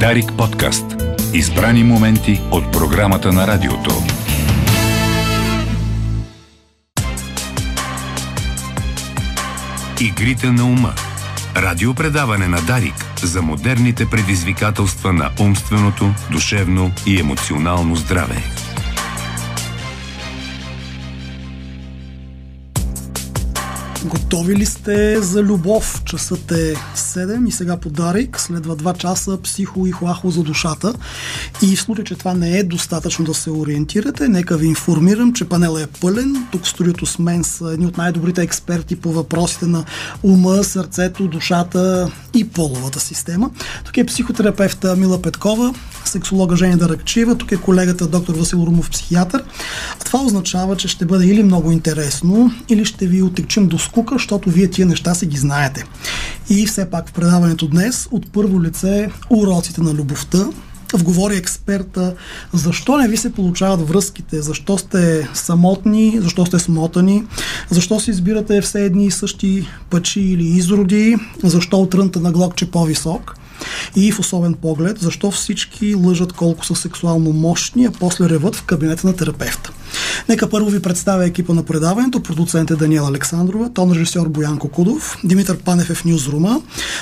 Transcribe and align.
Дарик 0.00 0.32
подкаст. 0.38 0.84
Избрани 1.34 1.84
моменти 1.84 2.40
от 2.50 2.72
програмата 2.72 3.32
на 3.32 3.46
радиото. 3.46 3.90
Игрите 10.00 10.50
на 10.50 10.64
ума. 10.64 10.92
Радиопредаване 11.56 12.48
на 12.48 12.60
Дарик 12.60 12.94
за 13.22 13.42
модерните 13.42 14.10
предизвикателства 14.10 15.12
на 15.12 15.30
умственото, 15.40 16.14
душевно 16.30 16.92
и 17.06 17.20
емоционално 17.20 17.96
здраве. 17.96 18.42
Готови 24.04 24.56
ли 24.56 24.66
сте 24.66 25.22
за 25.22 25.42
любов? 25.42 26.02
Часът 26.04 26.52
е 26.52 26.74
7 26.96 27.48
и 27.48 27.52
сега 27.52 27.76
подарик. 27.76 28.40
Следва 28.40 28.76
2 28.76 28.96
часа 28.96 29.38
психо 29.42 29.86
и 29.86 29.90
хуахо 29.90 30.30
за 30.30 30.42
душата. 30.42 30.94
И 31.62 31.76
в 31.76 31.80
случай, 31.80 32.04
че 32.04 32.14
това 32.14 32.34
не 32.34 32.58
е 32.58 32.62
достатъчно 32.62 33.24
да 33.24 33.34
се 33.34 33.50
ориентирате, 33.50 34.28
нека 34.28 34.56
ви 34.56 34.66
информирам, 34.66 35.32
че 35.32 35.48
панелът 35.48 35.82
е 35.82 36.00
пълен. 36.00 36.46
Тук 36.52 36.64
в 36.64 36.68
студиото 36.68 37.06
с 37.06 37.18
мен 37.18 37.44
са 37.44 37.72
едни 37.72 37.86
от 37.86 37.98
най-добрите 37.98 38.42
експерти 38.42 38.96
по 38.96 39.12
въпросите 39.12 39.66
на 39.66 39.84
ума, 40.22 40.64
сърцето, 40.64 41.28
душата 41.28 42.12
и 42.34 42.48
половата 42.48 43.00
система. 43.00 43.50
Тук 43.84 43.96
е 43.96 44.06
психотерапевта 44.06 44.96
Мила 44.96 45.22
Петкова, 45.22 45.74
сексолога 46.04 46.56
Женя 46.56 46.76
Даракчиева, 46.76 47.38
тук 47.38 47.52
е 47.52 47.56
колегата 47.56 48.06
доктор 48.06 48.34
Васил 48.34 48.56
Румов, 48.66 48.90
психиатър. 48.90 49.44
А 50.00 50.04
това 50.04 50.20
означава, 50.20 50.76
че 50.76 50.88
ще 50.88 51.04
бъде 51.04 51.26
или 51.26 51.42
много 51.42 51.70
интересно, 51.70 52.52
или 52.68 52.84
ще 52.84 53.06
ви 53.06 53.22
отекчим 53.22 53.66
до 53.66 53.78
скука, 53.94 54.14
защото 54.14 54.50
вие 54.50 54.70
тия 54.70 54.86
неща 54.86 55.14
си 55.14 55.26
ги 55.26 55.36
знаете. 55.36 55.84
И 56.50 56.66
все 56.66 56.90
пак 56.90 57.08
в 57.08 57.12
предаването 57.12 57.66
днес 57.66 58.08
от 58.10 58.32
първо 58.32 58.62
лице 58.62 59.10
уроците 59.30 59.80
на 59.80 59.94
любовта, 59.94 60.46
вговори 60.94 61.36
експерта 61.36 62.14
защо 62.52 62.98
не 62.98 63.08
ви 63.08 63.16
се 63.16 63.32
получават 63.32 63.88
връзките, 63.88 64.42
защо 64.42 64.78
сте 64.78 65.28
самотни, 65.34 66.18
защо 66.20 66.46
сте 66.46 66.58
смотани, 66.58 67.24
защо 67.70 68.00
си 68.00 68.10
избирате 68.10 68.60
все 68.60 68.84
едни 68.84 69.06
и 69.06 69.10
същи 69.10 69.68
пъчи 69.90 70.20
или 70.20 70.44
изроди, 70.44 71.16
защо 71.44 71.80
отрънта 71.80 72.20
на 72.20 72.32
глокче 72.32 72.70
по-висок? 72.70 73.36
И 73.96 74.12
в 74.12 74.20
особен 74.20 74.54
поглед, 74.54 74.98
защо 75.00 75.30
всички 75.30 75.94
лъжат 75.94 76.32
колко 76.32 76.66
са 76.66 76.74
сексуално 76.74 77.32
мощни, 77.32 77.84
а 77.84 77.90
после 77.90 78.28
реват 78.28 78.56
в 78.56 78.62
кабинета 78.62 79.06
на 79.06 79.16
терапевта. 79.16 79.72
Нека 80.28 80.48
първо 80.48 80.70
ви 80.70 80.82
представя 80.82 81.26
екипа 81.26 81.54
на 81.54 81.62
предаването. 81.62 82.22
Продуцент 82.22 82.70
е 82.70 82.76
Даниела 82.76 83.08
Александрова, 83.08 83.70
тон 83.74 83.92
режисьор 83.92 84.28
Боян 84.28 84.58
Кокудов, 84.58 85.18
Димитър 85.24 85.56
Панев 85.58 85.90
е 85.90 85.94
в 85.94 86.04
Ньюзрума, 86.04 86.60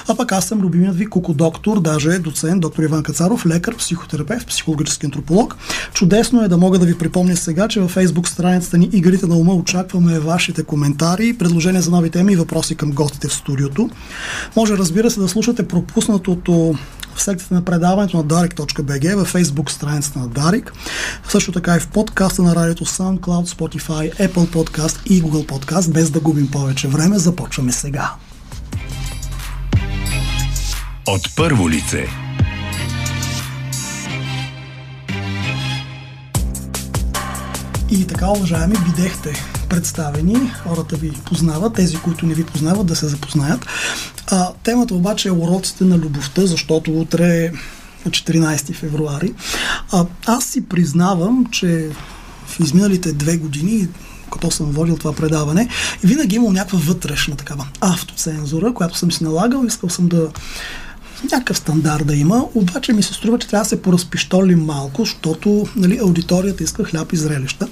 а 0.08 0.14
пък 0.14 0.32
аз 0.32 0.44
съм 0.44 0.60
любимият 0.60 0.96
ви 0.96 1.06
доктор, 1.28 1.80
даже 1.80 2.18
доцент, 2.18 2.60
доктор 2.60 2.82
Иван 2.82 3.02
Кацаров, 3.02 3.46
лекар, 3.46 3.76
психотерапевт, 3.76 4.48
психологически 4.48 5.06
антрополог. 5.06 5.56
Чудесно 5.94 6.42
е 6.44 6.48
да 6.48 6.56
мога 6.56 6.78
да 6.78 6.86
ви 6.86 6.98
припомня 6.98 7.36
сега, 7.36 7.68
че 7.68 7.80
във 7.80 7.90
фейсбук 7.90 8.28
страницата 8.28 8.78
ни 8.78 8.90
Игрите 8.92 9.26
на 9.26 9.36
ума 9.36 9.54
очакваме 9.54 10.18
вашите 10.18 10.62
коментари, 10.62 11.36
предложения 11.38 11.82
за 11.82 11.90
нови 11.90 12.10
теми 12.10 12.32
и 12.32 12.36
въпроси 12.36 12.74
към 12.74 12.90
гостите 12.92 13.28
в 13.28 13.32
студиото. 13.32 13.90
Може, 14.56 14.76
разбира 14.76 15.10
се, 15.10 15.20
да 15.20 15.28
слушате 15.28 15.68
пропуснатото 15.68 16.74
в 17.14 17.22
секцията 17.22 17.55
на 17.55 17.64
предаването 17.64 18.16
на 18.16 18.24
Дарик.bg, 18.24 19.14
във 19.14 19.32
Facebook 19.32 19.70
страницата 19.70 20.18
на 20.18 20.28
Дарик, 20.28 20.72
също 21.28 21.52
така 21.52 21.77
и 21.77 21.80
в 21.80 21.88
подкаста 21.88 22.42
на 22.42 22.56
радиото 22.56 22.86
SoundCloud, 22.86 23.46
Spotify, 23.46 24.28
Apple 24.28 24.46
Podcast 24.46 25.06
и 25.06 25.22
Google 25.22 25.46
Podcast. 25.46 25.92
Без 25.92 26.10
да 26.10 26.20
губим 26.20 26.50
повече 26.50 26.88
време, 26.88 27.19
започваме 27.19 27.72
сега. 27.72 28.12
От 31.06 31.36
първо 31.36 31.70
лице 31.70 32.06
И 37.91 38.06
така, 38.06 38.30
уважаеми, 38.30 38.74
бидехте 38.87 39.51
представени, 39.72 40.53
хората 40.62 40.97
ви 40.97 41.12
познават, 41.25 41.75
тези, 41.75 41.97
които 41.97 42.27
не 42.27 42.34
ви 42.34 42.44
познават, 42.44 42.87
да 42.87 42.97
се 42.97 43.09
запознаят. 43.09 43.66
А, 44.31 44.49
темата 44.62 44.94
обаче 44.94 45.28
е 45.28 45.33
уроците 45.33 45.84
на 45.84 45.99
любовта, 45.99 46.47
защото 46.47 47.00
утре 47.00 47.44
е 47.44 47.53
14 48.09 48.75
февруари. 48.75 49.34
А, 49.93 50.06
аз 50.27 50.44
си 50.44 50.69
признавам, 50.69 51.47
че 51.50 51.91
в 52.47 52.61
изминалите 52.61 53.12
две 53.12 53.37
години 53.37 53.88
като 54.32 54.50
съм 54.50 54.66
водил 54.71 54.97
това 54.97 55.12
предаване, 55.12 55.69
винаги 56.05 56.37
имал 56.37 56.53
някаква 56.53 56.78
вътрешна 56.78 57.37
такава 57.37 57.66
автоцензура, 57.81 58.75
която 58.75 58.99
съм 58.99 59.12
си 59.12 59.25
налагал, 59.25 59.65
искал 59.66 59.91
съм 59.91 60.09
да 60.09 60.28
някакъв 61.32 61.56
стандарт 61.56 62.06
да 62.06 62.15
има, 62.15 62.44
обаче 62.55 62.93
ми 62.93 63.03
се 63.03 63.15
струва, 63.15 63.38
че 63.38 63.49
трябва 63.49 63.62
да 63.62 63.69
се 63.69 63.82
поразпиштолим 63.82 64.65
малко, 64.65 65.05
защото 65.05 65.66
нали, 65.77 65.99
аудиторията 65.99 66.65
иска 66.65 66.84
хляб 66.84 67.12
и 67.12 67.16
зрелища. 67.16 67.69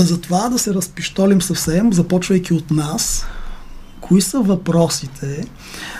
Та 0.00 0.06
затова 0.06 0.48
да 0.48 0.58
се 0.58 0.74
разпиштолим 0.74 1.42
съвсем, 1.42 1.92
започвайки 1.92 2.54
от 2.54 2.70
нас, 2.70 3.26
кои 4.00 4.20
са 4.20 4.40
въпросите, 4.40 5.46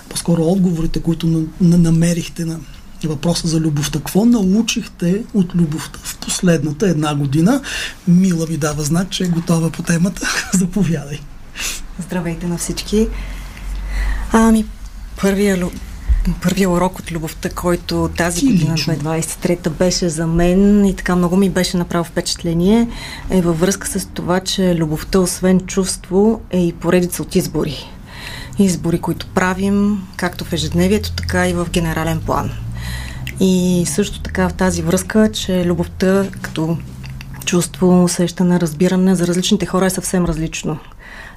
по-скоро 0.08 0.42
отговорите, 0.42 1.02
които 1.02 1.26
на, 1.26 1.42
на, 1.60 1.78
намерихте 1.78 2.44
на 2.44 2.60
въпроса 3.04 3.48
за 3.48 3.60
любовта. 3.60 3.98
Какво 3.98 4.24
научихте 4.24 5.22
от 5.34 5.54
любовта 5.54 5.98
в 6.02 6.18
последната 6.18 6.88
една 6.88 7.14
година? 7.14 7.62
Мила 8.08 8.46
ви 8.46 8.56
дава 8.56 8.82
знак, 8.82 9.10
че 9.10 9.24
е 9.24 9.28
готова 9.28 9.70
по 9.70 9.82
темата. 9.82 10.28
Заповядай. 10.54 11.18
Здравейте 11.98 12.46
на 12.46 12.58
всички. 12.58 13.08
Ами, 14.32 14.64
първия, 15.20 15.70
първия 16.42 16.70
урок 16.70 16.98
от 16.98 17.12
любовта, 17.12 17.48
който 17.50 18.10
тази 18.16 18.46
година, 18.46 18.74
2023 18.74 19.68
беше 19.68 20.08
за 20.08 20.26
мен 20.26 20.84
и 20.84 20.96
така 20.96 21.16
много 21.16 21.36
ми 21.36 21.50
беше 21.50 21.76
направо 21.76 22.04
впечатление, 22.04 22.88
е 23.30 23.40
във 23.40 23.60
връзка 23.60 23.86
с 23.86 24.06
това, 24.06 24.40
че 24.40 24.74
любовта, 24.74 25.18
освен 25.18 25.60
чувство, 25.60 26.40
е 26.50 26.66
и 26.66 26.72
поредица 26.72 27.22
от 27.22 27.34
избори 27.34 27.90
избори, 28.64 28.98
които 28.98 29.26
правим, 29.26 30.02
както 30.16 30.44
в 30.44 30.52
ежедневието, 30.52 31.12
така 31.12 31.48
и 31.48 31.52
в 31.52 31.66
генерален 31.70 32.20
план. 32.20 32.50
И 33.40 33.84
също 33.86 34.20
така 34.20 34.48
в 34.48 34.52
тази 34.52 34.82
връзка, 34.82 35.30
че 35.32 35.64
любовта 35.64 36.26
като 36.42 36.78
чувство, 37.44 38.04
усещане, 38.04 38.60
разбиране 38.60 39.14
за 39.14 39.26
различните 39.26 39.66
хора 39.66 39.86
е 39.86 39.90
съвсем 39.90 40.24
различно. 40.24 40.78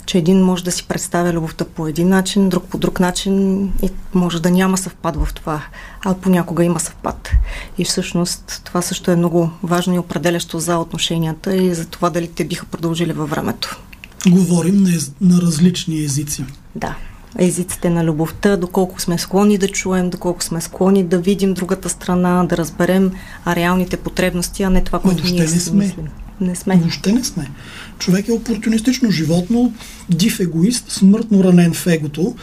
Че 0.05 0.17
един 0.17 0.41
може 0.41 0.63
да 0.63 0.71
си 0.71 0.87
представя 0.87 1.33
любовта 1.33 1.65
по 1.65 1.87
един 1.87 2.09
начин, 2.09 2.49
друг 2.49 2.63
по 2.63 2.77
друг 2.77 2.99
начин 2.99 3.63
и 3.81 3.89
може 4.13 4.41
да 4.41 4.51
няма 4.51 4.77
съвпад 4.77 5.15
в 5.15 5.33
това, 5.33 5.63
а 6.05 6.13
понякога 6.13 6.63
има 6.63 6.79
съвпад. 6.79 7.31
И 7.77 7.85
всъщност 7.85 8.61
това 8.65 8.81
също 8.81 9.11
е 9.11 9.15
много 9.15 9.49
важно 9.63 9.95
и 9.95 9.99
определящо 9.99 10.59
за 10.59 10.77
отношенията 10.77 11.55
и 11.55 11.73
за 11.73 11.85
това 11.85 12.09
дали 12.09 12.27
те 12.27 12.45
биха 12.45 12.65
продължили 12.65 13.13
във 13.13 13.29
времето. 13.29 13.81
Говорим 14.27 14.83
на, 14.83 14.91
на 15.21 15.41
различни 15.41 16.03
езици. 16.03 16.45
Да 16.75 16.95
езиците 17.37 17.89
на 17.89 18.05
любовта, 18.05 18.57
доколко 18.57 19.01
сме 19.01 19.17
склонни 19.17 19.57
да 19.57 19.67
чуем, 19.67 20.09
доколко 20.09 20.43
сме 20.43 20.61
склонни 20.61 21.03
да 21.03 21.17
видим 21.17 21.53
другата 21.53 21.89
страна, 21.89 22.43
да 22.43 22.57
разберем 22.57 23.11
реалните 23.47 23.97
потребности, 23.97 24.63
а 24.63 24.69
не 24.69 24.83
това, 24.83 24.99
което 24.99 25.23
ние 25.23 25.39
не 25.39 25.47
сме. 25.47 25.85
мислим. 25.85 26.07
Не 26.43 26.55
сме. 26.55 26.75
Въобще 26.75 27.11
не 27.11 27.23
сме. 27.23 27.51
Човек 27.99 28.27
е 28.27 28.31
опортунистично 28.31 29.11
животно, 29.11 29.73
див 30.09 30.39
егоист, 30.39 30.91
смъртно 30.91 31.43
ранен 31.43 31.73
в 31.73 31.87
егото. 31.87 32.35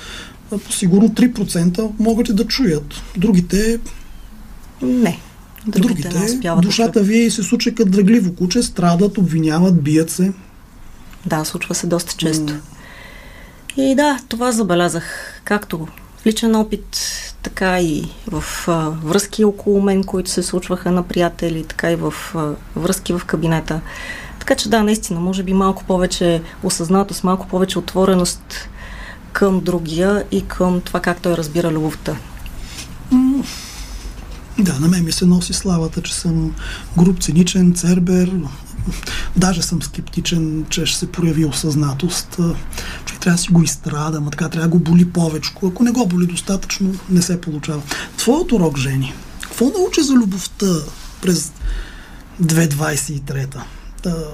Сигурно 0.71 1.09
3% 1.09 1.91
могат 1.99 2.29
и 2.29 2.33
да 2.33 2.47
чуят. 2.47 2.95
Другите... 3.17 3.79
Не. 4.83 5.19
Другите, 5.67 6.09
другите 6.09 6.51
душата 6.63 7.03
ви 7.03 7.31
се 7.31 7.43
случва 7.43 7.73
като 7.73 7.91
дръгливо 7.91 8.35
куче, 8.35 8.63
страдат, 8.63 9.19
обвиняват, 9.19 9.83
бият 9.83 10.11
се. 10.11 10.33
Да, 11.27 11.45
случва 11.45 11.75
се 11.75 11.87
доста 11.87 12.15
често. 12.17 12.55
И 13.77 13.95
да, 13.95 14.19
това 14.29 14.53
забелязах, 14.53 15.41
както 15.45 15.89
личен 16.27 16.57
опит, 16.57 16.99
така 17.43 17.81
и 17.81 18.09
в 18.27 18.45
а, 18.69 18.91
връзки 18.91 19.45
около 19.45 19.83
мен, 19.83 20.05
които 20.05 20.31
се 20.31 20.43
случваха 20.43 20.91
на 20.91 21.03
приятели, 21.03 21.65
така 21.65 21.91
и 21.93 21.97
в 21.97 22.15
а, 22.35 22.53
връзки 22.77 23.13
в 23.13 23.23
кабинета. 23.27 23.81
Така 24.39 24.55
че 24.55 24.69
да, 24.69 24.83
наистина, 24.83 25.21
може 25.21 25.43
би 25.43 25.53
малко 25.53 25.85
повече 25.85 26.43
осъзнатост, 26.63 27.25
малко 27.25 27.47
повече 27.47 27.79
отвореност 27.79 28.69
към 29.33 29.61
другия 29.61 30.25
и 30.31 30.47
към 30.47 30.81
това 30.81 31.01
как 31.01 31.21
той 31.21 31.37
разбира 31.37 31.71
любовта. 31.71 32.17
Да, 34.59 34.79
на 34.81 34.89
мен 34.89 35.05
ми 35.05 35.13
се 35.13 35.27
носи 35.27 35.53
славата, 35.53 36.03
че 36.03 36.15
съм 36.15 36.55
груп, 36.99 37.23
циничен, 37.23 37.75
цербер, 37.75 38.33
Даже 39.37 39.63
съм 39.63 39.83
скептичен, 39.83 40.67
че 40.71 40.87
ще 40.87 40.99
се 40.99 41.13
прояви 41.13 41.45
осъзнатост. 41.45 42.37
Човек 43.05 43.21
трябва 43.21 43.37
да 43.37 43.43
си 43.43 43.53
го 43.53 43.63
изстрада, 43.63 44.19
ама 44.19 44.31
така 44.31 44.49
трябва 44.49 44.69
да 44.69 44.79
го 44.79 44.79
боли 44.79 45.13
повече. 45.13 45.51
Ако 45.67 45.85
не 45.85 45.91
го 45.91 46.07
боли 46.07 46.27
достатъчно, 46.27 46.95
не 47.11 47.23
се 47.23 47.41
получава. 47.41 47.83
Твоят 48.17 48.53
урок, 48.53 48.79
Жени, 48.79 49.15
какво 49.41 49.65
научи 49.79 50.03
за 50.03 50.13
любовта 50.13 50.67
през 51.23 51.53
2023-та? 52.43 53.65
Да, 54.03 54.27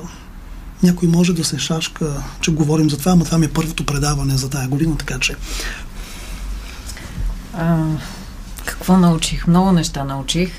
някой 0.83 1.09
може 1.09 1.33
да 1.33 1.45
се 1.45 1.59
шашка, 1.59 2.23
че 2.41 2.51
говорим 2.51 2.91
за 2.91 2.99
това, 2.99 3.13
ама 3.13 3.25
това 3.25 3.39
ми 3.39 3.47
е 3.47 3.53
първото 3.53 3.87
предаване 3.87 4.37
за 4.37 4.51
тая 4.51 4.69
година, 4.69 4.97
така 4.97 5.19
че... 5.19 5.37
А, 7.55 7.87
Какво 8.67 8.97
научих? 8.97 9.47
Много 9.47 9.73
неща 9.73 10.05
научих. 10.05 10.51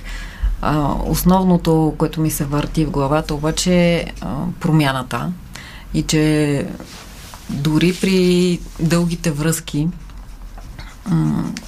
А, 0.62 0.96
основното, 1.06 1.96
което 1.98 2.22
ми 2.22 2.32
се 2.32 2.46
върти 2.46 2.86
в 2.86 2.92
главата, 2.92 3.34
обаче 3.34 3.74
е 3.74 4.06
промяната. 4.60 5.32
И 5.94 6.04
че 6.04 6.66
дори 7.50 7.94
при 8.02 8.60
дългите 8.80 9.32
връзки 9.32 9.88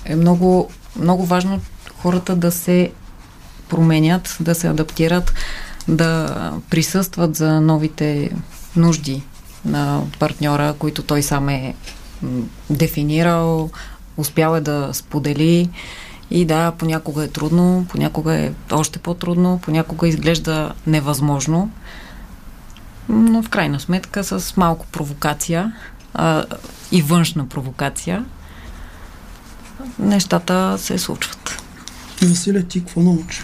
е 0.05 0.15
много, 0.15 0.69
много 0.99 1.25
важно 1.25 1.61
хората 1.97 2.35
да 2.35 2.51
се 2.51 2.91
променят, 3.69 4.37
да 4.39 4.55
се 4.55 4.67
адаптират, 4.67 5.33
да 5.87 6.35
присъстват 6.69 7.35
за 7.35 7.61
новите 7.61 8.31
нужди 8.75 9.23
на 9.65 10.01
партньора, 10.19 10.75
които 10.79 11.03
той 11.03 11.23
сам 11.23 11.49
е 11.49 11.75
дефинирал, 12.69 13.69
успял 14.17 14.55
е 14.55 14.61
да 14.61 14.89
сподели. 14.93 15.69
И 16.31 16.45
да, 16.45 16.71
понякога 16.71 17.23
е 17.23 17.27
трудно, 17.27 17.85
понякога 17.89 18.35
е 18.35 18.51
още 18.71 18.99
по-трудно, 18.99 19.59
понякога 19.63 20.07
изглежда 20.07 20.73
невъзможно, 20.87 21.71
но 23.09 23.43
в 23.43 23.49
крайна 23.49 23.79
сметка 23.79 24.23
с 24.23 24.57
малко 24.57 24.85
провокация 24.87 25.73
а, 26.13 26.45
и 26.91 27.01
външна 27.01 27.47
провокация 27.47 28.25
нещата 29.99 30.75
се 30.77 30.97
случват. 30.97 31.63
Василия, 32.21 32.67
ти 32.67 32.79
какво 32.79 33.01
научи? 33.01 33.41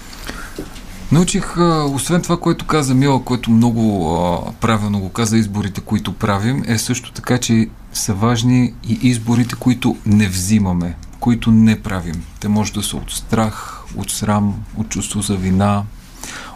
Научих, 1.12 1.58
освен 1.90 2.22
това, 2.22 2.40
което 2.40 2.66
каза 2.66 2.96
Мила, 2.96 3.24
което 3.24 3.52
много 3.52 4.16
а, 4.16 4.52
правилно 4.52 5.00
го 5.00 5.10
каза, 5.10 5.38
изборите, 5.38 5.82
които 5.82 6.14
правим, 6.14 6.64
е 6.68 6.78
също 6.78 7.12
така, 7.12 7.38
че 7.38 7.70
са 7.94 8.14
важни 8.14 8.74
и 8.88 9.00
изборите, 9.02 9.56
които 9.56 9.98
не 10.06 10.28
взимаме, 10.28 10.96
които 11.26 11.52
не 11.52 11.82
правим. 11.82 12.24
Те 12.40 12.48
може 12.48 12.74
да 12.74 12.84
са 12.84 12.98
от 12.98 13.12
страх, 13.12 13.84
от 13.96 14.12
срам, 14.12 14.64
от 14.78 14.90
чувство 14.90 15.22
за 15.22 15.36
вина, 15.36 15.84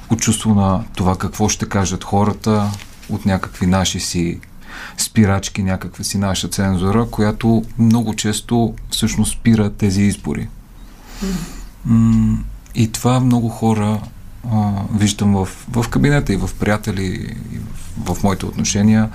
от 0.10 0.20
чувство 0.22 0.54
на 0.54 0.84
това 0.96 1.18
какво 1.18 1.50
ще 1.50 1.70
кажат 1.70 2.04
хората, 2.04 2.72
от 3.10 3.26
някакви 3.26 3.66
наши 3.66 4.00
си 4.00 4.40
спирачки, 4.98 5.64
някаква 5.64 6.04
си 6.04 6.18
наша 6.18 6.48
цензура, 6.48 7.08
която 7.12 7.64
много 7.80 8.16
често 8.16 8.74
всъщност 8.90 9.32
спира 9.32 9.70
тези 9.70 10.02
избори. 10.02 10.48
И 12.76 12.92
това 12.92 13.20
много 13.20 13.50
хора 13.50 14.02
а, 14.52 14.72
виждам 14.94 15.34
в, 15.34 15.46
в 15.72 15.90
кабинета 15.90 16.34
и 16.34 16.38
в 16.38 16.50
приятели, 16.60 17.36
и 17.52 17.60
в, 18.04 18.16
в 18.16 18.24
моите 18.24 18.46
отношения, 18.46 19.10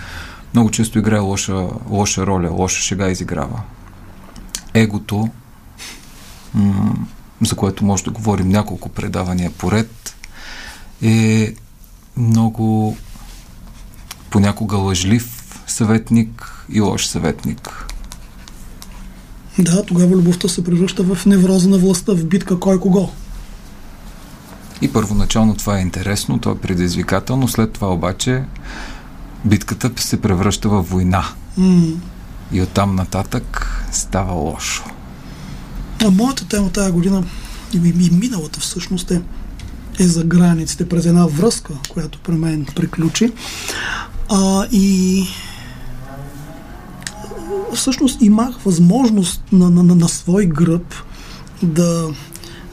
много 0.54 0.70
често 0.70 0.98
играе 0.98 1.20
лоша, 1.20 1.68
лоша 1.88 2.26
роля, 2.26 2.50
лоша 2.50 2.82
шега 2.82 3.08
изиграва. 3.08 3.60
Егото, 4.74 5.28
за 7.40 7.56
което 7.56 7.84
може 7.84 8.04
да 8.04 8.10
говорим 8.10 8.48
няколко 8.48 8.88
предавания 8.88 9.50
поред, 9.50 10.16
е 11.02 11.54
много 12.16 12.96
понякога 14.30 14.76
лъжлив 14.76 15.60
съветник 15.66 16.66
и 16.68 16.80
лош 16.80 17.06
съветник. 17.06 17.86
Да, 19.58 19.86
тогава 19.86 20.16
любовта 20.16 20.48
се 20.48 20.64
превръща 20.64 21.02
в 21.02 21.26
невроза 21.26 21.68
на 21.68 21.78
властта, 21.78 22.12
в 22.12 22.24
битка 22.24 22.60
кой 22.60 22.80
кого. 22.80 23.10
И 24.80 24.92
първоначално 24.92 25.54
това 25.54 25.78
е 25.78 25.82
интересно, 25.82 26.38
това 26.38 26.52
е 26.52 26.58
предизвикателно, 26.58 27.48
след 27.48 27.72
това 27.72 27.92
обаче 27.92 28.44
битката 29.44 30.02
се 30.02 30.20
превръща 30.20 30.68
в 30.68 30.82
война. 30.82 31.24
Mm. 31.58 31.94
И 32.52 32.62
оттам 32.62 32.94
нататък 32.94 33.70
става 33.92 34.32
лошо. 34.32 34.93
А 36.04 36.10
моята 36.10 36.48
тема 36.48 36.70
тази 36.70 36.92
година 36.92 37.24
и, 37.74 37.76
и 37.76 38.10
миналата 38.10 38.60
всъщност 38.60 39.10
е, 39.10 39.22
е 39.98 40.06
за 40.06 40.24
границите 40.24 40.88
през 40.88 41.06
една 41.06 41.26
връзка, 41.26 41.72
която 41.88 42.18
при 42.18 42.32
мен 42.32 42.66
приключи. 42.74 43.32
А, 44.30 44.66
и 44.72 45.24
всъщност 47.74 48.22
имах 48.22 48.58
възможност 48.64 49.42
на, 49.52 49.70
на, 49.70 49.82
на, 49.82 49.94
на 49.94 50.08
свой 50.08 50.46
гръб 50.46 50.94
да, 51.62 52.08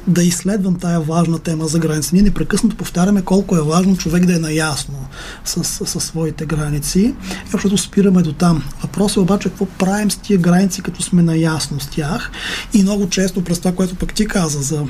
да 0.08 0.24
изследвам 0.24 0.76
тая 0.76 1.00
важна 1.00 1.40
тема 1.40 1.68
за 1.68 1.80
граници. 1.80 2.10
Ние 2.14 2.24
непрекъснато 2.24 2.76
повтаряме 2.76 3.22
колко 3.22 3.56
е 3.56 3.62
важно 3.62 3.98
човек 3.98 4.26
да 4.26 4.36
е 4.36 4.40
наясно 4.40 5.08
с, 5.46 5.64
с, 5.64 5.86
с 5.86 6.00
своите 6.00 6.46
граници. 6.46 7.16
И 7.54 7.56
общото 7.56 7.78
спираме 7.78 8.22
до 8.22 8.34
там. 8.34 8.64
Въпросът 8.82 9.18
е 9.18 9.20
обаче 9.20 9.50
какво 9.50 9.66
правим 9.66 10.12
с 10.12 10.18
тия 10.18 10.40
граници, 10.40 10.82
като 10.82 11.02
сме 11.02 11.24
наясно 11.24 11.80
с 11.80 11.88
тях. 11.88 12.32
И 12.74 12.82
много 12.82 13.10
често 13.10 13.44
през 13.44 13.60
това, 13.60 13.72
което 13.72 13.96
пък 13.96 14.14
ти 14.14 14.28
каза 14.28 14.62
за 14.62 14.86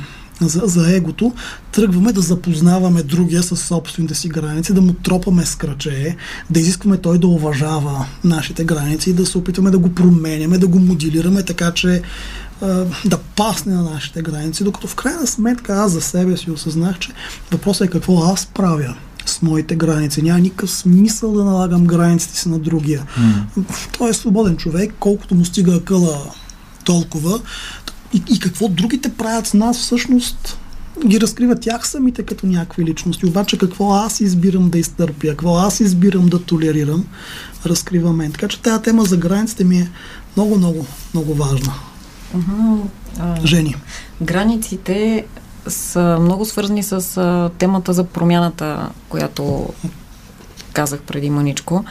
за, 0.47 0.61
за 0.65 0.95
егото, 0.95 1.33
тръгваме 1.71 2.13
да 2.13 2.21
запознаваме 2.21 3.03
другия 3.03 3.43
с 3.43 3.57
собствените 3.57 4.15
си 4.15 4.29
граници, 4.29 4.73
да 4.73 4.81
му 4.81 4.93
тропаме 4.93 5.45
с 5.45 5.55
кръче, 5.55 6.15
да 6.49 6.59
изискваме 6.59 6.97
той 6.97 7.17
да 7.17 7.27
уважава 7.27 8.05
нашите 8.23 8.63
граници 8.63 9.09
и 9.09 9.13
да 9.13 9.25
се 9.25 9.37
опитваме 9.37 9.71
да 9.71 9.79
го 9.79 9.95
променяме, 9.95 10.57
да 10.57 10.67
го 10.67 10.79
моделираме 10.79 11.43
така, 11.43 11.71
че 11.71 12.01
да 13.05 13.17
пасне 13.35 13.73
на 13.73 13.83
нашите 13.83 14.21
граници, 14.21 14.63
докато 14.63 14.87
в 14.87 14.95
крайна 14.95 15.27
сметка 15.27 15.73
аз 15.73 15.91
за 15.91 16.01
себе 16.01 16.37
си 16.37 16.51
осъзнах, 16.51 16.99
че 16.99 17.11
въпросът 17.51 17.87
е 17.87 17.91
какво 17.91 18.23
аз 18.23 18.45
правя 18.45 18.95
с 19.25 19.41
моите 19.41 19.75
граници. 19.75 20.21
Няма 20.21 20.39
никакъв 20.39 20.71
смисъл 20.71 21.33
да 21.33 21.43
налагам 21.43 21.85
границите 21.85 22.37
си 22.37 22.49
на 22.49 22.59
другия. 22.59 23.03
Mm. 23.19 23.63
Той 23.97 24.09
е 24.09 24.13
свободен 24.13 24.57
човек, 24.57 24.93
колкото 24.99 25.35
му 25.35 25.45
стига 25.45 25.75
акъла 25.75 26.31
толкова. 26.85 27.39
И, 28.13 28.23
и 28.29 28.39
какво 28.39 28.67
другите 28.67 29.09
правят 29.09 29.47
с 29.47 29.53
нас 29.53 29.77
всъщност 29.77 30.57
ги 31.07 31.21
разкриват 31.21 31.61
тях 31.61 31.87
самите 31.87 32.23
като 32.23 32.47
някакви 32.47 32.85
личности. 32.85 33.25
Обаче 33.25 33.57
какво 33.57 33.93
аз 33.93 34.19
избирам 34.19 34.69
да 34.69 34.79
изтърпя, 34.79 35.27
какво 35.27 35.57
аз 35.57 35.79
избирам 35.79 36.27
да 36.29 36.43
толерирам, 36.43 37.05
разкрива 37.65 38.13
мен. 38.13 38.31
Така 38.31 38.47
че 38.47 38.61
тази 38.61 38.83
тема 38.83 39.05
за 39.05 39.17
границите 39.17 39.63
ми 39.63 39.77
е 39.77 39.91
много, 40.37 40.57
много, 40.57 40.85
много 41.13 41.33
важна. 41.33 41.73
Uh, 42.35 43.45
Жени. 43.45 43.75
Границите 44.21 45.25
са 45.67 46.17
много 46.21 46.45
свързани 46.45 46.83
с 46.83 47.51
темата 47.57 47.93
за 47.93 48.03
промяната, 48.03 48.89
която 49.09 49.69
казах 50.73 51.01
преди 51.01 51.29
маничко. 51.29 51.85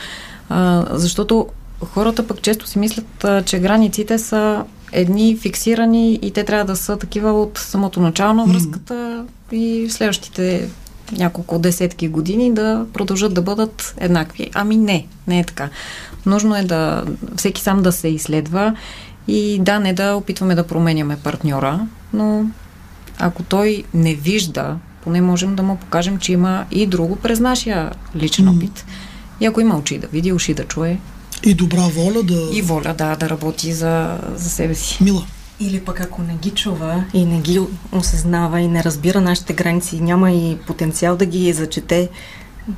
Защото 0.90 1.46
хората 1.84 2.26
пък 2.26 2.42
често 2.42 2.66
си 2.66 2.78
мислят, 2.78 3.26
че 3.44 3.58
границите 3.58 4.18
са 4.18 4.64
едни 4.92 5.36
фиксирани 5.36 6.18
и 6.22 6.30
те 6.30 6.44
трябва 6.44 6.64
да 6.64 6.76
са 6.76 6.96
такива 6.96 7.32
от 7.32 7.58
самото 7.58 8.00
начало 8.00 8.34
на 8.34 8.44
връзката 8.44 8.94
mm. 9.52 9.56
и 9.56 9.88
в 9.88 9.92
следващите 9.92 10.68
няколко 11.12 11.58
десетки 11.58 12.08
години 12.08 12.54
да 12.54 12.86
продължат 12.92 13.34
да 13.34 13.42
бъдат 13.42 13.94
еднакви. 13.98 14.50
Ами 14.54 14.76
не, 14.76 15.06
не 15.26 15.40
е 15.40 15.44
така. 15.44 15.68
Нужно 16.26 16.56
е 16.56 16.62
да 16.62 17.04
всеки 17.36 17.62
сам 17.62 17.82
да 17.82 17.92
се 17.92 18.08
изследва 18.08 18.74
и 19.28 19.58
да, 19.58 19.78
не 19.78 19.92
да 19.92 20.14
опитваме 20.14 20.54
да 20.54 20.66
променяме 20.66 21.16
партньора, 21.16 21.86
но 22.12 22.44
ако 23.18 23.42
той 23.42 23.84
не 23.94 24.14
вижда, 24.14 24.76
поне 25.04 25.20
можем 25.20 25.56
да 25.56 25.62
му 25.62 25.76
покажем, 25.76 26.18
че 26.18 26.32
има 26.32 26.64
и 26.70 26.86
друго 26.86 27.16
през 27.16 27.40
нашия 27.40 27.92
личен 28.16 28.48
опит. 28.48 28.84
И 29.40 29.46
ако 29.46 29.60
има 29.60 29.78
очи 29.78 29.98
да 29.98 30.06
види, 30.06 30.32
уши 30.32 30.54
да 30.54 30.64
чуе, 30.64 30.98
и 31.44 31.54
добра 31.54 31.80
воля 31.80 32.22
да... 32.22 32.48
И 32.52 32.62
воля, 32.62 32.94
да, 32.98 33.16
да 33.16 33.30
работи 33.30 33.72
за, 33.72 34.18
за 34.34 34.50
себе 34.50 34.74
си. 34.74 34.98
Мила. 35.04 35.24
Или 35.60 35.80
пък 35.80 36.00
ако 36.00 36.22
не 36.22 36.34
ги 36.34 36.50
чува 36.50 37.04
и 37.14 37.24
не 37.24 37.40
ги 37.40 37.60
осъзнава 37.92 38.60
и 38.60 38.68
не 38.68 38.84
разбира 38.84 39.20
нашите 39.20 39.52
граници, 39.52 40.00
няма 40.00 40.32
и 40.32 40.56
потенциал 40.66 41.16
да 41.16 41.26
ги 41.26 41.52
зачете, 41.52 42.08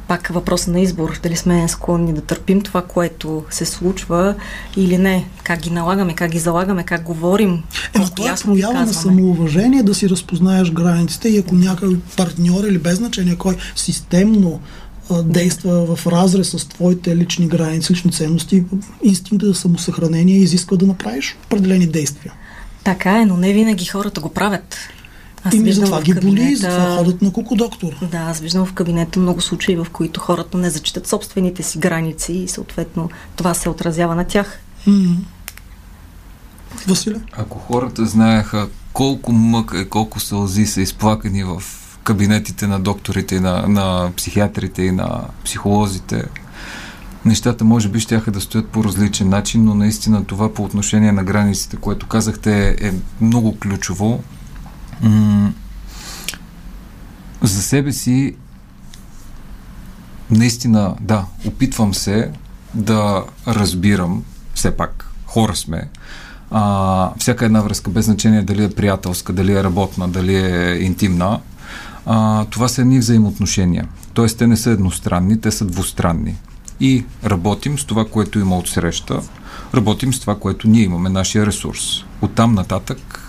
пак 0.09 0.29
въпроса 0.29 0.71
на 0.71 0.81
избор, 0.81 1.21
дали 1.23 1.37
сме 1.37 1.69
склонни 1.69 2.13
да 2.13 2.21
търпим 2.21 2.61
това, 2.61 2.83
което 2.83 3.45
се 3.51 3.65
случва 3.65 4.35
или 4.77 4.99
не, 4.99 5.29
как 5.45 5.61
ги 5.61 5.71
налагаме, 5.71 6.15
как 6.15 6.31
ги 6.31 6.39
залагаме, 6.39 6.83
как 6.85 7.03
говорим. 7.03 7.63
Ема 7.95 8.09
това 8.17 8.31
е 8.31 8.35
проява 8.45 8.75
на 8.75 8.93
самоуважение 8.93 9.83
да 9.83 9.95
си 9.95 10.09
разпознаеш 10.09 10.71
границите 10.71 11.29
и 11.29 11.39
ако 11.39 11.55
някой 11.55 11.99
партньор 12.17 12.65
или 12.65 12.79
без 12.79 12.97
значение 12.97 13.37
кой 13.37 13.57
системно 13.77 14.61
действа 15.25 15.97
в 15.97 16.07
разрез 16.07 16.51
с 16.51 16.69
твоите 16.69 17.17
лични 17.17 17.49
граници, 17.49 17.93
лични 17.93 18.13
ценности, 18.13 18.65
инстинкта 19.03 19.47
за 19.47 19.55
самосъхранение 19.55 20.37
изисква 20.37 20.77
да 20.77 20.87
направиш 20.87 21.37
определени 21.47 21.87
действия. 21.87 22.33
Така 22.85 23.21
е, 23.21 23.27
но 23.27 23.37
не 23.37 23.53
винаги 23.53 23.85
хората 23.85 24.21
го 24.21 24.29
правят. 24.29 24.77
Аз 25.45 25.55
Ими 25.55 25.73
затова 25.73 26.03
ги 26.03 26.13
кабинета... 26.13 26.45
боли, 26.45 26.57
затова 26.57 26.97
ходят 26.97 27.23
на 27.23 27.33
куко 27.33 27.55
доктор. 27.55 27.93
Да, 28.11 28.19
аз 28.19 28.41
виждам 28.41 28.67
в 28.67 28.73
кабинета 28.73 29.21
много 29.21 29.41
случаи, 29.41 29.77
в 29.77 29.87
които 29.93 30.21
хората 30.21 30.59
не 30.59 30.71
зачитат 30.71 31.07
собствените 31.07 31.63
си 31.63 31.79
граници 31.79 32.33
и 32.33 32.49
съответно 32.49 33.11
това 33.37 33.55
се 33.55 33.69
отразява 33.69 34.15
на 34.15 34.25
тях. 34.25 34.59
Mm-hmm. 34.87 35.17
Василе? 36.89 37.21
Ако 37.33 37.59
хората 37.59 38.07
знаеха 38.07 38.69
колко 38.93 39.33
мъка 39.33 39.81
и 39.81 39.89
колко 39.89 40.21
сълзи 40.21 40.67
са 40.67 40.81
изплакани 40.81 41.45
в 41.45 41.63
кабинетите 42.05 42.67
на 42.67 42.81
докторите, 42.81 43.41
на, 43.41 43.69
на 43.69 44.11
психиатрите 44.17 44.83
и 44.83 44.93
на 44.93 45.21
психолозите, 45.45 46.25
нещата 47.25 47.65
може 47.65 47.89
би 47.89 48.01
ще 48.01 48.17
да 48.17 48.41
стоят 48.41 48.69
по 48.69 48.85
различен 48.85 49.29
начин, 49.29 49.65
но 49.65 49.75
наистина 49.75 50.25
това 50.25 50.55
по 50.55 50.65
отношение 50.65 51.13
на 51.13 51.25
границите, 51.25 51.77
което 51.77 52.07
казахте 52.07 52.77
е 52.81 52.93
много 53.21 53.59
ключово. 53.59 54.23
За 57.43 57.63
себе 57.63 57.93
си 57.93 58.35
наистина, 60.31 60.95
да, 61.01 61.25
опитвам 61.47 61.95
се 61.95 62.31
да 62.75 63.25
разбирам, 63.47 64.25
все 64.55 64.77
пак, 64.77 65.09
хора 65.27 65.57
сме, 65.57 65.89
а, 66.51 67.11
всяка 67.19 67.45
една 67.45 67.61
връзка, 67.61 67.91
без 67.91 68.05
значение 68.05 68.43
дали 68.43 68.65
е 68.65 68.71
приятелска, 68.71 69.33
дали 69.33 69.53
е 69.53 69.65
работна, 69.65 70.09
дали 70.09 70.37
е 70.37 70.79
интимна, 70.81 71.41
а, 72.07 72.45
това 72.45 72.69
са 72.69 72.81
едни 72.81 72.99
взаимоотношения. 72.99 73.89
Тоест, 74.15 74.39
те 74.39 74.47
не 74.47 74.57
са 74.57 74.71
едностранни, 74.71 75.41
те 75.41 75.51
са 75.51 75.65
двустранни. 75.65 76.37
И 76.81 77.05
работим 77.25 77.79
с 77.79 77.85
това, 77.85 78.05
което 78.05 78.39
има 78.39 78.59
от 78.59 78.69
среща, 78.69 79.21
работим 79.75 80.15
с 80.15 80.21
това, 80.21 80.39
което 80.39 80.69
ние 80.69 80.83
имаме, 80.83 81.09
нашия 81.09 81.47
ресурс. 81.47 82.05
Оттам 82.23 82.55
нататък 82.55 83.22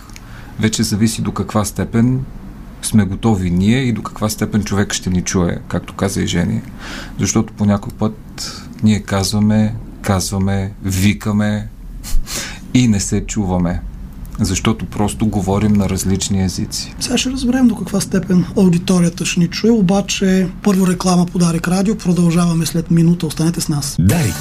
вече 0.60 0.84
зависи 0.84 1.22
до 1.22 1.32
каква 1.32 1.66
степен 1.66 2.26
сме 2.82 3.06
готови 3.06 3.50
ние 3.50 3.78
и 3.78 3.94
до 3.94 4.04
каква 4.04 4.30
степен 4.30 4.64
човек 4.64 4.94
ще 4.94 5.10
ни 5.10 5.22
чуе, 5.22 5.58
както 5.68 5.94
каза 5.94 6.22
и 6.22 6.28
Жени. 6.28 6.62
Защото 7.20 7.54
по 7.54 7.66
някой 7.66 7.94
път 7.94 8.16
ние 8.84 9.00
казваме, 9.00 9.76
казваме, 10.02 10.72
викаме 10.84 11.68
и 12.74 12.88
не 12.88 13.00
се 13.00 13.26
чуваме. 13.26 13.82
Защото 14.40 14.86
просто 14.86 15.28
говорим 15.28 15.74
на 15.74 15.90
различни 15.90 16.44
езици. 16.44 16.96
Сега 17.00 17.18
ще 17.18 17.32
разберем 17.32 17.68
до 17.68 17.76
каква 17.76 18.02
степен 18.02 18.46
аудиторията 18.58 19.26
ще 19.26 19.40
ни 19.40 19.48
чуе, 19.48 19.72
обаче 19.72 20.50
първо 20.64 20.88
реклама 20.88 21.26
по 21.26 21.40
Дарик 21.40 21.68
Радио. 21.68 21.98
Продължаваме 21.98 22.66
след 22.66 22.92
минута. 22.92 23.28
Останете 23.28 23.62
с 23.62 23.70
нас. 23.70 23.96
Дарик. 24.00 24.36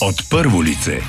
От 0.00 0.30
първо 0.30 0.64
лице. 0.64 1.00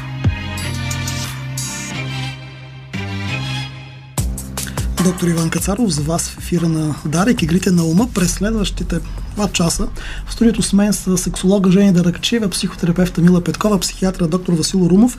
Доктор 5.03 5.27
Иван 5.27 5.49
Кацаров, 5.49 5.89
за 5.89 6.01
вас 6.01 6.29
в 6.29 6.37
ефира 6.37 6.69
на 6.69 6.95
Дарик, 7.05 7.41
игрите 7.41 7.71
на 7.71 7.85
ума. 7.85 8.07
През 8.13 8.31
следващите 8.31 8.99
два 9.35 9.47
часа 9.47 9.87
в 10.27 10.33
студиото 10.33 10.61
с 10.61 10.73
мен 10.73 10.93
са 10.93 11.17
сексолога 11.17 11.71
Жени 11.71 11.93
Даракчева, 11.93 12.49
психотерапевта 12.49 13.21
Мила 13.21 13.41
Петкова, 13.41 13.79
психиатра 13.79 14.27
доктор 14.27 14.53
Васил 14.53 14.87
Румов 14.91 15.17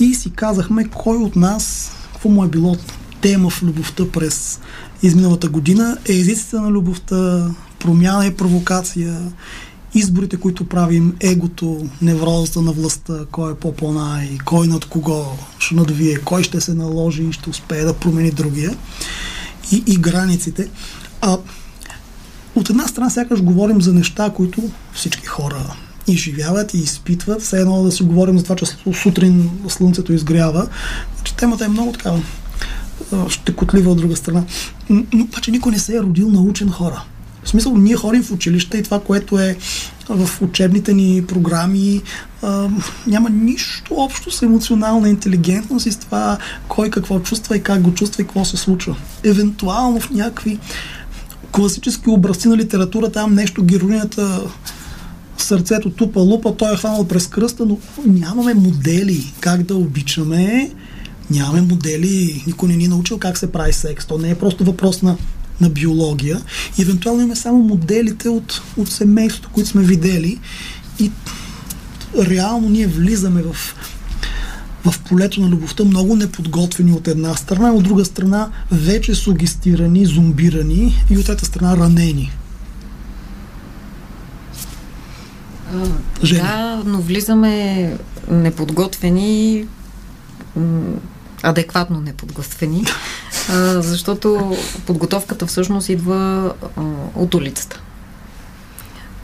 и 0.00 0.14
си 0.14 0.30
казахме 0.30 0.88
кой 0.88 1.16
от 1.16 1.36
нас, 1.36 1.92
какво 2.12 2.28
му 2.28 2.44
е 2.44 2.48
било 2.48 2.76
тема 3.20 3.50
в 3.50 3.62
любовта 3.62 4.04
през 4.12 4.60
изминалата 5.02 5.48
година, 5.48 5.96
е 6.08 6.12
езиците 6.12 6.56
на 6.56 6.70
любовта, 6.70 7.50
промяна 7.78 8.26
и 8.26 8.34
провокация, 8.34 9.20
изборите, 9.94 10.36
които 10.36 10.68
правим, 10.68 11.16
егото, 11.20 11.86
неврозата 12.02 12.62
на 12.62 12.72
властта, 12.72 13.14
кой 13.30 13.52
е 13.52 13.54
по-по-най, 13.54 14.38
кой 14.44 14.66
над 14.66 14.84
кого 14.84 15.24
ще 15.58 15.74
надвие, 15.74 16.16
кой 16.16 16.42
ще 16.42 16.60
се 16.60 16.74
наложи 16.74 17.22
и 17.22 17.32
ще 17.32 17.50
успее 17.50 17.84
да 17.84 17.94
промени 17.94 18.30
другия 18.30 18.76
и, 19.72 19.84
и 19.86 19.96
границите. 19.96 20.68
А, 21.20 21.38
от 22.54 22.70
една 22.70 22.88
страна 22.88 23.10
сякаш 23.10 23.42
говорим 23.42 23.82
за 23.82 23.92
неща, 23.92 24.30
които 24.30 24.70
всички 24.92 25.26
хора 25.26 25.76
изживяват 26.06 26.74
и 26.74 26.78
изпитват. 26.78 27.42
Все 27.42 27.60
едно 27.60 27.82
да 27.82 27.92
си 27.92 28.02
говорим 28.02 28.38
за 28.38 28.44
това, 28.44 28.56
че 28.56 28.66
сутрин 29.02 29.50
слънцето 29.68 30.12
изгрява. 30.12 30.68
Значи, 31.16 31.36
темата 31.36 31.64
е 31.64 31.68
много 31.68 31.92
такава 31.92 32.22
щекотлива 33.28 33.90
от 33.90 33.98
друга 33.98 34.16
страна. 34.16 34.44
Но 34.90 35.24
обаче 35.24 35.50
никой 35.50 35.72
не 35.72 35.78
се 35.78 35.96
е 35.96 36.00
родил 36.00 36.28
научен 36.28 36.70
хора. 36.70 37.04
В 37.44 37.48
смисъл, 37.48 37.76
ние 37.76 37.96
ходим 37.96 38.22
в 38.22 38.30
училище 38.30 38.78
и 38.78 38.82
това, 38.82 39.00
което 39.00 39.38
е 39.38 39.56
в 40.08 40.42
учебните 40.42 40.94
ни 40.94 41.24
програми, 41.28 42.02
а, 42.42 42.68
няма 43.06 43.30
нищо 43.30 43.94
общо 43.94 44.30
с 44.30 44.42
емоционална 44.42 45.08
интелигентност 45.08 45.86
и 45.86 45.92
с 45.92 45.96
това 45.96 46.38
кой 46.68 46.90
какво 46.90 47.20
чувства 47.20 47.56
и 47.56 47.62
как 47.62 47.82
го 47.82 47.94
чувства 47.94 48.22
и 48.22 48.26
какво 48.26 48.44
се 48.44 48.56
случва. 48.56 48.96
Евентуално 49.24 50.00
в 50.00 50.10
някакви 50.10 50.58
класически 51.52 52.10
образци 52.10 52.48
на 52.48 52.56
литература, 52.56 53.12
там 53.12 53.34
нещо 53.34 53.62
героинята 53.62 54.40
сърцето 55.38 55.90
тупа 55.90 56.20
лупа, 56.20 56.56
той 56.56 56.74
е 56.74 56.76
хванал 56.76 57.08
през 57.08 57.26
кръста, 57.26 57.66
но 57.66 57.78
нямаме 58.06 58.54
модели 58.54 59.32
как 59.40 59.62
да 59.62 59.76
обичаме, 59.76 60.70
нямаме 61.30 61.60
модели, 61.60 62.44
никой 62.46 62.68
не 62.68 62.76
ни 62.76 62.84
е 62.84 62.88
научил 62.88 63.18
как 63.18 63.38
се 63.38 63.52
прави 63.52 63.72
секс. 63.72 64.06
То 64.06 64.18
не 64.18 64.30
е 64.30 64.34
просто 64.34 64.64
въпрос 64.64 65.02
на 65.02 65.16
на 65.60 65.70
биология. 65.70 66.40
И 66.78 66.82
евентуално 66.82 67.20
имаме 67.20 67.36
само 67.36 67.58
моделите 67.58 68.28
от, 68.28 68.62
от 68.76 68.88
семейството, 68.88 69.50
които 69.52 69.70
сме 69.70 69.82
видели. 69.82 70.38
И 70.98 71.10
реално 72.18 72.68
ние 72.68 72.86
влизаме 72.86 73.42
в, 73.42 73.56
в 74.84 75.00
полето 75.08 75.40
на 75.40 75.48
любовта 75.48 75.84
много 75.84 76.16
неподготвени 76.16 76.92
от 76.92 77.08
една 77.08 77.34
страна, 77.34 77.72
от 77.72 77.84
друга 77.84 78.04
страна 78.04 78.48
вече 78.72 79.14
сугестирани, 79.14 80.06
зомбирани 80.06 81.04
и 81.10 81.18
от 81.18 81.26
трета 81.26 81.46
страна 81.46 81.76
ранени. 81.76 82.32
Жени. 86.24 86.40
Да, 86.40 86.82
но 86.86 87.00
влизаме 87.00 87.96
неподготвени, 88.30 89.66
адекватно 91.42 92.00
неподготвени, 92.00 92.84
а, 93.50 93.82
защото 93.82 94.56
подготовката 94.86 95.46
всъщност 95.46 95.88
идва 95.88 96.52
а, 96.76 96.82
от 97.14 97.34
улицата. 97.34 97.80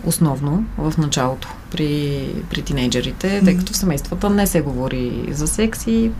Основно 0.04 0.64
в 0.78 0.94
началото 0.98 1.48
при, 1.70 2.28
при 2.50 2.62
тинейджерите, 2.62 3.42
тъй 3.44 3.56
като 3.56 3.72
в 3.72 3.76
семействата 3.76 4.30
не 4.30 4.46
се 4.46 4.60
говори 4.60 5.28
за 5.30 5.46
секс 5.46 5.86
и 5.86 6.10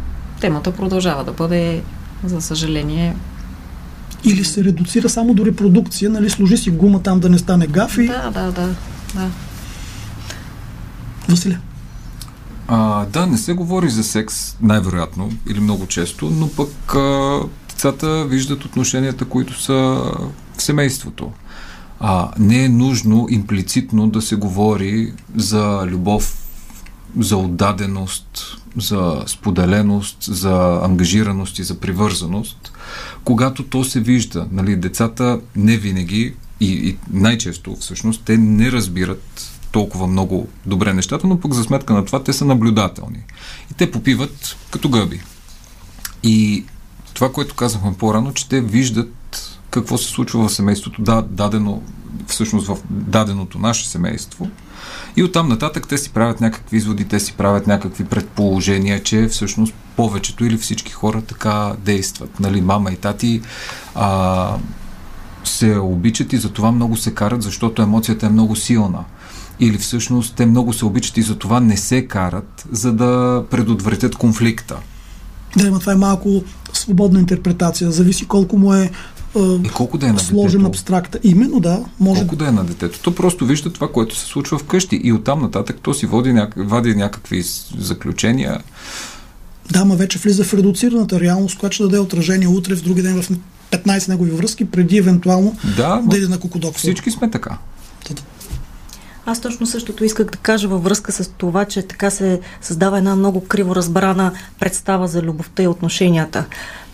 темата 0.40 0.72
продължава 0.72 1.24
да 1.24 1.32
бъде, 1.32 1.82
за 2.24 2.40
съжаление, 2.40 3.16
или 4.24 4.44
се 4.44 4.64
редуцира 4.64 5.08
само 5.08 5.34
до 5.34 5.46
репродукция, 5.46 6.10
нали, 6.10 6.30
служи 6.30 6.56
си 6.56 6.70
гума 6.70 7.02
там 7.02 7.20
да 7.20 7.28
не 7.28 7.38
стане 7.38 7.66
гафи. 7.66 8.06
Да, 8.06 8.30
да, 8.30 8.52
да. 8.52 8.74
да. 9.14 9.30
Василия. 11.28 11.60
А, 12.68 13.04
да, 13.04 13.26
не 13.26 13.38
се 13.38 13.52
говори 13.52 13.90
за 13.90 14.04
секс, 14.04 14.56
най-вероятно, 14.62 15.32
или 15.48 15.60
много 15.60 15.86
често, 15.86 16.30
но 16.30 16.48
пък 16.48 16.94
а, 16.94 17.40
децата 17.76 18.24
виждат 18.24 18.64
отношенията, 18.64 19.24
които 19.24 19.62
са 19.62 19.74
в 20.56 20.62
семейството. 20.62 21.32
А, 22.00 22.30
не 22.38 22.64
е 22.64 22.68
нужно 22.68 23.26
имплицитно 23.30 24.08
да 24.08 24.22
се 24.22 24.36
говори 24.36 25.12
за 25.36 25.82
любов, 25.86 26.38
за 27.18 27.36
отдаденост, 27.36 28.56
за 28.76 29.22
споделеност, 29.26 30.16
за 30.20 30.80
ангажираност 30.82 31.58
и 31.58 31.62
за 31.62 31.80
привързаност, 31.80 32.72
когато 33.24 33.62
то 33.62 33.84
се 33.84 34.00
вижда. 34.00 34.46
Нали, 34.52 34.76
децата 34.76 35.40
не 35.56 35.76
винаги 35.76 36.34
и, 36.60 36.70
и 36.72 36.96
най-често 37.12 37.76
всъщност 37.76 38.22
те 38.24 38.36
не 38.36 38.72
разбират 38.72 39.50
толкова 39.72 40.06
много 40.06 40.48
добре 40.66 40.92
нещата, 40.92 41.26
но 41.26 41.40
пък 41.40 41.54
за 41.54 41.64
сметка 41.64 41.94
на 41.94 42.04
това 42.04 42.22
те 42.22 42.32
са 42.32 42.44
наблюдателни. 42.44 43.18
И 43.70 43.74
те 43.74 43.90
попиват 43.90 44.56
като 44.70 44.88
гъби. 44.88 45.20
И 46.22 46.64
това, 47.16 47.32
което 47.32 47.54
казахме 47.54 47.94
по-рано, 47.98 48.32
че 48.32 48.48
те 48.48 48.60
виждат 48.60 49.58
какво 49.70 49.98
се 49.98 50.08
случва 50.08 50.48
в 50.48 50.52
семейството, 50.52 51.02
да, 51.02 51.22
дадено, 51.22 51.82
всъщност 52.26 52.66
в 52.66 52.76
даденото 52.90 53.58
наше 53.58 53.88
семейство. 53.88 54.48
И 55.16 55.22
оттам 55.22 55.48
нататък 55.48 55.88
те 55.88 55.98
си 55.98 56.10
правят 56.10 56.40
някакви 56.40 56.76
изводи, 56.76 57.04
те 57.04 57.20
си 57.20 57.32
правят 57.32 57.66
някакви 57.66 58.04
предположения, 58.04 59.02
че 59.02 59.28
всъщност 59.28 59.74
повечето 59.96 60.44
или 60.44 60.56
всички 60.56 60.92
хора 60.92 61.22
така 61.22 61.72
действат. 61.78 62.40
Нали, 62.40 62.60
мама 62.60 62.92
и 62.92 62.96
тати 62.96 63.40
а, 63.94 64.56
се 65.44 65.78
обичат 65.78 66.32
и 66.32 66.36
за 66.36 66.52
това 66.52 66.72
много 66.72 66.96
се 66.96 67.14
карат, 67.14 67.42
защото 67.42 67.82
емоцията 67.82 68.26
е 68.26 68.30
много 68.30 68.56
силна 68.56 69.04
или 69.60 69.78
всъщност 69.78 70.34
те 70.34 70.46
много 70.46 70.72
се 70.72 70.84
обичат 70.84 71.16
и 71.16 71.22
за 71.22 71.38
това 71.38 71.60
не 71.60 71.76
се 71.76 72.06
карат, 72.06 72.66
за 72.72 72.92
да 72.92 73.44
предотвратят 73.50 74.16
конфликта. 74.16 74.76
Да, 75.56 75.70
но 75.70 75.78
това 75.78 75.92
е 75.92 75.96
малко 75.96 76.44
свободна 76.86 77.20
интерпретация. 77.20 77.90
Зависи 77.90 78.26
колко 78.26 78.58
му 78.58 78.74
е 78.74 78.90
колко 79.74 79.98
да 79.98 80.06
е 80.06 80.12
на 80.12 80.18
сложен 80.18 80.60
детето? 80.60 80.68
абстракта. 80.68 81.18
Именно, 81.22 81.60
да. 81.60 81.84
Може... 82.00 82.20
Колко 82.20 82.36
да 82.36 82.48
е 82.48 82.50
на 82.50 82.64
детето? 82.64 83.00
То 83.02 83.14
просто 83.14 83.46
вижда 83.46 83.72
това, 83.72 83.92
което 83.92 84.16
се 84.16 84.26
случва 84.26 84.58
вкъщи 84.58 85.00
и 85.04 85.12
оттам 85.12 85.42
нататък 85.42 85.76
то 85.82 85.94
си 85.94 86.06
води, 86.06 86.32
няк... 86.32 86.54
вади 86.56 86.94
някакви 86.94 87.42
заключения. 87.78 88.60
Да, 89.70 89.84
ма 89.84 89.96
вече 89.96 90.18
влиза 90.18 90.44
в 90.44 90.54
редуцираната 90.54 91.20
реалност, 91.20 91.58
която 91.58 91.74
ще 91.74 91.82
даде 91.82 91.98
отражение 91.98 92.48
утре, 92.48 92.74
в 92.74 92.82
други 92.82 93.02
ден 93.02 93.22
в 93.22 93.30
15 93.70 94.08
негови 94.08 94.30
връзки, 94.30 94.64
преди 94.64 94.96
евентуално 94.96 95.56
да, 95.76 96.02
да 96.06 96.18
иде 96.18 96.28
на 96.28 96.38
кокодок. 96.38 96.74
Всички 96.74 97.10
сме 97.10 97.30
така. 97.30 97.58
Аз 99.26 99.40
точно 99.40 99.66
същото 99.66 100.04
исках 100.04 100.26
да 100.26 100.38
кажа 100.38 100.68
във 100.68 100.84
връзка 100.84 101.12
с 101.12 101.28
това, 101.28 101.64
че 101.64 101.82
така 101.82 102.10
се 102.10 102.40
създава 102.60 102.98
една 102.98 103.16
много 103.16 103.40
криво 103.40 103.76
разбрана 103.76 104.32
представа 104.60 105.08
за 105.08 105.22
любовта 105.22 105.62
и 105.62 105.68
отношенията. 105.68 106.44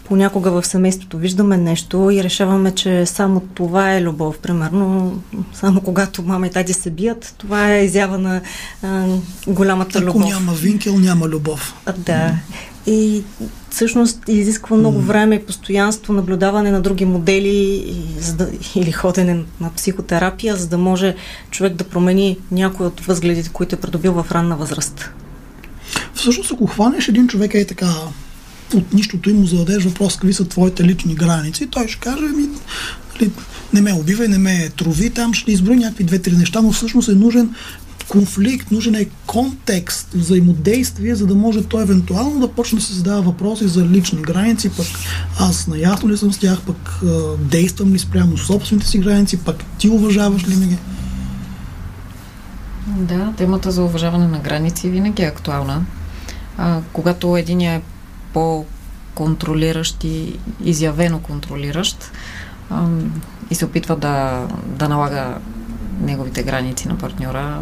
Понякога 0.05 0.51
в 0.51 0.67
семейството 0.67 1.19
виждаме 1.19 1.57
нещо 1.57 2.11
и 2.11 2.23
решаваме, 2.25 2.75
че 2.75 3.07
само 3.07 3.41
това 3.41 3.95
е 3.95 4.03
любов. 4.03 4.39
Примерно, 4.39 5.21
само 5.53 5.81
когато 5.81 6.23
мама 6.23 6.47
и 6.47 6.51
тади 6.51 6.73
се 6.73 6.91
бият, 6.91 7.35
това 7.39 7.73
е 7.73 7.85
изява 7.85 8.19
на 8.19 8.41
а, 8.83 9.07
голямата 9.47 9.99
Ако 9.99 10.07
любов. 10.09 10.31
няма 10.31 10.53
винкел, 10.53 10.99
няма 10.99 11.29
любов. 11.29 11.75
А, 11.87 11.93
да. 11.93 12.35
И 12.87 13.23
всъщност 13.71 14.19
изисква 14.29 14.77
много 14.77 15.01
време 15.01 15.35
и 15.35 15.47
постоянство, 15.47 16.13
наблюдаване 16.13 16.71
на 16.71 16.81
други 16.81 17.05
модели 17.05 17.85
и, 17.87 18.05
да, 18.37 18.49
или 18.75 18.93
ходене 18.93 19.43
на 19.61 19.71
психотерапия, 19.77 20.57
за 20.57 20.69
да 20.69 20.79
може 20.79 21.17
човек 21.51 21.75
да 21.75 21.85
промени 21.85 22.39
някои 22.51 22.87
от 22.87 23.01
възгледите, 23.01 23.49
които 23.49 23.75
е 23.75 23.81
придобил 23.81 24.13
в 24.13 24.33
ранна 24.33 24.57
възраст. 24.57 25.11
Всъщност, 26.15 26.53
ако 26.53 26.67
хванеш 26.67 27.09
един 27.09 27.29
човек 27.29 27.55
е 27.55 27.67
така 27.67 27.89
от 28.75 28.93
нищото 28.93 29.31
и 29.31 29.33
му 29.33 29.47
зададеш 29.47 29.85
въпрос 29.85 30.15
какви 30.15 30.33
са 30.33 30.45
твоите 30.45 30.85
лични 30.85 31.15
граници, 31.15 31.67
той 31.67 31.89
ще 31.89 32.01
каже, 32.01 32.23
ми, 32.23 32.49
нали, 33.15 33.31
не 33.73 33.81
ме 33.81 33.93
убивай, 33.93 34.29
не 34.29 34.39
ме 34.39 34.69
трови, 34.77 35.11
там 35.11 35.35
ще 35.35 35.53
изброи 35.53 35.77
някакви 35.77 36.05
две-три 36.05 36.37
неща, 36.37 36.61
но 36.61 36.73
всъщност 36.73 37.09
е 37.09 37.15
нужен 37.15 37.55
конфликт, 38.09 38.71
нужен 38.71 38.95
е 38.95 39.07
контекст, 39.27 40.09
взаимодействие, 40.15 41.15
за 41.15 41.27
да 41.27 41.35
може 41.35 41.63
той 41.63 41.83
евентуално 41.83 42.41
да 42.41 42.53
почне 42.53 42.79
да 42.79 42.85
се 42.85 42.95
задава 42.95 43.23
въпроси 43.23 43.69
за 43.69 43.85
лични 43.85 44.23
граници, 44.23 44.71
пък 44.71 44.87
аз 45.39 45.67
наясно 45.67 46.09
ли 46.09 46.17
съм 46.17 46.33
с 46.33 46.39
тях, 46.39 46.61
пък 46.67 47.01
действам 47.39 47.93
ли 47.93 47.99
спрямо 47.99 48.39
собствените 48.39 48.87
си 48.87 48.99
граници, 48.99 49.39
пък 49.39 49.65
ти 49.79 49.89
уважаваш 49.89 50.49
ли 50.49 50.57
ми 50.57 50.79
Да, 52.87 53.33
темата 53.37 53.71
за 53.71 53.83
уважаване 53.83 54.29
на 54.29 54.39
граници 54.39 54.91
винаги 54.91 55.23
е 55.23 55.27
актуална. 55.27 55.85
А, 56.59 56.81
когато 56.93 57.37
един 57.37 57.61
е 57.61 57.83
по-контролиращ 58.33 60.05
и 60.05 60.39
изявено 60.65 61.19
контролиращ 61.19 62.11
а, 62.71 62.87
и 63.51 63.55
се 63.55 63.65
опитва 63.65 63.97
да, 63.97 64.47
да 64.67 64.89
налага 64.89 65.35
неговите 66.01 66.43
граници 66.43 66.89
на 66.89 66.99
партньора, 66.99 67.61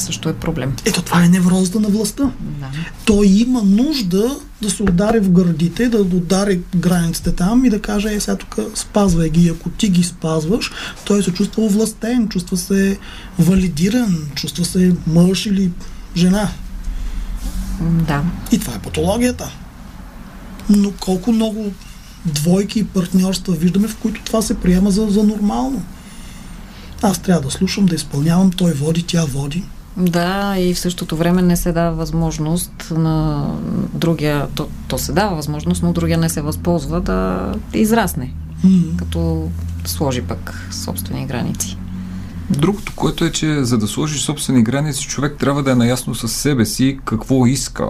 също 0.00 0.28
е 0.28 0.34
проблем. 0.34 0.76
Ето 0.84 1.02
това 1.02 1.24
е 1.24 1.28
неврозата 1.28 1.80
на 1.80 1.88
властта. 1.88 2.30
Да. 2.40 2.66
Той 3.04 3.26
има 3.26 3.62
нужда 3.62 4.36
да 4.62 4.70
се 4.70 4.82
удари 4.82 5.20
в 5.20 5.30
гърдите, 5.30 5.88
да 5.88 5.98
удари 5.98 6.60
границите 6.76 7.32
там 7.32 7.64
и 7.64 7.70
да 7.70 7.82
каже, 7.82 8.14
е 8.14 8.20
сега 8.20 8.36
тук 8.36 8.56
спазвай 8.74 9.30
ги. 9.30 9.48
Ако 9.48 9.70
ти 9.70 9.88
ги 9.88 10.02
спазваш, 10.02 10.70
той 11.04 11.22
се 11.22 11.32
чувства 11.32 11.68
властен, 11.68 12.28
чувства 12.28 12.56
се 12.56 12.98
валидиран, 13.38 14.16
чувства 14.34 14.64
се 14.64 14.94
мъж 15.06 15.46
или 15.46 15.70
жена. 16.16 16.48
Да. 17.80 18.22
И 18.52 18.58
това 18.58 18.74
е 18.74 18.78
патологията. 18.78 19.50
Но 20.70 20.92
колко 21.00 21.32
много 21.32 21.72
двойки 22.24 22.78
и 22.78 22.84
партньорства 22.84 23.54
виждаме, 23.54 23.88
в 23.88 23.96
които 23.96 24.22
това 24.24 24.42
се 24.42 24.54
приема 24.60 24.90
за, 24.90 25.06
за 25.10 25.22
нормално. 25.22 25.82
Аз 27.02 27.18
трябва 27.18 27.42
да 27.42 27.50
слушам, 27.50 27.86
да 27.86 27.94
изпълнявам, 27.94 28.50
той 28.50 28.72
води, 28.72 29.02
тя 29.02 29.24
води. 29.24 29.64
Да, 29.96 30.54
и 30.58 30.74
в 30.74 30.78
същото 30.78 31.16
време 31.16 31.42
не 31.42 31.56
се 31.56 31.72
дава 31.72 31.96
възможност 31.96 32.92
на 32.96 33.46
другия, 33.94 34.46
то, 34.54 34.68
то 34.88 34.98
се 34.98 35.12
дава 35.12 35.36
възможност, 35.36 35.82
но 35.82 35.92
другия 35.92 36.18
не 36.18 36.28
се 36.28 36.42
възползва 36.42 37.00
да 37.00 37.52
израсне, 37.74 38.34
Mm. 38.64 38.96
като 38.96 39.50
сложи 39.84 40.22
пък 40.22 40.68
собствени 40.70 41.26
граници. 41.26 41.76
Другото, 42.50 42.92
което 42.96 43.24
е, 43.24 43.32
че 43.32 43.64
за 43.64 43.78
да 43.78 43.88
сложиш 43.88 44.22
собствени 44.22 44.62
граници, 44.62 45.06
човек 45.06 45.36
трябва 45.38 45.62
да 45.62 45.70
е 45.70 45.74
наясно 45.74 46.14
с 46.14 46.28
себе 46.28 46.66
си 46.66 46.98
какво 47.04 47.46
иска, 47.46 47.88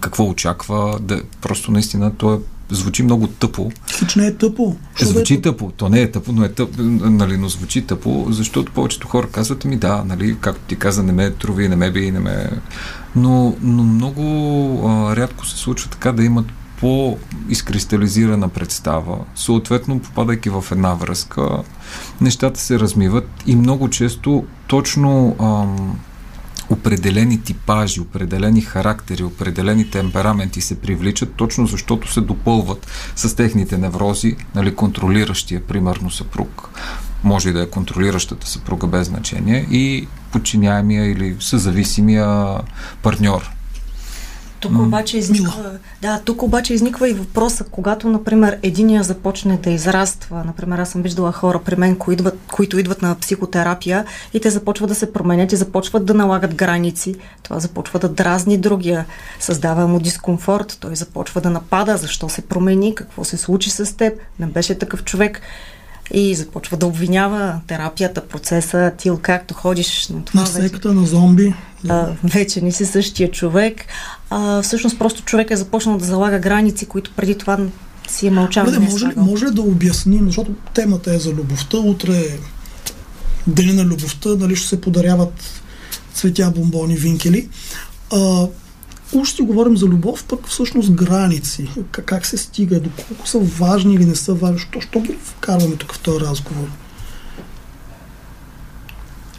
какво 0.00 0.24
очаква, 0.24 0.98
да 1.00 1.22
просто 1.40 1.72
наистина 1.72 2.14
то 2.16 2.34
е 2.34 2.38
звучи 2.70 3.02
много 3.02 3.26
тъпо. 3.26 3.70
Хич 3.98 4.14
не 4.14 4.26
е 4.26 4.34
тъпо. 4.34 4.76
Е, 5.02 5.04
звучи 5.04 5.34
е 5.34 5.40
тъпо. 5.40 5.72
То 5.76 5.88
не 5.88 6.00
е 6.00 6.10
тъпо, 6.10 6.32
но 6.32 6.44
е 6.44 6.48
тъпо, 6.48 6.82
нали, 6.82 7.36
но 7.36 7.48
звучи 7.48 7.82
тъпо, 7.82 8.26
защото 8.30 8.72
повечето 8.72 9.08
хора 9.08 9.28
казват 9.28 9.64
ми 9.64 9.76
да, 9.76 10.04
нали, 10.06 10.36
както 10.40 10.60
ти 10.68 10.76
каза, 10.76 11.02
не 11.02 11.12
ме 11.12 11.30
трови, 11.30 11.68
не 11.68 11.76
ме 11.76 11.90
би, 11.90 12.10
не 12.10 12.20
ме... 12.20 12.50
Но, 13.16 13.56
но 13.62 13.82
много 13.82 14.22
а, 14.88 15.16
рядко 15.16 15.46
се 15.46 15.56
случва 15.56 15.90
така 15.90 16.12
да 16.12 16.24
имат 16.24 16.46
по-изкристализирана 16.80 18.48
представа. 18.48 19.18
Съответно, 19.34 20.00
попадайки 20.00 20.50
в 20.50 20.64
една 20.72 20.94
връзка, 20.94 21.62
нещата 22.20 22.60
се 22.60 22.78
размиват 22.78 23.28
и 23.46 23.56
много 23.56 23.90
често 23.90 24.44
точно 24.66 25.36
ам, 25.40 25.98
определени 26.70 27.42
типажи, 27.42 28.00
определени 28.00 28.60
характери, 28.60 29.22
определени 29.22 29.90
темпераменти 29.90 30.60
се 30.60 30.80
привличат, 30.80 31.34
точно 31.34 31.66
защото 31.66 32.12
се 32.12 32.20
допълват 32.20 32.86
с 33.16 33.36
техните 33.36 33.78
неврози, 33.78 34.36
нали, 34.54 34.74
контролиращия, 34.74 35.66
примерно, 35.66 36.10
съпруг. 36.10 36.70
Може 37.24 37.48
и 37.48 37.52
да 37.52 37.62
е 37.62 37.70
контролиращата 37.70 38.46
съпруга 38.46 38.86
без 38.86 39.06
значение 39.06 39.66
и 39.70 40.08
подчиняемия 40.32 41.10
или 41.10 41.36
съзависимия 41.40 42.58
партньор. 43.02 43.50
Тук 44.60 44.72
обаче 44.72 45.18
изниква, 45.18 45.78
да, 46.02 46.20
тук 46.24 46.42
обаче 46.42 46.74
изниква 46.74 47.08
и 47.08 47.12
въпроса, 47.12 47.64
когато, 47.64 48.08
например, 48.08 48.58
единия 48.62 49.02
започне 49.02 49.56
да 49.56 49.70
израства. 49.70 50.42
Например, 50.46 50.78
аз 50.78 50.90
съм 50.90 51.02
виждала 51.02 51.32
хора 51.32 51.60
при 51.64 51.76
мен, 51.76 51.96
които 51.96 52.20
идват, 52.20 52.38
които 52.52 52.78
идват 52.78 53.02
на 53.02 53.14
психотерапия 53.14 54.04
и 54.34 54.40
те 54.40 54.50
започват 54.50 54.88
да 54.88 54.94
се 54.94 55.12
променят 55.12 55.52
и 55.52 55.56
започват 55.56 56.04
да 56.04 56.14
налагат 56.14 56.54
граници. 56.54 57.14
Това 57.42 57.60
започва 57.60 57.98
да 57.98 58.08
дразни 58.08 58.58
другия, 58.58 59.06
създава 59.40 59.86
му 59.86 60.00
дискомфорт, 60.00 60.76
той 60.80 60.96
започва 60.96 61.40
да 61.40 61.50
напада, 61.50 61.96
защо 61.96 62.28
се 62.28 62.42
промени, 62.42 62.94
какво 62.94 63.24
се 63.24 63.36
случи 63.36 63.70
с 63.70 63.96
теб, 63.96 64.12
не 64.38 64.46
беше 64.46 64.78
такъв 64.78 65.04
човек 65.04 65.40
и 66.12 66.34
започва 66.34 66.76
да 66.76 66.86
обвинява 66.86 67.60
терапията, 67.66 68.20
процеса, 68.20 68.92
ти 68.98 69.10
както 69.22 69.54
ходиш 69.54 70.08
на 70.08 70.24
това. 70.24 70.42
На 70.42 70.48
вече, 70.48 70.88
на 70.88 71.06
зомби. 71.06 71.54
А, 71.88 72.06
вече 72.24 72.60
не 72.60 72.72
си 72.72 72.86
същия 72.86 73.30
човек. 73.30 73.84
А, 74.30 74.62
всъщност 74.62 74.98
просто 74.98 75.22
човек 75.22 75.50
е 75.50 75.56
започнал 75.56 75.98
да 75.98 76.04
залага 76.04 76.38
граници, 76.38 76.86
които 76.86 77.12
преди 77.16 77.38
това 77.38 77.58
си 78.08 78.26
е 78.26 78.30
мълчал. 78.30 78.64
Бъде, 78.64 78.78
може, 78.78 79.06
ли, 79.06 79.12
може 79.16 79.46
ли 79.46 79.50
да 79.50 79.62
обясним, 79.62 80.26
защото 80.26 80.54
темата 80.74 81.14
е 81.14 81.18
за 81.18 81.30
любовта, 81.30 81.76
утре 81.76 82.16
е 82.16 82.38
Деня 83.46 83.74
на 83.74 83.84
любовта, 83.84 84.34
дали 84.34 84.56
ще 84.56 84.68
се 84.68 84.80
подаряват 84.80 85.62
цветя, 86.14 86.50
бомбони, 86.50 86.96
винкели. 86.96 87.48
А, 88.12 88.46
уж 89.12 89.32
си 89.32 89.42
говорим 89.42 89.76
за 89.76 89.86
любов, 89.86 90.24
пък 90.24 90.48
всъщност 90.48 90.92
граници. 90.92 91.68
Как, 91.90 92.04
как 92.04 92.26
се 92.26 92.36
стига, 92.36 92.80
доколко 92.80 93.28
са 93.28 93.38
важни 93.38 93.94
или 93.94 94.04
не 94.04 94.14
са 94.14 94.34
важни. 94.34 94.58
Що, 94.58 94.80
що 94.80 95.00
ги 95.00 95.16
вкарваме 95.24 95.76
тук 95.76 95.94
в 95.94 95.98
този 95.98 96.20
разговор? 96.20 96.68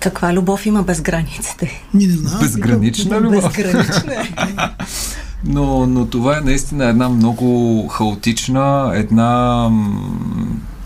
Каква 0.02 0.34
любов 0.34 0.66
има 0.66 0.84
без 0.84 1.02
границите? 1.02 1.84
Ми 1.94 2.08
не 2.08 2.14
знам. 2.14 2.40
Безгранична 2.40 3.22
любов. 3.22 3.44
Безгранична 3.44 4.14
е. 4.14 4.30
но, 5.46 5.88
но 5.88 6.06
това 6.06 6.38
е 6.38 6.42
наистина 6.42 6.86
една 6.86 7.10
много 7.10 7.88
хаотична, 7.88 8.92
една 8.96 9.70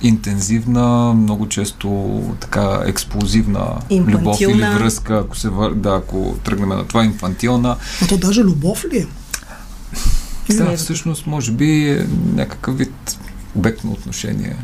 интензивна, 0.02 1.14
много 1.14 1.50
често 1.50 2.22
така 2.40 2.82
експлозивна 2.86 3.66
любов 3.92 4.42
или 4.42 4.62
връзка, 4.62 5.18
ако, 5.18 5.38
се, 5.38 5.50
да, 5.76 5.96
ако 5.96 6.36
тръгнем 6.44 6.70
на 6.70 6.88
това, 6.88 7.06
инфантилна. 7.06 7.76
А 8.04 8.08
то 8.08 8.18
даже 8.18 8.44
любов 8.44 8.86
ли 8.86 8.98
е? 8.98 9.08
Да, 10.54 10.78
всъщност 10.78 11.28
може 11.28 11.52
би 11.52 11.90
е 11.90 12.08
някакъв 12.34 12.78
вид 12.78 13.18
обектно 13.56 13.92
отношение. 13.92 14.56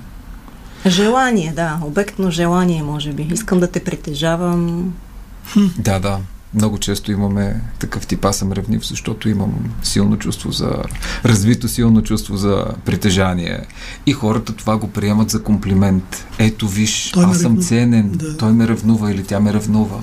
Желание, 0.87 1.53
да. 1.55 1.79
Обектно 1.83 2.31
желание, 2.31 2.83
може 2.83 3.13
би. 3.13 3.27
Искам 3.31 3.59
да 3.59 3.67
те 3.67 3.83
притежавам. 3.83 4.93
Да, 5.77 5.99
да. 5.99 6.19
Много 6.53 6.77
често 6.77 7.11
имаме 7.11 7.61
такъв 7.79 8.07
тип. 8.07 8.25
Аз 8.25 8.37
съм 8.37 8.51
ревнив, 8.51 8.85
защото 8.87 9.29
имам 9.29 9.53
силно 9.83 10.17
чувство 10.17 10.51
за... 10.51 10.75
развито 11.25 11.67
силно 11.67 12.03
чувство 12.03 12.37
за 12.37 12.65
притежание. 12.85 13.59
И 14.05 14.13
хората 14.13 14.53
това 14.53 14.77
го 14.77 14.87
приемат 14.87 15.29
за 15.29 15.43
комплимент. 15.43 16.25
Ето 16.39 16.67
виж, 16.67 17.11
той 17.11 17.25
аз 17.25 17.39
съм 17.39 17.61
ценен. 17.61 18.11
Да. 18.11 18.37
Той 18.37 18.51
ме 18.51 18.67
ревнува 18.67 19.11
или 19.11 19.23
тя 19.23 19.39
ме 19.39 19.53
ревнува. 19.53 20.01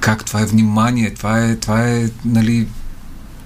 Как? 0.00 0.24
Това 0.24 0.40
е 0.40 0.46
внимание. 0.46 1.14
Това 1.14 1.44
е, 1.44 1.56
това 1.56 1.88
е 1.88 2.08
нали, 2.24 2.68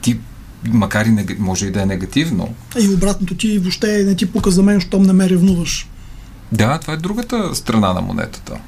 тип 0.01 0.21
макар 0.69 1.07
и 1.07 1.11
нег... 1.11 1.39
може 1.39 1.67
и 1.67 1.71
да 1.71 1.83
е 1.83 1.87
негативно. 1.87 2.55
И 2.81 2.89
обратното 2.89 3.35
ти 3.35 3.59
въобще 3.59 4.05
не 4.05 4.15
ти 4.15 4.33
пука 4.33 4.51
за 4.51 4.63
мен, 4.63 4.81
щом 4.81 5.03
не 5.03 5.13
ме 5.13 5.29
ревнуваш. 5.29 5.89
Да, 6.53 6.79
това 6.79 6.93
е 6.93 6.97
другата 6.97 7.55
страна 7.55 7.93
на 7.93 8.01
монетата. 8.01 8.61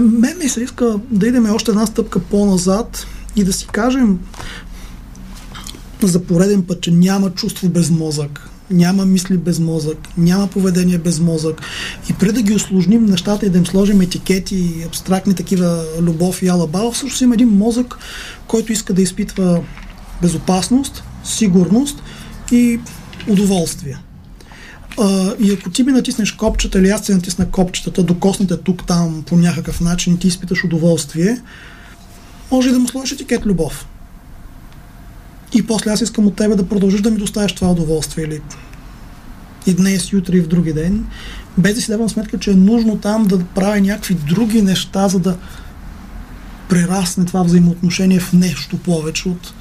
Мен 0.00 0.38
ми 0.38 0.48
се 0.48 0.62
иска 0.62 0.98
да 1.10 1.26
идем 1.26 1.54
още 1.54 1.70
една 1.70 1.86
стъпка 1.86 2.20
по-назад 2.20 3.06
и 3.36 3.44
да 3.44 3.52
си 3.52 3.66
кажем 3.72 4.18
за 6.02 6.24
пореден 6.24 6.62
път, 6.62 6.80
че 6.80 6.90
няма 6.90 7.30
чувство 7.30 7.68
без 7.68 7.90
мозък, 7.90 8.48
няма 8.70 9.06
мисли 9.06 9.38
без 9.38 9.58
мозък, 9.58 9.98
няма 10.16 10.46
поведение 10.46 10.98
без 10.98 11.20
мозък. 11.20 11.60
И 12.10 12.12
преди 12.12 12.32
да 12.32 12.42
ги 12.42 12.54
осложним 12.54 13.04
нещата 13.04 13.46
и 13.46 13.50
да 13.50 13.58
им 13.58 13.66
сложим 13.66 14.00
етикети, 14.00 14.84
абстрактни 14.86 15.34
такива 15.34 15.84
любов 16.00 16.42
и 16.42 16.48
алабал, 16.48 16.92
всъщност 16.92 17.20
има 17.20 17.34
един 17.34 17.48
мозък, 17.48 17.98
който 18.46 18.72
иска 18.72 18.94
да 18.94 19.02
изпитва 19.02 19.60
безопасност, 20.22 21.04
сигурност 21.24 22.02
и 22.52 22.80
удоволствие. 23.28 23.98
А, 24.98 25.34
и 25.40 25.52
ако 25.52 25.70
ти 25.70 25.82
ми 25.82 25.92
натиснеш 25.92 26.32
копчета 26.32 26.78
или 26.78 26.88
аз 26.88 27.02
ти 27.02 27.14
натисна 27.14 27.50
копчетата, 27.50 28.02
докоснете 28.02 28.56
тук-там 28.56 29.22
по 29.26 29.36
някакъв 29.36 29.80
начин 29.80 30.14
и 30.14 30.18
ти 30.18 30.28
изпиташ 30.28 30.64
удоволствие, 30.64 31.40
може 32.50 32.68
и 32.68 32.72
да 32.72 32.78
му 32.78 32.88
сложиш 32.88 33.12
етикет 33.12 33.46
любов. 33.46 33.86
и 35.54 35.66
после 35.66 35.90
аз 35.90 36.00
искам 36.00 36.26
от 36.26 36.36
тебе 36.36 36.54
да 36.54 36.68
продължиш 36.68 37.00
да 37.00 37.10
ми 37.10 37.18
доставяш 37.18 37.52
това 37.52 37.70
удоволствие 37.70 38.24
или 38.24 38.40
и 39.66 39.74
днес, 39.74 40.12
утре 40.12 40.36
и 40.36 40.40
в 40.40 40.48
други 40.48 40.72
ден, 40.72 41.06
без 41.58 41.74
да 41.74 41.80
си 41.80 41.90
давам 41.90 42.08
сметка, 42.08 42.38
че 42.38 42.50
е 42.50 42.54
нужно 42.54 42.98
там 42.98 43.24
да 43.24 43.44
правя 43.44 43.80
някакви 43.80 44.14
други 44.14 44.62
неща, 44.62 45.08
за 45.08 45.18
да 45.18 45.36
прерасне 46.68 47.24
това 47.24 47.42
взаимоотношение 47.42 48.20
в 48.20 48.32
нещо 48.32 48.78
повече 48.78 49.28
от, 49.28 49.54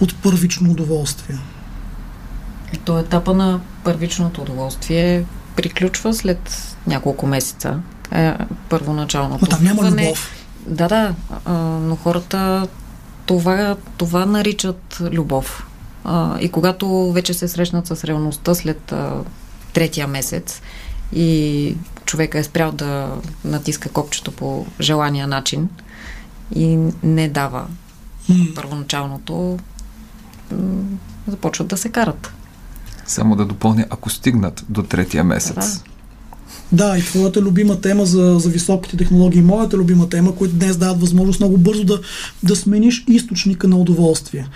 от 0.00 0.14
първично 0.22 0.70
удоволствие. 0.70 1.38
То 2.76 2.98
етапа 2.98 3.34
на 3.34 3.60
първичното 3.84 4.42
удоволствие 4.42 5.24
приключва 5.56 6.14
след 6.14 6.74
няколко 6.86 7.26
месеца. 7.26 7.80
Е, 8.12 8.34
първоначалното. 8.68 9.44
Но 9.44 9.48
там 9.48 9.64
няма 9.64 9.90
любов. 9.90 10.32
Да, 10.66 10.88
да, 10.88 11.14
а, 11.44 11.52
но 11.58 11.96
хората 11.96 12.68
това, 13.26 13.76
това 13.96 14.26
наричат 14.26 14.98
любов. 15.00 15.66
А, 16.04 16.38
и 16.40 16.48
когато 16.48 17.12
вече 17.12 17.34
се 17.34 17.48
срещнат 17.48 17.86
с 17.86 18.04
реалността 18.04 18.54
след 18.54 18.92
а, 18.92 19.12
третия 19.72 20.08
месец 20.08 20.62
и 21.12 21.76
човека 22.04 22.38
е 22.38 22.44
спрял 22.44 22.72
да 22.72 23.08
натиска 23.44 23.88
копчето 23.88 24.32
по 24.32 24.66
желания 24.80 25.26
начин 25.26 25.68
и 26.54 26.78
не 27.02 27.28
дава 27.28 27.66
mm. 28.30 28.54
първоначалното, 28.54 29.58
започват 31.28 31.68
да 31.68 31.76
се 31.76 31.88
карат. 31.88 32.32
Само 33.06 33.36
да 33.36 33.44
допълня, 33.44 33.86
ако 33.90 34.10
стигнат 34.10 34.64
до 34.68 34.82
третия 34.82 35.24
месец. 35.24 35.82
Да. 36.72 36.98
И 36.98 37.02
твоята 37.02 37.42
любима 37.42 37.80
тема 37.80 38.06
за, 38.06 38.36
за 38.38 38.48
високите 38.48 38.96
технологии, 38.96 39.42
моята 39.42 39.76
любима 39.76 40.08
тема, 40.08 40.34
които 40.34 40.54
днес 40.54 40.76
дават 40.76 41.00
възможност 41.00 41.40
много 41.40 41.58
бързо 41.58 41.84
да, 41.84 42.00
да 42.42 42.56
смениш 42.56 43.04
източника 43.08 43.68
на 43.68 43.76
удоволствие. 43.76 44.48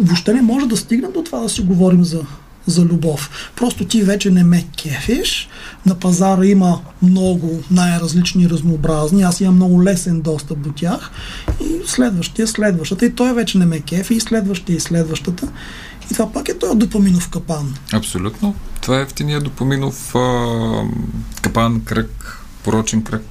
Въобще 0.00 0.34
не 0.34 0.42
може 0.42 0.66
да 0.66 0.76
стигнем 0.76 1.12
до 1.12 1.22
това 1.22 1.40
да 1.40 1.48
си 1.48 1.62
говорим 1.62 2.04
за, 2.04 2.22
за 2.66 2.82
любов. 2.82 3.30
Просто 3.56 3.84
ти 3.84 4.02
вече 4.02 4.30
не 4.30 4.44
ме 4.44 4.66
кефиш. 4.82 5.48
На 5.86 5.94
пазара 5.94 6.46
има 6.46 6.80
много 7.02 7.62
най-различни 7.70 8.50
разнообразни. 8.50 9.22
Аз 9.22 9.40
имам 9.40 9.54
много 9.54 9.84
лесен 9.84 10.20
достъп 10.20 10.58
до 10.58 10.72
тях. 10.72 11.10
И 11.60 11.86
следващия, 11.86 12.46
следващата. 12.46 13.06
И 13.06 13.12
той 13.12 13.34
вече 13.34 13.58
не 13.58 13.66
ме 13.66 13.80
кефи. 13.80 14.14
И 14.14 14.20
следващия, 14.20 14.76
и 14.76 14.80
следващата. 14.80 15.48
И 16.10 16.14
това 16.14 16.32
пак 16.32 16.48
е 16.48 16.58
този 16.58 16.78
допаминов 16.78 17.30
капан. 17.30 17.74
Абсолютно. 17.92 18.54
Това 18.80 18.98
е 18.98 19.02
ефтиния 19.02 19.40
допаминов 19.40 20.14
а, 20.14 20.82
капан, 21.42 21.80
кръг, 21.84 22.42
порочен 22.64 23.02
кръг, 23.02 23.24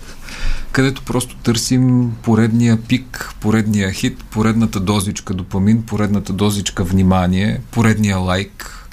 където 0.72 1.02
просто 1.02 1.36
търсим 1.36 2.12
поредния 2.24 2.82
пик, 2.82 3.34
поредния 3.40 3.92
хит, 3.92 4.24
поредната 4.24 4.80
дозичка 4.80 5.34
допамин, 5.34 5.84
поредната 5.84 6.34
дозичка 6.34 6.84
внимание, 6.84 7.62
поредния 7.72 8.18
лайк, 8.18 8.88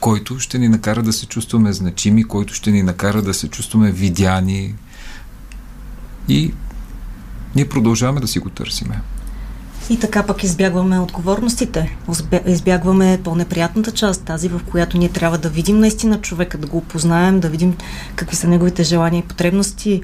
който 0.00 0.38
ще 0.38 0.58
ни 0.58 0.68
накара 0.68 1.02
да 1.02 1.12
се 1.12 1.26
чувстваме 1.26 1.72
значими, 1.72 2.24
който 2.24 2.54
ще 2.54 2.70
ни 2.70 2.82
накара 2.82 3.22
да 3.22 3.34
се 3.34 3.48
чувстваме 3.48 3.92
видяни 3.92 4.74
и 6.28 6.52
ние 7.54 7.68
продължаваме 7.68 8.20
да 8.20 8.28
си 8.28 8.38
го 8.38 8.50
търсиме. 8.50 9.00
И 9.90 9.98
така 9.98 10.22
пък 10.22 10.42
избягваме 10.42 10.98
отговорностите, 10.98 11.96
избягваме 12.46 13.20
по-неприятната 13.24 13.90
част, 13.90 14.24
тази 14.24 14.48
в 14.48 14.60
която 14.70 14.98
ние 14.98 15.08
трябва 15.08 15.38
да 15.38 15.48
видим 15.48 15.78
наистина 15.78 16.20
човека, 16.20 16.58
да 16.58 16.66
го 16.66 16.76
опознаем, 16.76 17.40
да 17.40 17.48
видим 17.48 17.76
какви 18.16 18.36
са 18.36 18.48
неговите 18.48 18.82
желания 18.82 19.18
и 19.18 19.28
потребности, 19.28 20.02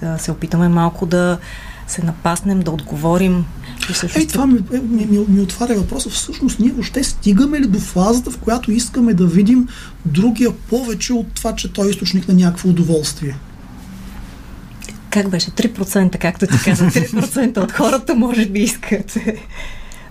да 0.00 0.18
се 0.18 0.30
опитаме 0.30 0.68
малко 0.68 1.06
да 1.06 1.38
се 1.86 2.02
напаснем, 2.02 2.60
да 2.60 2.70
отговорим. 2.70 3.44
И 3.90 4.20
Ей, 4.20 4.26
това 4.26 4.46
ми, 4.46 4.60
ми, 4.82 5.06
ми, 5.06 5.24
ми 5.28 5.40
отваря 5.40 5.74
въпроса. 5.74 6.10
Всъщност 6.10 6.60
ние 6.60 6.72
въобще 6.72 7.04
стигаме 7.04 7.60
ли 7.60 7.66
до 7.66 7.78
фазата, 7.78 8.30
в 8.30 8.38
която 8.38 8.72
искаме 8.72 9.14
да 9.14 9.26
видим 9.26 9.68
другия 10.04 10.52
повече 10.52 11.12
от 11.12 11.26
това, 11.34 11.54
че 11.54 11.72
той 11.72 11.86
е 11.86 11.90
източник 11.90 12.28
на 12.28 12.34
някакво 12.34 12.68
удоволствие? 12.68 13.36
Как 15.10 15.28
беше, 15.28 15.50
3%, 15.50 16.18
както 16.18 16.46
ти 16.46 16.58
каза, 16.64 16.84
3% 16.84 17.58
от 17.58 17.72
хората 17.72 18.14
може 18.14 18.46
би 18.46 18.60
искат. 18.60 19.18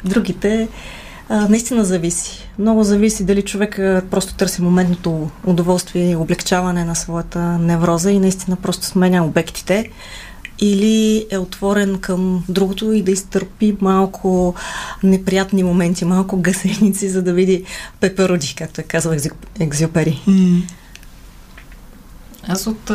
Другите 0.05 0.67
а, 1.29 1.47
наистина 1.49 1.86
зависи. 1.86 2.49
Много 2.60 2.84
зависи 2.84 3.25
дали 3.25 3.41
човек 3.41 3.75
просто 4.12 4.36
търси 4.36 4.62
моментното 4.62 5.29
удоволствие 5.45 6.12
и 6.12 6.15
облегчаване 6.15 6.86
на 6.86 6.95
своята 6.95 7.39
невроза 7.39 8.12
и 8.12 8.19
наистина 8.19 8.55
просто 8.55 8.86
сменя 8.86 9.25
обектите 9.25 9.89
или 10.60 11.25
е 11.31 11.38
отворен 11.38 11.99
към 11.99 12.43
другото 12.49 12.91
и 12.91 13.01
да 13.01 13.12
изтърпи 13.12 13.77
малко 13.81 14.55
неприятни 15.03 15.63
моменти, 15.63 16.05
малко 16.05 16.41
гасеници, 16.41 17.10
за 17.10 17.21
да 17.21 17.34
види 17.34 17.63
пепероди, 17.99 18.53
както 18.58 18.81
е 18.81 18.84
казал 18.84 19.13
Екзюпери. 19.60 20.23
Mm. 20.27 20.62
Аз 22.47 22.67
от. 22.67 22.91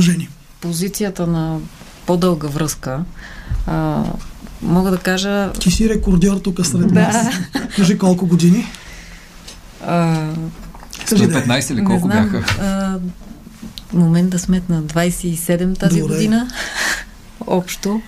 Жени 0.00 0.28
позицията 0.64 1.26
на 1.26 1.58
по-дълга 2.06 2.48
връзка, 2.48 3.04
а, 3.66 4.02
мога 4.62 4.90
да 4.90 4.98
кажа... 4.98 5.52
Ти 5.52 5.70
си 5.70 5.88
рекордьор 5.88 6.36
тук 6.36 6.66
сред 6.66 6.94
да. 6.94 7.00
нас. 7.00 7.26
Кажи 7.76 7.98
колко 7.98 8.26
години? 8.26 8.66
А, 9.86 10.28
115 11.06 11.72
или 11.72 11.84
колко 11.84 12.06
знам, 12.06 12.30
бяха? 12.30 12.62
А, 12.62 12.98
момент 13.92 14.30
да 14.30 14.38
сметна 14.38 14.82
27 14.82 15.78
тази 15.78 16.00
Добре. 16.00 16.14
година. 16.14 16.48
Общо, 17.46 18.00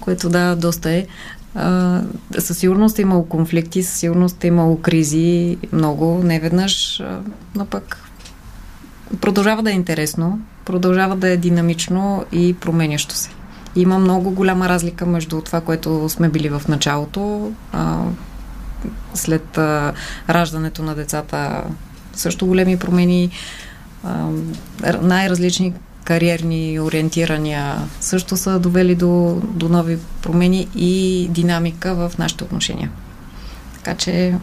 което 0.00 0.28
да, 0.28 0.56
доста 0.56 0.90
е. 0.90 1.06
А, 1.54 2.00
със 2.38 2.58
сигурност 2.58 2.98
е 2.98 3.02
имало 3.02 3.24
конфликти, 3.24 3.82
със 3.82 3.98
сигурност 3.98 4.44
е 4.44 4.46
имало 4.46 4.80
кризи, 4.80 5.56
много, 5.72 6.20
не 6.24 6.40
веднъж, 6.40 7.02
но 7.54 7.66
пък 7.66 8.11
продължава 9.20 9.62
да 9.62 9.70
е 9.70 9.74
интересно 9.74 10.40
продължава 10.64 11.16
да 11.16 11.28
е 11.28 11.36
динамично 11.36 12.24
и 12.32 12.54
променящо 12.54 13.14
се. 13.14 13.30
Има 13.76 13.98
много 13.98 14.30
голяма 14.30 14.68
разлика 14.68 15.06
между 15.06 15.40
това, 15.40 15.60
което 15.60 16.08
сме 16.08 16.28
били 16.28 16.48
в 16.48 16.62
началото, 16.68 17.52
а, 17.72 18.02
след 19.14 19.58
а, 19.58 19.92
раждането 20.30 20.82
на 20.82 20.94
децата 20.94 21.64
също 22.14 22.46
големи 22.46 22.78
промени, 22.78 23.30
а, 24.04 24.28
най-различни 25.02 25.74
кариерни 26.04 26.80
ориентирания 26.80 27.76
също 28.00 28.36
са 28.36 28.58
довели 28.58 28.94
до, 28.94 29.40
до 29.44 29.68
нови 29.68 29.98
промени 30.22 30.68
и 30.76 31.26
динамика 31.30 31.94
в 31.94 32.12
нашите 32.18 32.44
отношения. 32.44 32.90
Така 33.74 33.94
че 33.94 34.34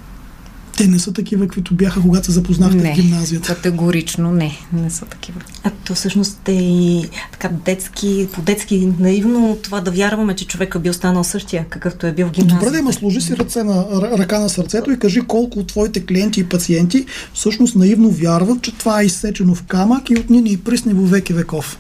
те 0.80 0.88
не 0.88 1.00
са 1.00 1.14
такива, 1.14 1.48
каквито 1.48 1.74
бяха, 1.74 2.02
когато 2.02 2.26
се 2.26 2.32
запознахте 2.32 2.78
не, 2.78 2.94
в 2.94 2.96
гимназията. 2.96 3.56
Категорично 3.56 4.32
не, 4.32 4.58
не 4.74 4.90
са 4.90 5.06
такива. 5.06 5.42
А 5.64 5.72
то 5.86 5.96
всъщност 5.96 6.48
е 6.48 6.52
и 6.52 7.10
така 7.32 7.50
детски, 7.66 8.28
по-детски 8.34 8.90
наивно 9.00 9.58
това 9.64 9.82
да 9.82 9.92
вярваме, 9.92 10.36
че 10.36 10.48
човека 10.48 10.80
би 10.80 10.90
останал 10.90 11.24
същия, 11.24 11.66
какъвто 11.70 12.08
е 12.08 12.12
бил 12.12 12.28
в 12.28 12.32
гимназията. 12.32 12.66
Добре, 12.66 12.72
да 12.72 12.80
има 12.80 12.94
сложи 12.94 13.22
си 13.22 13.38
ръце 13.38 13.64
на, 13.64 13.86
ръка 14.18 14.40
на 14.40 14.50
сърцето 14.50 14.92
и 14.92 15.00
кажи 15.00 15.22
колко 15.22 15.60
от 15.60 15.68
твоите 15.68 16.06
клиенти 16.06 16.40
и 16.40 16.44
пациенти 16.44 17.06
всъщност 17.34 17.76
наивно 17.76 18.10
вярват, 18.10 18.62
че 18.62 18.78
това 18.78 19.02
е 19.02 19.06
изсечено 19.06 19.56
в 19.56 19.64
камък 19.64 20.10
и 20.10 20.20
отни 20.20 20.42
ни 20.42 20.58
присне 20.58 20.94
во 20.94 21.06
веки 21.06 21.34
веков 21.34 21.78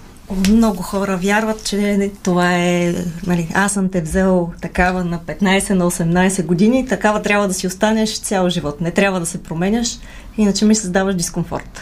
много 0.49 0.83
хора 0.83 1.17
вярват, 1.17 1.63
че 1.63 2.11
това 2.23 2.55
е, 2.55 2.95
нали, 3.27 3.51
аз 3.53 3.73
съм 3.73 3.89
те 3.89 4.01
взел 4.01 4.51
такава 4.61 5.03
на 5.03 5.19
15, 5.19 5.69
на 5.69 5.91
18 5.91 6.45
години, 6.45 6.87
такава 6.87 7.21
трябва 7.21 7.47
да 7.47 7.53
си 7.53 7.67
останеш 7.67 8.19
цял 8.19 8.49
живот. 8.49 8.81
Не 8.81 8.91
трябва 8.91 9.19
да 9.19 9.25
се 9.25 9.43
променяш, 9.43 9.97
иначе 10.37 10.65
ми 10.65 10.75
създаваш 10.75 11.15
дискомфорт. 11.15 11.81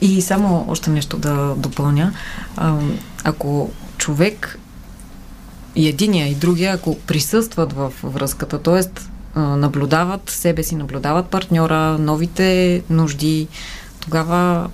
И 0.00 0.22
само 0.22 0.64
още 0.68 0.90
нещо 0.90 1.16
да 1.16 1.54
допълня. 1.56 2.12
Ако 3.24 3.70
човек 3.96 4.58
и 5.76 5.88
единия 5.88 6.28
и 6.28 6.34
другия, 6.34 6.72
ако 6.72 6.98
присъстват 6.98 7.72
в 7.72 7.92
връзката, 8.02 8.62
т.е. 8.62 8.80
наблюдават 9.40 10.30
себе 10.30 10.62
си, 10.62 10.76
наблюдават 10.76 11.26
партньора, 11.26 11.98
новите 11.98 12.82
нужди, 12.90 13.48
тогава 14.08 14.68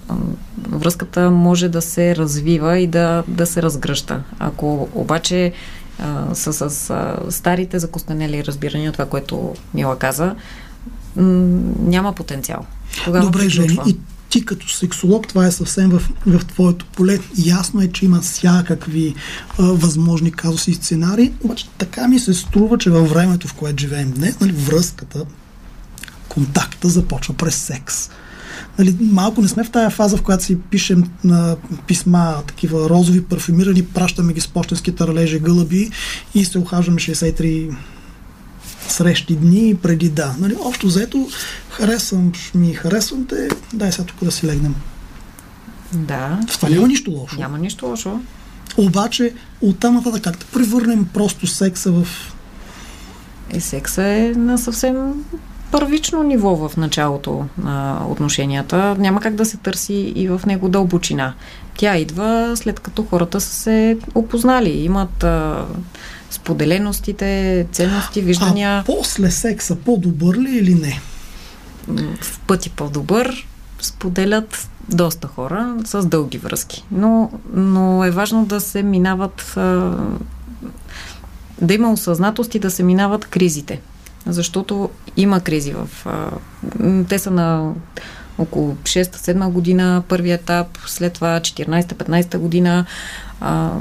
връзката 0.68 1.30
може 1.30 1.68
да 1.68 1.82
се 1.82 2.16
развива 2.16 2.78
и 2.78 2.86
да, 2.86 3.24
да 3.28 3.46
се 3.46 3.62
разгръща. 3.62 4.22
Ако 4.38 4.88
обаче 4.94 5.52
а, 5.98 6.34
с, 6.34 6.70
с 6.70 6.90
а, 6.90 7.16
старите 7.30 7.78
закостанели 7.78 8.44
разбирания, 8.44 8.92
това, 8.92 9.06
което 9.06 9.54
Мила 9.74 9.98
каза, 9.98 10.34
м- 11.16 11.24
няма 11.78 12.12
потенциал. 12.12 12.66
Тогава 13.04 13.24
Добре, 13.24 13.48
Жени, 13.48 13.78
и 13.86 13.96
ти 14.28 14.44
като 14.44 14.68
сексолог, 14.68 15.28
това 15.28 15.46
е 15.46 15.50
съвсем 15.50 15.90
в, 15.90 16.10
в 16.26 16.44
твоето 16.46 16.86
поле. 16.86 17.18
Ясно 17.36 17.80
е, 17.80 17.88
че 17.88 18.04
има 18.04 18.20
всякакви 18.20 19.14
а, 19.58 19.62
възможни 19.62 20.32
казуси 20.32 20.70
и 20.70 20.74
сценарии, 20.74 21.32
обаче 21.44 21.68
така 21.78 22.08
ми 22.08 22.18
се 22.18 22.34
струва, 22.34 22.78
че 22.78 22.90
във 22.90 23.10
времето, 23.10 23.48
в 23.48 23.54
което 23.54 23.80
живеем 23.80 24.10
днес, 24.10 24.40
нали, 24.40 24.52
връзката, 24.52 25.24
контакта 26.28 26.88
започва 26.88 27.34
през 27.34 27.54
секс 27.54 28.10
нали, 28.78 28.96
малко 29.00 29.42
не 29.42 29.48
сме 29.48 29.64
в 29.64 29.70
тая 29.70 29.90
фаза, 29.90 30.16
в 30.16 30.22
която 30.22 30.44
си 30.44 30.58
пишем 30.70 31.04
на 31.24 31.56
писма, 31.86 32.42
такива 32.46 32.88
розови, 32.90 33.24
парфюмирани, 33.24 33.84
пращаме 33.84 34.32
ги 34.32 34.40
с 34.40 34.48
почтенски 34.48 34.94
таралежи, 34.94 35.38
гълъби 35.38 35.90
и 36.34 36.44
се 36.44 36.58
ухажваме 36.58 37.00
63 37.00 37.76
срещи 38.88 39.36
дни 39.36 39.76
преди 39.82 40.08
да. 40.08 40.34
Нали, 40.38 40.56
общо 40.60 40.86
взето, 40.86 41.28
харесвам 41.70 42.32
ми, 42.54 42.74
харесвам 42.74 43.26
те, 43.26 43.48
дай 43.74 43.92
сега 43.92 44.04
тук 44.04 44.24
да 44.24 44.32
си 44.32 44.46
легнем. 44.46 44.74
Да. 45.92 46.40
В 46.48 46.56
това 46.58 46.68
няма 46.68 46.88
нищо 46.88 47.10
лошо. 47.10 47.36
Няма 47.38 47.58
нищо 47.58 47.86
лошо. 47.86 48.20
Обаче, 48.76 49.34
оттам 49.60 49.94
нататък 49.94 50.22
как 50.22 50.38
да 50.38 50.44
превърнем 50.44 51.06
просто 51.14 51.46
секса 51.46 51.92
в... 51.92 52.06
И 53.54 53.60
секса 53.60 54.02
е 54.02 54.32
на 54.36 54.58
съвсем 54.58 55.24
първично 55.74 56.22
ниво 56.22 56.56
в 56.56 56.76
началото 56.76 57.44
на 57.58 58.06
отношенията. 58.08 58.96
Няма 58.98 59.20
как 59.20 59.34
да 59.34 59.44
се 59.44 59.56
търси 59.56 59.94
и 59.94 60.28
в 60.28 60.40
него 60.46 60.68
дълбочина. 60.68 61.34
Тя 61.76 61.96
идва 61.96 62.52
след 62.56 62.80
като 62.80 63.02
хората 63.02 63.40
са 63.40 63.54
се 63.54 63.98
опознали, 64.14 64.70
имат 64.70 65.24
а, 65.24 65.64
споделеностите, 66.30 67.66
ценности, 67.72 68.20
виждания. 68.20 68.70
А 68.78 68.84
после 68.86 69.30
секса 69.30 69.76
по-добър 69.76 70.36
ли 70.36 70.58
или 70.58 70.74
не? 70.74 71.00
В 72.20 72.40
пъти 72.40 72.70
по-добър 72.70 73.46
споделят 73.80 74.68
доста 74.88 75.28
хора 75.28 75.74
с 75.84 76.06
дълги 76.06 76.38
връзки. 76.38 76.84
Но, 76.90 77.30
но 77.52 78.04
е 78.04 78.10
важно 78.10 78.46
да 78.46 78.60
се 78.60 78.82
минават 78.82 79.54
а, 79.56 79.96
да 81.60 81.74
има 81.74 81.92
осъзнатост 81.92 82.54
и 82.54 82.58
да 82.58 82.70
се 82.70 82.82
минават 82.82 83.24
кризите. 83.24 83.80
Защото 84.26 84.90
има 85.16 85.40
кризи 85.40 85.72
в... 85.72 85.88
Те 87.08 87.18
са 87.18 87.30
на 87.30 87.72
около 88.38 88.74
6-7 88.74 89.50
година, 89.50 90.02
първи 90.08 90.32
етап, 90.32 90.66
след 90.86 91.12
това 91.12 91.40
14-15 91.40 92.38
година, 92.38 92.86
а, 93.40 93.72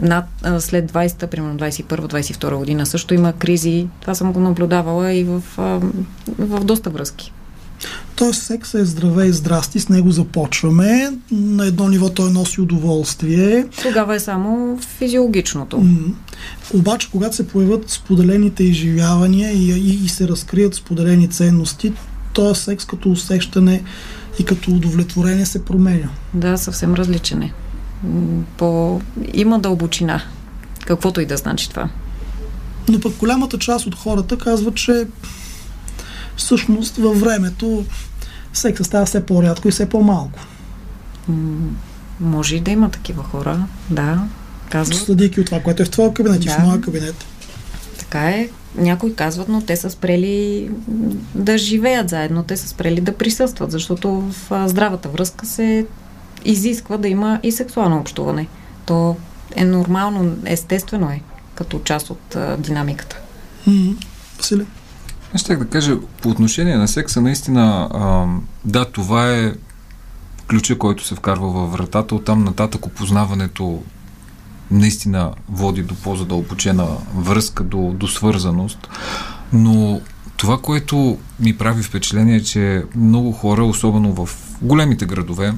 над, 0.00 0.24
а, 0.42 0.60
след 0.60 0.92
20-та, 0.92 1.26
примерно 1.26 1.58
21-22 1.58 2.56
година 2.56 2.86
също 2.86 3.14
има 3.14 3.32
кризи. 3.32 3.88
Това 4.00 4.14
съм 4.14 4.32
го 4.32 4.40
наблюдавала 4.40 5.12
и 5.12 5.24
в, 5.24 5.42
а, 5.58 5.80
в 6.38 6.64
доста 6.64 6.90
връзки. 6.90 7.32
Тоест 8.16 8.42
секса 8.42 8.78
е 8.78 8.84
здраве 8.84 9.26
и 9.26 9.32
здрасти, 9.32 9.80
с 9.80 9.88
него 9.88 10.10
започваме. 10.10 11.12
На 11.32 11.66
едно 11.66 11.88
ниво 11.88 12.08
той 12.08 12.30
носи 12.30 12.60
удоволствие. 12.60 13.66
Тогава 13.82 14.14
е 14.14 14.20
само 14.20 14.78
физиологичното. 14.98 15.78
М- 15.78 16.14
обаче, 16.74 17.08
когато 17.10 17.36
се 17.36 17.48
появят 17.48 17.90
споделените 17.90 18.64
изживявания 18.64 19.52
и, 19.52 19.72
и, 19.72 20.04
и 20.04 20.08
се 20.08 20.28
разкрият 20.28 20.74
споделени 20.74 21.28
ценности, 21.28 21.92
този 22.32 22.60
секс 22.60 22.84
като 22.84 23.10
усещане 23.10 23.82
и 24.38 24.44
като 24.44 24.70
удовлетворение 24.70 25.46
се 25.46 25.64
променя. 25.64 26.08
Да, 26.34 26.56
съвсем 26.56 26.94
различен 26.94 27.42
е. 27.42 27.52
По... 28.56 29.00
Има 29.34 29.58
дълбочина. 29.58 30.22
Каквото 30.86 31.20
и 31.20 31.26
да 31.26 31.36
значи 31.36 31.70
това. 31.70 31.88
Но 32.88 33.00
пък 33.00 33.12
голямата 33.16 33.58
част 33.58 33.86
от 33.86 33.94
хората 33.94 34.38
казват, 34.38 34.74
че 34.74 35.06
всъщност 36.36 36.96
във 36.96 37.20
времето 37.20 37.84
секса 38.52 38.84
става 38.84 39.06
все 39.06 39.26
по-рядко 39.26 39.68
и 39.68 39.70
все 39.70 39.88
по-малко. 39.88 40.38
може 42.20 42.56
и 42.56 42.60
да 42.60 42.70
има 42.70 42.90
такива 42.90 43.22
хора, 43.22 43.66
да. 43.90 44.24
Казват. 44.70 44.98
Съдейки 44.98 45.40
от 45.40 45.46
това, 45.46 45.60
което 45.60 45.82
е 45.82 45.84
в 45.84 45.90
твоя 45.90 46.14
кабинет 46.14 46.40
да. 46.40 46.44
и 46.44 46.48
в 46.48 46.58
моя 46.58 46.80
кабинет. 46.80 47.24
Така 47.98 48.30
е. 48.30 48.48
Някои 48.76 49.14
казват, 49.14 49.48
но 49.48 49.60
те 49.60 49.76
са 49.76 49.90
спрели 49.90 50.70
да 51.34 51.58
живеят 51.58 52.08
заедно, 52.08 52.42
те 52.42 52.56
са 52.56 52.68
спрели 52.68 53.00
да 53.00 53.16
присъстват, 53.16 53.70
защото 53.70 54.10
в 54.10 54.68
здравата 54.68 55.08
връзка 55.08 55.46
се 55.46 55.86
изисква 56.44 56.96
да 56.96 57.08
има 57.08 57.40
и 57.42 57.52
сексуално 57.52 57.98
общуване. 57.98 58.46
То 58.86 59.16
е 59.56 59.64
нормално, 59.64 60.36
естествено 60.44 61.10
е, 61.10 61.22
като 61.54 61.80
част 61.84 62.10
от 62.10 62.36
а, 62.36 62.56
динамиката. 62.56 63.16
Mm-hmm. 63.68 64.04
Василе? 64.38 64.64
Аз 65.34 65.40
ще 65.40 65.56
да 65.56 65.66
кажа, 65.66 65.96
по 66.22 66.28
отношение 66.28 66.76
на 66.76 66.88
секса, 66.88 67.20
наистина, 67.20 67.88
а, 67.94 68.26
да, 68.64 68.84
това 68.84 69.30
е 69.30 69.52
ключа, 70.48 70.78
който 70.78 71.04
се 71.04 71.14
вкарва 71.14 71.50
във 71.50 71.72
вратата. 71.72 72.14
Оттам 72.14 72.44
нататък 72.44 72.86
опознаването 72.86 73.82
наистина 74.70 75.32
води 75.48 75.82
до 75.82 75.94
по-задълбочена 75.94 76.86
връзка, 77.16 77.64
до, 77.64 77.78
до 77.78 78.08
свързаност. 78.08 78.88
Но 79.52 80.00
това, 80.36 80.58
което 80.58 81.18
ми 81.40 81.58
прави 81.58 81.82
впечатление 81.82 82.36
е, 82.36 82.42
че 82.42 82.84
много 82.96 83.32
хора, 83.32 83.64
особено 83.64 84.26
в 84.26 84.28
големите 84.62 85.06
градове, 85.06 85.54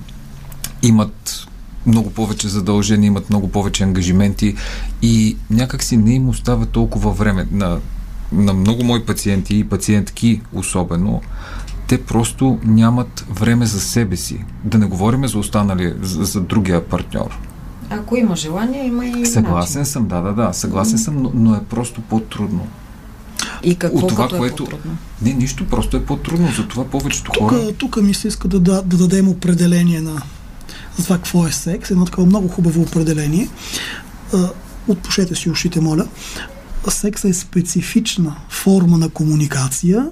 имат 0.82 1.46
много 1.86 2.10
повече 2.10 2.48
задължения, 2.48 3.06
имат 3.06 3.30
много 3.30 3.48
повече 3.48 3.84
ангажименти 3.84 4.54
и 5.02 5.36
някак 5.50 5.82
си 5.82 5.96
не 5.96 6.14
им 6.14 6.28
остава 6.28 6.66
толкова 6.66 7.12
време. 7.12 7.46
На, 7.50 7.78
на 8.34 8.52
много 8.52 8.84
мои 8.84 9.06
пациенти 9.06 9.58
и 9.58 9.64
пациентки 9.64 10.40
особено, 10.52 11.20
те 11.88 12.02
просто 12.02 12.58
нямат 12.64 13.26
време 13.30 13.66
за 13.66 13.80
себе 13.80 14.16
си. 14.16 14.44
Да 14.64 14.78
не 14.78 14.86
говорим 14.86 15.26
за 15.26 15.38
останали, 15.38 15.94
за, 16.02 16.24
за 16.24 16.40
другия 16.40 16.84
партньор. 16.84 17.38
Ако 17.90 18.16
има 18.16 18.36
желание, 18.36 18.86
има 18.86 19.06
и 19.06 19.26
Съгласен 19.26 19.80
начин. 19.80 19.92
съм, 19.92 20.08
да, 20.08 20.20
да, 20.20 20.32
да. 20.32 20.52
Съгласен 20.52 20.98
съм, 20.98 21.22
но, 21.22 21.30
но 21.34 21.54
е 21.54 21.60
просто 21.70 22.00
по-трудно. 22.00 22.66
И 23.62 23.76
какво 23.76 23.98
От 23.98 24.08
това, 24.08 24.24
като 24.24 24.36
което... 24.36 24.62
е 24.62 24.66
по-трудно? 24.66 24.96
Не, 25.22 25.32
нищо, 25.32 25.66
просто 25.66 25.96
е 25.96 26.04
по-трудно. 26.04 26.48
Затова 26.56 26.84
повечето 26.84 27.32
тук, 27.32 27.50
хора... 27.50 27.72
Тук 27.72 28.02
ми 28.02 28.14
се 28.14 28.28
иска 28.28 28.48
да, 28.48 28.60
да, 28.60 28.82
да 28.82 28.96
дадем 28.96 29.28
определение 29.28 30.00
на 30.00 30.22
за 30.96 31.04
това 31.04 31.16
какво 31.16 31.46
е 31.46 31.52
секс. 31.52 31.90
Едно 31.90 32.04
такова 32.04 32.26
много 32.26 32.48
хубаво 32.48 32.82
определение. 32.82 33.48
Отпушете 34.88 35.34
си 35.34 35.50
ушите, 35.50 35.80
моля. 35.80 36.06
Секс 36.88 37.24
е 37.24 37.32
специфична 37.32 38.36
форма 38.48 38.98
на 38.98 39.08
комуникация, 39.08 40.06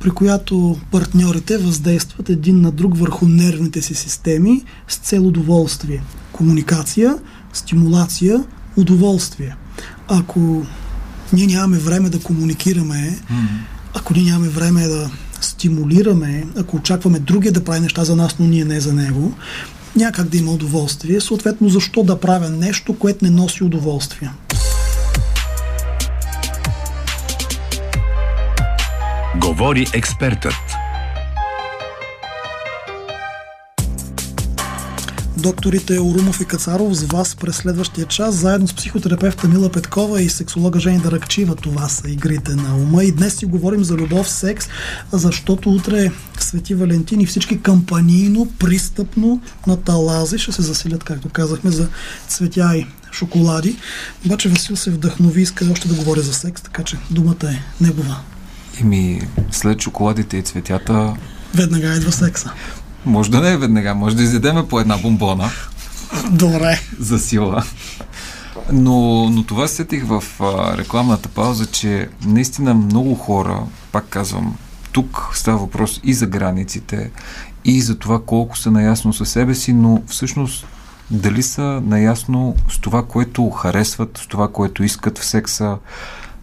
при 0.00 0.10
която 0.10 0.76
партньорите 0.90 1.58
въздействат 1.58 2.28
един 2.28 2.60
на 2.60 2.70
друг 2.70 2.98
върху 2.98 3.28
нервните 3.28 3.82
си 3.82 3.94
системи 3.94 4.62
с 4.88 4.96
цел 4.96 5.26
удоволствие. 5.26 6.02
Комуникация, 6.32 7.18
стимулация, 7.52 8.44
удоволствие. 8.76 9.56
Ако 10.08 10.66
ние 11.32 11.46
нямаме 11.46 11.78
време 11.78 12.10
да 12.10 12.20
комуникираме, 12.20 13.18
ако 13.94 14.14
ние 14.14 14.24
нямаме 14.24 14.48
време 14.48 14.86
да 14.86 15.10
стимулираме, 15.40 16.44
ако 16.56 16.76
очакваме 16.76 17.18
другия 17.18 17.52
да 17.52 17.64
прави 17.64 17.80
неща 17.80 18.04
за 18.04 18.16
нас, 18.16 18.36
но 18.38 18.46
ние 18.46 18.64
не 18.64 18.80
за 18.80 18.92
него, 18.92 19.32
някак 19.96 20.28
да 20.28 20.36
има 20.36 20.52
удоволствие. 20.52 21.20
Съответно, 21.20 21.68
защо 21.68 22.02
да 22.02 22.20
правя 22.20 22.50
нещо, 22.50 22.98
което 22.98 23.24
не 23.24 23.30
носи 23.30 23.64
удоволствие? 23.64 24.30
Говори 29.40 29.86
експертът. 29.94 30.54
Докторите 35.36 36.00
Орумов 36.00 36.40
и 36.40 36.44
Кацаров 36.44 36.94
с 36.94 37.02
вас 37.02 37.36
през 37.36 37.56
следващия 37.56 38.06
час, 38.06 38.34
заедно 38.34 38.68
с 38.68 38.74
психотерапевта 38.74 39.48
Мила 39.48 39.72
Петкова 39.72 40.22
и 40.22 40.28
сексолога 40.28 40.80
Жени 40.80 40.98
Даракчива. 40.98 41.54
Това 41.54 41.88
са 41.88 42.10
игрите 42.10 42.54
на 42.54 42.76
ума. 42.76 43.04
И 43.04 43.12
днес 43.12 43.34
си 43.34 43.46
говорим 43.46 43.84
за 43.84 43.94
любов, 43.94 44.30
секс, 44.30 44.68
защото 45.12 45.70
утре 45.70 46.10
Свети 46.38 46.74
Валентин 46.74 47.20
и 47.20 47.26
всички 47.26 47.62
кампанийно, 47.62 48.48
пристъпно 48.58 49.40
на 49.66 49.76
талази 49.76 50.38
ще 50.38 50.52
се 50.52 50.62
заселят, 50.62 51.04
както 51.04 51.28
казахме, 51.28 51.70
за 51.70 51.88
цветя 52.28 52.76
и 52.76 52.86
шоколади. 53.12 53.76
Обаче 54.26 54.48
Васил 54.48 54.76
се 54.76 54.90
вдъхнови 54.90 55.42
иска 55.42 55.64
още 55.72 55.88
да 55.88 55.94
говори 55.94 56.20
за 56.20 56.34
секс, 56.34 56.62
така 56.62 56.82
че 56.82 56.96
думата 57.10 57.46
е 57.46 57.84
негова. 57.84 58.20
Еми, 58.80 59.20
след 59.50 59.82
шоколадите 59.82 60.36
и 60.36 60.42
цветята... 60.42 61.16
Веднага 61.54 61.96
идва 61.96 62.12
секса. 62.12 62.52
Може 63.06 63.30
да 63.30 63.40
не 63.40 63.52
е 63.52 63.56
веднага, 63.56 63.94
може 63.94 64.16
да 64.16 64.22
изядеме 64.22 64.68
по 64.68 64.80
една 64.80 64.98
бомбона. 64.98 65.50
Добре. 66.30 66.80
За 66.98 67.18
сила. 67.18 67.64
Но, 68.72 69.30
но 69.30 69.42
това 69.42 69.68
сетих 69.68 70.04
в 70.06 70.24
а, 70.40 70.76
рекламната 70.76 71.28
пауза, 71.28 71.66
че 71.66 72.08
наистина 72.24 72.74
много 72.74 73.14
хора, 73.14 73.62
пак 73.92 74.08
казвам, 74.08 74.56
тук 74.92 75.30
става 75.34 75.58
въпрос 75.58 76.00
и 76.04 76.14
за 76.14 76.26
границите, 76.26 77.10
и 77.64 77.82
за 77.82 77.98
това 77.98 78.22
колко 78.22 78.58
са 78.58 78.70
наясно 78.70 79.12
със 79.12 79.30
себе 79.30 79.54
си, 79.54 79.72
но 79.72 80.02
всъщност 80.06 80.66
дали 81.10 81.42
са 81.42 81.82
наясно 81.86 82.56
с 82.70 82.78
това, 82.78 83.06
което 83.06 83.50
харесват, 83.50 84.18
с 84.18 84.26
това, 84.26 84.48
което 84.52 84.84
искат 84.84 85.18
в 85.18 85.24
секса, 85.24 85.76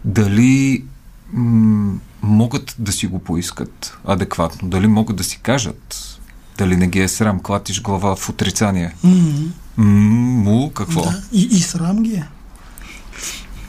дали 0.04 0.84
м- 1.32 1.98
могат 2.22 2.74
да 2.78 2.92
си 2.92 3.06
го 3.06 3.18
поискат 3.18 3.98
адекватно, 4.04 4.68
дали 4.68 4.86
могат 4.86 5.16
да 5.16 5.24
си 5.24 5.38
кажат, 5.42 6.18
дали 6.58 6.76
не 6.76 6.86
ги 6.86 7.00
е 7.00 7.08
срам, 7.08 7.40
клатиш 7.40 7.82
глава 7.82 8.16
в 8.16 8.28
отрицание. 8.28 8.94
Mm-hmm. 9.04 9.48
Му, 9.76 10.70
какво? 10.70 11.02
Да, 11.02 11.22
и, 11.32 11.42
и 11.42 11.60
срам 11.60 12.02
ги 12.02 12.14
е. 12.14 12.28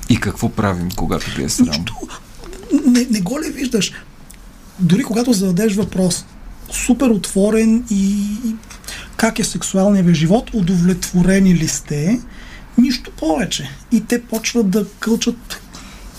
И 0.10 0.20
какво 0.20 0.50
правим, 0.50 0.90
когато 0.96 1.36
ги 1.36 1.44
е 1.44 1.50
срам? 1.50 1.68
Нищо. 1.68 1.96
Не, 2.86 3.08
не 3.10 3.22
го 3.22 3.40
ли 3.40 3.50
виждаш? 3.50 3.92
Дори 4.80 5.04
когато 5.04 5.34
зададеш 5.34 5.76
въпрос, 5.76 6.26
супер 6.72 7.08
отворен 7.08 7.86
и, 7.90 8.28
и 8.46 8.56
как 9.16 9.40
е 9.40 9.44
сексуалният 9.44 10.08
ви 10.08 10.14
живот, 10.14 10.50
удовлетворени 10.54 11.56
ли 11.56 11.68
сте, 11.68 12.20
нищо 12.78 13.12
повече. 13.12 13.70
И 13.92 14.02
те 14.02 14.24
почват 14.24 14.70
да 14.70 14.88
кълчат 15.00 15.62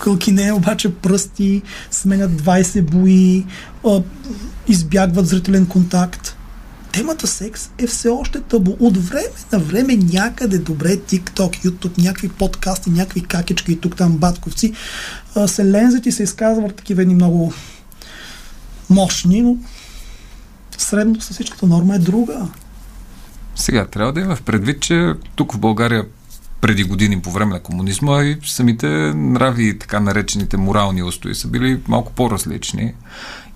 кълкине 0.03 0.53
обаче 0.53 0.95
пръсти, 0.95 1.62
сменят 1.91 2.31
20 2.31 2.83
бои, 2.83 3.47
избягват 4.69 5.27
зрителен 5.27 5.67
контакт. 5.67 6.37
Темата 6.93 7.27
секс 7.27 7.71
е 7.79 7.87
все 7.87 8.09
още 8.09 8.41
табу. 8.41 8.77
От 8.81 8.97
време 8.97 9.27
на 9.53 9.59
време 9.59 9.97
някъде 9.97 10.59
добре, 10.59 10.97
TikTok, 10.97 11.65
YouTube, 11.65 11.99
някакви 11.99 12.29
подкасти, 12.29 12.91
някакви 12.91 13.21
какички 13.21 13.73
и 13.73 13.77
тук 13.77 13.97
там 13.97 14.17
батковци 14.17 14.73
се 15.47 15.71
лензят 15.71 16.07
и 16.07 16.12
се 16.12 16.23
изказват 16.23 16.77
такива 16.77 17.03
едни 17.03 17.15
много 17.15 17.53
мощни, 18.91 19.43
но 19.43 19.57
средно 20.79 21.21
с 21.21 21.31
всичката 21.31 21.67
норма 21.67 21.95
е 21.95 21.99
друга. 21.99 22.49
Сега, 23.57 23.87
трябва 23.87 24.12
да 24.12 24.21
има 24.21 24.37
в 24.37 24.43
предвид, 24.43 24.81
че 24.81 25.12
тук 25.37 25.55
в 25.55 25.59
България 25.59 26.05
преди 26.62 26.85
години 26.85 27.20
по 27.20 27.31
време 27.31 27.53
на 27.53 27.61
комунизма 27.61 28.22
и 28.22 28.38
самите 28.44 28.87
нрави, 29.14 29.79
така 29.79 30.01
наречените 30.01 30.57
морални 30.57 31.03
устои 31.03 31.35
са 31.35 31.48
били 31.48 31.81
малко 31.88 32.12
по-различни 32.12 32.94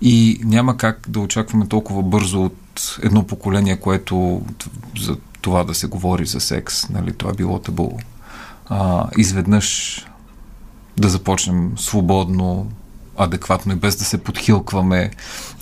и 0.01 0.41
няма 0.43 0.77
как 0.77 1.05
да 1.07 1.19
очакваме 1.19 1.67
толкова 1.67 2.03
бързо 2.03 2.43
от 2.43 2.97
едно 3.03 3.27
поколение, 3.27 3.77
което 3.77 4.41
за 4.99 5.17
това 5.41 5.63
да 5.63 5.73
се 5.73 5.87
говори 5.87 6.25
за 6.25 6.39
секс, 6.39 6.89
нали, 6.89 7.13
това 7.13 7.31
е 7.31 7.37
било 7.37 7.59
табу. 7.59 7.91
А, 8.69 9.07
изведнъж 9.17 10.05
да 10.97 11.09
започнем 11.09 11.71
свободно, 11.77 12.71
адекватно 13.17 13.73
и 13.73 13.75
без 13.75 13.95
да 13.95 14.05
се 14.05 14.17
подхилкваме 14.17 15.11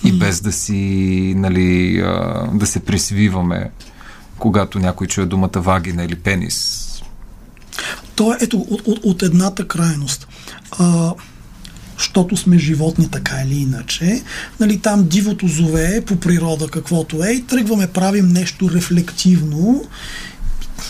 и 0.03 0.11
без 0.11 0.41
да 0.41 0.51
си, 0.51 1.33
нали, 1.37 1.97
да 2.53 2.65
се 2.65 2.85
присвиваме, 2.85 3.71
когато 4.37 4.79
някой 4.79 5.07
чуе 5.07 5.25
думата 5.25 5.59
вагина 5.59 6.03
или 6.03 6.15
пенис. 6.15 6.84
То 8.15 8.33
е 8.33 8.37
ето 8.41 8.57
от, 8.57 8.81
от, 8.85 8.99
от 9.03 9.23
едната 9.23 9.67
крайност. 9.67 10.27
А, 10.79 11.13
защото 11.97 12.37
сме 12.37 12.57
животни 12.57 13.09
така 13.11 13.35
или 13.45 13.55
иначе. 13.55 14.23
Нали, 14.59 14.79
там 14.79 15.07
дивото 15.07 15.47
зове 15.47 16.03
по 16.05 16.15
природа 16.15 16.67
каквото 16.67 17.23
е 17.23 17.31
и 17.31 17.43
тръгваме, 17.43 17.87
правим 17.87 18.27
нещо 18.27 18.69
рефлективно. 18.73 19.85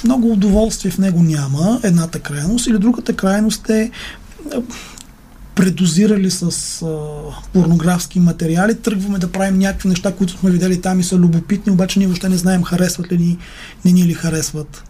Много 0.04 0.32
удоволствие 0.32 0.92
в 0.92 0.98
него 0.98 1.24
няма, 1.24 1.80
едната 1.84 2.20
крайност. 2.20 2.68
Или 2.68 2.80
другата 2.80 3.16
крайност 3.16 3.70
е 3.70 3.92
предозирали 5.56 6.32
с 6.32 6.42
а, 6.82 6.98
порнографски 7.54 8.20
материали, 8.20 8.76
тръгваме 8.76 9.20
да 9.20 9.32
правим 9.32 9.60
някакви 9.60 9.90
неща, 9.90 10.12
които 10.12 10.34
сме 10.34 10.52
видели 10.52 10.82
там 10.82 11.00
и 11.00 11.04
са 11.04 11.16
любопитни, 11.16 11.72
обаче 11.72 12.00
ние 12.00 12.08
въобще 12.08 12.30
не 12.30 12.38
знаем 12.38 12.64
харесват 12.64 13.12
ли 13.12 13.18
ни, 13.18 13.38
не 13.86 13.92
ни 13.92 14.04
ли 14.04 14.14
харесват. 14.14 14.84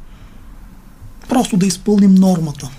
Просто 1.29 1.57
да 1.57 1.65
изпълним 1.65 2.15
нормата. 2.15 2.69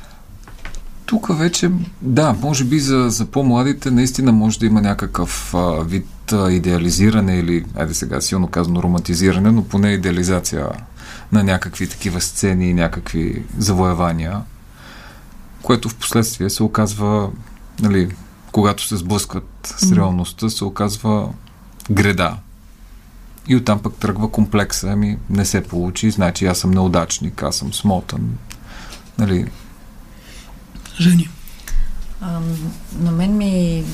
Тук 1.07 1.39
вече, 1.39 1.71
да, 2.03 2.37
може 2.43 2.65
би 2.65 2.81
за, 2.81 3.07
за 3.09 3.27
по-младите 3.27 3.91
наистина 3.91 4.33
може 4.33 4.59
да 4.59 4.67
има 4.67 4.81
някакъв 4.81 5.55
а, 5.55 5.85
вид 5.85 6.33
а, 6.33 6.53
идеализиране 6.53 7.39
или, 7.39 7.65
айде 7.77 7.95
сега 7.95 8.21
силно 8.21 8.49
казано, 8.49 8.83
романтизиране, 8.83 9.51
но 9.51 9.65
поне 9.65 9.93
идеализация 9.93 10.69
на 11.33 11.45
някакви 11.45 11.89
такива 11.89 12.21
сцени 12.21 12.71
и 12.71 12.75
някакви 12.75 13.45
завоевания, 13.59 14.41
което 15.63 15.89
в 15.89 15.95
последствие 15.95 16.51
се 16.51 16.63
оказва 16.63 17.31
нали, 17.81 18.09
когато 18.53 18.87
се 18.87 18.97
сблъскват 18.97 19.75
с 19.79 19.93
реалността, 19.93 20.51
се 20.51 20.65
оказва 20.65 21.29
греда. 21.91 22.37
И 23.49 23.57
оттам 23.57 23.83
пък 23.83 23.95
тръгва 23.95 24.31
комплекса, 24.31 24.89
ами 24.89 25.19
не 25.31 25.45
се 25.45 25.63
получи, 25.63 26.11
значи 26.11 26.47
аз 26.47 26.59
съм 26.59 26.71
неудачник, 26.71 27.43
аз 27.43 27.57
съм 27.57 27.73
смотан. 27.73 28.39
Нали. 29.19 29.51
Жени. 31.01 31.29
А, 32.21 32.41
на 33.01 33.11
мен 33.11 33.37
ми 33.37 33.85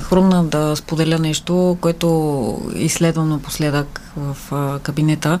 хрумна 0.00 0.44
да 0.44 0.76
споделя 0.76 1.18
нещо, 1.18 1.78
което 1.80 2.70
изследвам 2.74 3.28
напоследък 3.28 4.00
в 4.16 4.36
а, 4.52 4.78
кабинета 4.78 5.38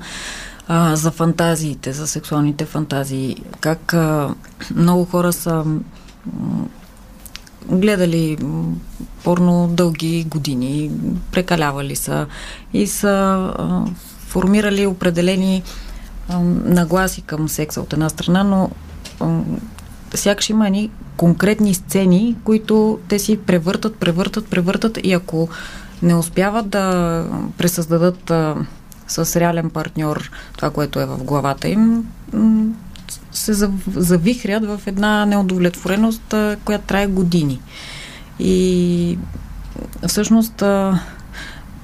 а, 0.68 0.96
за 0.96 1.10
фантазиите, 1.10 1.92
за 1.92 2.06
сексуалните 2.06 2.64
фантазии. 2.64 3.36
Как 3.60 3.94
а, 3.94 4.34
много 4.74 5.04
хора 5.04 5.32
са 5.32 5.64
гледали 7.68 8.38
порно 9.24 9.68
дълги 9.68 10.24
години, 10.24 10.90
прекалявали 11.32 11.96
са 11.96 12.26
и 12.72 12.86
са 12.86 13.08
а, 13.58 13.84
формирали 14.26 14.86
определени 14.86 15.62
а, 16.28 16.40
нагласи 16.64 17.22
към 17.22 17.48
секса 17.48 17.80
от 17.80 17.92
една 17.92 18.08
страна, 18.08 18.44
но 18.44 18.70
а, 19.20 19.40
сякаш 20.14 20.50
има 20.50 20.70
ни 20.70 20.90
конкретни 21.16 21.74
сцени, 21.74 22.36
които 22.44 22.98
те 23.08 23.18
си 23.18 23.36
превъртат, 23.36 23.96
превъртат, 23.96 24.46
превъртат 24.46 24.98
и 25.02 25.12
ако 25.12 25.48
не 26.02 26.14
успяват 26.14 26.68
да 26.68 27.26
пресъздадат 27.58 28.30
а, 28.30 28.56
с 29.08 29.40
реален 29.40 29.70
партньор 29.70 30.30
това, 30.56 30.70
което 30.70 31.00
е 31.00 31.06
в 31.06 31.24
главата 31.24 31.68
им, 31.68 32.06
се 33.32 33.68
завихрят 33.96 34.64
в 34.66 34.80
една 34.86 35.26
неудовлетвореност, 35.26 36.34
която 36.64 36.86
трае 36.86 37.06
години. 37.06 37.60
И 38.38 39.18
всъщност 40.06 40.62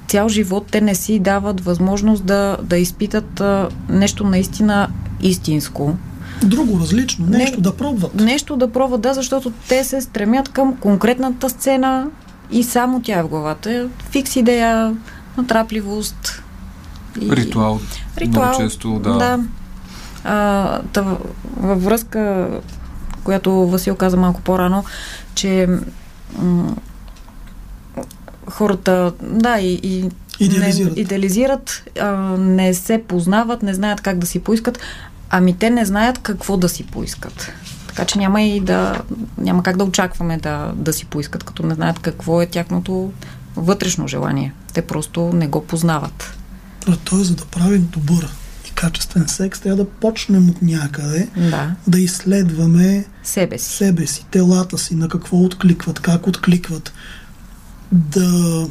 цял 0.07 0.29
живот 0.29 0.67
те 0.71 0.81
не 0.81 0.95
си 0.95 1.19
дават 1.19 1.61
възможност 1.61 2.25
да, 2.25 2.57
да 2.63 2.77
изпитат 2.77 3.41
нещо 3.89 4.23
наистина 4.23 4.87
истинско. 5.21 5.95
Друго 6.43 6.79
различно, 6.79 7.25
нещо 7.25 7.57
не, 7.57 7.61
да 7.61 7.75
пробват. 7.75 8.15
Нещо 8.15 8.57
да 8.57 8.71
пробват, 8.71 9.01
да, 9.01 9.13
защото 9.13 9.51
те 9.67 9.83
се 9.83 10.01
стремят 10.01 10.49
към 10.49 10.75
конкретната 10.75 11.49
сцена 11.49 12.07
и 12.51 12.63
само 12.63 13.01
тя 13.01 13.19
е 13.19 13.23
в 13.23 13.27
главата. 13.27 13.89
Фикс 14.11 14.35
идея, 14.35 14.95
натрапливост. 15.37 16.43
И... 17.21 17.31
Ритуал. 17.31 17.79
Ритуал. 18.17 18.45
Много 18.45 18.63
често, 18.63 18.99
да. 18.99 19.17
да. 19.17 19.39
А, 20.23 20.81
тъв, 20.93 21.05
във 21.57 21.83
връзка, 21.83 22.47
която 23.23 23.67
Васил 23.67 23.95
каза 23.95 24.17
малко 24.17 24.41
по-рано, 24.41 24.83
че 25.35 25.67
м- 26.39 26.75
хората, 28.49 29.13
да, 29.21 29.59
и, 29.59 29.73
и 29.83 30.09
идеализират, 30.39 30.95
не, 30.95 31.01
идеализират 31.01 31.83
а, 31.99 32.11
не 32.37 32.73
се 32.73 33.03
познават, 33.07 33.63
не 33.63 33.73
знаят 33.73 34.01
как 34.01 34.17
да 34.17 34.27
си 34.27 34.39
поискат, 34.39 34.79
ами 35.29 35.57
те 35.57 35.69
не 35.69 35.85
знаят 35.85 36.17
какво 36.17 36.57
да 36.57 36.69
си 36.69 36.83
поискат. 36.83 37.51
Така 37.87 38.05
че 38.05 38.19
няма 38.19 38.41
и 38.41 38.59
да, 38.59 39.01
няма 39.37 39.63
как 39.63 39.77
да 39.77 39.83
очакваме 39.83 40.37
да, 40.37 40.71
да 40.75 40.93
си 40.93 41.05
поискат, 41.05 41.43
като 41.43 41.65
не 41.65 41.75
знаят 41.75 41.99
какво 41.99 42.41
е 42.41 42.45
тяхното 42.45 43.11
вътрешно 43.55 44.07
желание. 44.07 44.53
Те 44.73 44.81
просто 44.81 45.21
не 45.33 45.47
го 45.47 45.65
познават. 45.65 46.37
А 46.87 46.95
то 46.95 47.19
е 47.19 47.23
за 47.23 47.35
да 47.35 47.45
правим 47.45 47.89
добър 47.91 48.29
качествен 48.79 49.27
секс, 49.27 49.59
трябва 49.59 49.83
да 49.83 49.89
почнем 49.89 50.49
от 50.49 50.61
някъде 50.61 51.27
да, 51.37 51.75
да 51.87 51.99
изследваме 51.99 53.05
себе 53.23 53.57
си. 53.57 53.75
себе 53.75 54.07
си, 54.07 54.25
телата 54.31 54.77
си, 54.77 54.95
на 54.95 55.09
какво 55.09 55.37
откликват, 55.37 55.99
как 55.99 56.27
откликват. 56.27 56.93
Да, 57.91 58.67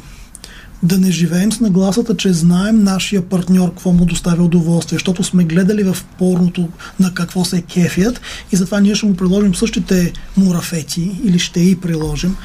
да 0.83 0.97
не 0.97 1.11
живеем 1.11 1.51
с 1.51 1.59
нагласата, 1.59 2.17
че 2.17 2.33
знаем 2.33 2.83
нашия 2.83 3.21
партньор 3.21 3.69
какво 3.69 3.91
му 3.91 4.05
доставя 4.05 4.43
удоволствие, 4.43 4.95
защото 4.95 5.23
сме 5.23 5.43
гледали 5.43 5.83
в 5.83 5.97
порното 6.17 6.69
на 6.99 7.13
какво 7.13 7.45
се 7.45 7.61
кефят 7.61 8.21
и 8.51 8.55
затова 8.55 8.79
ние 8.79 8.95
ще 8.95 9.05
му 9.05 9.15
приложим 9.15 9.55
същите 9.55 10.13
мурафети 10.37 11.19
или 11.23 11.39
ще 11.39 11.59
и 11.59 11.75
приложим, 11.75 12.35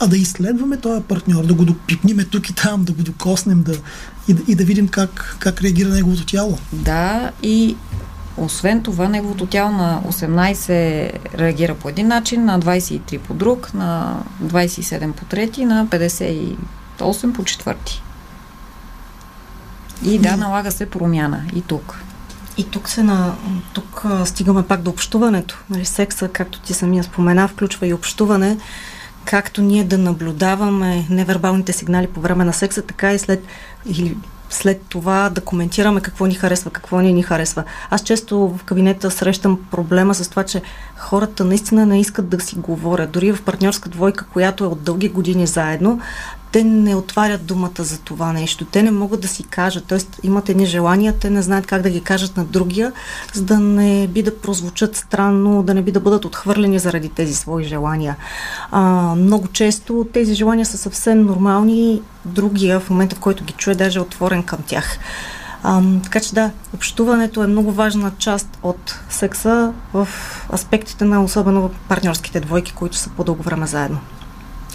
а 0.00 0.06
да 0.06 0.16
изследваме 0.16 0.76
този 0.76 1.02
партньор, 1.02 1.46
да 1.46 1.54
го 1.54 1.64
допипниме 1.64 2.24
тук 2.24 2.50
и 2.50 2.54
там, 2.54 2.84
да 2.84 2.92
го 2.92 3.02
докоснем 3.02 3.62
да, 3.62 3.72
и, 4.28 4.36
и 4.48 4.54
да 4.54 4.64
видим 4.64 4.88
как, 4.88 5.36
как 5.38 5.60
реагира 5.60 5.88
неговото 5.88 6.26
тяло. 6.26 6.58
Да, 6.72 7.30
и 7.42 7.76
освен 8.36 8.82
това, 8.82 9.08
неговото 9.08 9.46
тяло 9.46 9.72
на 9.72 10.02
18 10.02 11.38
реагира 11.38 11.74
по 11.74 11.88
един 11.88 12.08
начин, 12.08 12.44
на 12.44 12.60
23 12.60 13.18
по 13.18 13.34
друг, 13.34 13.74
на 13.74 14.20
27 14.44 15.12
по 15.12 15.24
трети, 15.24 15.64
на 15.64 15.86
58 15.86 17.32
по 17.32 17.44
четвърти. 17.44 18.02
И 20.04 20.18
да, 20.18 20.36
налага 20.36 20.70
се 20.70 20.90
промяна 20.90 21.42
и 21.54 21.62
тук. 21.62 22.00
И 22.56 22.64
тук 22.64 22.88
се 22.88 23.02
на... 23.02 23.34
Тук 23.72 24.04
стигаме 24.24 24.62
пак 24.62 24.82
до 24.82 24.90
общуването. 24.90 25.58
Нали, 25.70 25.84
секса, 25.84 26.28
както 26.28 26.60
ти 26.60 26.74
самия 26.74 27.04
спомена, 27.04 27.48
включва 27.48 27.86
и 27.86 27.94
общуване 27.94 28.58
както 29.24 29.62
ние 29.62 29.84
да 29.84 29.98
наблюдаваме 29.98 31.06
невербалните 31.10 31.72
сигнали 31.72 32.06
по 32.06 32.20
време 32.20 32.44
на 32.44 32.52
секса, 32.52 32.82
така 32.82 33.12
и 33.12 33.18
след, 33.18 33.44
или 33.86 34.16
след 34.50 34.82
това 34.88 35.30
да 35.30 35.40
коментираме 35.40 36.00
какво 36.00 36.26
ни 36.26 36.34
харесва, 36.34 36.70
какво 36.70 37.00
не 37.00 37.12
ни 37.12 37.22
харесва. 37.22 37.64
Аз 37.90 38.02
често 38.02 38.48
в 38.48 38.64
кабинета 38.64 39.10
срещам 39.10 39.58
проблема 39.70 40.14
с 40.14 40.28
това, 40.28 40.44
че 40.44 40.62
хората 40.96 41.44
наистина 41.44 41.86
не 41.86 42.00
искат 42.00 42.28
да 42.28 42.40
си 42.40 42.56
говорят. 42.56 43.10
Дори 43.10 43.32
в 43.32 43.42
партньорска 43.42 43.88
двойка, 43.88 44.26
която 44.32 44.64
е 44.64 44.66
от 44.66 44.82
дълги 44.82 45.08
години 45.08 45.46
заедно, 45.46 46.00
те 46.52 46.64
не 46.64 46.94
отварят 46.94 47.46
думата 47.46 47.70
за 47.78 47.98
това 47.98 48.32
нещо. 48.32 48.64
Те 48.64 48.82
не 48.82 48.90
могат 48.90 49.20
да 49.20 49.28
си 49.28 49.42
кажат. 49.42 49.84
Тоест 49.84 50.20
имат 50.22 50.48
едни 50.48 50.66
желания, 50.66 51.18
те 51.18 51.30
не 51.30 51.42
знаят 51.42 51.66
как 51.66 51.82
да 51.82 51.90
ги 51.90 52.00
кажат 52.00 52.36
на 52.36 52.44
другия, 52.44 52.92
за 53.32 53.42
да 53.42 53.58
не 53.58 54.08
би 54.08 54.22
да 54.22 54.40
прозвучат 54.40 54.96
странно, 54.96 55.62
да 55.62 55.74
не 55.74 55.82
би 55.82 55.92
да 55.92 56.00
бъдат 56.00 56.24
отхвърлени 56.24 56.78
заради 56.78 57.08
тези 57.08 57.34
свои 57.34 57.64
желания. 57.64 58.16
А, 58.70 58.80
много 59.16 59.48
често 59.48 60.06
тези 60.12 60.34
желания 60.34 60.66
са 60.66 60.78
съвсем 60.78 61.26
нормални, 61.26 62.02
другия 62.24 62.80
в 62.80 62.90
момента, 62.90 63.16
в 63.16 63.20
който 63.20 63.44
ги 63.44 63.52
чуе, 63.52 63.74
даже 63.74 63.98
е 63.98 64.02
отворен 64.02 64.42
към 64.42 64.58
тях. 64.66 64.98
А, 65.62 65.82
така 66.02 66.20
че 66.20 66.34
да, 66.34 66.50
общуването 66.74 67.44
е 67.44 67.46
много 67.46 67.72
важна 67.72 68.12
част 68.18 68.58
от 68.62 69.00
секса 69.08 69.72
в 69.92 70.08
аспектите 70.52 71.04
на 71.04 71.24
особено 71.24 71.70
партньорските 71.88 72.40
двойки, 72.40 72.72
които 72.72 72.96
са 72.96 73.10
по-дълго 73.10 73.42
време 73.42 73.66
заедно. 73.66 73.98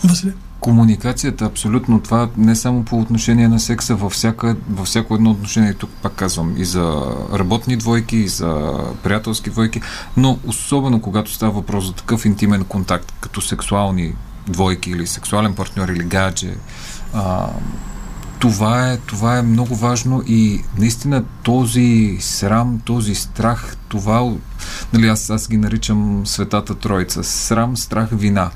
Василий? 0.04 0.34
Комуникацията, 0.60 1.45
абсолютно 1.45 1.99
това 1.99 2.30
не 2.38 2.56
само 2.56 2.84
по 2.84 2.99
отношение 2.99 3.47
на 3.47 3.60
секса, 3.60 3.95
във, 3.95 4.14
всяка, 4.14 4.56
във 4.70 4.88
всяко 4.88 5.16
едно 5.16 5.32
отношение, 5.32 5.74
тук 5.74 5.89
пак 6.01 6.14
казвам, 6.14 6.53
и 6.58 6.66
за 6.66 7.03
работни 7.34 7.78
двойки, 7.78 8.18
и 8.18 8.28
за 8.28 8.74
приятелски 9.03 9.49
двойки, 9.49 9.82
но 10.18 10.39
особено 10.47 11.01
когато 11.01 11.32
става 11.32 11.51
въпрос 11.51 11.86
за 11.86 11.93
такъв 11.93 12.26
интимен 12.26 12.64
контакт, 12.64 13.14
като 13.20 13.41
сексуални 13.41 14.16
двойки 14.47 14.91
или 14.91 15.08
сексуален 15.08 15.53
партньор 15.56 15.89
или 15.89 16.03
гадже, 16.03 16.53
а, 17.14 17.49
това 18.39 18.91
е, 18.91 18.97
това 18.97 19.38
е 19.38 19.41
много 19.41 19.76
важно. 19.76 20.24
И 20.28 20.64
наистина 20.78 21.24
този 21.43 22.18
срам, 22.20 22.80
този 22.86 23.16
страх, 23.16 23.78
това, 23.88 24.34
нали, 24.93 25.08
аз, 25.08 25.30
аз 25.30 25.47
ги 25.49 25.58
наричам 25.58 26.22
светата 26.26 26.76
троица, 26.76 27.24
срам, 27.24 27.78
страх, 27.78 28.10
вина. 28.12 28.51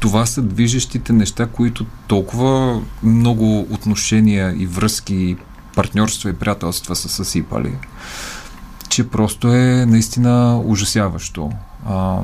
Това 0.00 0.26
са 0.26 0.42
движещите 0.42 1.12
неща, 1.12 1.46
които 1.46 1.86
толкова 2.06 2.82
много 3.02 3.60
отношения 3.60 4.54
и 4.62 4.66
връзки, 4.66 5.36
партньорства 5.74 6.30
и 6.30 6.36
приятелства 6.36 6.96
са 6.96 7.08
съсипали, 7.08 7.72
че 8.88 9.08
просто 9.08 9.54
е 9.54 9.86
наистина 9.86 10.62
ужасяващо. 10.64 11.50
А, 11.88 12.18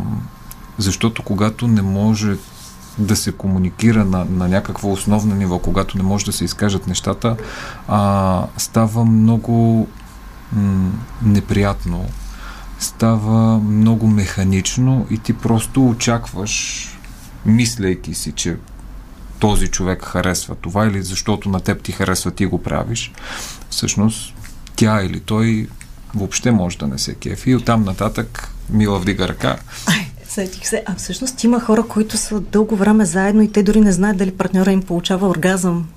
защото 0.79 1.23
когато 1.23 1.69
не 1.69 1.83
може 1.83 2.37
да 2.99 3.17
се 3.17 3.33
комуникира 3.33 4.05
на, 4.05 4.25
на 4.25 4.49
някакво 4.49 4.93
основно 4.93 5.35
ниво, 5.35 5.59
когато 5.59 5.97
не 5.97 6.03
може 6.03 6.25
да 6.25 6.33
се 6.33 6.45
изкажат 6.45 6.87
нещата, 6.87 7.37
а, 7.89 8.47
става 8.57 9.05
много 9.05 9.89
м- 10.53 10.91
неприятно, 11.23 12.07
става 12.79 13.59
много 13.59 14.07
механично 14.07 15.07
и 15.11 15.19
ти 15.19 15.33
просто 15.33 15.89
очакваш, 15.89 16.89
мислейки 17.47 18.15
си, 18.15 18.33
че 18.33 18.57
този 19.39 19.69
човек 19.69 20.05
харесва 20.05 20.55
това 20.55 20.87
или 20.87 21.03
защото 21.03 21.49
на 21.49 21.61
теб 21.61 21.83
ти 21.83 21.93
харесва, 21.93 22.31
ти 22.31 22.47
го 22.47 22.63
правиш. 22.63 23.13
Всъщност 23.71 24.35
тя 24.77 25.03
или 25.03 25.21
той 25.21 25.69
въобще 26.15 26.51
може 26.51 26.79
да 26.79 26.87
не 26.87 26.99
се 26.99 27.15
кефи 27.15 27.51
и 27.51 27.57
оттам 27.57 27.85
нататък 27.85 28.49
Мила 28.71 28.99
вдига 28.99 29.29
ръка. 29.29 29.57
Сетих 30.29 30.69
се. 30.69 30.83
А 30.87 30.95
всъщност 30.95 31.45
има 31.45 31.61
хора, 31.61 31.83
които 31.89 32.17
са 32.17 32.41
дълго 32.41 32.77
време 32.77 33.05
заедно 33.05 33.43
и 33.43 33.53
те 33.53 33.63
дори 33.63 33.81
не 33.81 33.93
знаят 33.93 34.17
дали 34.17 34.31
партньора 34.31 34.73
им 34.73 34.83
получава 34.83 35.29
оргазъм. 35.29 35.89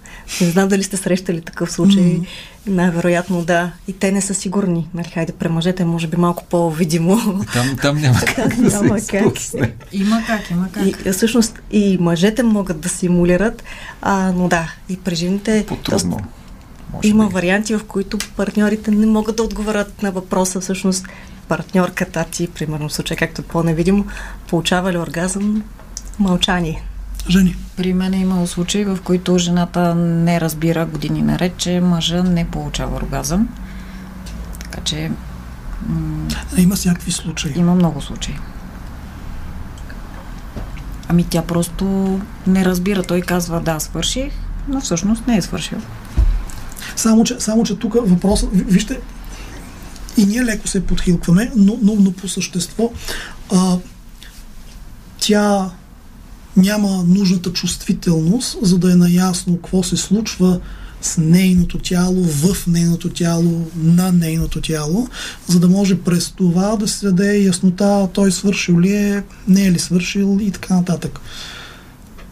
Не 0.42 0.48
знам 0.48 0.68
дали 0.68 0.84
сте 0.84 0.98
срещали 0.98 1.42
такъв 1.42 1.72
случай. 1.72 2.04
Mm-hmm. 2.04 2.28
Най-вероятно 2.68 3.44
да. 3.44 3.72
И 3.88 3.94
те 3.94 4.12
не 4.12 4.22
са 4.22 4.34
сигурни. 4.34 4.88
Нали, 4.94 5.08
хайде, 5.14 5.34
при 5.34 5.48
мъжете 5.48 5.86
може 5.86 6.08
би 6.08 6.18
малко 6.18 6.44
по-видимо. 6.44 7.44
Там, 7.54 7.78
там 7.82 7.98
няма 7.98 8.20
как 8.36 8.56
да 8.56 8.82
няма 8.82 9.00
се 9.00 9.08
как. 9.08 9.34
Има 9.92 10.24
как, 10.28 10.52
има 10.52 10.68
как. 10.72 10.84
И, 11.06 11.12
всъщност 11.12 11.60
и 11.72 11.98
мъжете 12.02 12.44
могат 12.44 12.80
да 12.80 12.90
симулират, 12.90 13.64
а, 14.02 14.32
но 14.32 14.48
да, 14.48 14.74
и 14.90 14.98
при 14.98 15.16
жените... 15.16 15.66
По-трудно. 15.68 16.20
Има 17.04 17.28
би. 17.28 17.34
варианти, 17.34 17.76
в 17.76 17.84
които 17.88 18.18
партньорите 18.38 18.92
не 18.92 19.06
могат 19.06 19.36
да 19.36 19.44
отговорят 19.44 20.02
на 20.04 20.12
въпроса 20.12 20.62
всъщност 20.62 21.08
партньорката 21.48 22.26
ти, 22.32 22.48
примерно 22.48 22.90
в 22.90 22.94
случай 22.94 23.18
както 23.18 23.44
по-невидимо, 23.44 24.06
получава 24.48 24.94
ли 24.94 24.98
оргазъм? 24.98 25.64
Мълчание. 26.20 26.84
Жени. 27.30 27.56
При 27.78 27.94
мен 27.94 28.14
е 28.14 28.18
имало 28.18 28.48
случаи, 28.48 28.86
в 28.86 28.98
които 29.04 29.38
жената 29.38 29.96
не 29.96 30.42
разбира 30.42 30.86
години 30.86 31.22
наред, 31.22 31.58
че 31.58 31.82
мъжа 31.82 32.24
не 32.24 32.48
получава 32.48 32.96
оргазъм. 32.96 33.50
Така 34.60 34.82
че... 34.82 35.12
М- 35.88 36.28
има 36.58 36.76
всякакви 36.76 37.12
случаи. 37.12 37.54
Има 37.56 37.76
много 37.76 38.02
случаи. 38.02 38.36
Ами 41.08 41.24
тя 41.24 41.42
просто 41.42 42.20
не 42.48 42.66
разбира. 42.66 43.04
Той 43.04 43.22
казва 43.22 43.62
да, 43.62 43.80
свърших, 43.80 44.34
но 44.68 44.82
всъщност 44.82 45.28
не 45.28 45.38
е 45.38 45.42
свършил. 45.42 45.78
Само, 46.96 47.24
че, 47.24 47.40
само, 47.40 47.64
че 47.64 47.80
тук 47.80 47.94
въпросът, 47.94 48.50
вижте, 48.54 49.00
и 50.18 50.26
ние 50.26 50.44
леко 50.44 50.68
се 50.68 50.86
подхилкваме, 50.86 51.52
но, 51.56 51.78
но, 51.82 51.96
но 52.00 52.12
по 52.12 52.28
същество 52.28 52.92
а, 53.54 53.78
тя 55.20 55.72
няма 56.58 57.04
нужната 57.08 57.54
чувствителност, 57.54 58.58
за 58.62 58.78
да 58.78 58.92
е 58.92 58.96
наясно 58.96 59.56
какво 59.56 59.84
се 59.84 59.98
случва 59.98 60.60
с 61.02 61.18
нейното 61.18 61.78
тяло, 61.78 62.24
в 62.24 62.68
нейното 62.68 63.10
тяло, 63.10 63.68
на 63.76 64.12
нейното 64.12 64.62
тяло, 64.62 65.08
за 65.48 65.60
да 65.60 65.68
може 65.68 66.02
през 66.02 66.32
това 66.32 66.76
да 66.76 66.88
се 66.88 67.06
даде 67.06 67.38
яснота 67.38 68.10
той 68.14 68.32
свършил 68.32 68.80
ли 68.80 68.94
е, 68.94 69.24
не 69.48 69.66
е 69.66 69.72
ли 69.72 69.80
свършил 69.80 70.40
и 70.42 70.52
така 70.52 70.76
нататък. 70.76 71.20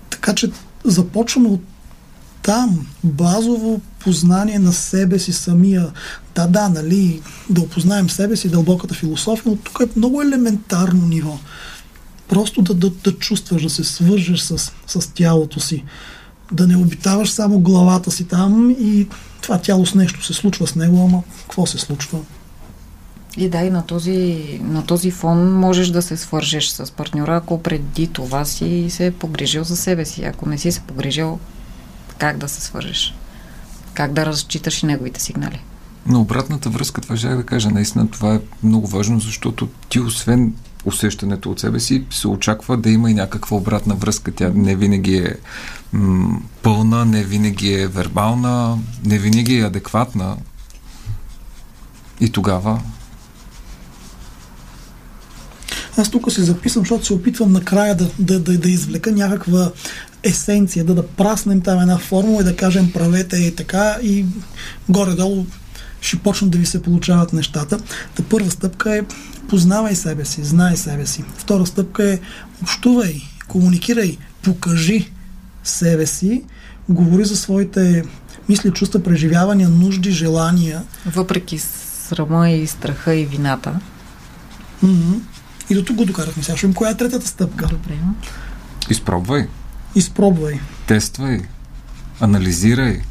Така 0.09 0.35
че 0.35 0.51
започваме 0.85 1.49
от 1.49 1.61
там 2.43 2.85
базово 3.03 3.81
познание 3.99 4.59
на 4.59 4.73
себе 4.73 5.19
си 5.19 5.33
самия. 5.33 5.91
Да, 6.35 6.47
да, 6.47 6.69
нали, 6.69 7.21
да 7.49 7.61
опознаем 7.61 8.09
себе 8.09 8.35
си, 8.35 8.49
дълбоката 8.49 8.93
философия, 8.93 9.51
но 9.51 9.55
тук 9.55 9.79
е 9.81 9.99
много 9.99 10.21
елементарно 10.21 11.07
ниво. 11.07 11.39
Просто 12.33 12.61
да, 12.61 12.73
да, 12.73 12.89
да 12.89 13.11
чувстваш, 13.11 13.63
да 13.63 13.69
се 13.69 13.83
свържеш 13.83 14.39
с, 14.39 14.71
с 14.87 15.13
тялото 15.13 15.59
си. 15.59 15.83
Да 16.51 16.67
не 16.67 16.77
обитаваш 16.77 17.31
само 17.31 17.59
главата 17.59 18.11
си 18.11 18.23
там 18.23 18.75
и 18.79 19.07
това 19.41 19.57
тяло 19.57 19.85
с 19.85 19.95
нещо 19.95 20.25
се 20.25 20.33
случва 20.33 20.67
с 20.67 20.75
него, 20.75 21.05
ама 21.09 21.23
какво 21.39 21.65
се 21.65 21.77
случва? 21.77 22.19
И 23.37 23.49
да, 23.49 23.61
и 23.61 23.69
на 23.69 23.85
този, 23.85 24.59
на 24.63 24.85
този 24.85 25.11
фон 25.11 25.59
можеш 25.59 25.87
да 25.87 26.01
се 26.01 26.17
свържеш 26.17 26.67
с 26.67 26.91
партньора, 26.91 27.35
ако 27.35 27.63
преди 27.63 28.07
това 28.07 28.45
си 28.45 28.87
се 28.89 29.05
е 29.05 29.11
погрижил 29.11 29.63
за 29.63 29.77
себе 29.77 30.05
си. 30.05 30.23
Ако 30.23 30.49
не 30.49 30.57
си 30.57 30.71
се 30.71 30.79
погрижил, 30.79 31.39
как 32.17 32.37
да 32.37 32.49
се 32.49 32.61
свържеш? 32.61 33.15
Как 33.93 34.13
да 34.13 34.25
разчиташ 34.25 34.83
и 34.83 34.85
неговите 34.85 35.21
сигнали? 35.21 35.61
Но 36.05 36.21
обратната 36.21 36.69
връзка, 36.69 37.01
това 37.01 37.17
ще 37.17 37.27
да 37.27 37.43
кажа, 37.43 37.69
наистина 37.69 38.07
това 38.09 38.35
е 38.35 38.39
много 38.63 38.87
важно, 38.87 39.19
защото 39.19 39.67
ти 39.89 39.99
освен 39.99 40.53
усещането 40.85 41.51
от 41.51 41.59
себе 41.59 41.79
си, 41.79 42.03
се 42.09 42.27
очаква 42.27 42.77
да 42.77 42.89
има 42.89 43.11
и 43.11 43.13
някаква 43.13 43.57
обратна 43.57 43.95
връзка. 43.95 44.31
Тя 44.31 44.51
не 44.55 44.75
винаги 44.75 45.15
е 45.15 45.35
м- 45.93 46.39
пълна, 46.61 47.05
не 47.05 47.23
винаги 47.23 47.73
е 47.73 47.87
вербална, 47.87 48.77
не 49.05 49.17
винаги 49.17 49.57
е 49.57 49.65
адекватна. 49.65 50.37
И 52.19 52.29
тогава 52.29 52.81
аз 55.97 56.09
тук 56.09 56.31
се 56.31 56.43
записвам, 56.43 56.81
защото 56.81 57.05
се 57.05 57.13
опитвам 57.13 57.51
накрая 57.51 57.95
да, 57.95 58.09
да, 58.19 58.39
да, 58.39 58.57
да 58.57 58.69
извлека 58.69 59.11
някаква 59.11 59.71
есенция, 60.23 60.85
да 60.85 60.95
да 60.95 61.07
праснем 61.07 61.61
там 61.61 61.79
една 61.79 61.97
формула 61.97 62.41
и 62.41 62.45
да 62.45 62.55
кажем 62.55 62.91
правете 62.91 63.37
и 63.37 63.55
така 63.55 63.97
и 64.03 64.25
горе-долу 64.89 65.45
ще 66.01 66.19
почнат 66.19 66.51
да 66.51 66.57
ви 66.57 66.65
се 66.65 66.81
получават 66.81 67.33
нещата. 67.33 67.77
Та 68.15 68.23
първа 68.23 68.51
стъпка 68.51 68.97
е 68.97 69.01
познавай 69.53 69.95
себе 69.95 70.25
си, 70.25 70.43
знай 70.43 70.77
себе 70.77 71.05
си. 71.05 71.23
Втора 71.37 71.65
стъпка 71.65 72.13
е 72.13 72.19
общувай, 72.61 73.21
комуникирай, 73.47 74.17
покажи 74.41 75.11
себе 75.63 76.05
си, 76.05 76.43
говори 76.89 77.25
за 77.25 77.37
своите 77.37 78.03
мисли, 78.49 78.71
чувства, 78.71 79.03
преживявания, 79.03 79.69
нужди, 79.69 80.11
желания. 80.11 80.83
Въпреки 81.05 81.59
срама 81.59 82.49
и 82.49 82.67
страха 82.67 83.15
и 83.15 83.25
вината. 83.25 83.79
Mm-hmm. 84.83 85.19
И 85.69 85.75
до 85.75 85.83
тук 85.83 85.97
го 85.97 86.05
докарахме. 86.05 86.43
Сега 86.43 86.57
ще 86.57 86.73
коя 86.73 86.91
е 86.91 86.97
третата 86.97 87.27
стъпка. 87.27 87.67
Добре. 87.67 87.97
Изпробвай. 88.89 89.47
Изпробвай. 89.95 90.59
Тествай. 90.87 91.41
Анализирай. 92.19 93.01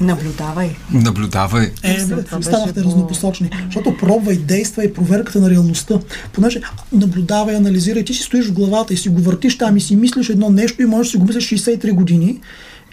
Наблюдавай. 0.00 0.76
Наблюдавай. 0.92 1.72
Е, 1.82 2.00
станахте 2.42 2.84
разнопосочни. 2.84 3.50
Защото 3.64 3.96
пробвай, 3.96 4.36
действай 4.36 4.92
проверката 4.92 5.40
на 5.40 5.50
реалността. 5.50 6.00
Понеже 6.32 6.60
наблюдавай, 6.92 7.56
анализирай, 7.56 8.04
ти 8.04 8.14
си 8.14 8.22
стоиш 8.22 8.46
в 8.46 8.52
главата 8.52 8.94
и 8.94 8.96
си 8.96 9.08
го 9.08 9.22
въртиш 9.22 9.58
там 9.58 9.76
и 9.76 9.80
си 9.80 9.96
мислиш 9.96 10.28
едно 10.28 10.50
нещо 10.50 10.82
и 10.82 10.86
можеш 10.86 11.06
да 11.06 11.10
си 11.10 11.16
го 11.16 11.26
мислиш 11.26 11.48
63 11.48 11.92
години 11.92 12.40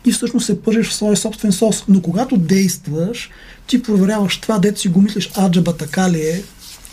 и 0.06 0.12
всъщност 0.12 0.46
се 0.46 0.62
пържиш 0.62 0.90
в 0.90 0.94
своя 0.94 1.18
собствен 1.18 1.52
сос. 1.52 1.84
Но 1.88 2.02
когато 2.02 2.38
действаш, 2.38 3.30
ти 3.68 3.84
проверяваш 3.84 4.38
това, 4.38 4.60
дето 4.60 4.80
си 4.80 4.88
го 4.88 5.02
мислиш, 5.02 5.32
аджаба 5.38 5.74
така 5.74 6.10
ли 6.12 6.22
е 6.22 6.44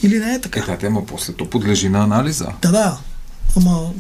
или 0.03 0.19
не 0.19 0.35
е 0.35 0.41
така. 0.41 0.61
Е, 0.61 0.63
да, 0.63 0.79
тема 0.79 1.07
после 1.07 1.33
то 1.33 1.51
подлежи 1.51 1.89
на 1.89 2.03
анализа. 2.03 2.47
Да, 2.63 2.71
да. 2.71 2.99
Ама 3.57 3.91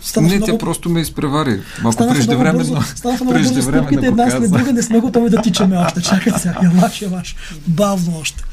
Стана 0.00 0.28
не, 0.28 0.36
много... 0.36 0.52
тя 0.52 0.58
просто 0.58 0.88
ме 0.88 1.00
изпревари. 1.00 1.62
Малко 1.82 2.08
преждевременно. 2.08 2.82
Станаха 2.82 3.24
много 3.24 3.38
бързо 3.38 3.62
стъпките 3.62 4.06
една 4.06 4.30
след 4.30 4.50
друга, 4.50 4.72
не 4.72 4.82
сме 4.82 5.00
готови 5.00 5.30
да 5.30 5.42
тичаме 5.42 5.76
още. 5.76 6.02
Чакай 6.02 6.32
сега, 6.38 6.58
яваш, 6.62 7.02
яваш. 7.02 7.36
Бавно 7.66 8.18
още. 8.20 8.44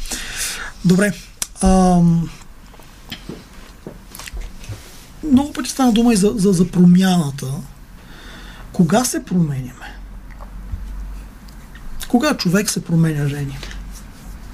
Добре. 0.86 1.14
Ам... 1.62 2.30
Много 5.32 5.54
пъти 5.54 5.70
стана 5.70 5.92
дума 5.92 6.14
и 6.14 6.16
за, 6.16 6.34
за, 6.36 6.54
за 6.54 6.68
промяната. 6.68 7.46
Кога 8.74 9.06
се 9.06 9.24
променяме? 9.24 9.96
Кога 12.08 12.34
човек 12.34 12.70
се 12.70 12.84
променя, 12.84 13.28
Жени? 13.28 13.58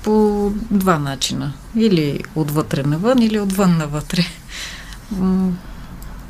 По 0.04 0.52
два 0.72 1.00
начина. 1.00 1.54
Или 1.76 2.20
отвътре 2.36 2.84
навън, 2.84 3.22
или 3.22 3.40
отвън 3.40 3.78
навътре. 3.78 4.26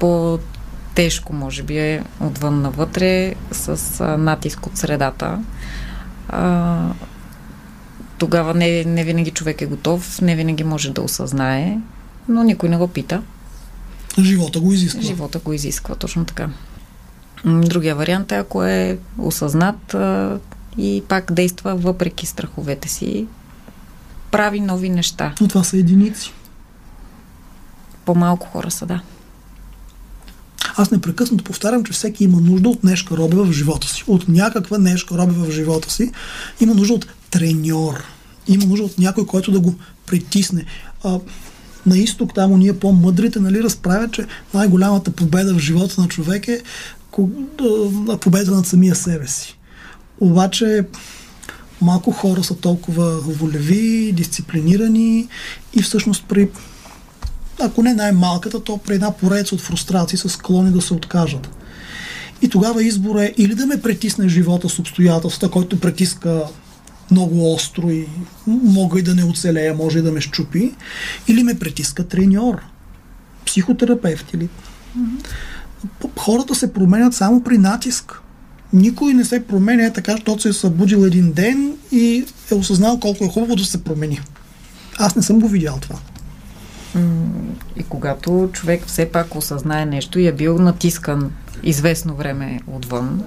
По-тежко, 0.02 1.34
може 1.34 1.64
би, 1.64 1.78
е 1.78 2.04
отвън 2.20 2.62
навътре, 2.62 3.36
с 3.52 4.18
натиск 4.18 4.66
от 4.66 4.78
средата. 4.78 5.44
А, 6.30 6.94
тогава 8.18 8.54
не, 8.54 8.84
не 8.84 9.04
винаги 9.04 9.32
човек 9.32 9.62
е 9.62 9.66
готов, 9.66 10.22
не 10.22 10.36
винаги 10.36 10.64
може 10.64 10.92
да 10.92 11.02
осъзнае, 11.02 11.78
но 12.30 12.44
никой 12.44 12.70
не 12.70 12.78
го 12.78 12.88
пита. 12.88 13.22
Живота 14.20 14.60
го 14.60 14.74
изисква. 14.74 15.02
Живота 15.02 15.40
го 15.40 15.54
изисква, 15.54 15.96
точно 15.96 16.26
така. 16.26 16.50
Другия 17.46 17.96
вариант 17.96 18.32
е, 18.32 18.36
ако 18.36 18.64
е 18.64 18.98
осъзнат 19.18 19.94
а, 19.94 20.40
и 20.78 21.04
пак 21.08 21.32
действа 21.32 21.76
въпреки 21.76 22.26
страховете 22.26 22.90
си, 22.90 23.28
прави 24.32 24.60
нови 24.60 24.90
неща. 24.90 25.34
Но 25.42 25.48
това 25.48 25.64
са 25.64 25.78
единици. 25.78 26.34
По-малко 28.06 28.48
хора 28.48 28.72
са, 28.72 28.86
да. 28.86 29.02
Аз 30.76 30.92
непрекъснато 30.92 31.44
повтарям, 31.44 31.84
че 31.84 31.94
всеки 31.94 32.24
има 32.24 32.42
нужда 32.42 32.70
от 32.70 32.84
нешка 32.84 33.18
роби 33.18 33.36
в 33.36 33.52
живота 33.52 33.88
си. 33.88 34.04
От 34.08 34.30
някаква 34.30 34.78
нешка 34.78 35.18
роби 35.18 35.34
в 35.34 35.52
живота 35.52 35.92
си. 35.92 36.12
Има 36.60 36.74
нужда 36.74 36.94
от 36.94 37.08
треньор. 37.30 38.04
Има 38.48 38.66
нужда 38.66 38.86
от 38.86 39.00
някой, 39.00 39.26
който 39.26 39.52
да 39.52 39.60
го 39.60 39.76
притисне. 40.06 40.66
А, 41.04 41.20
на 41.86 41.98
изток, 41.98 42.34
там 42.36 42.60
ние 42.60 42.80
по-мъдрите, 42.80 43.40
нали, 43.40 43.64
разправят, 43.64 44.12
че 44.12 44.26
най-голямата 44.54 45.12
победа 45.12 45.54
в 45.54 45.60
живота 45.60 46.02
на 46.02 46.08
човек 46.08 46.48
е 46.48 46.62
победа 48.22 48.52
над 48.52 48.68
самия 48.68 48.96
себе 48.96 49.28
си. 49.28 49.58
Обаче 50.20 50.86
малко 51.82 52.12
хора 52.12 52.44
са 52.44 52.56
толкова 52.56 53.20
волеви, 53.20 54.12
дисциплинирани 54.12 55.28
и 55.74 55.82
всъщност 55.82 56.26
при 56.28 56.50
ако 57.64 57.84
не 57.84 57.94
най-малката, 57.94 58.64
то 58.64 58.78
при 58.78 58.94
една 58.94 59.12
поредица 59.12 59.56
от 59.56 59.62
фрустрации 59.62 60.18
са 60.18 60.30
склонни 60.30 60.72
да 60.72 60.82
се 60.82 60.94
откажат. 60.94 61.50
И 62.42 62.50
тогава 62.50 62.84
избор 62.84 63.16
е 63.16 63.34
или 63.38 63.56
да 63.56 63.66
ме 63.66 63.82
притисне 63.82 64.28
живота 64.28 64.70
с 64.70 64.80
обстоятелствата, 64.80 65.52
който 65.52 65.80
притиска 65.80 66.44
много 67.12 67.54
остро 67.54 67.90
и 67.90 68.08
мога 68.48 69.00
и 69.00 69.04
да 69.04 69.16
не 69.16 69.24
оцелея, 69.24 69.74
може 69.74 70.00
и 70.00 70.02
да 70.02 70.12
ме 70.12 70.22
щупи, 70.22 70.72
или 71.28 71.44
ме 71.44 71.60
притиска 71.60 72.08
треньор, 72.08 72.62
психотерапевт 73.46 74.34
или... 74.34 74.50
Хората 76.18 76.56
се 76.56 76.74
променят 76.74 77.14
само 77.14 77.44
при 77.44 77.58
натиск. 77.58 78.22
Никой 78.74 79.14
не 79.14 79.26
се 79.26 79.48
променя 79.48 79.90
така, 79.90 80.12
защото 80.12 80.42
се 80.42 80.50
е 80.50 80.54
събудил 80.54 80.98
един 80.98 81.32
ден 81.32 81.78
и 81.92 82.26
е 82.52 82.56
осъзнал 82.56 83.00
колко 83.00 83.24
е 83.24 83.28
хубаво 83.28 83.56
да 83.56 83.66
се 83.66 83.84
промени. 83.84 84.22
Аз 84.98 85.16
не 85.16 85.22
съм 85.22 85.40
го 85.40 85.48
видял 85.48 85.78
това. 85.82 85.96
И 87.76 87.84
когато 87.90 88.50
човек 88.54 88.84
все 88.86 89.12
пак 89.12 89.36
осъзнае 89.36 89.86
нещо 89.86 90.20
и 90.20 90.28
е 90.28 90.32
бил 90.32 90.60
натискан 90.60 91.32
известно 91.64 92.16
време 92.16 92.60
отвън, 92.68 93.24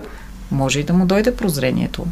може 0.51 0.81
и 0.81 0.85
да 0.85 0.93
му 0.93 1.07
дойде 1.07 1.37
прозрението. 1.37 2.07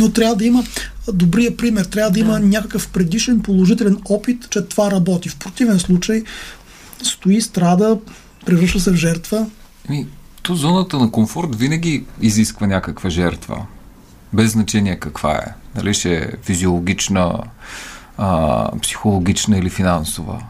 Но 0.00 0.12
трябва 0.12 0.36
да 0.36 0.44
има 0.44 0.64
добрия 1.12 1.56
пример, 1.56 1.84
трябва 1.84 2.10
да, 2.10 2.14
да. 2.14 2.20
има 2.20 2.40
някакъв 2.40 2.88
предишен 2.88 3.40
положителен 3.40 3.98
опит, 4.08 4.50
че 4.50 4.62
това 4.62 4.90
работи. 4.90 5.28
В 5.28 5.36
противен 5.36 5.78
случай 5.78 6.22
стои, 7.02 7.40
страда, 7.40 7.98
превръща 8.46 8.80
се 8.80 8.90
в 8.90 8.94
жертва. 8.94 9.46
Ми, 9.88 10.06
то 10.42 10.54
зоната 10.54 10.98
на 10.98 11.10
комфорт 11.10 11.56
винаги 11.56 12.04
изисква 12.20 12.66
някаква 12.66 13.10
жертва. 13.10 13.66
Без 14.32 14.52
значение 14.52 14.96
каква 14.96 15.34
е. 15.34 15.54
Дали 15.74 15.94
ще 15.94 16.16
е 16.16 16.30
физиологична, 16.42 17.42
а, 18.18 18.70
психологична 18.82 19.58
или 19.58 19.70
финансова. 19.70 20.42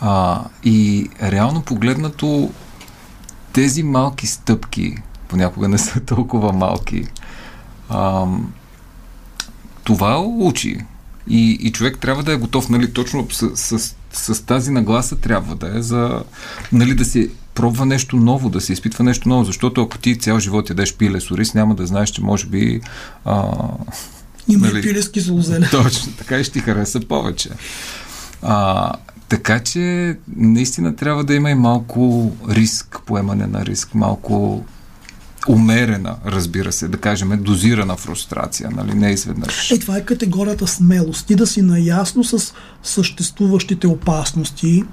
А, 0.00 0.44
и 0.64 1.08
реално 1.22 1.62
погледнато 1.62 2.50
тези 3.52 3.82
малки 3.82 4.26
стъпки, 4.26 4.96
понякога 5.28 5.68
не 5.68 5.78
са 5.78 6.00
толкова 6.06 6.52
малки, 6.52 7.04
а, 7.88 8.26
това 9.84 10.18
учи. 10.18 10.78
И, 11.28 11.50
и 11.50 11.72
човек 11.72 11.98
трябва 11.98 12.22
да 12.22 12.32
е 12.32 12.36
готов, 12.36 12.68
нали, 12.68 12.92
точно 12.92 13.28
с, 13.30 13.56
с, 13.56 13.94
с 14.12 14.46
тази 14.46 14.70
нагласа 14.70 15.16
трябва 15.16 15.56
да 15.56 15.78
е 15.78 15.82
за, 15.82 16.22
нали, 16.72 16.94
да 16.94 17.04
се 17.04 17.30
пробва 17.54 17.86
нещо 17.86 18.16
ново, 18.16 18.48
да 18.48 18.60
се 18.60 18.72
изпитва 18.72 19.04
нещо 19.04 19.28
ново, 19.28 19.44
защото 19.44 19.82
ако 19.82 19.98
ти 19.98 20.18
цял 20.18 20.38
живот 20.38 20.70
ядеш 20.70 20.94
пиле 20.94 21.20
с 21.20 21.30
ориз, 21.30 21.54
няма 21.54 21.74
да 21.74 21.86
знаеш, 21.86 22.10
че 22.10 22.22
може 22.22 22.46
би 22.46 22.80
а, 23.24 23.52
има 24.48 24.66
нали, 24.66 24.82
пиле 24.82 25.02
с 25.02 25.10
киселозеле. 25.10 25.68
Точно, 25.70 26.12
така 26.12 26.38
и 26.38 26.44
ще 26.44 26.52
ти 26.52 26.60
хареса 26.60 27.00
повече. 27.00 27.50
А, 28.42 28.92
така 29.28 29.60
че 29.60 30.16
наистина 30.36 30.96
трябва 30.96 31.24
да 31.24 31.34
има 31.34 31.50
и 31.50 31.54
малко 31.54 32.32
риск, 32.48 32.98
поемане 33.06 33.46
на 33.46 33.66
риск, 33.66 33.94
малко 33.94 34.64
умерена, 35.48 36.16
разбира 36.26 36.72
се, 36.72 36.88
да 36.88 36.98
кажем, 36.98 37.42
дозирана 37.42 37.96
фрустрация, 37.96 38.70
нали, 38.70 38.94
не 38.94 39.10
изведнъж. 39.10 39.70
Е, 39.70 39.78
това 39.78 39.96
е 39.96 40.04
категорията 40.04 40.66
смелост. 40.66 41.26
Ти 41.26 41.34
да 41.34 41.46
си 41.46 41.62
наясно 41.62 42.24
с 42.24 42.54
съществуващите 42.82 43.86
опасности, 43.86 44.84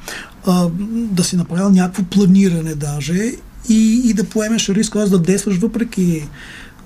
а, 0.46 0.70
да 0.90 1.24
си 1.24 1.36
направил 1.36 1.70
някакво 1.70 2.04
планиране 2.04 2.76
даже 2.76 3.34
и, 3.70 4.02
и 4.06 4.14
да 4.14 4.24
поемеш 4.24 4.70
риск, 4.70 4.94
да 4.94 5.20
действаш 5.20 5.58
въпреки 5.58 6.28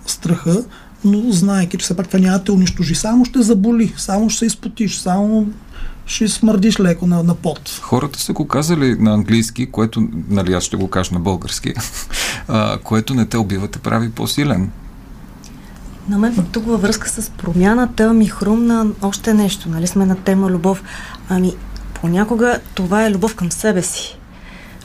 страха, 0.06 0.64
но 1.06 1.32
знаеки, 1.32 1.78
че 1.78 1.84
все 1.84 1.96
пак 1.96 2.08
това 2.08 2.20
няма 2.20 2.38
да 2.38 2.44
те 2.44 2.52
унищожи. 2.52 2.96
Само 2.96 3.26
ще 3.26 3.42
заболи, 3.42 3.94
само 3.98 4.30
ще 4.30 4.40
се 4.40 4.46
изпотиш, 4.46 4.98
само 4.98 5.48
ще 6.08 6.28
смърдиш 6.28 6.80
леко 6.80 7.08
на, 7.08 7.24
на 7.24 7.36
пот. 7.36 7.80
Хората 7.82 8.20
са 8.20 8.34
го 8.34 8.48
казали 8.48 8.96
на 9.00 9.14
английски, 9.14 9.72
което, 9.72 10.08
нали 10.30 10.54
аз 10.54 10.64
ще 10.64 10.78
го 10.78 10.90
кажа 10.90 11.14
на 11.14 11.20
български, 11.20 11.74
а, 12.48 12.78
което 12.78 13.14
не 13.14 13.26
те 13.26 13.38
убива, 13.38 13.68
те 13.68 13.80
прави 13.80 14.12
по-силен. 14.12 14.72
На 16.10 16.18
мен 16.18 16.46
тук 16.52 16.66
във 16.66 16.82
връзка 16.82 17.10
с 17.10 17.30
промяната 17.30 18.14
ми 18.14 18.26
хрумна 18.26 18.88
още 19.02 19.34
нещо. 19.34 19.70
Нали 19.70 19.88
сме 19.88 20.06
на 20.06 20.16
тема 20.16 20.50
любов. 20.50 20.84
Ами, 21.30 21.54
понякога 21.94 22.60
това 22.76 23.06
е 23.06 23.12
любов 23.12 23.36
към 23.36 23.52
себе 23.52 23.82
си. 23.82 24.18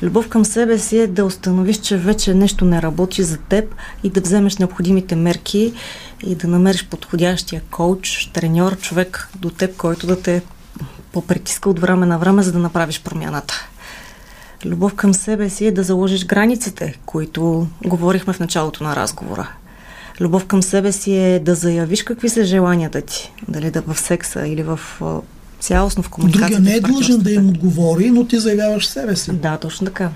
Любов 0.02 0.28
към 0.28 0.44
себе 0.44 0.78
си 0.78 0.98
е 0.98 1.06
да 1.06 1.24
установиш, 1.24 1.76
че 1.76 1.96
вече 1.96 2.34
нещо 2.34 2.64
не 2.64 2.82
работи 2.82 3.22
за 3.22 3.36
теб 3.36 3.74
и 4.02 4.10
да 4.10 4.20
вземеш 4.20 4.56
необходимите 4.56 5.16
мерки 5.16 5.72
и 6.22 6.34
да 6.34 6.48
намериш 6.48 6.86
подходящия 6.86 7.62
коуч, 7.70 8.30
треньор, 8.32 8.76
човек 8.76 9.28
до 9.36 9.50
теб, 9.50 9.76
който 9.76 10.06
да 10.06 10.22
те 10.22 10.42
попритиска 11.12 11.70
от 11.70 11.78
време 11.78 12.06
на 12.06 12.18
време, 12.18 12.42
за 12.42 12.52
да 12.52 12.58
направиш 12.58 13.02
промяната. 13.02 13.68
Любов 14.64 14.94
към 14.94 15.14
себе 15.14 15.50
си 15.50 15.66
е 15.66 15.72
да 15.72 15.82
заложиш 15.82 16.26
границите, 16.26 16.98
които 17.06 17.66
говорихме 17.84 18.32
в 18.32 18.40
началото 18.40 18.84
на 18.84 18.96
разговора. 18.96 19.48
Любов 20.20 20.46
към 20.46 20.62
себе 20.62 20.92
си 20.92 21.16
е 21.16 21.38
да 21.38 21.54
заявиш 21.54 22.02
какви 22.02 22.28
са 22.28 22.44
желанията 22.44 23.00
ти, 23.00 23.32
дали 23.48 23.70
да 23.70 23.82
в 23.82 24.00
секса 24.00 24.46
или 24.46 24.62
в 24.62 24.80
цялостно 25.60 26.02
в 26.02 26.08
комуникацията. 26.08 26.62
Другия 26.62 26.72
не 26.72 26.76
е 26.76 26.80
длъжен 26.80 27.18
да 27.18 27.32
им 27.32 27.48
отговори, 27.48 28.10
но 28.10 28.26
ти 28.26 28.38
заявяваш 28.38 28.86
себе 28.86 29.16
си. 29.16 29.32
Да, 29.32 29.56
точно 29.56 29.86
така. 29.86 30.10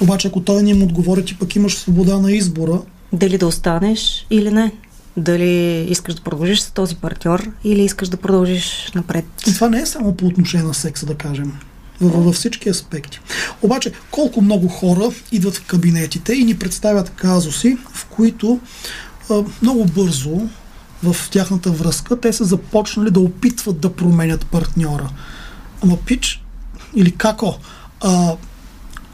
Обаче, 0.00 0.28
ако 0.28 0.40
той 0.40 0.62
не 0.62 0.70
им 0.70 0.82
отговори, 0.82 1.24
ти 1.24 1.38
пък 1.38 1.56
имаш 1.56 1.76
свобода 1.76 2.18
на 2.18 2.32
избора. 2.32 2.80
Дали 3.12 3.38
да 3.38 3.46
останеш 3.46 4.26
или 4.30 4.50
не 4.50 4.72
дали 5.16 5.86
искаш 5.90 6.14
да 6.14 6.22
продължиш 6.22 6.60
с 6.60 6.70
този 6.70 6.96
партньор 6.96 7.50
или 7.64 7.82
искаш 7.82 8.08
да 8.08 8.16
продължиш 8.16 8.92
напред. 8.94 9.24
И 9.46 9.54
това 9.54 9.68
не 9.68 9.80
е 9.80 9.86
само 9.86 10.16
по 10.16 10.26
отношение 10.26 10.66
на 10.66 10.74
секса, 10.74 11.06
да 11.06 11.14
кажем. 11.14 11.52
Във 12.00 12.34
всички 12.34 12.68
аспекти. 12.68 13.20
Обаче, 13.62 13.92
колко 14.10 14.40
много 14.40 14.68
хора 14.68 15.10
идват 15.32 15.56
в 15.56 15.66
кабинетите 15.66 16.32
и 16.32 16.44
ни 16.44 16.58
представят 16.58 17.10
казуси, 17.10 17.78
в 17.92 18.06
които 18.06 18.60
а, 19.30 19.42
много 19.62 19.84
бързо 19.84 20.48
в 21.02 21.30
тяхната 21.30 21.70
връзка 21.70 22.20
те 22.20 22.32
са 22.32 22.44
започнали 22.44 23.10
да 23.10 23.20
опитват 23.20 23.80
да 23.80 23.92
променят 23.92 24.46
партньора. 24.46 25.10
Ама 25.82 25.96
пич 25.96 26.44
или 26.96 27.10
како? 27.10 27.58
А, 28.00 28.36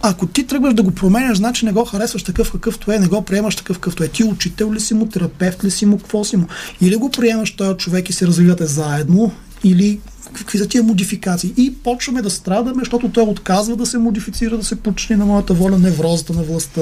ако 0.03 0.27
ти 0.27 0.47
тръгваш 0.47 0.75
да 0.75 0.83
го 0.83 0.91
променяш, 0.91 1.37
значи 1.39 1.65
не 1.65 1.73
го 1.73 1.85
харесваш 1.85 2.23
такъв 2.23 2.53
какъвто 2.53 2.93
е, 2.93 2.99
не 2.99 3.07
го 3.07 3.23
приемаш 3.23 3.57
такъв 3.57 3.79
какъвто 3.79 4.05
е. 4.05 4.09
Ти 4.09 4.25
учител 4.25 4.73
ли 4.73 4.81
си 4.81 4.95
му, 4.95 5.07
терапевт 5.07 5.65
ли 5.65 5.71
си 5.71 5.87
му, 5.87 5.99
какво 5.99 6.25
си 6.25 6.37
му? 6.37 6.47
Или 6.81 6.97
го 6.97 7.11
приемаш 7.11 7.57
този 7.57 7.77
човек 7.77 8.11
и 8.11 8.13
се 8.13 8.27
развивате 8.27 8.67
заедно, 8.67 9.33
Или 9.65 10.01
какви 10.33 10.59
са 10.59 10.69
тия 10.69 10.83
модификации. 10.83 11.55
И 11.57 11.75
почваме 11.75 12.23
да 12.23 12.31
страдаме, 12.31 12.79
защото 12.79 13.09
той 13.09 13.25
отказва 13.25 13.77
да 13.77 13.87
се 13.87 13.99
модифицира, 13.99 14.57
да 14.57 14.65
се 14.65 14.77
почни 14.77 15.17
на 15.17 15.27
моята 15.27 15.55
воля, 15.55 15.79
неврозата 15.79 16.33
на 16.33 16.43
властта. 16.43 16.81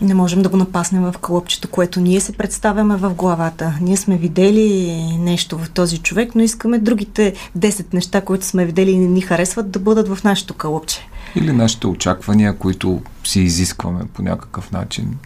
Не 0.00 0.14
можем 0.14 0.42
да 0.42 0.48
го 0.48 0.56
напаснем 0.56 1.02
в 1.02 1.18
кълъпчето, 1.18 1.68
което 1.68 2.00
ние 2.00 2.20
се 2.20 2.32
представяме 2.32 2.96
в 2.96 3.14
главата. 3.14 3.78
Ние 3.80 3.96
сме 3.96 4.16
видели 4.16 4.96
нещо 5.18 5.58
в 5.58 5.70
този 5.70 5.98
човек, 5.98 6.34
но 6.34 6.42
искаме 6.42 6.78
другите 6.78 7.34
10 7.58 7.94
неща, 7.94 8.20
които 8.20 8.44
сме 8.46 8.66
видели 8.66 8.90
и 8.90 8.98
не 8.98 9.08
ни 9.08 9.20
харесват, 9.20 9.70
да 9.70 9.78
бъдат 9.78 10.08
в 10.08 10.24
нашето 10.24 10.54
кълъпче. 10.54 11.08
Или 11.36 11.52
нашите 11.52 11.86
очаквания, 11.86 12.56
които 12.56 13.02
си 13.24 13.40
изискваме 13.40 14.00
по 14.14 14.22
някакъв 14.22 14.72
начин. 14.72 15.16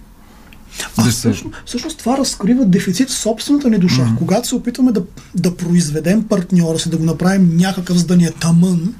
А, 0.96 1.04
да 1.04 1.12
се... 1.12 1.18
всъщност, 1.18 1.56
всъщност 1.66 1.98
това 1.98 2.18
разкрива 2.18 2.64
дефицит 2.64 3.08
в 3.08 3.18
собствената 3.18 3.70
ни 3.70 3.78
душа. 3.78 4.02
Mm-hmm. 4.02 4.18
Когато 4.18 4.48
се 4.48 4.54
опитваме 4.54 4.92
да, 4.92 5.02
да 5.34 5.56
произведем 5.56 6.24
партньора 6.24 6.78
си, 6.78 6.90
да 6.90 6.96
го 6.96 7.04
направим 7.04 7.56
някакъв, 7.56 7.96
за 7.96 8.06
да 8.06 8.16
ни 8.16 8.24
е 8.24 8.30
тъмън, 8.30 8.94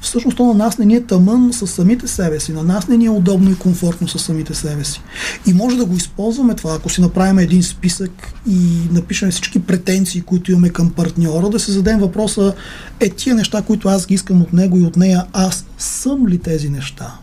всъщност 0.00 0.36
то 0.36 0.46
на 0.46 0.54
нас 0.54 0.78
не 0.78 0.84
ни 0.84 0.94
е 0.94 1.00
тъмън 1.00 1.52
с 1.52 1.66
самите 1.66 2.08
себе 2.08 2.40
си, 2.40 2.52
на 2.52 2.62
нас 2.62 2.88
не 2.88 2.96
ни 2.96 3.06
е 3.06 3.10
удобно 3.10 3.50
и 3.50 3.58
комфортно 3.58 4.08
с 4.08 4.18
самите 4.18 4.54
себе 4.54 4.84
си. 4.84 5.00
И 5.46 5.52
може 5.52 5.76
да 5.76 5.84
го 5.84 5.96
използваме 5.96 6.54
това, 6.54 6.74
ако 6.74 6.88
си 6.88 7.00
направим 7.00 7.38
един 7.38 7.62
списък 7.62 8.32
и 8.50 8.58
напишем 8.90 9.30
всички 9.30 9.62
претенции, 9.62 10.20
които 10.20 10.52
имаме 10.52 10.68
към 10.68 10.90
партньора, 10.90 11.50
да 11.50 11.60
се 11.60 11.72
зададем 11.72 12.00
въпроса, 12.00 12.54
е 13.00 13.08
тия 13.08 13.34
неща, 13.34 13.62
които 13.62 13.88
аз 13.88 14.06
ги 14.06 14.14
искам 14.14 14.42
от 14.42 14.52
него 14.52 14.78
и 14.78 14.82
от 14.82 14.96
нея, 14.96 15.24
аз 15.32 15.64
съм 15.78 16.28
ли 16.28 16.38
тези 16.38 16.70
неща? 16.70 17.14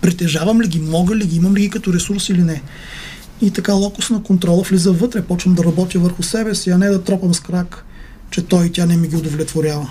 Притежавам 0.00 0.60
ли 0.60 0.68
ги, 0.68 0.80
мога 0.80 1.16
ли 1.16 1.26
ги, 1.26 1.36
имам 1.36 1.56
ли 1.56 1.60
ги 1.60 1.70
като 1.70 1.92
ресурс 1.92 2.28
или 2.28 2.42
не? 2.42 2.62
И 3.40 3.50
така 3.50 3.72
локус 3.72 4.10
на 4.10 4.22
контрола 4.22 4.62
влиза 4.62 4.92
вътре, 4.92 5.22
почвам 5.22 5.54
да 5.54 5.64
работя 5.64 5.98
върху 5.98 6.22
себе 6.22 6.54
си, 6.54 6.70
а 6.70 6.78
не 6.78 6.88
да 6.88 7.02
тропам 7.02 7.34
с 7.34 7.40
крак, 7.40 7.84
че 8.30 8.42
той 8.42 8.66
и 8.66 8.72
тя 8.72 8.86
не 8.86 8.96
ми 8.96 9.08
ги 9.08 9.16
удовлетворява. 9.16 9.90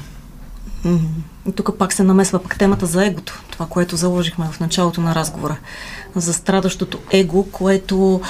И 1.49 1.51
тук 1.55 1.77
пак 1.77 1.93
се 1.93 2.03
намесва 2.03 2.43
пък 2.43 2.57
темата 2.57 2.85
за 2.85 3.05
егото, 3.05 3.43
това, 3.51 3.65
което 3.65 3.95
заложихме 3.95 4.45
в 4.51 4.59
началото 4.59 5.01
на 5.01 5.15
разговора. 5.15 5.57
За 6.15 6.33
страдащото 6.33 6.99
его, 7.11 7.43
което 7.43 8.21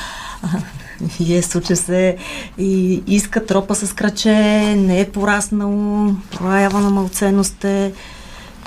е 1.30 1.42
случи 1.42 1.76
се 1.76 2.18
и 2.58 3.04
иска 3.08 3.46
тропа 3.46 3.76
с 3.76 3.94
краче, 3.94 4.36
не 4.78 5.00
е 5.00 5.12
пораснало, 5.12 6.14
проява 6.32 6.80
на 6.80 6.90
малценност 6.90 7.64
е 7.64 7.94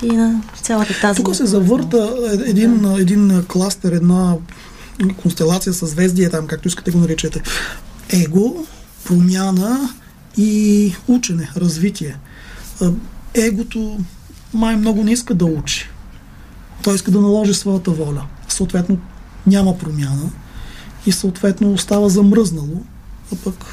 и 0.03 0.07
на 0.07 0.41
цялата 0.61 1.01
тази... 1.01 1.23
Тук 1.23 1.35
се 1.35 1.45
завърта 1.45 2.13
един, 2.45 2.95
един 2.99 3.43
кластер, 3.47 3.91
една 3.91 4.35
констелация 5.21 5.73
с 5.73 5.87
звезди, 5.87 6.29
там, 6.29 6.47
както 6.47 6.67
искате 6.67 6.91
го 6.91 6.97
наричате. 6.97 7.41
Его, 8.09 8.65
промяна 9.03 9.89
и 10.37 10.93
учене, 11.07 11.49
развитие. 11.57 12.17
Егото 13.33 13.97
май 14.53 14.75
много 14.75 15.03
не 15.03 15.11
иска 15.11 15.33
да 15.33 15.45
учи. 15.45 15.89
Той 16.83 16.95
иска 16.95 17.11
да 17.11 17.21
наложи 17.21 17.53
своята 17.53 17.91
воля. 17.91 18.25
Съответно, 18.47 18.97
няма 19.47 19.77
промяна 19.77 20.31
и 21.05 21.11
съответно 21.11 21.73
остава 21.73 22.09
замръзнало, 22.09 22.83
а 23.33 23.35
пък 23.35 23.65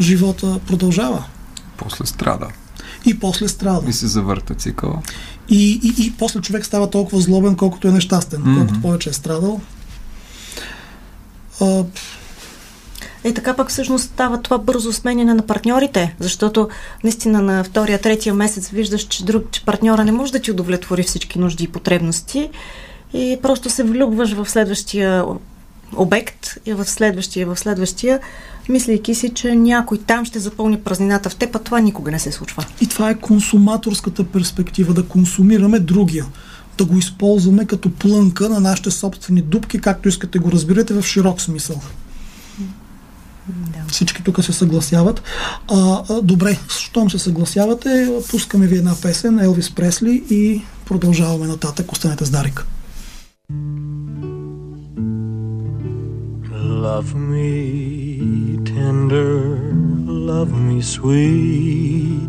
живота 0.00 0.60
продължава. 0.66 1.24
После 1.76 2.06
страда. 2.06 2.48
И 3.06 3.18
после 3.18 3.48
страда. 3.48 3.90
И 3.90 3.92
се 3.92 4.06
завърта 4.06 4.54
цикъла. 4.54 5.02
И, 5.48 5.80
и, 5.82 6.06
и 6.06 6.12
после 6.18 6.40
човек 6.40 6.66
става 6.66 6.90
толкова 6.90 7.20
злобен, 7.20 7.56
колкото 7.56 7.88
е 7.88 7.92
нещастен. 7.92 8.42
Mm-hmm. 8.42 8.58
Колкото 8.58 8.80
повече 8.80 9.10
е 9.10 9.12
страдал, 9.12 9.60
и 13.24 13.34
така 13.34 13.56
пък 13.56 13.68
всъщност 13.70 14.04
става 14.04 14.42
това 14.42 14.58
бързо 14.58 14.92
сменяне 14.92 15.34
на 15.34 15.42
партньорите, 15.42 16.14
защото 16.20 16.68
наистина 17.04 17.42
на 17.42 17.64
втория, 17.64 18.00
третия 18.00 18.34
месец 18.34 18.68
виждаш, 18.68 19.02
че, 19.02 19.24
друг, 19.24 19.50
че 19.50 19.64
партньора 19.64 20.04
не 20.04 20.12
може 20.12 20.32
да 20.32 20.38
ти 20.38 20.50
удовлетвори 20.50 21.02
всички 21.02 21.38
нужди 21.38 21.64
и 21.64 21.68
потребности 21.68 22.50
и 23.12 23.38
просто 23.42 23.70
се 23.70 23.84
влюбваш 23.84 24.32
в 24.32 24.50
следващия 24.50 25.24
обект 25.96 26.58
и 26.66 26.72
в 26.72 26.84
следващия, 26.84 27.46
в 27.46 27.58
следващия, 27.58 28.20
мислейки 28.68 29.14
си, 29.14 29.34
че 29.34 29.54
някой 29.54 29.98
там 29.98 30.24
ще 30.24 30.38
запълни 30.38 30.80
празнината 30.80 31.30
в 31.30 31.36
теб, 31.36 31.56
а 31.56 31.58
това 31.58 31.80
никога 31.80 32.10
не 32.10 32.18
се 32.18 32.32
случва. 32.32 32.64
И 32.80 32.86
това 32.86 33.10
е 33.10 33.14
консуматорската 33.14 34.24
перспектива, 34.24 34.94
да 34.94 35.06
консумираме 35.06 35.78
другия 35.78 36.26
да 36.78 36.84
го 36.84 36.98
използваме 36.98 37.64
като 37.64 37.90
плънка 37.90 38.48
на 38.48 38.60
нашите 38.60 38.90
собствени 38.90 39.42
дубки, 39.42 39.80
както 39.80 40.08
искате 40.08 40.38
го 40.38 40.52
разбирате 40.52 40.94
в 40.94 41.02
широк 41.02 41.40
смисъл. 41.40 41.80
Да. 43.48 43.78
Всички 43.88 44.22
тук 44.22 44.44
се 44.44 44.52
съгласяват. 44.52 45.22
А, 45.68 46.02
а, 46.10 46.22
добре, 46.22 46.58
щом 46.68 47.10
се 47.10 47.18
съгласявате, 47.18 48.12
пускаме 48.30 48.66
ви 48.66 48.76
една 48.76 48.94
песен, 49.02 49.38
Елвис 49.38 49.70
Пресли 49.70 50.24
и 50.30 50.62
продължаваме 50.84 51.46
нататък. 51.46 51.92
Останете 51.92 52.24
с 52.24 52.30
Дарик. 52.30 52.66
Love 56.88 57.12
me 57.30 57.52
tender, 58.72 59.32
love 60.30 60.52
me 60.66 60.78
sweet, 60.94 62.28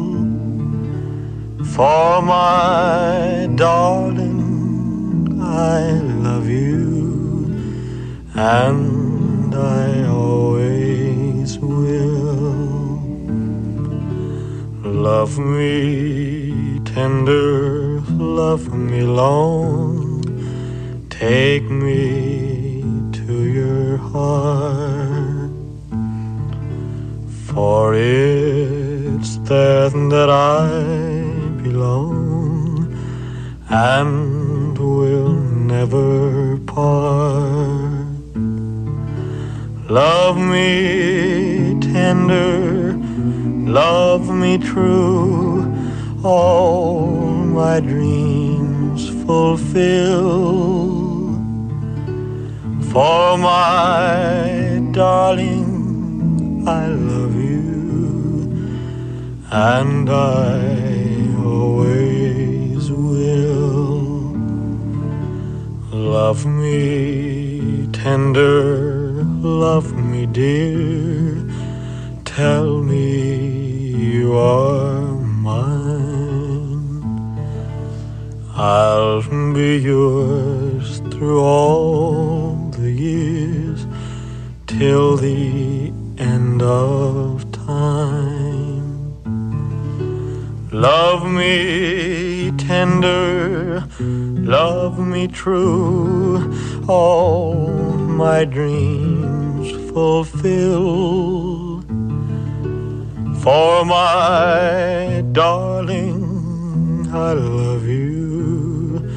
For 1.75 2.21
my 2.21 3.47
darling, 3.55 5.39
I 5.41 5.93
love 6.27 6.49
you 6.49 7.45
and 8.35 9.55
I 9.55 10.05
always 10.07 11.57
will. 11.59 12.99
Love 14.83 15.39
me 15.39 16.81
tender, 16.83 18.01
love 18.41 18.73
me 18.73 19.03
long, 19.03 20.23
take 21.09 21.69
me 21.69 22.83
to 23.13 23.43
your 23.59 23.95
heart, 23.95 25.51
for 27.45 27.93
it's 27.95 29.37
there 29.47 29.89
that 29.89 30.29
I 30.29 31.20
and 33.71 34.77
will 34.77 35.33
never 35.33 36.57
part. 36.57 38.05
Love 39.89 40.37
me 40.37 41.79
tender, 41.79 42.93
love 43.81 44.29
me 44.29 44.57
true, 44.57 45.65
all 46.23 47.07
my 47.61 47.79
dreams 47.79 49.09
fulfill. 49.25 50.91
For 52.91 53.37
my 53.37 54.81
darling, 54.91 56.67
I 56.67 56.87
love 56.87 57.35
you, 57.35 58.51
and 59.49 60.09
I 60.09 61.00
Love 66.17 66.45
me 66.45 67.87
tender 67.93 69.11
love 69.41 69.93
me, 69.95 70.25
dear. 70.25 71.47
Tell 72.25 72.83
me 72.83 73.95
you 74.11 74.35
are 74.37 75.15
mine. 75.49 77.03
I'll 78.55 79.21
be 79.53 79.77
yours 79.77 80.99
through 81.11 81.41
all 81.41 82.55
the 82.71 82.91
years 82.91 83.85
till 84.67 85.17
the 85.17 85.93
end 86.17 86.61
of 86.61 87.51
time. 87.51 88.91
Love 90.71 91.29
me 91.31 92.51
tender, 92.57 93.83
Love 94.43 94.97
me 94.99 95.27
true, 95.27 96.53
all 96.87 97.67
my 98.23 98.43
dreams 98.43 99.71
fulfill. 99.91 101.81
For 103.41 103.85
my 103.85 105.23
darling, 105.31 107.07
I 107.13 107.33
love 107.33 107.87
you, 107.87 109.09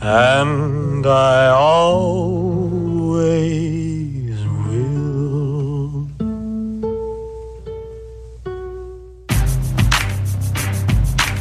and 0.00 1.06
I 1.06 1.48
always. 1.48 2.60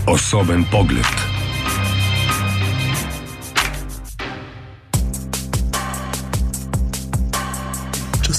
Osoben 0.10 0.64
pogled. 0.72 1.29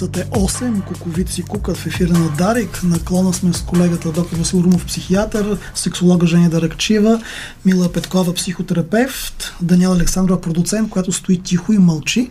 Часът 0.00 0.16
е 0.16 0.24
8, 0.24 0.84
куковици 0.84 1.42
кукат 1.42 1.76
в 1.76 1.86
ефира 1.86 2.12
на 2.12 2.30
Дарик. 2.30 2.80
Наклона 2.84 3.32
сме 3.32 3.52
с 3.52 3.62
колегата 3.62 4.12
доктор 4.12 4.36
Васил 4.36 4.58
Румов, 4.58 4.86
психиатър, 4.86 5.58
сексолога 5.74 6.26
Женя 6.26 6.50
Даракчива, 6.50 7.22
Мила 7.64 7.92
Петкова, 7.92 8.34
психотерапевт, 8.34 9.54
Даниел 9.62 9.92
Александрова, 9.92 10.40
продуцент, 10.40 10.90
която 10.90 11.12
стои 11.12 11.42
тихо 11.42 11.72
и 11.72 11.78
мълчи. 11.78 12.30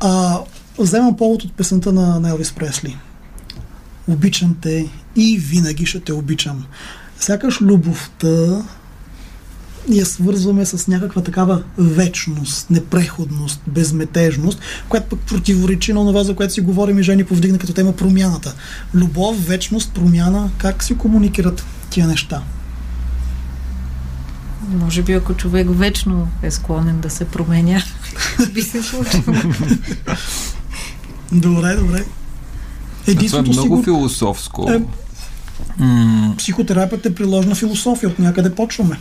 А, 0.00 0.38
вземам 0.78 1.16
повод 1.16 1.44
от 1.44 1.52
песента 1.52 1.92
на, 1.92 2.20
на 2.20 2.28
Елвис 2.28 2.52
Пресли. 2.52 2.98
Обичам 4.08 4.56
те 4.60 4.88
и 5.16 5.38
винаги 5.38 5.86
ще 5.86 6.00
те 6.00 6.12
обичам. 6.12 6.64
Сякаш 7.20 7.60
любовта 7.60 8.62
ние 9.88 10.04
свързваме 10.04 10.66
с 10.66 10.88
някаква 10.88 11.22
такава 11.22 11.62
вечност, 11.78 12.70
непреходност, 12.70 13.60
безметежност, 13.66 14.60
която 14.88 15.08
пък 15.08 15.18
противоречи 15.18 15.92
на 15.92 16.06
това, 16.06 16.24
за 16.24 16.34
което 16.34 16.54
си 16.54 16.60
говорим 16.60 16.98
и 16.98 17.02
Жени 17.02 17.24
повдигна 17.24 17.58
като 17.58 17.72
тема 17.72 17.92
промяната. 17.92 18.54
Любов, 18.94 19.46
вечност, 19.46 19.92
промяна, 19.92 20.50
как 20.58 20.84
си 20.84 20.98
комуникират 20.98 21.64
тия 21.90 22.06
неща? 22.06 22.42
Може 24.68 25.02
би 25.02 25.12
ако 25.12 25.34
човек 25.34 25.66
вечно 25.70 26.28
е 26.42 26.50
склонен 26.50 27.00
да 27.00 27.10
се 27.10 27.24
променя, 27.24 27.82
би 28.54 28.62
се 28.62 28.82
случило. 28.82 29.22
добре, 31.32 31.76
добре. 31.76 32.04
Единството 33.06 33.50
това 33.50 33.62
е 33.62 33.64
много 33.64 33.76
сигур... 33.76 33.84
философско. 33.84 34.70
Е, 34.70 34.82
психотерапията 36.38 37.08
е 37.08 37.14
приложна 37.14 37.54
философия, 37.54 38.08
от 38.08 38.18
някъде 38.18 38.54
почваме. 38.54 38.98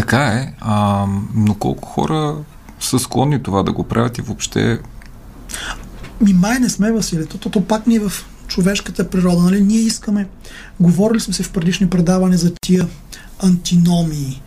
Така 0.00 0.26
е, 0.26 0.52
а, 0.60 1.06
но 1.34 1.54
колко 1.54 1.88
хора 1.88 2.36
са 2.80 2.98
склонни 2.98 3.42
това 3.42 3.62
да 3.62 3.72
го 3.72 3.84
правят 3.84 4.18
и 4.18 4.22
въобще... 4.22 4.78
Ми 6.20 6.32
май 6.32 6.58
не 6.58 6.68
сме, 6.68 6.92
Василе. 6.92 7.24
То, 7.24 7.50
то 7.50 7.64
пак 7.64 7.86
ни 7.86 7.96
е 7.96 8.00
в 8.00 8.12
човешката 8.46 9.10
природа. 9.10 9.42
Нали? 9.42 9.60
Ние 9.60 9.78
искаме... 9.78 10.28
Говорили 10.80 11.20
сме 11.20 11.34
се 11.34 11.42
в 11.42 11.50
предишни 11.50 11.90
предавания 11.90 12.38
за 12.38 12.52
тия 12.60 12.88
антиномии, 13.42 14.42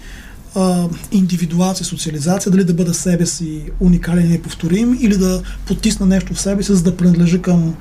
а, 0.55 0.87
индивидуация, 1.11 1.85
социализация, 1.85 2.51
дали 2.51 2.63
да 2.63 2.73
бъда 2.73 2.93
себе 2.93 3.25
си 3.25 3.63
уникален 3.79 4.25
и 4.25 4.29
неповторим 4.29 4.97
или 5.01 5.17
да 5.17 5.41
потисна 5.67 6.05
нещо 6.05 6.33
в 6.33 6.41
себе 6.41 6.63
си, 6.63 6.73
за 6.73 6.83
да 6.83 6.97
принадлежа 6.97 7.41
към 7.41 7.75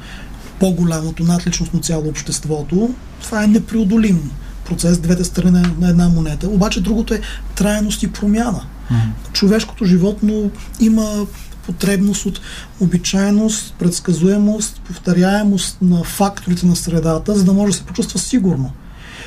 по-голямото 0.61 1.25
надличностно 1.25 1.81
цяло 1.81 2.09
обществото. 2.09 2.95
Това 3.23 3.45
е 3.45 3.47
непреодолимо 3.47 4.31
процес, 4.73 4.99
двете 4.99 5.25
страни 5.25 5.63
на 5.81 5.89
една 5.89 6.09
монета. 6.09 6.49
Обаче 6.49 6.81
другото 6.81 7.15
е 7.15 7.21
трайност 7.55 8.03
и 8.03 8.13
промяна. 8.13 8.63
Mm-hmm. 8.91 9.33
Човешкото 9.33 9.85
животно 9.85 10.51
има 10.81 11.27
потребност 11.67 12.27
от 12.27 12.41
обичайност, 12.81 13.75
предсказуемост, 13.79 14.81
повторяемост 14.81 15.79
на 15.83 16.05
факторите 16.05 16.67
на 16.67 16.77
средата, 16.77 17.35
за 17.35 17.45
да 17.45 17.53
може 17.53 17.73
да 17.73 17.79
се 17.79 17.85
почувства 17.85 18.19
сигурно. 18.19 18.73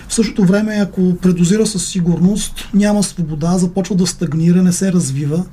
В 0.07 0.13
същото 0.13 0.45
време, 0.45 0.75
ако 0.81 1.17
предозира 1.21 1.65
със 1.65 1.87
сигурност, 1.87 2.69
няма 2.73 3.03
свобода, 3.03 3.57
започва 3.57 3.95
да 3.95 4.07
стагнира, 4.07 4.63
не 4.63 4.71
се 4.71 4.93
развива. 4.93 5.45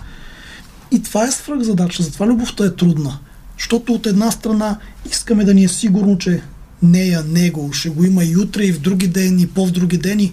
И 0.90 1.03
това 1.03 1.24
е 1.24 1.30
свръхзадача, 1.30 2.03
затова 2.03 2.26
любовта 2.26 2.64
е 2.64 2.74
трудна. 2.74 3.18
Защото 3.59 3.93
от 3.93 4.07
една 4.07 4.30
страна 4.30 4.78
искаме 5.11 5.45
да 5.45 5.55
ни 5.55 5.64
е 5.64 5.68
сигурно, 5.68 6.18
че 6.18 6.43
нея, 6.83 7.24
него, 7.28 7.72
ще 7.72 7.89
го 7.89 8.05
има 8.05 8.24
и 8.24 8.37
утре, 8.37 8.64
и 8.64 8.72
в 8.72 8.80
други 8.80 9.09
ден, 9.09 9.41
и 9.41 9.47
по-в 9.47 9.70
други 9.70 9.97
дени, 9.97 10.33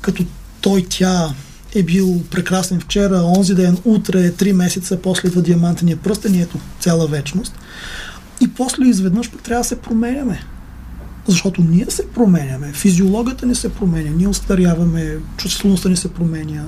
като 0.00 0.24
той, 0.60 0.86
тя 0.88 1.34
е 1.74 1.82
бил 1.82 2.22
прекрасен 2.30 2.80
вчера, 2.80 3.22
онзи 3.36 3.54
ден, 3.54 3.78
утре, 3.84 4.32
три 4.32 4.52
месеца, 4.52 4.98
после 5.02 5.28
идва 5.28 5.42
диамантения 5.42 5.96
пръстен 5.96 6.34
и 6.34 6.42
ето 6.42 6.58
цяла 6.80 7.06
вечност. 7.06 7.54
И 8.40 8.48
после 8.48 8.84
изведнъж 8.84 9.30
пък 9.30 9.42
трябва 9.42 9.60
да 9.60 9.68
се 9.68 9.80
променяме. 9.80 10.44
Защото 11.28 11.62
ние 11.62 11.86
се 11.88 12.08
променяме, 12.08 12.72
физиологията 12.72 13.46
ни 13.46 13.54
се 13.54 13.68
променя, 13.68 14.10
ние 14.10 14.28
остаряваме, 14.28 15.16
чувствителността 15.36 15.88
ни 15.88 15.96
се 15.96 16.08
променя, 16.08 16.64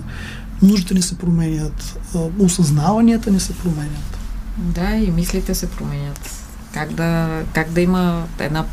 нуждите 0.62 0.94
ни 0.94 1.02
се 1.02 1.18
променят, 1.18 1.98
осъзнаванията 2.38 3.30
ни 3.30 3.40
се 3.40 3.52
променят. 3.52 4.18
Да, 4.58 4.94
и 4.94 5.10
мислите 5.10 5.54
се 5.54 5.70
променят 5.70 6.35
как 6.76 6.92
да, 6.92 7.42
как 7.52 7.70
да 7.70 7.80
има 7.80 8.26
една 8.38 8.64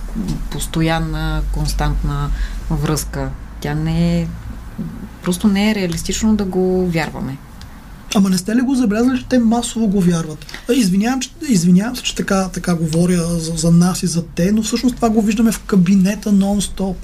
постоянна, 0.52 1.42
константна 1.52 2.30
връзка. 2.70 3.30
Тя 3.62 3.76
не 3.76 4.22
е. 4.22 4.28
Просто 5.24 5.48
не 5.48 5.72
е 5.72 5.76
реалистично 5.76 6.36
да 6.36 6.46
го 6.46 6.88
вярваме. 6.90 7.38
Ама 8.16 8.30
не 8.30 8.38
сте 8.38 8.56
ли 8.56 8.62
го 8.62 8.76
забелязали, 8.76 9.20
че 9.20 9.26
те 9.26 9.40
масово 9.40 9.88
го 9.88 10.02
вярват? 10.02 10.46
Извинявам, 10.76 11.20
че, 11.20 11.30
извинявам 11.50 11.96
се, 11.96 12.04
че 12.04 12.16
така, 12.16 12.50
така 12.50 12.76
говоря 12.76 13.24
за, 13.24 13.52
за 13.56 13.72
нас 13.72 14.04
и 14.04 14.08
за 14.08 14.26
те, 14.26 14.52
но 14.52 14.64
всъщност 14.64 14.96
това 14.96 15.10
го 15.10 15.22
виждаме 15.22 15.52
в 15.52 15.60
кабинета 15.60 16.32
нон-стоп. 16.32 16.96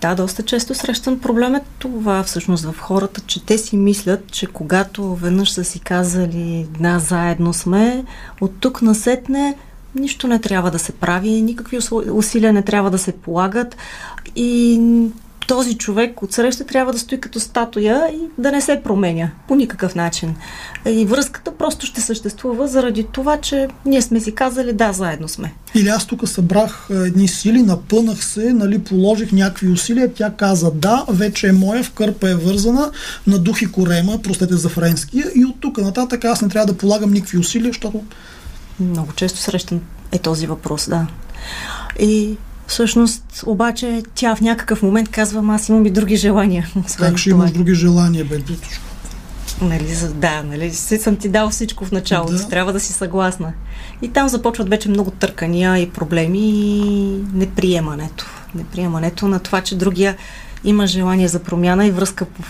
Да, 0.00 0.14
доста 0.14 0.42
често 0.42 0.74
срещан 0.74 1.18
проблем 1.18 1.54
е 1.54 1.60
това 1.78 2.22
всъщност 2.22 2.64
в 2.64 2.74
хората, 2.78 3.20
че 3.26 3.44
те 3.44 3.58
си 3.58 3.76
мислят, 3.76 4.30
че 4.32 4.46
когато 4.46 5.14
веднъж 5.14 5.50
са 5.50 5.64
си 5.64 5.80
казали 5.80 6.66
да, 6.80 6.98
заедно 6.98 7.52
сме, 7.52 8.04
от 8.40 8.52
тук 8.60 8.82
насетне 8.82 9.56
нищо 9.94 10.28
не 10.28 10.38
трябва 10.38 10.70
да 10.70 10.78
се 10.78 10.92
прави, 10.92 11.30
никакви 11.30 11.78
усилия 12.12 12.52
не 12.52 12.62
трябва 12.62 12.90
да 12.90 12.98
се 12.98 13.12
полагат 13.12 13.76
и 14.36 14.80
този 15.50 15.74
човек 15.74 16.22
от 16.22 16.32
среща 16.32 16.64
трябва 16.64 16.92
да 16.92 16.98
стои 16.98 17.20
като 17.20 17.40
статуя 17.40 18.10
и 18.14 18.42
да 18.42 18.52
не 18.52 18.60
се 18.60 18.80
променя 18.84 19.30
по 19.48 19.54
никакъв 19.54 19.94
начин. 19.94 20.34
И 20.86 21.04
връзката 21.04 21.52
просто 21.58 21.86
ще 21.86 22.00
съществува 22.00 22.68
заради 22.68 23.06
това, 23.12 23.36
че 23.36 23.68
ние 23.86 24.02
сме 24.02 24.20
си 24.20 24.34
казали 24.34 24.72
да, 24.72 24.92
заедно 24.92 25.28
сме. 25.28 25.52
Или 25.74 25.88
аз 25.88 26.06
тук 26.06 26.28
събрах 26.28 26.88
едни 26.90 27.28
сили, 27.28 27.62
напънах 27.62 28.24
се, 28.24 28.52
нали, 28.52 28.78
положих 28.78 29.32
някакви 29.32 29.68
усилия, 29.68 30.14
тя 30.14 30.32
каза 30.36 30.70
да, 30.70 31.04
вече 31.08 31.48
е 31.48 31.52
моя, 31.52 31.82
в 31.82 31.90
кърпа 31.90 32.30
е 32.30 32.34
вързана, 32.34 32.90
на 33.26 33.38
дух 33.38 33.62
и 33.62 33.72
корема, 33.72 34.18
простете 34.22 34.54
за 34.54 34.68
френския, 34.68 35.26
и 35.34 35.44
от 35.44 35.60
тук 35.60 35.78
нататък 35.78 36.24
аз 36.24 36.42
не 36.42 36.48
трябва 36.48 36.66
да 36.66 36.78
полагам 36.78 37.12
никакви 37.12 37.38
усилия, 37.38 37.70
защото 37.72 38.02
много 38.80 39.12
често 39.12 39.38
срещан 39.38 39.80
е 40.12 40.18
този 40.18 40.46
въпрос, 40.46 40.88
да. 40.88 41.06
И 41.98 42.36
всъщност, 42.66 43.42
обаче, 43.46 44.02
тя 44.14 44.36
в 44.36 44.40
някакъв 44.40 44.82
момент 44.82 45.08
казва, 45.08 45.54
аз 45.54 45.68
имам 45.68 45.86
и 45.86 45.90
други 45.90 46.16
желания. 46.16 46.68
Как 46.98 47.18
ще 47.18 47.30
имаш 47.30 47.50
други 47.50 47.74
желания, 47.74 48.24
бе, 48.24 48.38
Дутушко? 48.38 48.84
Нали, 49.62 49.96
да, 50.14 50.42
нали, 50.42 50.74
си 50.74 50.98
съм 50.98 51.16
ти 51.16 51.28
дал 51.28 51.50
всичко 51.50 51.84
в 51.84 51.92
началото, 51.92 52.32
да. 52.32 52.48
трябва 52.48 52.72
да 52.72 52.80
си 52.80 52.92
съгласна. 52.92 53.52
И 54.02 54.08
там 54.08 54.28
започват 54.28 54.68
вече 54.68 54.88
много 54.88 55.10
търкания 55.10 55.78
и 55.78 55.90
проблеми 55.90 56.50
и 56.50 57.24
неприемането. 57.34 58.26
Неприемането 58.54 59.28
на 59.28 59.38
това, 59.38 59.60
че 59.60 59.78
другия 59.78 60.16
има 60.64 60.86
желание 60.86 61.28
за 61.28 61.38
промяна 61.38 61.86
и 61.86 61.90
връзка 61.90 62.24
по, 62.24 62.42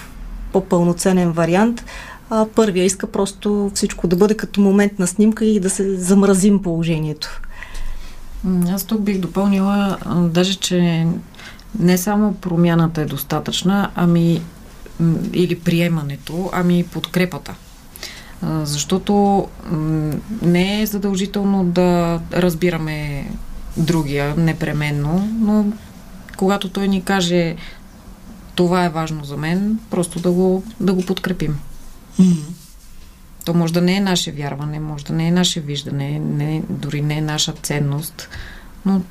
по 0.53 0.65
пълноценен 0.65 1.33
вариант, 1.33 1.85
а, 2.31 2.47
първия 2.55 2.85
иска 2.85 3.07
просто 3.07 3.71
всичко 3.75 4.07
да 4.07 4.17
бъде 4.17 4.37
като 4.37 4.61
моментна 4.61 5.07
снимка 5.07 5.45
и 5.45 5.61
да 5.61 5.71
се 5.71 5.97
замразим 5.97 6.63
положението. 6.63 7.41
Аз 8.73 8.85
тук 8.85 9.01
бих 9.01 9.19
допълнила, 9.19 9.99
даже, 10.31 10.55
че 10.55 11.07
не 11.79 11.99
само 11.99 12.35
промяната 12.35 13.01
е 13.01 13.05
достатъчна, 13.05 13.91
ами 13.95 14.43
или 15.33 15.59
приемането, 15.59 16.51
ами 16.53 16.79
и 16.79 16.85
подкрепата. 16.85 17.55
Защото 18.63 19.47
не 20.43 20.83
е 20.83 20.87
задължително 20.87 21.65
да 21.65 22.21
разбираме 22.33 23.31
другия 23.77 24.35
непременно, 24.37 25.29
но 25.41 25.67
когато 26.37 26.69
той 26.69 26.89
ни 26.89 27.03
каже 27.03 27.57
това 28.55 28.85
е 28.85 28.89
важно 28.89 29.25
за 29.25 29.37
мен, 29.37 29.79
просто 29.91 30.21
да 30.21 30.31
го, 30.31 30.65
да 30.81 30.95
го 30.95 31.07
подкрепим. 31.07 31.59
То 33.45 33.55
може 33.55 33.73
да 33.73 33.81
не 33.81 33.97
е 33.97 34.01
наше 34.01 34.33
вярване, 34.33 34.81
може 34.81 35.05
да 35.05 35.13
не 35.13 35.29
е 35.29 35.31
наше 35.31 35.61
виждане, 35.61 36.19
не, 36.19 36.63
дори 36.69 37.03
не 37.03 37.15
е 37.15 37.21
наша 37.21 37.53
ценност, 37.53 38.29
но 38.87 39.03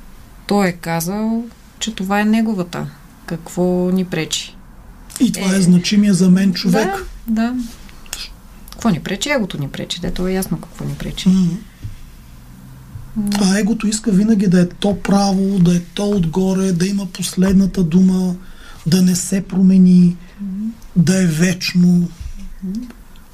той 0.46 0.68
е 0.68 0.72
казал, 0.72 1.44
че 1.78 1.94
това 1.94 2.20
е 2.20 2.24
неговата. 2.24 2.90
Какво 3.26 3.90
ни 3.90 4.04
пречи? 4.04 4.56
И 5.20 5.32
това 5.32 5.54
е, 5.54 5.58
е 5.58 5.62
значимия 5.62 6.14
за 6.14 6.30
мен 6.30 6.54
човек. 6.54 6.88
Да, 7.26 7.42
да. 7.42 7.54
Какво 8.70 8.88
ни 8.88 9.00
пречи? 9.00 9.30
Егото 9.30 9.60
ни 9.60 9.68
пречи. 9.68 10.00
Дето 10.00 10.26
е 10.26 10.32
ясно 10.32 10.60
какво 10.60 10.84
ни 10.84 10.94
пречи. 10.94 11.28
Mm-hmm. 11.28 11.56
А 13.40 13.58
егото 13.58 13.86
иска 13.86 14.10
винаги 14.10 14.46
да 14.46 14.60
е 14.60 14.68
то 14.68 15.02
право, 15.02 15.58
да 15.58 15.76
е 15.76 15.80
то 15.80 16.10
отгоре, 16.10 16.72
да 16.72 16.86
има 16.86 17.06
последната 17.06 17.82
дума, 17.84 18.34
да 18.86 19.02
не 19.02 19.16
се 19.16 19.40
промени, 19.42 20.16
да 20.96 21.22
е 21.22 21.26
вечно, 21.26 22.08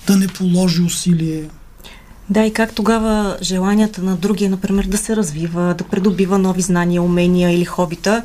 да 0.07 0.17
не 0.17 0.29
положи 0.29 0.83
усилие. 0.83 1.45
Да, 2.31 2.45
и 2.45 2.53
как 2.53 2.73
тогава 2.73 3.37
желанията 3.43 4.03
на 4.03 4.17
другия, 4.17 4.51
например, 4.51 4.85
да 4.85 4.99
се 4.99 5.17
развива, 5.17 5.75
да 5.79 5.85
придобива 5.85 6.39
нови 6.39 6.63
знания, 6.63 7.03
умения 7.03 7.51
или 7.51 7.65
хобита, 7.65 8.23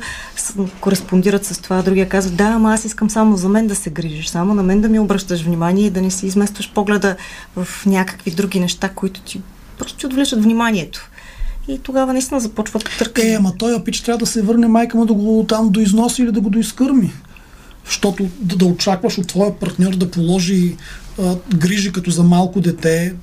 кореспондират 0.80 1.44
с 1.44 1.58
това. 1.58 1.82
Другия 1.82 2.08
казва, 2.08 2.36
да, 2.36 2.44
ама 2.44 2.74
аз 2.74 2.84
искам 2.84 3.10
само 3.10 3.36
за 3.36 3.48
мен 3.48 3.66
да 3.66 3.74
се 3.74 3.90
грижиш, 3.90 4.28
само 4.28 4.54
на 4.54 4.62
мен 4.62 4.80
да 4.80 4.88
ми 4.88 4.98
обръщаш 4.98 5.42
внимание 5.42 5.86
и 5.86 5.90
да 5.90 6.02
не 6.02 6.10
си 6.10 6.26
изместваш 6.26 6.72
погледа 6.72 7.16
в 7.56 7.86
някакви 7.86 8.30
други 8.30 8.60
неща, 8.60 8.88
които 8.88 9.20
ти 9.20 9.40
просто 9.78 9.98
ти 9.98 10.06
отвличат 10.06 10.42
вниманието. 10.42 11.10
И 11.68 11.78
тогава 11.78 12.12
наистина 12.12 12.40
започват 12.40 12.90
търкане. 12.98 13.28
Е, 13.28 13.34
ама 13.34 13.52
той 13.58 13.74
апич 13.74 14.00
трябва 14.00 14.18
да 14.18 14.26
се 14.26 14.42
върне 14.42 14.68
майка 14.68 14.96
му 14.96 15.06
да 15.06 15.14
го 15.14 15.44
там 15.48 15.68
доизноси 15.68 16.22
или 16.22 16.32
да 16.32 16.40
го 16.40 16.50
доизкърми. 16.50 17.12
Защото 17.86 18.28
да, 18.38 18.56
да 18.56 18.64
очакваш 18.64 19.18
от 19.18 19.26
твоя 19.26 19.58
партньор 19.58 19.94
да 19.94 20.10
положи 20.10 20.76
а, 21.22 21.36
грижи 21.54 21.92
като 21.92 22.10
за 22.10 22.22
малко 22.22 22.60
дете, 22.60 23.14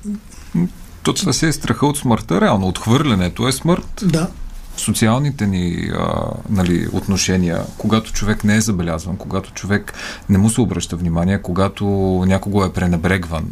То 1.02 1.12
това 1.12 1.32
се 1.32 1.48
е 1.48 1.52
страха 1.52 1.86
от 1.86 1.98
смъртта, 1.98 2.40
реално. 2.40 2.68
Отхвърлянето 2.68 3.48
е 3.48 3.52
смърт. 3.52 4.04
да. 4.04 4.28
Социалните 4.76 5.46
ни 5.46 5.90
а, 5.94 6.22
нали, 6.50 6.88
отношения, 6.92 7.62
когато 7.78 8.12
човек 8.12 8.44
не 8.44 8.56
е 8.56 8.60
забелязван, 8.60 9.16
когато 9.16 9.52
човек 9.52 9.94
не 10.28 10.38
му 10.38 10.50
се 10.50 10.60
обръща 10.60 10.96
внимание, 10.96 11.42
когато 11.42 11.84
някого 12.26 12.64
е 12.64 12.72
пренебрегван, 12.72 13.44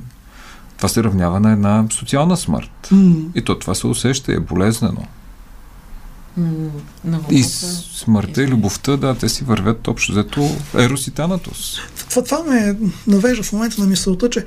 това 0.77 0.89
се 0.89 1.05
равнява 1.05 1.41
на 1.41 1.53
една 1.53 1.85
социална 1.93 2.37
смърт. 2.37 2.89
М. 2.91 3.15
И 3.35 3.43
то 3.43 3.59
това 3.59 3.75
се 3.75 3.87
усеща 3.87 4.33
е 4.33 4.41
болезнено. 4.41 5.03
На 7.05 7.17
И 7.31 7.43
въпроса, 7.43 7.67
с- 7.67 7.85
смъртта 7.95 8.43
и 8.43 8.49
любовта, 8.49 8.97
да, 8.97 9.15
те 9.15 9.29
си 9.29 9.45
вървят 9.45 9.89
общо 9.89 10.13
взето 10.13 10.51
ерос 10.75 11.07
и 11.07 11.11
танатос. 11.11 11.77
Това, 12.11 12.25
това 12.25 12.43
ме 12.45 12.77
навежда 13.07 13.43
в 13.43 13.53
момента 13.53 13.81
на 13.81 13.87
мисълта, 13.87 14.31
че 14.31 14.45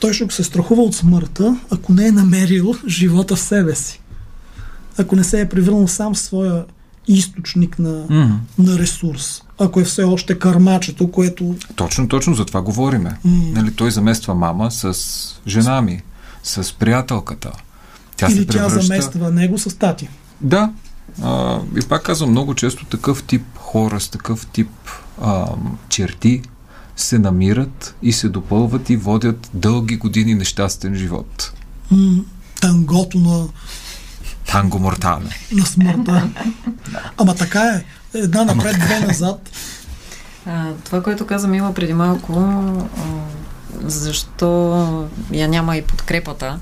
той 0.00 0.12
ще 0.12 0.26
се 0.30 0.44
страхува 0.44 0.82
от 0.82 0.94
смъртта, 0.94 1.56
ако 1.70 1.92
не 1.92 2.06
е 2.06 2.12
намерил 2.12 2.74
живота 2.86 3.36
в 3.36 3.40
себе 3.40 3.74
си. 3.74 4.00
Ако 4.98 5.16
не 5.16 5.24
се 5.24 5.40
е 5.40 5.48
превърнал 5.48 5.88
сам 5.88 6.14
в 6.14 6.18
своя 6.18 6.64
източник 7.08 7.78
на, 7.78 8.04
М. 8.10 8.40
на 8.58 8.78
ресурс. 8.78 9.42
Ако 9.58 9.80
е 9.80 9.84
все 9.84 10.02
още 10.02 10.38
кармачето, 10.38 11.10
което 11.10 11.56
Точно, 11.74 12.08
точно 12.08 12.34
за 12.34 12.44
това 12.44 12.62
говориме. 12.62 13.18
М. 13.24 13.42
Нали, 13.52 13.74
той 13.74 13.90
замества 13.90 14.34
мама 14.34 14.70
с 14.70 14.94
жена 15.46 15.82
ми, 15.82 16.02
с 16.42 16.74
приятелката. 16.74 17.52
Тя 18.16 18.26
или 18.26 18.34
се 18.34 18.46
тя 18.46 18.52
превръща... 18.52 18.82
замества 18.82 19.30
него 19.30 19.58
с 19.58 19.78
тати. 19.78 20.08
Да. 20.40 20.70
А, 21.22 21.60
и 21.76 21.88
пак 21.88 22.02
казвам, 22.02 22.30
много 22.30 22.54
често 22.54 22.84
такъв 22.84 23.22
тип 23.22 23.42
хора 23.56 24.00
с 24.00 24.08
такъв 24.08 24.46
тип 24.46 24.70
а, 25.22 25.46
черти 25.88 26.42
се 26.96 27.18
намират 27.18 27.94
и 28.02 28.12
се 28.12 28.28
допълват 28.28 28.90
и 28.90 28.96
водят 28.96 29.50
дълги 29.54 29.96
години 29.96 30.34
нещастен 30.34 30.94
живот. 30.94 31.52
М, 31.90 32.24
Тангото 32.60 33.18
на, 33.18 33.48
Танго 34.46 34.78
мортале. 34.78 35.30
на 35.52 35.66
смъртта. 35.66 36.28
Ама 37.16 37.34
така 37.34 37.62
е. 37.62 37.84
Една 38.18 38.44
напред, 38.44 38.76
две 38.80 39.00
назад. 39.00 39.50
А, 40.46 40.72
това, 40.84 41.02
което 41.02 41.26
каза 41.26 41.48
Мила 41.48 41.74
преди 41.74 41.92
малко, 41.94 42.62
защо 43.84 45.08
я 45.32 45.48
няма 45.48 45.76
и 45.76 45.82
подкрепата, 45.82 46.58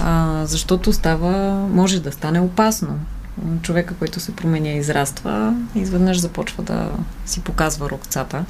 а, 0.00 0.42
защото 0.46 0.92
става, 0.92 1.32
може 1.68 2.00
да 2.00 2.12
стане 2.12 2.40
опасно. 2.40 2.98
Човека, 3.62 3.94
който 3.94 4.20
се 4.20 4.36
променя 4.36 4.68
и 4.68 4.78
израства, 4.78 5.54
изведнъж 5.74 6.18
започва 6.18 6.62
да 6.62 6.90
си 7.26 7.40
показва 7.40 7.90
рукцата. 7.90 8.44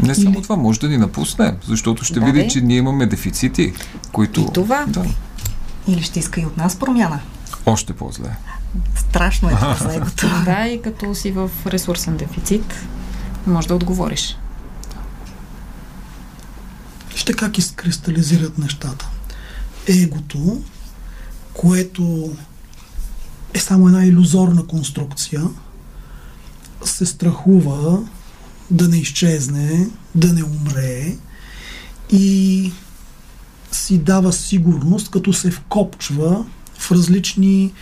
Не 0.00 0.14
само 0.14 0.30
Или- 0.30 0.42
това, 0.42 0.56
може 0.56 0.80
да 0.80 0.88
ни 0.88 0.96
напусне, 0.98 1.54
защото 1.66 2.04
ще 2.04 2.14
Да, 2.14 2.26
види, 2.26 2.38
бе. 2.38 2.48
че 2.48 2.60
ние 2.60 2.76
имаме 2.76 3.06
дефицити, 3.06 3.72
които... 4.12 4.40
И 4.40 4.52
това. 4.54 4.84
Да, 4.88 5.04
Или 5.88 6.02
ще 6.02 6.18
иска 6.18 6.40
и 6.40 6.46
от 6.46 6.56
нас 6.56 6.76
промяна. 6.76 7.20
още 7.66 7.92
по-зле. 7.92 8.36
Страшно 8.96 9.50
е 9.50 9.54
това 9.54 9.74
за 9.80 9.94
егото. 9.94 10.26
Да, 10.44 10.68
и 10.68 10.82
като 10.82 11.14
си 11.14 11.30
в 11.30 11.50
ресурсен 11.66 12.16
дефицит, 12.16 12.74
може 13.46 13.68
да 13.68 13.74
отговориш. 13.74 14.38
Вижте 17.12 17.32
как 17.32 17.58
изкристализират 17.58 18.58
нещата. 18.58 19.08
Егото, 19.88 20.62
което 21.54 22.32
е 23.54 23.58
само 23.58 23.86
една 23.86 24.04
иллюзорна 24.04 24.66
конструкция, 24.66 25.42
се 26.84 27.06
страхува 27.06 28.02
да 28.70 28.88
не 28.88 28.96
изчезне, 28.96 29.88
да 30.14 30.32
не 30.32 30.44
умре 30.44 31.16
и 32.12 32.72
си 33.72 33.98
дава 33.98 34.32
сигурност, 34.32 35.10
като 35.10 35.32
се 35.32 35.50
вкопчва 35.50 36.44
в 36.78 36.92
различни 36.92 37.72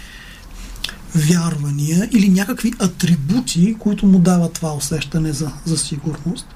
вярвания 1.15 2.09
или 2.13 2.29
някакви 2.29 2.73
атрибути, 2.79 3.77
които 3.79 4.07
му 4.07 4.19
дават 4.19 4.53
това 4.53 4.73
усещане 4.75 5.33
за, 5.33 5.53
за 5.65 5.79
сигурност. 5.79 6.47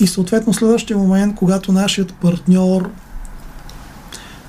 И 0.00 0.06
съответно 0.06 0.54
следващия 0.54 0.98
момент, 0.98 1.34
когато 1.34 1.72
нашият 1.72 2.14
партньор 2.14 2.90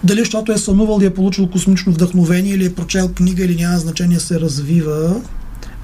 дали 0.03 0.19
защото 0.19 0.51
е 0.51 0.57
сънувал 0.57 1.01
и 1.01 1.05
е 1.05 1.13
получил 1.13 1.49
космично 1.49 1.93
вдъхновение 1.93 2.53
или 2.53 2.65
е 2.65 2.75
прочел 2.75 3.13
книга 3.13 3.45
или 3.45 3.61
няма 3.61 3.77
значение 3.77 4.19
се 4.19 4.39
развива 4.39 5.21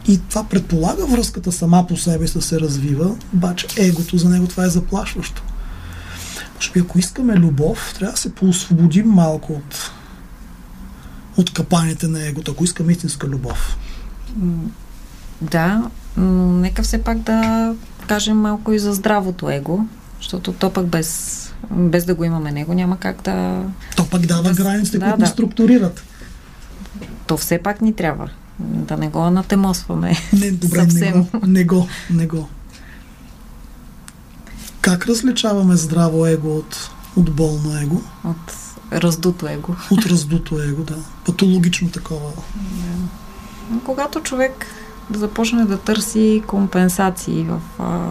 и 0.07 0.20
това 0.30 0.43
предполага 0.43 1.05
връзката 1.05 1.51
сама 1.51 1.88
по 1.88 1.97
себе 1.97 2.28
си 2.28 2.41
се 2.41 2.59
развива, 2.59 3.16
обаче 3.34 3.68
егото 3.78 4.18
за 4.18 4.30
него 4.30 4.47
това 4.47 4.66
е 4.66 4.70
заплашващо. 4.70 5.43
Може 6.55 6.72
би 6.72 6.80
ако 6.80 6.99
искаме 6.99 7.36
любов, 7.36 7.93
трябва 7.99 8.11
да 8.11 8.20
се 8.20 8.36
поосвободим 8.36 9.07
малко 9.07 9.53
от, 9.53 9.91
от 11.38 11.53
капаните 11.53 12.07
на 12.07 12.28
егото, 12.28 12.51
ако 12.51 12.64
искаме 12.64 12.91
истинска 12.91 13.28
любов. 13.28 13.78
Да, 15.41 15.89
но 16.18 16.51
нека 16.51 16.84
все 16.84 17.03
пак 17.03 17.18
да 17.18 17.76
кажем 18.07 18.38
малко 18.38 18.74
и 18.74 18.80
за 18.80 18.93
здравото 18.93 19.49
его, 19.49 19.86
защото 20.22 20.53
то 20.53 20.74
пък 20.74 20.88
без, 20.88 21.42
без 21.76 22.05
да 22.05 22.15
го 22.15 22.24
имаме 22.24 22.51
него 22.51 22.74
няма 22.74 22.97
как 22.97 23.21
да... 23.21 23.63
То 23.95 24.09
пък 24.09 24.26
дава 24.26 24.43
Да, 24.43 24.53
границите, 24.53 24.97
да, 24.97 25.05
които 25.05 25.19
да. 25.19 25.26
структурират. 25.26 26.03
То 27.28 27.38
все 27.38 27.57
пак 27.57 27.82
ни 27.82 27.93
трябва. 27.93 28.30
Да 28.59 28.97
не 28.97 29.07
го 29.07 29.30
натемосваме. 29.30 30.15
Не, 30.34 30.51
добре, 30.51 30.84
не 30.84 30.89
Съвсем. 30.91 31.24
го, 31.24 31.47
не 31.47 31.63
го, 31.63 31.88
не 32.09 32.28
го. 32.28 32.47
Как 34.82 35.05
различаваме 35.07 35.76
здраво 35.76 36.26
его 36.26 36.57
от, 36.57 36.89
от 37.15 37.32
болно 37.36 37.82
его? 37.82 38.01
От 38.24 38.53
раздуто 38.93 39.47
его. 39.47 39.76
От 39.91 40.05
раздуто 40.05 40.59
его, 40.61 40.84
да. 40.84 40.95
Патологично 41.26 41.89
такова. 41.89 42.32
Но 43.71 43.80
Когато 43.80 44.19
човек 44.19 44.65
да 45.09 45.19
започне 45.19 45.65
да 45.65 45.78
търси 45.78 46.43
компенсации 46.47 47.43
в 47.43 47.61
а, 47.80 48.09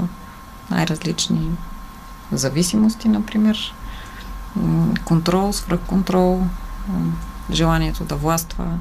най-различни 0.70 1.50
зависимости, 2.36 3.08
например, 3.08 3.74
контрол, 5.04 5.52
свръхконтрол, 5.52 6.42
желанието 7.50 8.04
да 8.04 8.16
властва, 8.16 8.78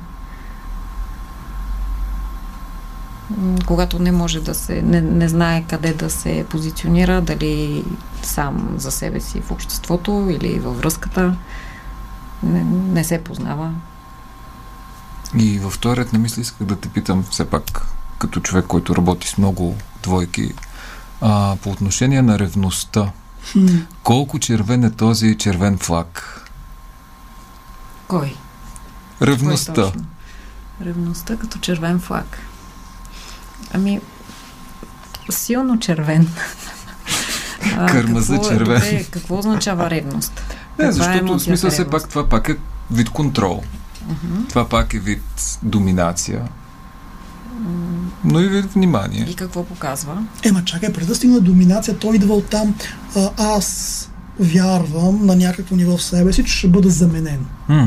когато 3.65 3.99
не 3.99 4.11
може 4.11 4.41
да 4.41 4.53
се, 4.53 4.81
не, 4.81 5.01
не 5.01 5.29
знае 5.29 5.63
къде 5.69 5.93
да 5.93 6.09
се 6.09 6.45
позиционира, 6.49 7.21
дали 7.21 7.83
сам 8.23 8.75
за 8.77 8.91
себе 8.91 9.19
си 9.19 9.41
в 9.41 9.51
обществото 9.51 10.27
или 10.29 10.59
във 10.59 10.77
връзката, 10.77 11.35
не, 12.43 12.63
не 12.63 13.03
се 13.03 13.23
познава. 13.23 13.73
И 15.37 15.59
във 15.59 15.73
вторият 15.73 16.13
на 16.13 16.19
мисли 16.19 16.41
исках 16.41 16.67
да 16.67 16.75
те 16.75 16.89
питам, 16.89 17.23
все 17.29 17.45
пак, 17.45 17.87
като 18.17 18.39
човек, 18.39 18.65
който 18.65 18.95
работи 18.95 19.27
с 19.27 19.37
много 19.37 19.75
двойки, 20.03 20.53
а, 21.21 21.55
по 21.61 21.69
отношение 21.69 22.21
на 22.21 22.39
ревността. 22.39 23.11
Хм. 23.51 23.67
Колко 24.03 24.39
червен 24.39 24.83
е 24.83 24.91
този 24.91 25.37
червен 25.37 25.77
флаг? 25.77 26.41
Кой? 28.07 28.35
Ревността. 29.21 29.73
Кой 29.73 29.83
точно? 29.83 30.05
Ревността 30.85 31.37
като 31.37 31.59
червен 31.59 31.99
флаг. 31.99 32.39
Ами, 33.73 34.01
силно 35.29 35.79
червен. 35.79 36.27
Кърма 37.89 38.21
за 38.21 38.35
е- 38.35 38.41
червен. 38.41 38.59
Добре, 38.59 39.03
какво 39.11 39.37
означава 39.37 39.89
ревност? 39.89 40.33
Не, 40.35 40.41
Каква 40.69 40.85
е 40.87 40.91
защото 40.91 41.17
в 41.17 41.19
емоцията 41.19 41.43
смисъл 41.43 41.69
все 41.69 41.89
пак 41.89 42.09
това 42.09 42.29
пак 42.29 42.49
е 42.49 42.57
вид 42.91 43.09
контрол. 43.09 43.63
Мгм. 44.07 44.45
Това 44.49 44.69
пак 44.69 44.93
е 44.93 44.99
вид 44.99 45.57
доминация. 45.63 46.47
Но 48.23 48.39
и 48.39 48.47
вид 48.47 48.65
внимание. 48.65 49.25
И 49.29 49.35
какво 49.35 49.63
показва? 49.63 50.23
Ема 50.43 50.63
чакай, 50.65 50.93
преди 50.93 51.07
да 51.07 51.15
стигне 51.15 51.35
до 51.35 51.41
доминация, 51.41 51.97
той 51.97 52.15
идва 52.15 52.33
от 52.33 52.45
там. 52.45 52.75
Аз 53.37 54.09
вярвам 54.39 55.25
на 55.25 55.35
някакво 55.35 55.75
ниво 55.75 55.97
в 55.97 56.03
себе 56.03 56.33
си, 56.33 56.43
че 56.43 56.53
ще 56.53 56.67
бъда 56.67 56.89
заменен. 56.89 57.45
И 57.69 57.85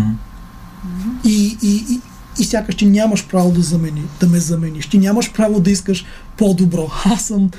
и, 1.25 1.59
и, 1.63 1.85
и, 1.95 2.01
и 2.39 2.45
сякаш 2.45 2.75
ти 2.75 2.87
нямаш 2.87 3.27
право 3.27 3.51
да, 3.51 3.63
замени, 3.63 4.03
да 4.21 4.27
ме 4.27 4.41
замениш. 4.41 4.87
Ти 4.87 4.99
нямаш 4.99 5.33
право 5.33 5.61
да 5.61 5.71
искаш 5.71 6.05
по-добро. 6.37 6.91
Аз 7.05 7.23
съм 7.23 7.51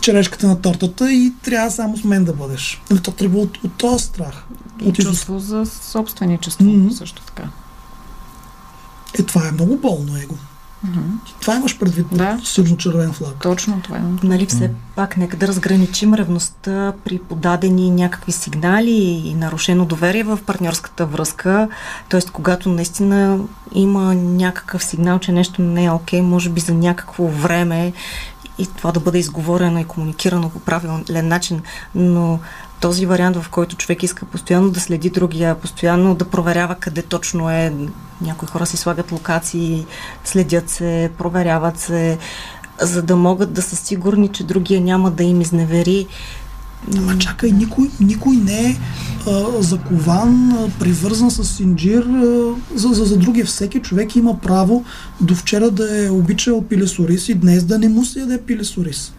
черешката 0.00 0.46
на 0.46 0.60
тортата 0.60 1.12
и 1.12 1.32
трябва 1.42 1.70
само 1.70 1.96
с 1.96 2.04
мен 2.04 2.24
да 2.24 2.32
бъдеш. 2.32 2.82
Нали, 2.90 3.00
то 3.00 3.10
трябва 3.10 3.38
от, 3.38 3.64
от 3.64 3.72
този 3.72 4.04
страх. 4.04 4.44
И 4.80 4.88
от 4.88 4.94
чувство 4.94 5.38
за 5.38 5.66
собственичество 5.66 6.64
mm-hmm. 6.64 6.92
също 6.92 7.22
така. 7.22 7.48
Е, 9.18 9.22
това 9.22 9.48
е 9.48 9.52
много 9.52 9.76
болно 9.76 10.16
его. 10.16 10.34
Mm-hmm. 10.86 11.40
Това 11.40 11.56
имаш 11.56 11.78
предвид 11.78 12.06
да. 12.12 12.40
силно-червен 12.44 13.12
флаг. 13.12 13.34
Точно 13.42 13.80
това 13.82 13.96
е. 13.96 14.00
Нали, 14.22 14.46
все 14.46 14.68
mm. 14.68 14.72
пак, 14.96 15.16
нека 15.16 15.36
да 15.36 15.48
разграничим 15.48 16.14
ревността 16.14 16.92
при 17.04 17.18
подадени 17.18 17.90
някакви 17.90 18.32
сигнали 18.32 18.90
и 19.24 19.34
нарушено 19.34 19.84
доверие 19.84 20.24
в 20.24 20.38
партньорската 20.46 21.06
връзка. 21.06 21.68
Тоест, 22.08 22.30
когато 22.30 22.68
наистина 22.68 23.38
има 23.74 24.14
някакъв 24.14 24.84
сигнал, 24.84 25.18
че 25.18 25.32
нещо 25.32 25.62
не 25.62 25.84
е 25.84 25.90
окей, 25.90 26.22
може 26.22 26.50
би 26.50 26.60
за 26.60 26.74
някакво 26.74 27.26
време 27.26 27.92
и 28.58 28.66
това 28.66 28.92
да 28.92 29.00
бъде 29.00 29.18
изговорено 29.18 29.78
и 29.78 29.84
комуникирано 29.84 30.50
по 30.50 30.60
правилен 30.60 31.28
начин, 31.28 31.60
но 31.94 32.38
този 32.80 33.06
вариант, 33.06 33.36
в 33.36 33.50
който 33.50 33.76
човек 33.76 34.02
иска 34.02 34.26
постоянно 34.26 34.70
да 34.70 34.80
следи 34.80 35.10
другия, 35.10 35.54
постоянно 35.54 36.14
да 36.14 36.24
проверява 36.24 36.74
къде 36.74 37.02
точно 37.02 37.50
е. 37.50 37.72
Някои 38.20 38.48
хора 38.48 38.66
си 38.66 38.76
слагат 38.76 39.12
локации, 39.12 39.86
следят 40.24 40.70
се, 40.70 41.10
проверяват 41.18 41.78
се, 41.78 42.18
за 42.80 43.02
да 43.02 43.16
могат 43.16 43.52
да 43.52 43.62
са 43.62 43.76
сигурни, 43.76 44.28
че 44.28 44.44
другия 44.44 44.80
няма 44.80 45.10
да 45.10 45.24
им 45.24 45.40
изневери. 45.40 46.06
Ама 46.96 47.18
чакай, 47.18 47.50
никой, 47.50 47.90
никой 48.00 48.36
не 48.36 48.60
е 48.60 48.76
а, 49.26 49.62
закован, 49.62 50.52
а, 50.52 50.70
привързан 50.78 51.30
с 51.30 51.60
инжир 51.60 52.02
а, 52.02 52.54
за, 52.74 52.88
за, 52.88 53.04
за 53.04 53.16
другия. 53.16 53.46
Всеки 53.46 53.80
човек 53.80 54.16
има 54.16 54.40
право 54.40 54.84
до 55.20 55.34
вчера 55.34 55.70
да 55.70 56.04
е 56.06 56.10
обичал 56.10 56.62
пилесорис 56.62 57.28
и 57.28 57.34
днес 57.34 57.64
да 57.64 57.78
не 57.78 57.88
му 57.88 58.04
се 58.04 58.20
яде 58.20 58.42
пилесорис. 58.42 59.12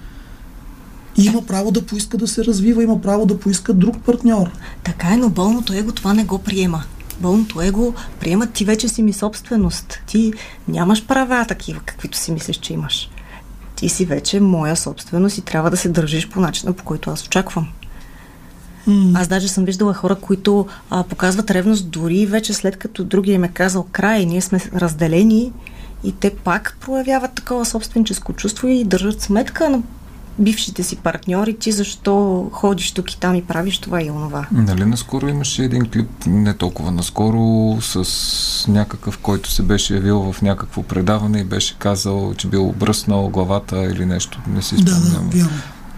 Има 1.25 1.45
право 1.45 1.71
да 1.71 1.85
поиска 1.85 2.17
да 2.17 2.27
се 2.27 2.45
развива, 2.45 2.83
има 2.83 3.01
право 3.01 3.25
да 3.25 3.39
поиска 3.39 3.73
друг 3.73 3.95
партньор. 4.05 4.51
Така 4.83 5.07
е, 5.13 5.17
но 5.17 5.29
болното 5.29 5.73
его 5.73 5.91
това 5.91 6.13
не 6.13 6.23
го 6.23 6.39
приема. 6.39 6.83
Болното 7.19 7.61
его 7.61 7.93
приема 8.19 8.47
ти 8.47 8.65
вече 8.65 8.87
си 8.89 9.03
ми 9.03 9.13
собственост. 9.13 9.99
Ти 10.07 10.33
нямаш 10.67 11.05
права 11.05 11.45
такива, 11.45 11.79
каквито 11.85 12.17
си 12.17 12.31
мислиш, 12.31 12.57
че 12.57 12.73
имаш. 12.73 13.09
Ти 13.75 13.89
си 13.89 14.05
вече 14.05 14.39
моя 14.39 14.75
собственост 14.75 15.37
и 15.37 15.41
трябва 15.41 15.71
да 15.71 15.77
се 15.77 15.89
държиш 15.89 16.29
по 16.29 16.39
начина, 16.39 16.73
по 16.73 16.83
който 16.83 17.09
аз 17.09 17.25
очаквам. 17.25 17.67
Аз 19.13 19.27
даже 19.27 19.47
съм 19.47 19.65
виждала 19.65 19.93
хора, 19.93 20.15
които 20.15 20.67
а, 20.89 21.03
показват 21.03 21.51
ревност 21.51 21.89
дори 21.89 22.25
вече 22.25 22.53
след 22.53 22.77
като 22.77 23.03
другия 23.03 23.35
им 23.35 23.43
е 23.43 23.47
казал 23.47 23.85
край, 23.91 24.25
ние 24.25 24.41
сме 24.41 24.59
разделени 24.75 25.51
и 26.03 26.11
те 26.11 26.35
пак 26.35 26.77
проявяват 26.81 27.33
такова 27.33 27.65
собственическо 27.65 28.33
чувство 28.33 28.67
и 28.67 28.83
държат 28.83 29.21
сметка 29.21 29.69
на 29.69 29.81
бившите 30.39 30.83
си 30.83 30.95
партньори, 30.95 31.57
ти 31.57 31.71
защо 31.71 32.49
ходиш 32.53 32.91
тук 32.91 33.11
и 33.11 33.19
там 33.19 33.35
и 33.35 33.41
правиш 33.41 33.77
това 33.77 34.03
и 34.03 34.09
онова. 34.09 34.47
Нали 34.51 34.85
наскоро 34.85 35.27
имаше 35.27 35.63
един 35.63 35.89
клип, 35.89 36.09
не 36.27 36.53
толкова 36.53 36.91
наскоро, 36.91 37.77
с 37.81 38.65
някакъв, 38.67 39.17
който 39.17 39.51
се 39.51 39.63
беше 39.63 39.95
явил 39.95 40.33
в 40.33 40.41
някакво 40.41 40.83
предаване 40.83 41.39
и 41.39 41.43
беше 41.43 41.75
казал, 41.79 42.33
че 42.37 42.47
бил 42.47 42.71
бръснал 42.71 43.29
главата 43.29 43.83
или 43.83 44.05
нещо, 44.05 44.39
не 44.47 44.61
си 44.61 44.75
спомням. 44.77 45.29
Да, 45.29 45.37
да, 45.37 45.49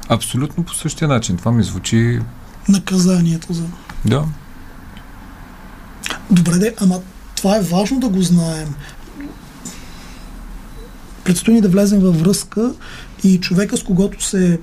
Абсолютно 0.10 0.64
по 0.64 0.74
същия 0.74 1.08
начин. 1.08 1.38
Това 1.38 1.52
ми 1.52 1.64
звучи... 1.64 2.20
Наказанието 2.70 3.54
за... 3.54 3.64
Да. 4.06 4.26
Добре, 6.32 6.58
де, 6.58 6.76
ама 6.82 7.00
това 7.36 7.58
е 7.58 7.62
важно 7.62 8.00
да 8.00 8.10
го 8.10 8.22
знаем. 8.22 8.76
Предстои 11.24 11.54
ни 11.54 11.62
да 11.62 11.70
влезем 11.70 12.00
във 12.00 12.20
връзка 12.20 12.74
и 13.24 13.40
човека, 13.40 13.78
с 13.78 13.84
когото 13.84 14.24
се 14.24 14.60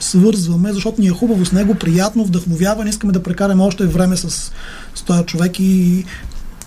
свързваме, 0.00 0.72
защото 0.72 1.00
ни 1.00 1.06
е 1.06 1.10
хубаво 1.10 1.46
с 1.46 1.52
него, 1.52 1.74
приятно, 1.74 2.24
вдъхновява, 2.24 2.84
не 2.84 2.90
искаме 2.90 3.12
да 3.12 3.22
прекараме 3.22 3.62
още 3.62 3.86
време 3.86 4.16
с, 4.16 4.52
с 4.94 5.02
този 5.02 5.24
човек 5.24 5.60
и 5.60 6.04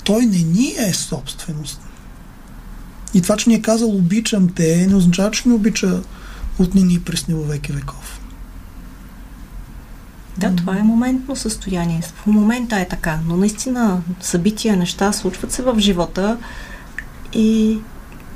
той 0.04 0.26
не 0.26 0.38
ни 0.38 0.76
е 0.78 0.94
собственост. 0.94 1.82
И 3.14 3.22
това, 3.22 3.38
че 3.38 3.50
ни 3.50 3.56
е 3.56 3.62
казал 3.62 3.90
обичам 3.90 4.50
те, 4.50 4.88
не 4.88 4.96
означава, 4.96 5.32
че 5.32 5.50
ни 5.50 5.56
обича 5.56 6.02
от 6.60 6.76
нини 6.76 7.00
пресни 7.00 7.34
във 7.34 7.48
веки 7.48 7.72
веков. 7.72 8.20
Да, 10.38 10.56
това 10.56 10.78
е 10.78 10.84
моментно 10.84 11.36
състояние. 11.36 12.02
В 12.02 12.26
момента 12.28 12.80
е 12.80 12.88
така, 12.88 13.20
но 13.28 13.38
наистина 13.38 14.02
събития, 14.22 14.78
неща 14.78 15.12
случват 15.14 15.52
се 15.52 15.62
в 15.62 15.80
живота 15.80 16.38
и 17.34 17.80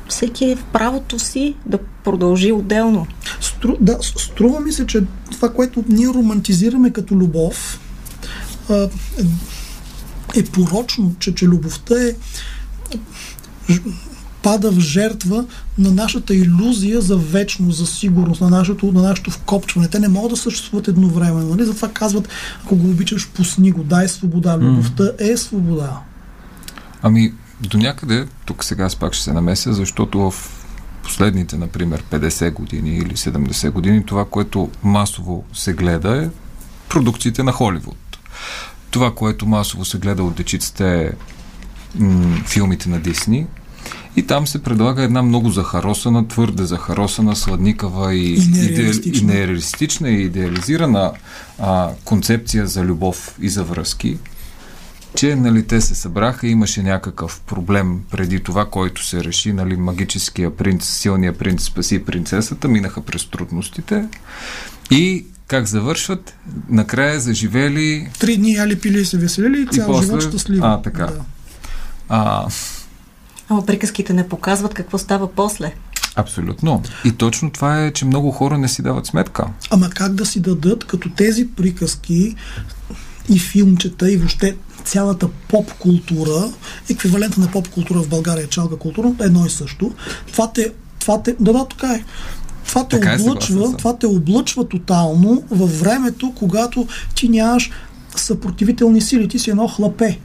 всеки 0.09 0.45
е 0.45 0.55
в 0.55 0.63
правото 0.63 1.19
си 1.19 1.55
да 1.65 1.79
продължи 2.03 2.51
отделно. 2.51 3.07
Стру, 3.41 3.75
да, 3.79 3.97
струва 4.01 4.59
ми 4.59 4.71
се, 4.71 4.87
че 4.87 5.03
това, 5.31 5.53
което 5.53 5.83
ние 5.89 6.07
романтизираме 6.07 6.93
като 6.93 7.15
любов, 7.15 7.79
е, 8.69 8.89
е 10.39 10.43
порочно, 10.43 11.15
че, 11.19 11.35
че 11.35 11.47
любовта 11.47 11.95
е 12.03 12.13
пада 14.43 14.71
в 14.71 14.79
жертва 14.79 15.45
на 15.77 15.91
нашата 15.91 16.35
иллюзия 16.35 17.01
за 17.01 17.17
вечност, 17.17 17.77
за 17.77 17.87
сигурност, 17.87 18.41
на 18.41 18.49
нашето, 18.49 18.91
на 18.91 19.01
нашето 19.01 19.31
вкопчване. 19.31 19.87
Те 19.87 19.99
не 19.99 20.07
могат 20.07 20.31
да 20.31 20.37
съществуват 20.37 20.87
едновременно. 20.87 21.49
Нали? 21.49 21.65
Затова 21.65 21.87
казват, 21.87 22.29
ако 22.65 22.75
го 22.75 22.89
обичаш, 22.89 23.27
пусни 23.27 23.71
го, 23.71 23.83
дай 23.83 24.07
свобода. 24.07 24.57
Любовта 24.57 25.03
mm. 25.03 25.33
е 25.33 25.37
свобода. 25.37 25.99
Ами, 27.01 27.33
до 27.61 27.77
някъде, 27.77 28.27
тук 28.45 28.63
сега 28.63 28.83
аз 28.83 28.95
пак 28.95 29.13
ще 29.13 29.23
се 29.23 29.33
намеся, 29.33 29.73
защото 29.73 30.31
в 30.31 30.33
последните, 31.03 31.57
например, 31.57 32.03
50 32.03 32.53
години 32.53 32.97
или 32.97 33.15
70 33.15 33.71
години, 33.71 34.05
това, 34.05 34.25
което 34.25 34.69
масово 34.83 35.45
се 35.53 35.73
гледа 35.73 36.23
е 36.23 36.29
продукциите 36.89 37.43
на 37.43 37.51
Холивуд. 37.51 38.17
Това, 38.91 39.15
което 39.15 39.45
масово 39.45 39.85
се 39.85 39.97
гледа 39.97 40.23
от 40.23 40.35
дечиците 40.35 41.01
е 41.01 41.11
м- 41.95 42.37
филмите 42.45 42.89
на 42.89 42.99
Дисни. 42.99 43.47
И 44.15 44.23
там 44.23 44.47
се 44.47 44.63
предлага 44.63 45.03
една 45.03 45.23
много 45.23 45.49
захаросана, 45.49 46.27
твърде 46.27 46.65
захаросана, 46.65 47.35
сладникава 47.35 48.15
и, 48.15 48.33
и 48.33 48.47
нереалистична, 48.47 49.33
и, 49.33 49.35
нереалистична 49.35 50.09
и 50.09 50.21
идеализирана 50.21 51.11
а, 51.59 51.89
концепция 52.03 52.67
за 52.67 52.83
любов 52.83 53.35
и 53.41 53.49
за 53.49 53.63
връзки 53.63 54.17
че 55.17 55.35
нали, 55.35 55.67
те 55.67 55.81
се 55.81 55.95
събраха, 55.95 56.47
имаше 56.47 56.83
някакъв 56.83 57.41
проблем 57.41 57.99
преди 58.11 58.39
това, 58.39 58.65
който 58.65 59.05
се 59.05 59.23
реши, 59.23 59.53
нали, 59.53 59.77
магическия 59.77 60.55
принц, 60.55 60.85
силния 60.85 61.37
принц 61.37 61.63
спаси 61.63 62.05
принцесата, 62.05 62.67
минаха 62.67 63.01
през 63.01 63.25
трудностите 63.25 64.07
и 64.91 65.25
как 65.47 65.65
завършват? 65.65 66.35
Накрая 66.69 67.19
заживели... 67.19 68.09
Три 68.19 68.37
дни 68.37 68.53
яли 68.53 68.79
пили 68.79 69.01
и 69.01 69.05
се 69.05 69.17
веселили 69.17 69.61
и 69.61 69.67
цял 69.67 69.87
после... 69.87 70.05
живот 70.05 70.23
щастливо. 70.23 70.65
А, 70.65 70.81
така. 70.81 71.05
Да. 71.05 71.21
А... 72.09 72.47
Ама 73.49 73.65
приказките 73.65 74.13
не 74.13 74.29
показват 74.29 74.73
какво 74.73 74.97
става 74.97 75.31
после. 75.31 75.73
Абсолютно. 76.15 76.83
И 77.05 77.11
точно 77.11 77.51
това 77.51 77.83
е, 77.83 77.93
че 77.93 78.05
много 78.05 78.31
хора 78.31 78.57
не 78.57 78.67
си 78.67 78.81
дават 78.81 79.05
сметка. 79.05 79.45
Ама 79.69 79.89
как 79.89 80.13
да 80.13 80.25
си 80.25 80.39
дадат, 80.39 80.83
като 80.83 81.09
тези 81.09 81.47
приказки 81.47 82.35
и 83.29 83.39
филмчета 83.39 84.11
и 84.11 84.17
въобще 84.17 84.55
цялата 84.83 85.27
поп-култура, 85.47 86.51
еквивалента 86.89 87.39
на 87.41 87.47
поп-култура 87.47 88.01
в 88.01 88.09
България 88.09 88.43
е 88.43 88.47
чалга 88.47 88.75
култура, 88.75 89.13
едно 89.21 89.45
и 89.45 89.49
също. 89.49 89.91
Това 90.31 90.51
те, 90.51 90.71
това 90.99 91.23
те, 91.23 91.35
да, 91.39 91.53
да, 91.53 91.65
така 91.65 91.93
е. 91.93 92.03
Това 92.65 92.87
те, 92.87 92.99
така 92.99 93.13
е, 93.13 93.21
облъчва, 93.21 93.69
е, 93.73 93.77
това 93.77 93.97
те 93.97 94.05
облъчва 94.05 94.67
тотално 94.67 95.43
във 95.51 95.79
времето, 95.79 96.33
когато 96.35 96.87
ти 97.15 97.29
нямаш 97.29 97.71
съпротивителни 98.15 99.01
сили, 99.01 99.27
ти 99.27 99.39
си 99.39 99.49
едно 99.49 99.67
хлапе. 99.67 100.19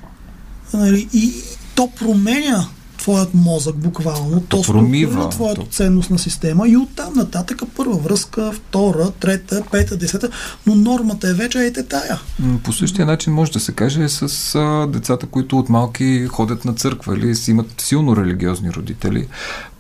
Нали, 0.74 1.09
и 1.12 1.32
то 1.74 1.90
променя 1.98 2.66
твоят 3.03 3.34
мозък 3.34 3.76
буквално, 3.76 4.40
то, 4.40 4.62
то 4.62 4.72
промива 4.72 5.28
твоята 5.28 5.61
то... 5.61 5.66
ценностна 5.66 6.18
система 6.18 6.68
и 6.68 6.76
оттам 6.76 7.12
нататък 7.14 7.62
първа 7.76 7.96
връзка, 7.96 8.53
втора, 8.53 9.11
трета, 9.11 9.62
пета, 9.70 9.96
десета, 9.96 10.28
но 10.66 10.74
нормата 10.74 11.28
е 11.28 11.34
вече 11.34 11.59
ете 11.59 11.82
тая. 11.82 12.20
По 12.64 12.72
същия 12.72 13.07
начин 13.07 13.32
може 13.32 13.53
да 13.53 13.61
се 13.61 13.72
каже 13.72 14.09
с 14.09 14.55
а, 14.55 14.86
децата, 14.86 15.26
които 15.26 15.59
от 15.59 15.68
малки 15.68 16.26
ходят 16.26 16.64
на 16.64 16.74
църква 16.74 17.14
или 17.14 17.34
имат 17.48 17.80
силно 17.80 18.16
религиозни 18.16 18.72
родители, 18.72 19.28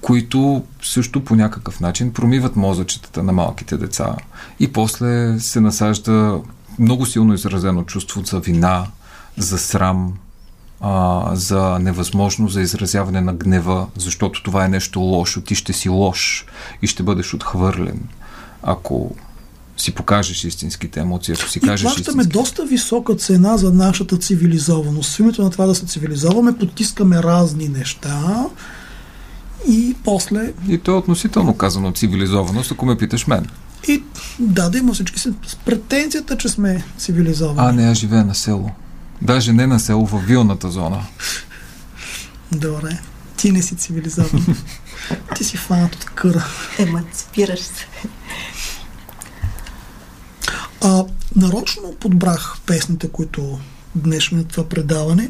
които 0.00 0.62
също 0.82 1.24
по 1.24 1.34
някакъв 1.34 1.80
начин 1.80 2.12
промиват 2.12 2.56
мозъчетата 2.56 3.22
на 3.22 3.32
малките 3.32 3.76
деца 3.76 4.16
и 4.60 4.72
после 4.72 5.40
се 5.40 5.60
насажда 5.60 6.40
много 6.78 7.06
силно 7.06 7.34
изразено 7.34 7.82
чувство 7.82 8.22
за 8.24 8.40
вина, 8.40 8.86
за 9.36 9.58
срам, 9.58 10.12
а, 10.82 11.30
за 11.36 11.78
невъзможност 11.78 12.54
за 12.54 12.60
изразяване 12.60 13.20
на 13.20 13.34
гнева, 13.34 13.86
защото 13.98 14.42
това 14.42 14.64
е 14.64 14.68
нещо 14.68 15.00
лошо. 15.00 15.40
Ти 15.40 15.54
ще 15.54 15.72
си 15.72 15.88
лош 15.88 16.46
и 16.82 16.86
ще 16.86 17.02
бъдеш 17.02 17.34
отхвърлен, 17.34 18.00
ако 18.62 19.14
си 19.76 19.94
покажеш 19.94 20.44
истинските 20.44 21.00
емоции, 21.00 21.34
ако 21.38 21.48
си 21.48 21.58
и 21.58 21.62
кажеш 21.62 21.82
плащаме 21.82 22.22
истински... 22.22 22.38
доста 22.38 22.64
висока 22.64 23.14
цена 23.14 23.56
за 23.56 23.72
нашата 23.72 24.16
цивилизованост. 24.16 25.16
В 25.16 25.20
името 25.20 25.42
на 25.42 25.50
това 25.50 25.66
да 25.66 25.74
се 25.74 25.86
цивилизоваме, 25.86 26.58
потискаме 26.58 27.22
разни 27.22 27.68
неща 27.68 28.46
и 29.68 29.96
после... 30.04 30.52
И 30.68 30.78
то 30.78 30.90
е 30.90 30.94
относително 30.94 31.54
казано 31.54 31.92
цивилизованост, 31.92 32.72
ако 32.72 32.86
ме 32.86 32.96
питаш 32.96 33.26
мен. 33.26 33.46
И 33.88 34.02
да, 34.38 34.70
да 34.70 34.78
има 34.78 34.94
всички 34.94 35.18
с 35.18 35.30
претенцията, 35.64 36.36
че 36.38 36.48
сме 36.48 36.84
цивилизовани. 36.98 37.68
А, 37.68 37.72
не, 37.72 37.90
аз 37.90 37.98
живея 37.98 38.24
на 38.24 38.34
село. 38.34 38.70
Даже 39.22 39.52
не 39.52 39.66
на 39.66 39.80
село, 39.80 40.06
в 40.06 40.18
вилната 40.26 40.70
зона. 40.70 41.06
Добре. 42.52 42.98
Ти 43.36 43.52
не 43.52 43.62
си 43.62 43.76
цивилизован. 43.76 44.46
Ти 45.36 45.44
си 45.44 45.56
фанат 45.56 45.94
от 45.94 46.04
къра. 46.04 46.44
Емансипираш 46.78 47.60
се. 47.60 47.86
А, 50.80 51.04
нарочно 51.36 51.94
подбрах 52.00 52.56
песните, 52.66 53.08
които 53.08 53.58
днес 53.94 54.30
на 54.30 54.44
това 54.44 54.68
предаване, 54.68 55.28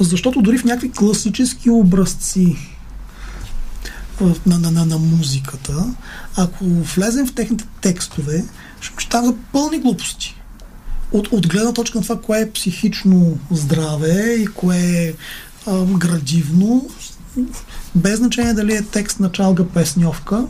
защото 0.00 0.42
дори 0.42 0.58
в 0.58 0.64
някакви 0.64 0.90
класически 0.90 1.70
образци 1.70 2.56
на, 4.46 4.58
на, 4.58 4.70
на, 4.70 4.86
на 4.86 4.98
музиката, 4.98 5.94
ако 6.36 6.64
влезем 6.64 7.26
в 7.26 7.34
техните 7.34 7.64
текстове, 7.80 8.44
ще 8.80 9.04
става 9.04 9.26
за 9.26 9.34
пълни 9.52 9.78
глупости. 9.78 10.33
От, 11.14 11.28
от 11.32 11.48
гледна 11.48 11.72
точка 11.72 11.98
на 11.98 12.02
това, 12.02 12.20
кое 12.20 12.40
е 12.40 12.50
психично 12.50 13.38
здраве 13.50 14.34
и 14.34 14.46
кое 14.46 14.78
е 14.78 15.14
а, 15.66 15.84
градивно, 15.84 16.90
без 17.94 18.16
значение 18.18 18.54
дали 18.54 18.74
е 18.74 18.82
текст 18.82 19.20
на 19.20 19.32
чалга 19.32 19.64
песньовка 19.64 20.46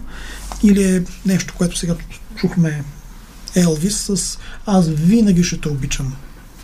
или 0.62 0.96
е 0.96 1.04
нещо, 1.26 1.54
което 1.56 1.78
сега 1.78 1.94
чухме 2.36 2.84
Елвис 3.54 3.96
с 3.96 4.38
Аз 4.66 4.88
винаги 4.88 5.42
ще 5.42 5.60
те 5.60 5.68
обичам. 5.68 6.12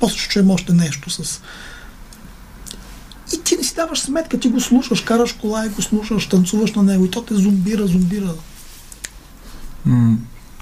После 0.01 0.19
ще 0.19 0.29
чуем 0.29 0.51
още 0.51 0.73
нещо 0.73 1.11
с 1.11 1.41
и 3.33 3.43
ти 3.43 3.57
не 3.57 3.65
си 3.65 3.75
даваш 3.75 4.01
сметка, 4.01 4.41
ти 4.41 4.49
го 4.49 4.61
слушаш, 4.61 5.01
караш 5.01 5.33
кола 5.33 5.67
и 5.67 5.69
го 5.69 5.83
слушаш, 5.83 6.27
танцуваш 6.27 6.73
на 6.73 6.83
него 6.83 7.05
и 7.05 7.11
то 7.11 7.23
те 7.23 7.35
зомбира, 7.35 7.87
зомбира. 7.87 8.35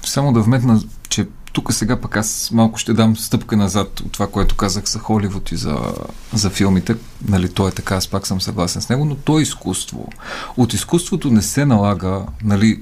Само 0.05 0.33
да 0.33 0.41
вметна, 0.41 0.81
че 1.09 1.27
тук 1.53 1.73
сега 1.73 2.01
пък 2.01 2.17
аз 2.17 2.49
малко 2.53 2.77
ще 2.77 2.93
дам 2.93 3.17
стъпка 3.17 3.57
назад 3.57 3.99
от 3.99 4.11
това, 4.11 4.27
което 4.27 4.55
казах 4.55 4.85
за 4.85 4.99
Холивуд 4.99 5.51
и 5.51 5.55
за, 5.55 5.77
за 6.33 6.49
филмите. 6.49 6.95
Нали, 7.27 7.49
то 7.49 7.67
е 7.67 7.71
така, 7.71 7.95
аз 7.95 8.07
пак 8.07 8.27
съм 8.27 8.41
съгласен 8.41 8.81
с 8.81 8.89
него, 8.89 9.05
но 9.05 9.15
то 9.15 9.39
е 9.39 9.41
изкуство. 9.41 10.07
От 10.57 10.73
изкуството 10.73 11.31
не 11.31 11.41
се 11.41 11.65
налага, 11.65 12.21
нали, 12.43 12.79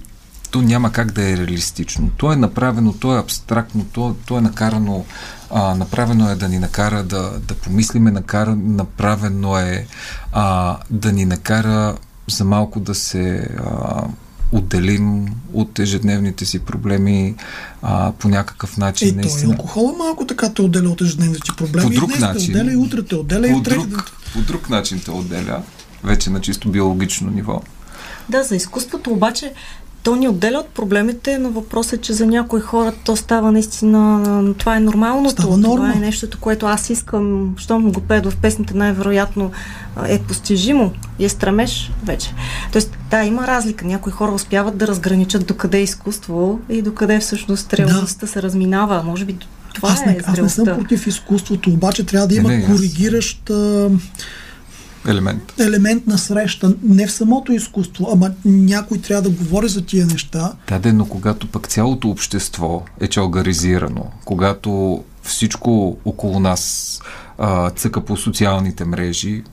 то 0.51 0.61
няма 0.61 0.91
как 0.91 1.11
да 1.11 1.30
е 1.30 1.38
реалистично. 1.38 2.09
То 2.18 2.32
е 2.32 2.36
направено, 2.36 2.93
то 2.93 3.15
е 3.15 3.20
абстрактно, 3.20 3.86
то, 3.93 4.15
то 4.26 4.38
е 4.38 4.41
накарано, 4.41 5.05
а, 5.51 5.76
направено 5.76 6.30
е 6.30 6.36
да 6.36 6.49
ни 6.49 6.59
накара 6.59 7.03
да, 7.03 7.39
да 7.39 7.55
помислиме, 7.55 8.11
накара, 8.11 8.55
направено 8.55 9.57
е 9.57 9.88
а, 10.32 10.78
да 10.89 11.11
ни 11.11 11.26
накара 11.26 11.97
за 12.30 12.45
малко 12.45 12.80
да 12.80 12.95
се 12.95 13.49
а, 13.65 14.03
отделим 14.51 15.25
от 15.53 15.79
ежедневните 15.79 16.45
си 16.45 16.59
проблеми 16.59 17.35
а, 17.81 18.11
по 18.19 18.29
някакъв 18.29 18.77
начин. 18.77 19.07
Е, 19.07 19.11
той 19.11 19.21
наистина. 19.21 19.53
алкохола 19.53 19.93
малко 19.97 20.25
така 20.27 20.53
те 20.53 20.61
отделя 20.61 20.89
от 20.89 21.01
ежедневните 21.01 21.51
проблеми. 21.57 21.87
По 21.87 21.95
друг 21.95 22.09
и 22.09 22.17
днес 22.17 22.21
начин. 22.21 22.53
Те 22.53 22.59
отделя 22.59 22.73
и 22.73 22.75
утре 22.75 23.03
те 23.03 23.15
отделя 23.15 23.47
и 23.47 23.51
по, 23.51 23.57
утре. 23.57 23.75
друг, 23.75 24.11
по 24.33 24.41
друг 24.41 24.69
начин 24.69 25.01
те 25.05 25.11
отделя, 25.11 25.63
вече 26.03 26.29
на 26.29 26.41
чисто 26.41 26.69
биологично 26.69 27.31
ниво. 27.31 27.61
Да, 28.29 28.43
за 28.43 28.55
изкуството 28.55 29.11
обаче 29.11 29.53
то 30.07 30.15
ни 30.15 30.27
отделя 30.27 30.57
от 30.57 30.67
проблемите, 30.67 31.37
но 31.37 31.49
въпросът 31.49 31.93
е, 31.93 31.97
че 31.97 32.13
за 32.13 32.25
някои 32.25 32.61
хора 32.61 32.93
то 33.05 33.15
става 33.15 33.51
наистина, 33.51 34.23
това 34.57 34.77
е 34.77 34.79
нормалното, 34.79 35.31
Става 35.31 35.57
норма. 35.57 35.75
това 35.75 35.91
е 35.91 36.05
нещото, 36.05 36.37
което 36.39 36.65
аз 36.65 36.89
искам, 36.89 37.53
щом 37.57 37.91
го 37.91 38.01
пеят 38.01 38.25
в 38.25 38.37
песните, 38.37 38.73
най-вероятно 38.73 39.51
е 40.07 40.19
постижимо 40.19 40.91
и 41.19 41.25
е 41.25 41.29
стремеж 41.29 41.91
вече. 42.03 42.33
Тоест, 42.71 42.97
да, 43.11 43.23
има 43.23 43.47
разлика. 43.47 43.85
Някои 43.85 44.11
хора 44.11 44.31
успяват 44.31 44.77
да 44.77 44.87
разграничат 44.87 45.47
докъде 45.47 45.77
е 45.77 45.83
изкуство 45.83 46.59
и 46.69 46.81
докъде 46.81 47.19
всъщност 47.19 47.73
реалността 47.73 48.27
се 48.27 48.41
разминава. 48.41 49.03
Може 49.03 49.25
би 49.25 49.37
това 49.73 49.89
аз, 49.89 50.05
не, 50.05 50.11
е 50.11 50.15
аз 50.17 50.17
не 50.17 50.23
съм 50.25 50.35
зрелостта. 50.35 50.77
против 50.77 51.07
изкуството, 51.07 51.69
обаче 51.69 52.05
трябва 52.05 52.27
да 52.27 52.35
има 52.35 52.49
Не, 52.49 52.57
не, 52.57 52.63
аз- 52.63 52.71
коригиращ 52.71 53.49
а, 53.49 53.89
Елемент. 55.07 55.53
елемент 55.59 56.07
на 56.07 56.17
среща. 56.17 56.75
Не 56.83 57.07
в 57.07 57.11
самото 57.11 57.53
изкуство, 57.53 58.09
ама 58.13 58.31
някой 58.45 58.97
трябва 58.97 59.21
да 59.21 59.29
говори 59.29 59.67
за 59.67 59.85
тия 59.85 60.05
неща. 60.05 60.53
Да, 60.67 60.79
де, 60.79 60.93
но 60.93 61.05
когато 61.05 61.47
пък 61.47 61.67
цялото 61.67 62.09
общество 62.09 62.83
е 62.99 63.07
чалгаризирано, 63.07 64.05
когато 64.25 65.03
всичко 65.23 65.97
около 66.05 66.39
нас 66.39 66.99
а, 67.37 67.69
цъка 67.69 68.05
по 68.05 68.17
социалните 68.17 68.85
мрежи 68.85 69.43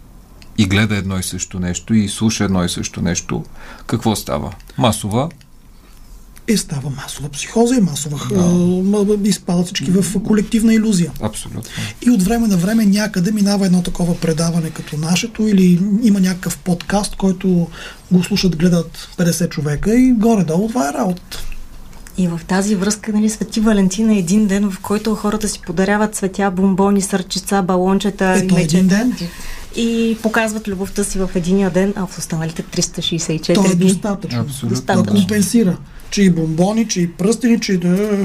и 0.59 0.67
гледа 0.67 0.97
едно 0.97 1.19
и 1.19 1.23
също 1.23 1.61
нещо 1.61 1.95
и 1.95 2.09
слуша 2.09 2.45
едно 2.45 2.65
и 2.65 2.69
също 2.69 3.03
нещо, 3.03 3.45
какво 3.87 4.17
става? 4.17 4.53
Масова 4.79 5.29
Е, 6.49 6.57
става 6.57 6.91
масова 6.91 7.29
психоза 7.29 7.75
и 7.75 7.81
масова. 7.81 8.19
Да. 9.17 9.29
изпадат 9.29 9.67
всички 9.67 9.91
в 9.91 10.23
колективна 10.23 10.75
иллюзия. 10.75 11.13
Абсолютно. 11.21 11.63
И 12.07 12.11
от 12.11 12.23
време 12.23 12.49
на 12.49 12.57
време 12.57 12.87
някъде 12.87 13.33
минава 13.33 13.67
едно 13.67 13.83
такова 13.83 14.21
предаване 14.21 14.71
като 14.71 14.97
нашето 14.97 15.49
или 15.49 15.81
има 16.03 16.21
някакъв 16.21 16.59
подкаст, 16.59 17.17
който 17.17 17.69
го 18.13 18.25
слушат, 18.25 18.57
гледат 18.57 19.09
50 19.19 19.49
човека 19.49 19.95
и 19.95 20.13
горе-долу 20.13 20.69
това 20.69 20.89
е 20.89 20.93
работа. 20.93 21.45
И 22.19 22.29
в 22.29 22.41
тази 22.49 22.75
връзка, 22.75 23.13
нали, 23.13 23.31
Свети 23.31 23.61
Валентин 23.61 24.11
е 24.11 24.19
един 24.19 24.47
ден, 24.47 24.71
в 24.71 24.81
който 24.81 25.15
хората 25.15 25.49
си 25.49 25.61
подаряват 25.67 26.15
цветя, 26.15 26.51
бомбони, 26.51 27.03
сърчица, 27.03 27.63
балончета 27.63 28.37
и 28.37 28.39
Ето 28.39 28.55
мечета. 28.55 28.77
един 28.77 28.89
ден. 28.89 29.15
И 29.77 30.19
показват 30.23 30.69
любовта 30.69 31.05
си 31.05 31.19
в 31.19 31.31
единия 31.35 31.71
ден, 31.71 31.93
а 31.97 32.07
в 32.07 32.19
останалите 32.19 32.63
364 32.63 33.55
То 33.55 33.65
е 33.65 33.75
дни. 33.75 33.87
достатъчно. 33.89 34.41
Абсолютно. 34.41 34.69
Да 34.69 34.75
Достатъчно. 34.75 35.15
компенсира. 35.15 35.77
Че 36.11 36.23
и 36.23 36.31
бомбони, 36.31 36.89
че 36.89 37.01
и 37.01 37.13
пръстени, 37.13 37.61
че 37.61 37.73
и 37.73 37.79
да... 37.79 38.19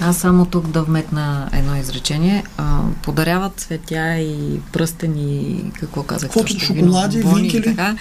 Аз 0.00 0.16
само 0.16 0.46
тук 0.46 0.66
да 0.68 0.82
вметна 0.82 1.48
едно 1.52 1.76
изречение. 1.76 2.44
А, 2.56 2.80
подаряват 3.02 3.52
цветя 3.56 4.18
и 4.18 4.60
пръстени, 4.72 5.64
какво 5.80 6.02
казах? 6.02 6.28
Каквото 6.30 6.58
шоколади, 6.58 7.22
бомбони 7.22 7.42
винкели. 7.42 7.64
Така. 7.64 7.96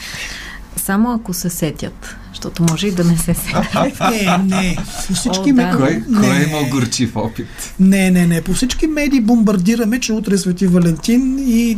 Само 0.76 1.13
ако 1.13 1.34
се 1.34 1.49
сетят, 1.49 2.15
защото 2.34 2.63
може 2.70 2.88
и 2.88 2.91
да 2.91 3.03
не 3.03 3.18
се 3.18 3.34
сетят. 3.34 3.99
Не, 4.11 4.38
не. 4.55 4.78
По 5.07 5.13
всички 5.13 5.51
О, 5.51 5.53
ме... 5.53 5.63
да. 5.65 5.78
Кой, 5.78 6.03
не, 6.09 6.20
кой 6.20 6.38
е 6.38 6.43
имал 6.43 6.65
горчив 6.65 7.15
опит? 7.15 7.47
не, 7.80 8.11
не, 8.11 8.28
не. 8.28 8.41
По 8.41 8.53
всички 8.53 8.88
медии 8.88 9.22
бомбардираме, 9.22 9.99
че 9.99 10.13
утре 10.13 10.34
е 10.34 10.38
Свети 10.38 10.68
Валентин 10.68 11.39
и 11.39 11.78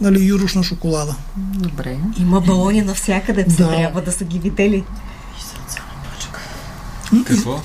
нали, 0.00 0.24
юрошна 0.24 0.62
шоколада. 0.62 1.14
Добре. 1.36 1.96
Има 2.20 2.40
балони 2.40 2.82
навсякъде, 2.82 3.44
Да. 3.44 3.68
трябва 3.68 4.02
да 4.02 4.12
са 4.12 4.24
ги 4.24 4.38
видели. 4.38 4.84
Какво? 7.26 7.60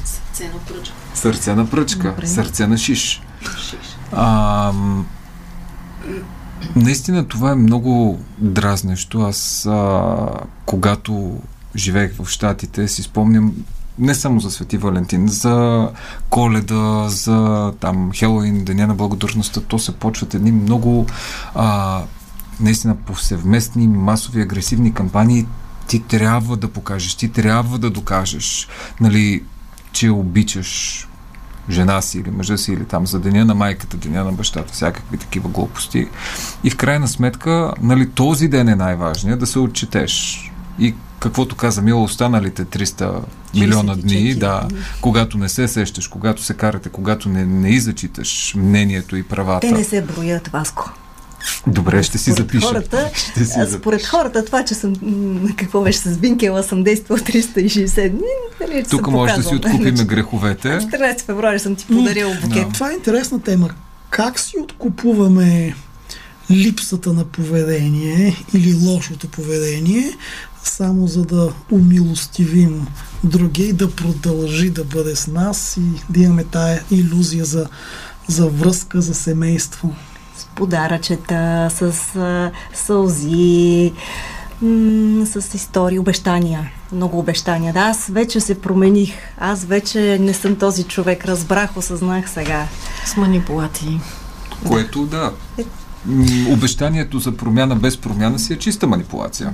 Сърце 1.13 1.55
на 1.55 1.69
пръчка. 1.69 2.09
Добре. 2.09 2.27
Сърце 2.27 2.67
на 2.67 2.77
шиш. 2.77 3.21
А, 4.11 4.71
м, 4.71 5.05
наистина 6.75 7.27
това 7.27 7.51
е 7.51 7.55
много 7.55 8.19
дразнещо. 8.37 9.21
Аз, 9.21 9.65
а, 9.65 10.27
когато 10.65 11.39
живеех 11.75 12.13
в 12.19 12.29
Штатите, 12.29 12.87
си 12.87 13.03
спомням 13.03 13.53
не 13.99 14.15
само 14.15 14.39
за 14.39 14.51
Свети 14.51 14.77
Валентин, 14.77 15.27
за 15.27 15.89
Коледа, 16.29 17.09
за 17.09 17.71
там 17.79 18.11
Хелоуин, 18.13 18.63
Деня 18.65 18.87
на 18.87 18.95
благодарността, 18.95 19.61
то 19.61 19.79
се 19.79 19.91
почват 19.91 20.33
едни 20.33 20.51
много 20.51 21.05
а, 21.55 22.01
наистина 22.59 22.95
повсеместни, 22.95 23.87
масови, 23.87 24.41
агресивни 24.41 24.93
кампании. 24.93 25.45
Ти 25.91 25.99
трябва 25.99 26.57
да 26.57 26.67
покажеш, 26.67 27.15
ти 27.15 27.29
трябва 27.29 27.77
да 27.77 27.89
докажеш, 27.89 28.67
нали, 29.01 29.43
че 29.91 30.09
обичаш 30.09 31.07
жена 31.69 32.01
си 32.01 32.19
или 32.19 32.31
мъжа 32.31 32.57
си 32.57 32.71
или 32.71 32.85
там 32.85 33.07
за 33.07 33.19
деня 33.19 33.45
на 33.45 33.55
майката, 33.55 33.97
деня 33.97 34.23
на 34.23 34.31
бащата, 34.31 34.73
всякакви 34.73 35.17
такива 35.17 35.49
глупости. 35.49 36.07
И 36.63 36.69
в 36.69 36.77
крайна 36.77 37.07
сметка, 37.07 37.73
нали, 37.81 38.09
този 38.09 38.47
ден 38.47 38.69
е 38.69 38.75
най-важният, 38.75 39.39
да 39.39 39.47
се 39.47 39.59
отчетеш. 39.59 40.45
И 40.79 40.95
каквото 41.19 41.55
каза 41.55 41.81
Мила, 41.81 42.03
останалите 42.03 42.65
300 42.65 43.21
милиона 43.53 43.95
дни, 43.95 44.11
64. 44.11 44.37
да, 44.37 44.67
когато 45.01 45.37
не 45.37 45.49
се 45.49 45.67
сещаш, 45.67 46.07
когато 46.07 46.43
се 46.43 46.53
карате, 46.53 46.89
когато 46.89 47.29
не, 47.29 47.45
не 47.45 47.69
изачиташ 47.69 48.53
мнението 48.57 49.15
и 49.15 49.23
правата. 49.23 49.67
Те 49.67 49.71
не 49.73 49.83
се 49.83 50.01
броят, 50.01 50.47
Васко. 50.47 50.91
Добре, 51.67 52.03
ще 52.03 52.17
си 52.17 52.31
Според 52.31 52.37
запиша. 52.37 52.67
Хората, 52.67 53.09
ще 53.15 53.45
си 53.45 53.53
а, 53.57 53.65
запиша. 53.65 53.79
според 53.79 54.05
хората, 54.05 54.45
това, 54.45 54.65
че 54.65 54.73
съм, 54.73 54.93
какво 55.57 55.81
беше 55.81 55.99
с 55.99 56.17
Бинкела, 56.17 56.63
съм 56.63 56.83
действал 56.83 57.17
360 57.17 58.09
дни, 58.09 58.21
нали, 58.61 58.83
Тук 58.89 59.07
може 59.07 59.33
да 59.33 59.43
си 59.43 59.55
откупим 59.55 59.81
нали, 59.95 60.05
греховете. 60.07 60.67
14 60.67 61.21
февруари 61.21 61.59
съм 61.59 61.75
ти 61.75 61.85
подарил 61.87 62.29
букет. 62.41 62.73
Това 62.73 62.91
е 62.91 62.93
интересна 62.93 63.41
тема. 63.41 63.69
Как 64.09 64.39
си 64.39 64.57
откупуваме 64.63 65.75
липсата 66.51 67.13
на 67.13 67.23
поведение 67.23 68.35
или 68.53 68.73
лошото 68.73 69.27
поведение, 69.27 70.11
само 70.63 71.07
за 71.07 71.25
да 71.25 71.53
умилостивим 71.71 72.87
други 73.23 73.63
и 73.63 73.73
да 73.73 73.91
продължи 73.91 74.69
да 74.69 74.83
бъде 74.83 75.15
с 75.15 75.27
нас 75.27 75.77
и 75.77 76.01
да 76.09 76.19
имаме 76.19 76.43
тая 76.43 76.83
иллюзия 76.91 77.45
за, 77.45 77.67
за 78.27 78.47
връзка, 78.47 79.01
за 79.01 79.13
семейство. 79.13 79.95
Подаръчета, 80.55 81.67
с 81.71 81.93
сълзи, 82.73 83.93
м- 84.61 85.25
с 85.25 85.53
истории, 85.53 85.99
обещания. 85.99 86.71
Много 86.91 87.19
обещания. 87.19 87.73
Да, 87.73 87.79
аз 87.79 88.07
вече 88.07 88.39
се 88.39 88.61
промених. 88.61 89.13
Аз 89.39 89.63
вече 89.65 90.17
не 90.21 90.33
съм 90.33 90.55
този 90.55 90.83
човек. 90.83 91.25
Разбрах, 91.25 91.77
осъзнах 91.77 92.29
сега. 92.29 92.67
С 93.05 93.17
манипулации. 93.17 93.99
Което, 94.67 95.05
да. 95.05 95.33
Е. 95.57 95.63
Обещанието 96.49 97.19
за 97.19 97.37
промяна 97.37 97.75
без 97.75 97.97
промяна 97.97 98.39
си 98.39 98.53
е 98.53 98.57
чиста 98.57 98.87
манипулация. 98.87 99.53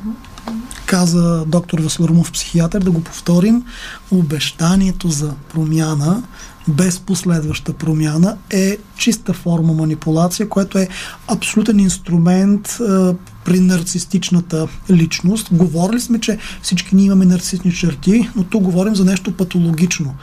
Каза 0.85 1.43
доктор 1.47 1.79
Василормов, 1.79 2.31
психиатър, 2.31 2.81
да 2.81 2.91
го 2.91 3.03
повторим. 3.03 3.63
Обещанието 4.11 5.09
за 5.09 5.33
промяна 5.53 6.23
без 6.67 6.99
последваща 6.99 7.73
промяна 7.73 8.37
е 8.49 8.77
чиста 8.97 9.33
форма 9.33 9.73
манипулация, 9.73 10.49
което 10.49 10.77
е 10.77 10.87
абсолютен 11.27 11.79
инструмент 11.79 12.67
а, 12.67 13.15
при 13.45 13.59
нарцистичната 13.59 14.67
личност. 14.89 15.47
Говорили 15.51 16.01
сме, 16.01 16.19
че 16.19 16.37
всички 16.61 16.95
ние 16.95 17.05
имаме 17.05 17.25
нарцистични 17.25 17.71
черти, 17.71 18.29
но 18.35 18.43
тук 18.43 18.63
говорим 18.63 18.95
за 18.95 19.05
нещо 19.05 19.31
патологично. 19.31 20.15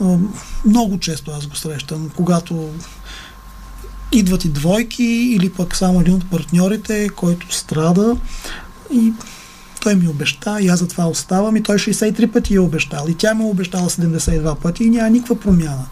А, 0.00 0.16
много 0.64 0.98
често 0.98 1.30
аз 1.30 1.46
го 1.46 1.56
срещам, 1.56 2.10
когато 2.16 2.68
идват 4.12 4.44
и 4.44 4.48
двойки 4.48 5.04
или 5.04 5.50
пък 5.50 5.76
само 5.76 6.00
един 6.00 6.14
от 6.14 6.30
партньорите, 6.30 7.08
който 7.08 7.54
страда 7.54 8.16
и 8.92 9.12
той 9.80 9.94
ми 9.94 10.08
обеща 10.08 10.60
и 10.60 10.68
аз 10.68 10.78
затова 10.78 11.06
оставам 11.06 11.56
и 11.56 11.62
той 11.62 11.76
63 11.76 12.32
пъти 12.32 12.54
е 12.54 12.60
обещал 12.60 13.06
и 13.08 13.14
тя 13.14 13.34
му 13.34 13.44
е 13.44 13.50
обещала 13.50 13.90
72 13.90 14.54
пъти 14.54 14.84
и 14.84 14.90
няма 14.90 15.10
никаква 15.10 15.40
промяна. 15.40 15.86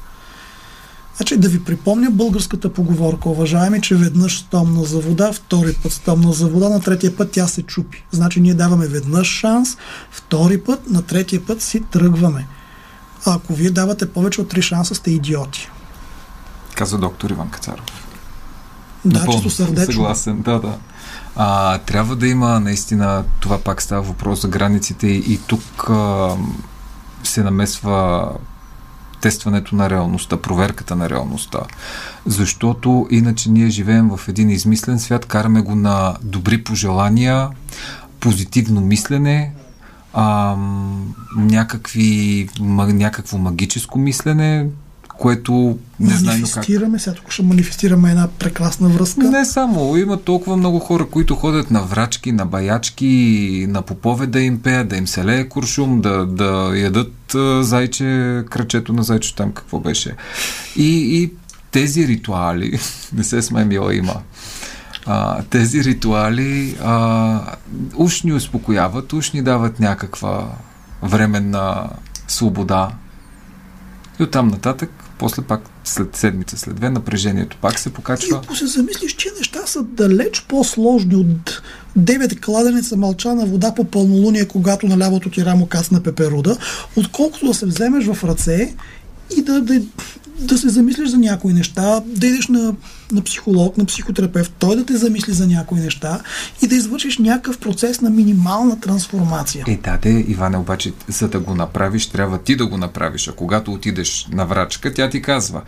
Значи 1.17 1.37
да 1.37 1.49
ви 1.49 1.65
припомня 1.65 2.11
българската 2.11 2.73
поговорка, 2.73 3.29
уважаеми, 3.29 3.81
че 3.81 3.95
веднъж 3.95 4.39
стомна 4.39 4.85
за 4.85 5.01
вода, 5.01 5.33
втори 5.33 5.73
път 5.83 5.93
стомна 5.93 6.33
за 6.33 6.49
вода, 6.49 6.69
на 6.69 6.81
третия 6.81 7.17
път 7.17 7.31
тя 7.31 7.47
се 7.47 7.63
чупи. 7.63 8.05
Значи 8.11 8.41
ние 8.41 8.55
даваме 8.55 8.87
веднъж 8.87 9.27
шанс, 9.27 9.77
втори 10.11 10.61
път, 10.61 10.91
на 10.91 11.03
третия 11.03 11.47
път 11.47 11.63
си 11.63 11.83
тръгваме. 11.91 12.47
А 13.27 13.35
ако 13.35 13.55
вие 13.55 13.71
давате 13.71 14.13
повече 14.13 14.41
от 14.41 14.49
три 14.49 14.63
шанса, 14.63 14.95
сте 14.95 15.11
идиоти. 15.11 15.69
Каза 16.75 16.99
доктор 16.99 17.31
Иван 17.31 17.51
Кацаров. 17.51 18.07
Да, 19.05 19.27
чисто 19.33 19.51
сърдечно. 19.51 19.93
Съгласен, 19.93 20.43
да, 20.43 20.61
да. 20.61 20.79
А, 21.37 21.79
трябва 21.79 22.17
да 22.17 22.29
има 22.29 22.61
наистина, 22.61 23.25
това 23.41 23.59
пак 23.59 23.83
става 23.83 24.03
въпрос 24.03 24.43
за 24.43 24.49
границите 24.49 25.07
и 25.07 25.41
тук 25.47 25.91
а, 25.91 26.31
се 27.25 27.43
намесва 27.43 28.31
тестването 29.21 29.77
на 29.77 29.91
реалността, 29.91 30.37
проверката 30.37 30.97
на 30.97 31.11
реалността. 31.11 31.59
Защото 32.27 33.07
иначе 33.11 33.51
ние 33.51 33.69
живеем 33.69 34.09
в 34.09 34.29
един 34.29 34.51
измислен 34.51 34.99
свят, 34.99 35.27
караме 35.27 35.61
го 35.61 35.75
на 35.75 36.17
добри 36.23 36.65
пожелания, 36.65 37.49
позитивно 38.21 38.81
мислене, 38.81 39.53
а, 40.13 40.57
някакви, 41.37 42.49
някакво 42.61 43.39
магическо 43.39 43.99
мислене, 43.99 44.67
което 45.19 45.79
не 46.01 46.15
знаем 46.15 46.43
как. 46.43 46.57
Манифестираме, 46.57 46.99
сега 46.99 47.17
тук 47.17 47.31
ще 47.31 47.43
манифестираме 47.43 48.11
една 48.11 48.29
прекрасна 48.39 48.89
връзка. 48.89 49.31
Не 49.31 49.45
само, 49.45 49.97
има 49.97 50.23
толкова 50.23 50.57
много 50.57 50.79
хора, 50.79 51.07
които 51.07 51.35
ходят 51.35 51.71
на 51.71 51.83
врачки, 51.83 52.33
на 52.33 52.47
баячки, 52.47 53.67
на 53.69 53.83
попове 53.83 54.27
да 54.27 54.41
им 54.41 54.63
пеят, 54.63 54.89
да 54.89 54.97
им 54.97 55.07
се 55.07 55.25
лее 55.25 55.49
куршум, 55.49 56.01
да, 56.01 56.27
да 56.27 56.73
ядат 56.77 57.35
а, 57.35 57.63
зайче, 57.63 58.45
кръчето 58.51 58.93
на 58.93 59.03
зайче 59.03 59.35
там 59.35 59.53
какво 59.53 59.81
беше. 59.81 60.15
И, 60.77 61.23
и 61.23 61.33
тези 61.71 62.09
ритуали, 62.09 62.79
не 63.13 63.25
се 63.25 63.43
сме 63.43 63.65
мила 63.65 63.95
има, 63.95 64.15
а, 65.07 65.43
тези 65.43 65.85
ритуали 65.85 66.77
а, 66.85 67.41
уж 67.97 68.23
ни 68.23 68.33
успокояват, 68.33 69.13
уж 69.13 69.31
ни 69.31 69.43
дават 69.43 69.81
някаква 69.81 70.49
временна 71.03 71.89
свобода. 72.29 72.91
И 74.21 74.23
оттам 74.23 74.49
нататък 74.49 74.96
после 75.19 75.43
пак 75.43 75.61
след 75.85 76.17
седмица, 76.17 76.59
след 76.59 76.77
две, 76.77 76.91
напрежението 76.91 77.57
пак 77.61 77.79
се 77.79 77.93
покачва. 77.93 78.29
И 78.29 78.39
ако 78.45 78.57
се 78.57 78.67
замислиш, 78.67 79.13
че 79.13 79.29
неща 79.39 79.67
са 79.67 79.83
далеч 79.83 80.45
по-сложни 80.49 81.17
от 81.17 81.63
девет 81.97 82.41
кладенеца 82.41 82.97
мълчана 82.97 83.47
вода 83.47 83.75
по 83.75 83.85
пълнолуние, 83.85 84.49
когато 84.49 84.87
на 84.87 84.99
лявото 84.99 85.31
ти 85.31 85.45
рамо 85.45 85.67
касна 85.67 86.03
пеперуда, 86.03 86.57
отколкото 86.97 87.47
да 87.47 87.55
се 87.55 87.67
вземеш 87.67 88.07
в 88.07 88.25
ръце 88.25 88.75
и 89.37 89.43
да, 89.43 89.61
да, 89.61 89.81
да 90.39 90.59
се 90.59 90.69
замислиш 90.69 91.09
за 91.09 91.19
някои 91.19 91.53
неща, 91.53 92.01
да 92.07 92.27
идеш 92.27 92.49
на, 92.49 92.75
на 93.13 93.23
психолог, 93.23 93.77
на 93.77 93.85
психотерапевт, 93.85 94.53
той 94.59 94.77
да 94.77 94.87
те 94.87 94.97
замисли 94.97 95.33
за 95.33 95.47
някои 95.47 95.81
неща 95.81 96.21
и 96.63 96.67
да 96.67 96.75
извършиш 96.75 97.19
някакъв 97.19 97.59
процес 97.59 98.01
на 98.01 98.11
минимална 98.11 98.81
трансформация. 98.81 99.65
Е, 99.69 99.77
да, 99.77 99.99
де, 100.03 100.25
Иване, 100.29 100.57
обаче, 100.57 100.93
за 101.09 101.29
да 101.29 101.41
го 101.41 101.55
направиш, 101.55 102.07
трябва 102.07 102.39
ти 102.39 102.57
да 102.57 102.67
го 102.67 102.77
направиш. 102.77 103.29
А 103.29 103.33
когато 103.33 103.73
отидеш 103.73 104.29
на 104.33 104.47
врачка, 104.47 104.95
тя 104.95 105.11
ти 105.11 105.23
казва, 105.23 105.63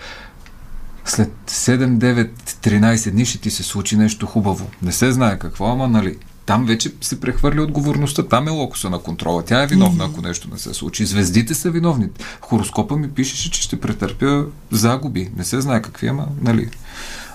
след 1.04 1.32
7, 1.48 1.98
9, 1.98 2.30
13 2.62 3.10
дни 3.10 3.26
ще 3.26 3.38
ти 3.38 3.50
се 3.50 3.62
случи 3.62 3.96
нещо 3.96 4.26
хубаво. 4.26 4.70
Не 4.82 4.92
се 4.92 5.12
знае 5.12 5.38
какво, 5.38 5.66
ама 5.66 5.88
нали, 5.88 6.16
там 6.48 6.66
вече 6.66 6.92
се 7.00 7.20
прехвърля 7.20 7.62
отговорността. 7.62 8.22
Там 8.22 8.48
е 8.48 8.50
локуса 8.50 8.90
на 8.90 8.98
контрола. 8.98 9.44
Тя 9.44 9.62
е 9.62 9.66
виновна, 9.66 10.04
ако 10.04 10.20
нещо 10.20 10.48
не 10.52 10.58
се 10.58 10.74
случи. 10.74 11.06
Звездите 11.06 11.54
са 11.54 11.70
виновни. 11.70 12.08
Хороскопа 12.40 12.96
ми 12.96 13.10
пишеше, 13.10 13.50
че 13.50 13.62
ще 13.62 13.80
претърпя 13.80 14.44
загуби. 14.70 15.30
Не 15.36 15.44
се 15.44 15.60
знае 15.60 15.82
какви, 15.82 16.06
ама, 16.06 16.26
нали. 16.40 16.70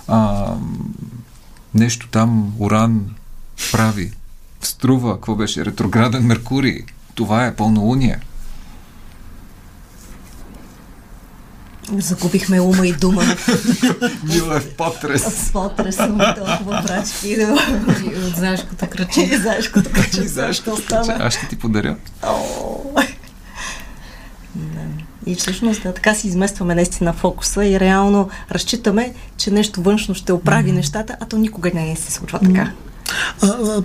А, 0.07 0.47
нещо 1.73 2.07
там 2.11 2.53
Уран 2.59 3.05
прави. 3.71 4.11
Струва, 4.61 5.13
какво 5.13 5.35
беше? 5.35 5.65
Ретрограден 5.65 6.25
Меркурий. 6.25 6.79
Това 7.15 7.45
е 7.45 7.55
пълнолуние. 7.55 8.19
Загубихме 11.99 12.61
ума 12.61 12.87
и 12.87 12.93
дума. 12.93 13.21
Мила 14.23 14.57
е 14.57 14.59
в 14.59 14.69
потрес. 14.69 15.23
В 15.23 15.51
потрес 15.53 15.95
съм 15.95 16.17
толкова 16.17 16.83
брачки. 16.87 17.27
И 17.27 17.45
от 18.27 18.35
заешкото 18.35 18.87
кръче. 18.89 19.21
И 19.21 19.37
заешкото 19.37 19.91
кръче. 19.91 20.21
И 20.21 20.27
заешкото 20.27 20.81
кръче. 20.87 21.11
Аз 21.11 21.33
ще 21.33 21.47
ти 21.47 21.55
подаря. 21.55 21.95
И 25.25 25.35
всъщност 25.35 25.83
да, 25.83 25.93
така 25.93 26.15
си 26.15 26.27
изместваме 26.27 26.75
наистина 26.75 27.13
фокуса 27.13 27.65
и 27.65 27.79
реално 27.79 28.29
разчитаме, 28.51 29.13
че 29.37 29.51
нещо 29.51 29.81
външно 29.81 30.15
ще 30.15 30.33
оправи 30.33 30.71
mm. 30.71 30.75
нещата, 30.75 31.15
а 31.19 31.25
то 31.25 31.37
никога 31.37 31.71
не 31.73 31.95
се 31.95 32.11
случва 32.11 32.39
така. 32.39 32.71
А, 33.41 33.47
а, 33.47 33.83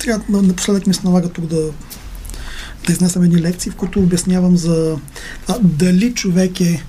сега 0.00 0.20
напоследък 0.28 0.86
ми 0.86 0.94
се 0.94 1.00
налага 1.04 1.28
тук 1.28 1.46
да 1.46 1.70
да 2.86 2.92
изнесам 2.92 3.22
едни 3.22 3.40
лекции, 3.40 3.70
в 3.70 3.76
които 3.76 4.00
обяснявам 4.00 4.56
за 4.56 4.96
това, 5.46 5.58
дали 5.60 6.14
човек 6.14 6.60
е 6.60 6.82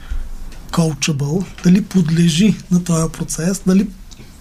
coachable, 0.72 1.46
дали 1.64 1.82
подлежи 1.84 2.56
на 2.72 2.84
този 2.84 3.12
процес, 3.12 3.62
дали 3.68 3.88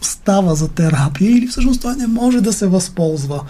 става 0.00 0.54
за 0.54 0.68
терапия 0.68 1.30
или 1.30 1.46
всъщност 1.46 1.82
той 1.82 1.96
не 1.96 2.06
може 2.06 2.40
да 2.40 2.52
се 2.52 2.66
възползва. 2.66 3.44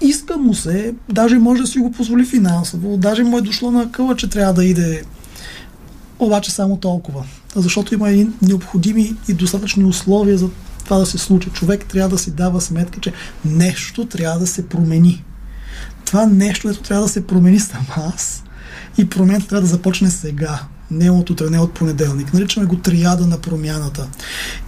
Иска 0.00 0.36
му 0.36 0.54
се, 0.54 0.94
даже 1.12 1.38
може 1.38 1.60
да 1.62 1.66
си 1.66 1.78
го 1.78 1.92
позволи 1.92 2.24
финансово, 2.24 2.96
даже 2.96 3.24
му 3.24 3.38
е 3.38 3.42
дошло 3.42 3.70
на 3.70 3.92
къла, 3.92 4.16
че 4.16 4.30
трябва 4.30 4.54
да 4.54 4.64
иде 4.64 5.02
обаче 6.18 6.50
само 6.50 6.76
толкова. 6.76 7.24
Защото 7.56 7.94
има 7.94 8.10
и 8.10 8.28
необходими 8.42 9.16
и 9.28 9.34
достатъчни 9.34 9.84
условия 9.84 10.38
за 10.38 10.48
това 10.84 10.98
да 10.98 11.06
се 11.06 11.18
случи. 11.18 11.50
Човек 11.50 11.84
трябва 11.84 12.08
да 12.08 12.18
си 12.18 12.30
дава 12.30 12.60
сметка, 12.60 13.00
че 13.00 13.12
нещо 13.44 14.06
трябва 14.06 14.38
да 14.38 14.46
се 14.46 14.68
промени. 14.68 15.24
Това 16.04 16.26
нещо, 16.26 16.62
което 16.62 16.82
трябва 16.82 17.06
да 17.06 17.12
се 17.12 17.26
промени 17.26 17.60
съм 17.60 17.86
аз 17.96 18.42
и 18.98 19.08
промяната 19.08 19.46
трябва 19.46 19.60
да 19.60 19.66
започне 19.66 20.10
сега 20.10 20.60
не 20.90 21.10
от 21.10 21.30
утре, 21.30 21.50
не 21.50 21.60
от 21.60 21.74
понеделник. 21.74 22.34
Наричаме 22.34 22.66
го 22.66 22.76
триада 22.76 23.26
на 23.26 23.38
промяната. 23.38 24.08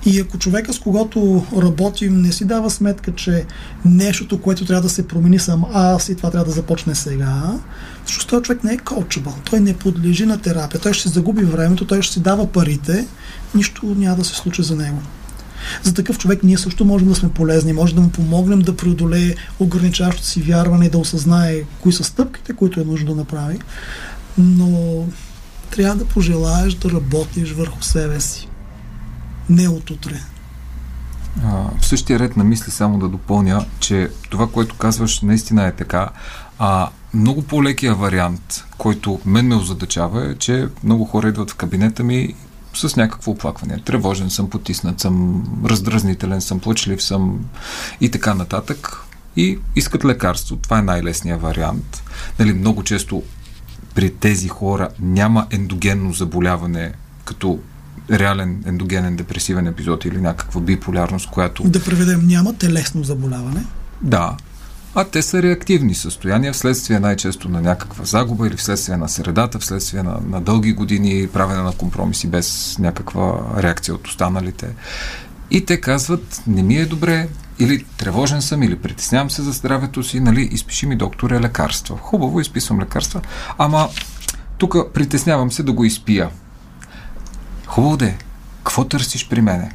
И 0.06 0.20
ако 0.20 0.38
човека 0.38 0.72
с 0.72 0.78
когото 0.78 1.46
работим 1.56 2.22
не 2.22 2.32
си 2.32 2.44
дава 2.44 2.70
сметка, 2.70 3.14
че 3.14 3.44
нещото, 3.84 4.40
което 4.40 4.64
трябва 4.64 4.82
да 4.82 4.88
се 4.88 5.08
промени 5.08 5.38
съм 5.38 5.64
аз 5.72 6.08
и 6.08 6.14
това 6.14 6.30
трябва 6.30 6.44
да 6.44 6.50
започне 6.50 6.94
сега, 6.94 7.58
защото 8.06 8.26
този 8.26 8.42
човек 8.42 8.64
не 8.64 8.72
е 8.72 8.78
коучабъл. 8.78 9.34
Той 9.50 9.60
не 9.60 9.76
подлежи 9.76 10.26
на 10.26 10.38
терапия. 10.38 10.80
Той 10.80 10.92
ще 10.92 11.02
си 11.02 11.14
загуби 11.14 11.44
времето, 11.44 11.86
той 11.86 12.02
ще 12.02 12.12
си 12.12 12.20
дава 12.20 12.46
парите, 12.46 13.06
нищо 13.54 13.94
няма 13.98 14.16
да 14.16 14.24
се 14.24 14.34
случи 14.34 14.62
за 14.62 14.76
него. 14.76 15.02
За 15.82 15.94
такъв 15.94 16.18
човек 16.18 16.42
ние 16.42 16.58
също 16.58 16.84
можем 16.84 17.08
да 17.08 17.14
сме 17.14 17.28
полезни, 17.28 17.72
може 17.72 17.94
да 17.94 18.00
му 18.00 18.10
помогнем 18.10 18.58
да 18.58 18.76
преодолее 18.76 19.34
ограничаващото 19.58 20.28
си 20.28 20.42
вярване 20.42 20.88
да 20.88 20.98
осъзнае 20.98 21.62
кои 21.80 21.92
са 21.92 22.04
стъпките, 22.04 22.52
които 22.52 22.80
е 22.80 22.84
нужно 22.84 23.06
да 23.08 23.14
направи. 23.14 23.58
Но 24.38 25.04
трябва 25.70 25.96
да 25.96 26.04
пожелаеш 26.04 26.74
да 26.74 26.90
работиш 26.90 27.52
върху 27.52 27.82
себе 27.82 28.20
си. 28.20 28.48
Не 29.48 29.68
от 29.68 29.90
утре. 29.90 30.20
в 31.80 31.86
същия 31.86 32.18
ред 32.18 32.36
на 32.36 32.44
мисли 32.44 32.70
само 32.70 32.98
да 32.98 33.08
допълня, 33.08 33.66
че 33.80 34.10
това, 34.30 34.48
което 34.48 34.74
казваш, 34.74 35.20
наистина 35.20 35.66
е 35.66 35.72
така. 35.72 36.08
А 36.58 36.88
много 37.14 37.42
по-лекия 37.42 37.94
вариант, 37.94 38.64
който 38.78 39.20
мен 39.24 39.46
ме 39.46 39.54
озадачава 39.54 40.30
е, 40.30 40.34
че 40.34 40.68
много 40.84 41.04
хора 41.04 41.28
идват 41.28 41.50
в 41.50 41.54
кабинета 41.54 42.04
ми 42.04 42.34
с 42.74 42.96
някакво 42.96 43.30
оплакване. 43.30 43.80
Тревожен 43.84 44.30
съм, 44.30 44.50
потиснат 44.50 45.00
съм, 45.00 45.44
раздразнителен 45.64 46.40
съм, 46.40 46.60
плачлив 46.60 47.02
съм 47.02 47.44
и 48.00 48.10
така 48.10 48.34
нататък. 48.34 48.96
И 49.36 49.58
искат 49.76 50.04
лекарство. 50.04 50.56
Това 50.56 50.78
е 50.78 50.82
най-лесният 50.82 51.42
вариант. 51.42 52.02
Нали, 52.38 52.52
много 52.52 52.84
често 52.84 53.22
при 53.98 54.10
тези 54.10 54.48
хора 54.48 54.88
няма 55.00 55.46
ендогенно 55.50 56.12
заболяване, 56.12 56.92
като 57.24 57.58
реален 58.10 58.62
ендогенен 58.66 59.16
депресивен 59.16 59.66
епизод 59.66 60.04
или 60.04 60.20
някаква 60.20 60.60
биполярност, 60.60 61.30
която... 61.30 61.62
Да 61.62 61.84
преведем, 61.84 62.26
няма 62.26 62.54
телесно 62.54 63.04
заболяване. 63.04 63.64
Да, 64.02 64.36
а 64.94 65.04
те 65.04 65.22
са 65.22 65.42
реактивни 65.42 65.94
състояния 65.94 66.52
вследствие 66.52 67.00
най-често 67.00 67.48
на 67.48 67.60
някаква 67.60 68.04
загуба 68.04 68.46
или 68.46 68.56
вследствие 68.56 68.96
на 68.96 69.08
средата, 69.08 69.58
вследствие 69.58 70.02
на, 70.02 70.16
на 70.28 70.40
дълги 70.40 70.72
години 70.72 71.28
правене 71.32 71.62
на 71.62 71.72
компромиси 71.72 72.26
без 72.26 72.76
някаква 72.78 73.40
реакция 73.62 73.94
от 73.94 74.06
останалите. 74.06 74.68
И 75.50 75.64
те 75.64 75.80
казват, 75.80 76.42
не 76.46 76.62
ми 76.62 76.76
е 76.76 76.86
добре, 76.86 77.28
или 77.58 77.84
тревожен 77.96 78.42
съм, 78.42 78.62
или 78.62 78.78
притеснявам 78.78 79.30
се 79.30 79.42
за 79.42 79.52
здравето 79.52 80.02
си, 80.02 80.20
нали, 80.20 80.48
изпиши 80.52 80.86
ми 80.86 80.96
докторе 80.96 81.40
лекарства. 81.40 81.96
Хубаво, 81.96 82.40
изписвам 82.40 82.80
лекарства, 82.80 83.20
ама 83.58 83.88
тук 84.58 84.76
притеснявам 84.94 85.52
се 85.52 85.62
да 85.62 85.72
го 85.72 85.84
изпия. 85.84 86.30
Хубаво 87.66 87.96
де, 87.96 88.18
какво 88.56 88.84
търсиш 88.84 89.28
при 89.28 89.40
мене? 89.40 89.72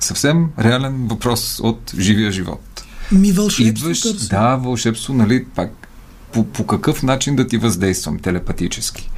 Съвсем 0.00 0.50
реален 0.58 1.06
въпрос 1.08 1.60
от 1.60 1.94
живия 1.98 2.32
живот. 2.32 2.84
Ми 3.12 3.32
вълшебство 3.32 3.88
Идваш, 3.88 4.00
търси. 4.00 4.28
Да, 4.28 4.56
вълшебство, 4.56 5.14
нали, 5.14 5.44
пак 5.44 5.88
по, 6.32 6.44
по 6.44 6.66
какъв 6.66 7.02
начин 7.02 7.36
да 7.36 7.46
ти 7.46 7.56
въздействам 7.56 8.18
телепатически. 8.18 9.10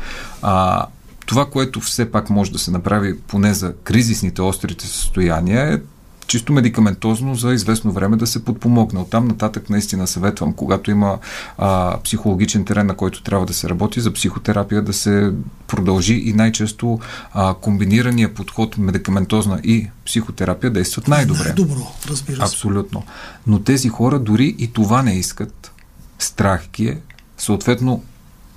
А, 0.42 0.86
това, 1.26 1.50
което 1.50 1.80
все 1.80 2.10
пак 2.10 2.30
може 2.30 2.52
да 2.52 2.58
се 2.58 2.70
направи 2.70 3.18
поне 3.18 3.54
за 3.54 3.74
кризисните 3.84 4.42
острите 4.42 4.86
състояния 4.86 5.74
е 5.74 5.78
чисто 6.26 6.52
медикаментозно 6.52 7.34
за 7.34 7.54
известно 7.54 7.92
време 7.92 8.16
да 8.16 8.26
се 8.26 8.44
подпомогне. 8.44 9.00
Оттам 9.00 9.28
нататък 9.28 9.70
наистина 9.70 10.06
съветвам, 10.06 10.52
когато 10.52 10.90
има 10.90 11.18
а, 11.58 11.98
психологичен 12.04 12.64
терен, 12.64 12.86
на 12.86 12.96
който 12.96 13.22
трябва 13.22 13.46
да 13.46 13.54
се 13.54 13.68
работи, 13.68 14.00
за 14.00 14.12
психотерапия 14.12 14.82
да 14.82 14.92
се 14.92 15.32
продължи 15.66 16.14
и 16.14 16.32
най-често 16.32 16.98
а, 17.32 17.54
комбинирания 17.54 18.34
подход 18.34 18.78
медикаментозна 18.78 19.60
и 19.64 19.88
психотерапия 20.06 20.70
действат 20.70 21.08
най-добре. 21.08 21.44
Най-добро, 21.44 21.86
разбира 22.08 22.36
се. 22.36 22.42
Абсолютно. 22.42 23.02
Но 23.46 23.62
тези 23.62 23.88
хора 23.88 24.18
дори 24.18 24.54
и 24.58 24.66
това 24.72 25.02
не 25.02 25.12
искат. 25.14 25.72
Страх 26.18 26.68
ги 26.72 26.86
е, 26.86 26.98
съответно 27.38 28.02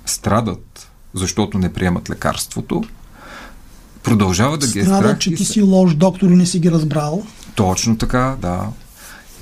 страдат, 0.06 0.90
защото 1.14 1.58
не 1.58 1.72
приемат 1.72 2.10
лекарството, 2.10 2.84
продължава 4.02 4.58
да 4.58 4.66
ги 4.66 4.78
е 4.78 4.84
страх. 4.84 5.18
че 5.18 5.34
ти 5.34 5.44
си 5.44 5.62
лош 5.62 5.94
доктор 5.94 6.30
и 6.30 6.36
не 6.36 6.46
си 6.46 6.58
ги 6.58 6.70
разбрал. 6.70 7.22
Точно 7.54 7.98
така, 7.98 8.36
да. 8.38 8.68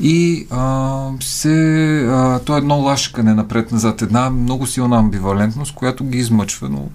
И 0.01 0.47
а, 0.51 1.11
се, 1.21 2.07
а, 2.11 2.39
то 2.39 2.55
е 2.55 2.59
едно 2.59 2.77
лашкане 2.77 3.35
напред-назад, 3.35 4.03
една 4.03 4.31
много 4.31 4.67
силна 4.67 4.99
амбивалентност, 4.99 5.75
която 5.75 6.05
ги 6.05 6.19
измъчва, 6.19 6.69
но 6.69 6.89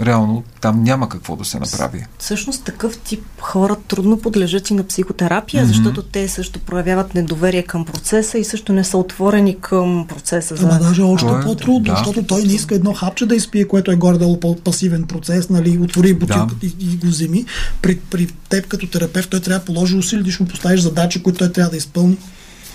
реално 0.00 0.44
там 0.60 0.82
няма 0.82 1.08
какво 1.08 1.36
да 1.36 1.44
се 1.44 1.58
направи. 1.58 2.04
Всъщност 2.18 2.64
такъв 2.64 2.98
тип 2.98 3.24
хора 3.40 3.76
трудно 3.88 4.20
подлежат 4.20 4.70
и 4.70 4.74
на 4.74 4.86
психотерапия, 4.86 5.64
mm-hmm. 5.64 5.66
защото 5.66 6.02
те 6.02 6.28
също 6.28 6.60
проявяват 6.60 7.14
недоверие 7.14 7.62
към 7.62 7.84
процеса 7.84 8.38
и 8.38 8.44
също 8.44 8.72
не 8.72 8.84
са 8.84 8.98
отворени 8.98 9.60
към 9.60 10.06
процеса. 10.08 10.56
За... 10.56 10.66
Ама 10.66 10.78
даже 10.78 11.02
още 11.02 11.26
е, 11.26 11.40
по-трудно, 11.40 11.80
да, 11.80 11.96
защото 11.96 12.22
той 12.22 12.42
не 12.42 12.52
иска 12.52 12.74
едно 12.74 12.94
хапче 12.94 13.26
да 13.26 13.36
изпие, 13.36 13.68
което 13.68 13.90
е 13.90 13.96
горе-долу 13.96 14.40
по-пасивен 14.40 15.04
процес, 15.04 15.48
нали, 15.50 15.78
отвори 15.78 16.14
бутилката 16.14 16.54
да. 16.60 16.66
и, 16.66 16.74
и 16.80 16.96
го 16.96 17.06
вземи. 17.06 17.44
При, 17.82 17.98
при 17.98 18.26
теб 18.48 18.66
като 18.66 18.86
терапевт 18.86 19.30
той 19.30 19.40
трябва 19.40 19.58
да 19.58 19.64
положи 19.64 19.96
усилия, 19.96 20.24
да 20.24 20.30
му 20.40 20.48
поставиш 20.48 20.80
задачи, 20.80 21.22
които 21.22 21.38
той 21.38 21.52
трябва 21.52 21.70
да 21.70 21.76
изпълни. 21.76 22.16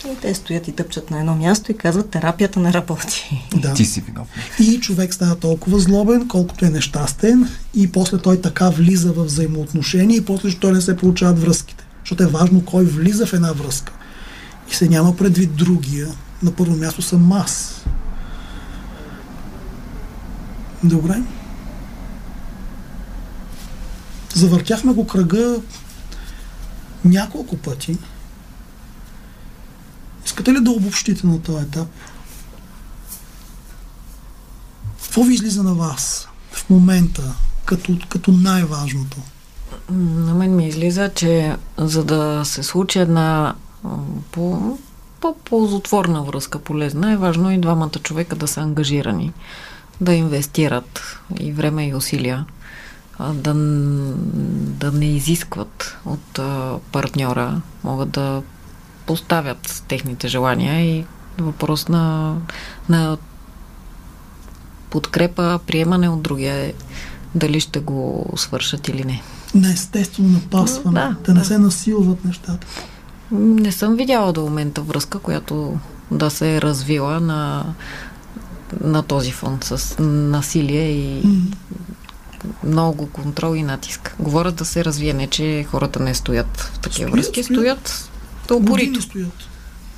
И 0.05 0.15
те 0.21 0.35
стоят 0.35 0.67
и 0.67 0.71
тъпчат 0.71 1.11
на 1.11 1.19
едно 1.19 1.35
място 1.35 1.71
и 1.71 1.77
казват, 1.77 2.09
терапията 2.09 2.59
не 2.59 2.73
работи. 2.73 3.47
Да. 3.55 3.73
Ти 3.73 3.85
си 3.85 4.01
виновен. 4.01 4.27
И 4.59 4.79
човек 4.79 5.13
става 5.13 5.35
толкова 5.35 5.79
злобен, 5.79 6.27
колкото 6.27 6.65
е 6.65 6.69
нещастен 6.69 7.49
и 7.75 7.91
после 7.91 8.17
той 8.17 8.41
така 8.41 8.69
влиза 8.69 9.11
в 9.11 9.23
взаимоотношения 9.23 10.17
и 10.17 10.25
после 10.25 10.53
той 10.59 10.71
не 10.71 10.81
се 10.81 10.97
получават 10.97 11.39
връзките. 11.39 11.85
Защото 11.99 12.23
е 12.23 12.27
важно 12.27 12.65
кой 12.65 12.85
влиза 12.85 13.25
в 13.25 13.33
една 13.33 13.51
връзка. 13.51 13.93
И 14.71 14.75
се 14.75 14.89
няма 14.89 15.15
предвид 15.15 15.55
другия. 15.55 16.07
На 16.43 16.51
първо 16.51 16.75
място 16.75 17.01
съм 17.01 17.31
аз. 17.31 17.83
Добре. 20.83 21.21
Завъртяхме 24.33 24.93
го 24.93 25.07
кръга 25.07 25.55
няколко 27.05 27.57
пъти. 27.57 27.97
Искате 30.31 30.53
ли 30.53 30.59
да 30.61 30.71
обобщите 30.71 31.27
на 31.27 31.41
този 31.41 31.63
етап? 31.63 31.87
Какво 35.01 35.23
ви 35.23 35.33
излиза 35.33 35.63
на 35.63 35.73
вас 35.73 36.27
в 36.51 36.69
момента 36.69 37.35
като, 37.65 37.97
като 38.09 38.31
най-важното? 38.31 39.17
На 39.91 40.33
мен 40.33 40.55
ми 40.55 40.67
излиза, 40.67 41.09
че 41.15 41.57
за 41.77 42.03
да 42.03 42.41
се 42.45 42.63
случи 42.63 42.99
една 42.99 43.55
по, 44.31 44.77
по-ползотворна 45.21 46.23
връзка, 46.23 46.59
полезна, 46.59 47.11
е 47.11 47.17
важно 47.17 47.51
и 47.51 47.57
двамата 47.61 47.99
човека 48.03 48.35
да 48.35 48.47
са 48.47 48.61
ангажирани, 48.61 49.33
да 50.01 50.13
инвестират 50.13 51.19
и 51.39 51.51
време 51.51 51.87
и 51.87 51.95
усилия, 51.95 52.45
да, 53.19 53.53
да 54.79 54.91
не 54.91 55.05
изискват 55.05 55.97
от 56.05 56.39
партньора, 56.91 57.61
могат 57.83 58.09
да 58.09 58.41
поставят 59.11 59.83
техните 59.87 60.27
желания 60.27 60.97
и 60.97 61.05
въпрос 61.37 61.87
на, 61.87 62.35
на 62.89 63.17
подкрепа, 64.89 65.59
приемане 65.67 66.09
от 66.09 66.21
другия 66.21 66.55
е 66.55 66.73
дали 67.35 67.59
ще 67.59 67.79
го 67.79 68.33
свършат 68.35 68.87
или 68.87 69.03
не. 69.03 69.21
На 69.55 69.71
естествено 69.71 70.29
напасване, 70.29 70.99
да, 70.99 71.07
да, 71.07 71.33
да 71.33 71.39
не 71.39 71.45
се 71.45 71.57
насилват 71.57 72.25
нещата. 72.25 72.67
Не 73.31 73.71
съм 73.71 73.95
видяла 73.95 74.33
до 74.33 74.41
момента 74.41 74.81
връзка, 74.81 75.19
която 75.19 75.77
да 76.11 76.29
се 76.29 76.55
е 76.55 76.61
развила 76.61 77.19
на, 77.19 77.65
на 78.83 79.03
този 79.03 79.31
фон 79.31 79.59
с 79.61 80.03
насилие 80.03 80.91
и 80.91 81.23
mm. 81.23 81.41
много 82.63 83.09
контрол 83.09 83.55
и 83.55 83.63
натиск. 83.63 84.15
Говорят 84.19 84.55
да 84.55 84.65
се 84.65 84.85
развие, 84.85 85.13
не 85.13 85.27
че 85.27 85.65
хората 85.69 85.99
не 85.99 86.13
стоят 86.13 86.57
в 86.57 86.79
такива 86.79 87.09
стоят, 87.09 87.25
връзки, 87.25 87.43
стоят 87.43 88.10
доста 88.59 88.71
упорито. 88.71 89.01
стоят. 89.01 89.47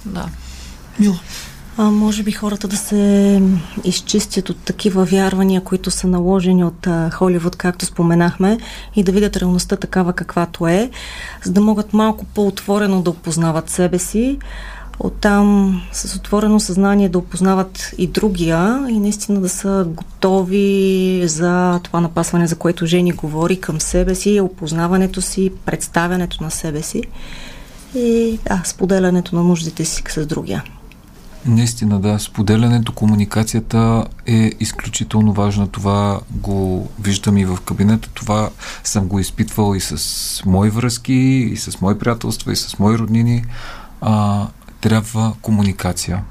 Да. 0.06 0.26
Мила. 1.00 1.20
А, 1.78 1.84
може 1.84 2.24
би 2.24 2.32
хората 2.32 2.68
да 2.68 2.78
се 2.78 3.42
изчистят 3.84 4.50
от 4.50 4.58
такива 4.58 5.06
вярвания, 5.06 5.62
които 5.62 5.92
са 5.92 6.08
наложени 6.08 6.64
от 6.64 6.88
а, 6.88 7.10
Холивуд, 7.10 7.56
както 7.56 7.86
споменахме, 7.86 8.58
и 8.96 9.04
да 9.04 9.12
видят 9.12 9.38
реалността 9.38 9.76
такава 9.76 10.14
каквато 10.14 10.68
е, 10.68 10.90
за 11.44 11.52
да 11.52 11.62
могат 11.62 11.94
малко 11.94 12.26
по-отворено 12.26 13.02
да 13.02 13.10
опознават 13.10 13.70
себе 13.70 14.00
си, 14.00 14.38
оттам 15.00 15.82
с 15.92 16.16
отворено 16.16 16.60
съзнание 16.60 17.10
да 17.10 17.18
опознават 17.18 17.92
и 17.98 18.08
другия 18.08 18.86
и 18.90 19.00
наистина 19.00 19.42
да 19.42 19.50
са 19.50 19.86
готови 19.88 21.24
за 21.26 21.80
това 21.84 22.02
напасване, 22.02 22.48
за 22.48 22.56
което 22.56 22.86
Жени 22.86 23.12
говори 23.12 23.60
към 23.60 23.82
себе 23.82 24.16
си, 24.16 24.40
опознаването 24.40 25.22
си, 25.22 25.52
представянето 25.66 26.44
на 26.44 26.52
себе 26.52 26.82
си 26.82 27.04
и 27.96 28.40
да, 28.48 28.62
споделянето 28.66 29.36
на 29.36 29.44
нуждите 29.44 29.86
си 29.86 30.04
с 30.10 30.26
другия. 30.26 30.64
Наистина, 31.46 32.00
да. 32.00 32.20
Споделянето, 32.20 32.94
комуникацията 32.94 34.06
е 34.26 34.52
изключително 34.60 35.34
важна. 35.34 35.68
Това 35.68 36.20
го 36.32 36.90
виждам 37.00 37.38
и 37.38 37.46
в 37.46 37.58
кабинета. 37.66 38.10
Това 38.14 38.50
съм 38.84 39.08
го 39.08 39.20
изпитвал 39.20 39.76
и 39.76 39.80
с 39.80 40.46
мои 40.46 40.70
връзки, 40.70 41.14
и 41.54 41.58
с 41.58 41.82
мои 41.82 42.00
приятелства, 42.00 42.52
и 42.52 42.56
с 42.56 42.80
мои 42.80 42.98
роднини. 42.98 43.46
А, 44.02 44.48
трябва 44.82 45.34
комуникация. 45.42 46.24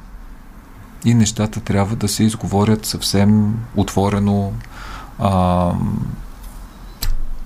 И 1.05 1.14
нещата 1.14 1.60
трябва 1.60 1.97
да 1.97 2.09
се 2.09 2.24
изговорят 2.24 2.86
съвсем 2.86 3.55
отворено. 3.76 4.52
А, 5.18 5.72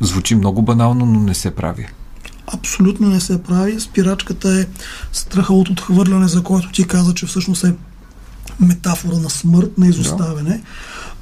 звучи 0.01 0.35
много 0.35 0.63
банално, 0.63 1.07
но 1.07 1.21
не 1.21 1.35
се 1.35 1.55
прави 1.55 1.87
абсолютно 2.55 3.09
не 3.09 3.21
се 3.21 3.43
прави. 3.43 3.81
Спирачката 3.81 4.61
е 4.61 4.67
страха 5.13 5.55
от 5.55 5.69
отхвърляне, 5.69 6.29
за 6.29 6.43
който 6.43 6.73
ти 6.73 6.87
каза, 6.87 7.15
че 7.15 7.27
всъщност 7.27 7.65
е 7.65 7.75
метафора 8.61 9.17
на 9.17 9.31
смърт, 9.31 9.79
на 9.79 9.87
изоставяне. 9.89 10.51
Да. 10.51 10.63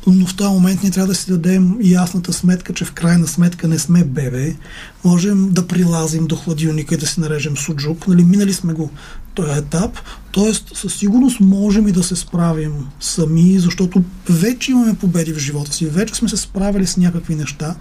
Но 0.06 0.26
в 0.26 0.36
този 0.36 0.50
момент 0.50 0.82
ние 0.82 0.90
трябва 0.90 1.06
да 1.06 1.14
си 1.14 1.30
дадем 1.30 1.76
ясната 1.82 2.32
сметка, 2.32 2.72
че 2.72 2.84
в 2.84 2.92
крайна 2.92 3.26
сметка 3.26 3.68
не 3.68 3.78
сме 3.78 4.04
бебе. 4.04 4.56
Можем 5.04 5.50
да 5.50 5.66
прилазим 5.66 6.26
до 6.26 6.36
хладилника 6.36 6.94
и 6.94 6.98
да 6.98 7.06
си 7.06 7.20
нарежем 7.20 7.56
суджук. 7.56 8.08
Нали, 8.08 8.24
минали 8.24 8.52
сме 8.52 8.72
го 8.72 8.90
този 9.34 9.58
етап. 9.58 9.98
Тоест, 10.32 10.76
със 10.76 10.94
сигурност 10.94 11.40
можем 11.40 11.88
и 11.88 11.92
да 11.92 12.02
се 12.02 12.16
справим 12.16 12.72
сами, 13.00 13.58
защото 13.58 14.02
вече 14.28 14.70
имаме 14.70 14.94
победи 14.94 15.32
в 15.32 15.38
живота 15.38 15.72
си, 15.72 15.86
вече 15.86 16.14
сме 16.14 16.28
се 16.28 16.36
справили 16.36 16.86
с 16.86 16.96
някакви 16.96 17.34
неща 17.34 17.74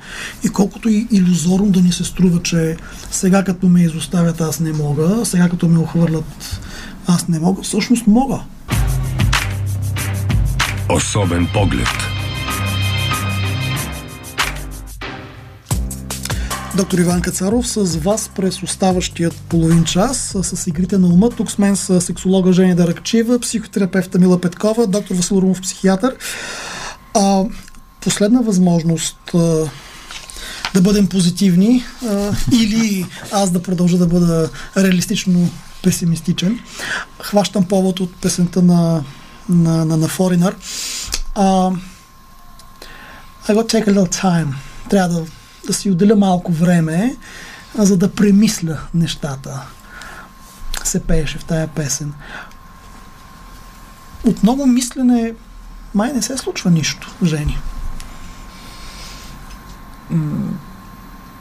и 0.43 0.49
колкото 0.49 0.89
и 0.89 1.07
иллюзорно 1.11 1.69
да 1.69 1.81
ни 1.81 1.91
се 1.91 2.03
струва, 2.03 2.41
че 2.43 2.77
сега 3.11 3.43
като 3.43 3.67
ме 3.69 3.83
изоставят 3.83 4.41
аз 4.41 4.59
не 4.59 4.73
мога, 4.73 5.25
сега 5.25 5.49
като 5.49 5.67
ме 5.67 5.79
охвърлят 5.79 6.59
аз 7.07 7.27
не 7.27 7.39
мога, 7.39 7.61
всъщност 7.61 8.07
мога. 8.07 8.39
Особен 10.89 11.47
поглед– 11.53 11.87
Доктор 16.75 16.97
Иван 16.97 17.21
Кацаров 17.21 17.67
с 17.67 17.97
вас 17.97 18.29
през 18.35 18.63
оставащият 18.63 19.33
половин 19.33 19.83
час 19.83 20.35
с 20.41 20.67
игрите 20.67 20.97
на 20.97 21.07
ума. 21.07 21.29
Тук 21.29 21.51
с 21.51 21.57
мен 21.57 21.75
са 21.75 22.01
сексолога 22.01 22.53
Женя 22.53 22.75
Даракчева, 22.75 23.39
психотерапевта 23.39 24.19
Мила 24.19 24.41
Петкова, 24.41 24.87
доктор 24.87 25.15
Васил 25.15 25.35
Румов, 25.35 25.61
психиатър. 25.61 26.15
А, 27.13 27.43
последна 28.01 28.41
възможност 28.41 29.17
а, 29.33 29.37
да 30.73 30.81
бъдем 30.81 31.07
позитивни 31.07 31.83
а, 32.05 32.31
или 32.51 33.05
аз 33.31 33.51
да 33.51 33.63
продължа 33.63 33.97
да 33.97 34.07
бъда 34.07 34.49
реалистично 34.77 35.49
песимистичен. 35.83 36.59
Хващам 37.21 37.65
повод 37.65 37.99
от 37.99 38.15
песента 38.15 38.61
на, 38.61 39.03
на, 39.49 39.85
на, 39.85 39.97
на 39.97 40.07
Foreigner. 40.07 40.53
Uh, 41.35 41.77
I 43.47 43.53
got 43.53 43.67
take 43.73 43.87
a 43.87 43.93
little 43.93 44.21
time. 44.23 44.47
Трябва 44.89 45.19
да 45.19 45.25
да 45.67 45.73
си 45.73 45.91
отделя 45.91 46.15
малко 46.15 46.51
време, 46.51 47.15
за 47.75 47.97
да 47.97 48.11
премисля 48.11 48.77
нещата. 48.93 49.61
Се 50.83 51.03
пееше 51.03 51.37
в 51.37 51.45
тая 51.45 51.67
песен. 51.67 52.13
От 54.25 54.43
много 54.43 54.65
мислене 54.65 55.33
май 55.93 56.13
не 56.13 56.21
се 56.21 56.37
случва 56.37 56.71
нищо, 56.71 57.15
Жени. 57.23 57.57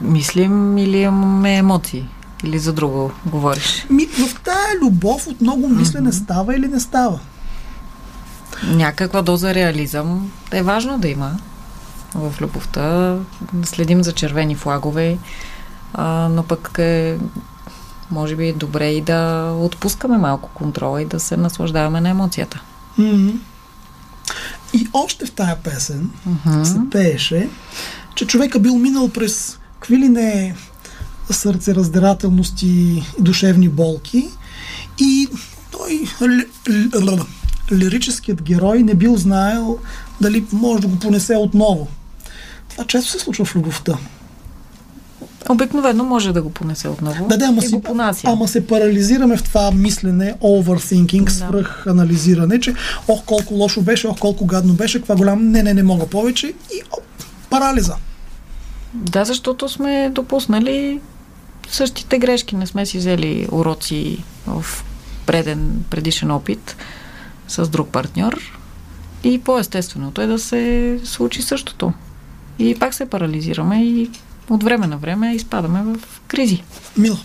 мислим 0.01 0.77
или 0.77 0.97
имаме 0.97 1.57
емоции? 1.57 2.07
Или 2.43 2.59
за 2.59 2.73
друго 2.73 3.11
говориш? 3.25 3.85
Ми, 3.89 4.07
в 4.07 4.41
тая 4.43 4.79
любов 4.81 5.27
от 5.27 5.41
много 5.41 5.69
мислене 5.69 6.11
mm-hmm. 6.11 6.23
става 6.23 6.55
или 6.55 6.67
не 6.67 6.79
става? 6.79 7.19
Някаква 8.63 9.21
доза 9.21 9.53
реализъм 9.53 10.31
е 10.51 10.63
важно 10.63 10.99
да 10.99 11.07
има 11.07 11.37
в 12.15 12.33
любовта. 12.41 13.17
Следим 13.63 14.03
за 14.03 14.13
червени 14.13 14.55
флагове, 14.55 15.17
а, 15.93 16.29
но 16.29 16.43
пък 16.43 16.75
е 16.79 17.17
може 18.11 18.35
би 18.35 18.47
е 18.47 18.53
добре 18.53 18.89
и 18.89 19.01
да 19.01 19.51
отпускаме 19.59 20.17
малко 20.17 20.49
контрола 20.53 21.01
и 21.01 21.05
да 21.05 21.19
се 21.19 21.37
наслаждаваме 21.37 22.01
на 22.01 22.09
емоцията. 22.09 22.61
Mm-hmm. 22.99 23.35
И 24.73 24.87
още 24.93 25.25
в 25.25 25.31
тая 25.31 25.55
песен 25.55 26.09
mm-hmm. 26.27 26.63
се 26.63 26.79
пееше, 26.91 27.49
че 28.15 28.27
човека 28.27 28.59
бил 28.59 28.75
минал 28.77 29.09
през 29.09 29.59
какви 29.79 29.97
ли 29.97 30.09
не 30.09 30.55
сърцераздирателности 31.29 32.67
и 32.67 33.03
душевни 33.19 33.69
болки 33.69 34.29
и 34.99 35.27
той 35.71 36.07
лирическият 37.71 38.41
герой 38.41 38.83
не 38.83 38.95
бил 38.95 39.17
знаел 39.17 39.77
дали 40.21 40.45
може 40.51 40.81
да 40.81 40.87
го 40.87 40.99
понесе 40.99 41.35
отново. 41.35 41.87
Това 42.73 42.85
често 42.85 43.11
се 43.11 43.19
случва 43.19 43.45
в 43.45 43.55
любовта. 43.55 43.97
Обикновено 45.49 46.03
може 46.03 46.33
да 46.33 46.41
го 46.41 46.49
понесе 46.49 46.87
отново. 46.87 47.27
Да, 47.27 47.37
да, 47.37 47.45
ама, 47.45 47.61
си, 47.61 47.81
ама 48.23 48.47
се 48.47 48.67
парализираме 48.67 49.37
в 49.37 49.43
това 49.43 49.71
мислене, 49.71 50.35
overthinking, 50.41 51.23
да. 51.23 51.31
свръх 51.31 51.87
анализиране, 51.87 52.59
че 52.59 52.75
ох 53.07 53.23
колко 53.23 53.53
лошо 53.53 53.81
беше, 53.81 54.07
ох 54.07 54.19
колко 54.19 54.45
гадно 54.45 54.73
беше, 54.73 54.99
каква 54.99 55.15
голям, 55.15 55.51
не, 55.51 55.63
не, 55.63 55.73
не 55.73 55.83
мога 55.83 56.07
повече 56.07 56.47
и 56.47 56.81
оп, 56.91 57.03
парализа. 57.49 57.95
Да, 58.93 59.25
защото 59.25 59.69
сме 59.69 60.09
допуснали 60.09 61.01
същите 61.69 62.19
грешки, 62.19 62.55
не 62.55 62.67
сме 62.67 62.85
си 62.85 62.97
взели 62.97 63.47
уроци 63.51 64.23
в 64.47 64.65
преден, 65.25 65.83
предишен 65.89 66.31
опит 66.31 66.75
с 67.47 67.67
друг 67.69 67.89
партньор 67.89 68.59
и 69.23 69.39
по-естественото 69.39 70.21
е 70.21 70.27
да 70.27 70.39
се 70.39 70.99
случи 71.03 71.41
същото. 71.41 71.93
И 72.59 72.79
пак 72.79 72.93
се 72.93 73.09
парализираме 73.09 73.83
и 73.83 74.09
от 74.49 74.63
време 74.63 74.87
на 74.87 74.97
време 74.97 75.35
изпадаме 75.35 75.83
в 75.83 76.21
кризи. 76.27 76.63
Мила. 76.97 77.17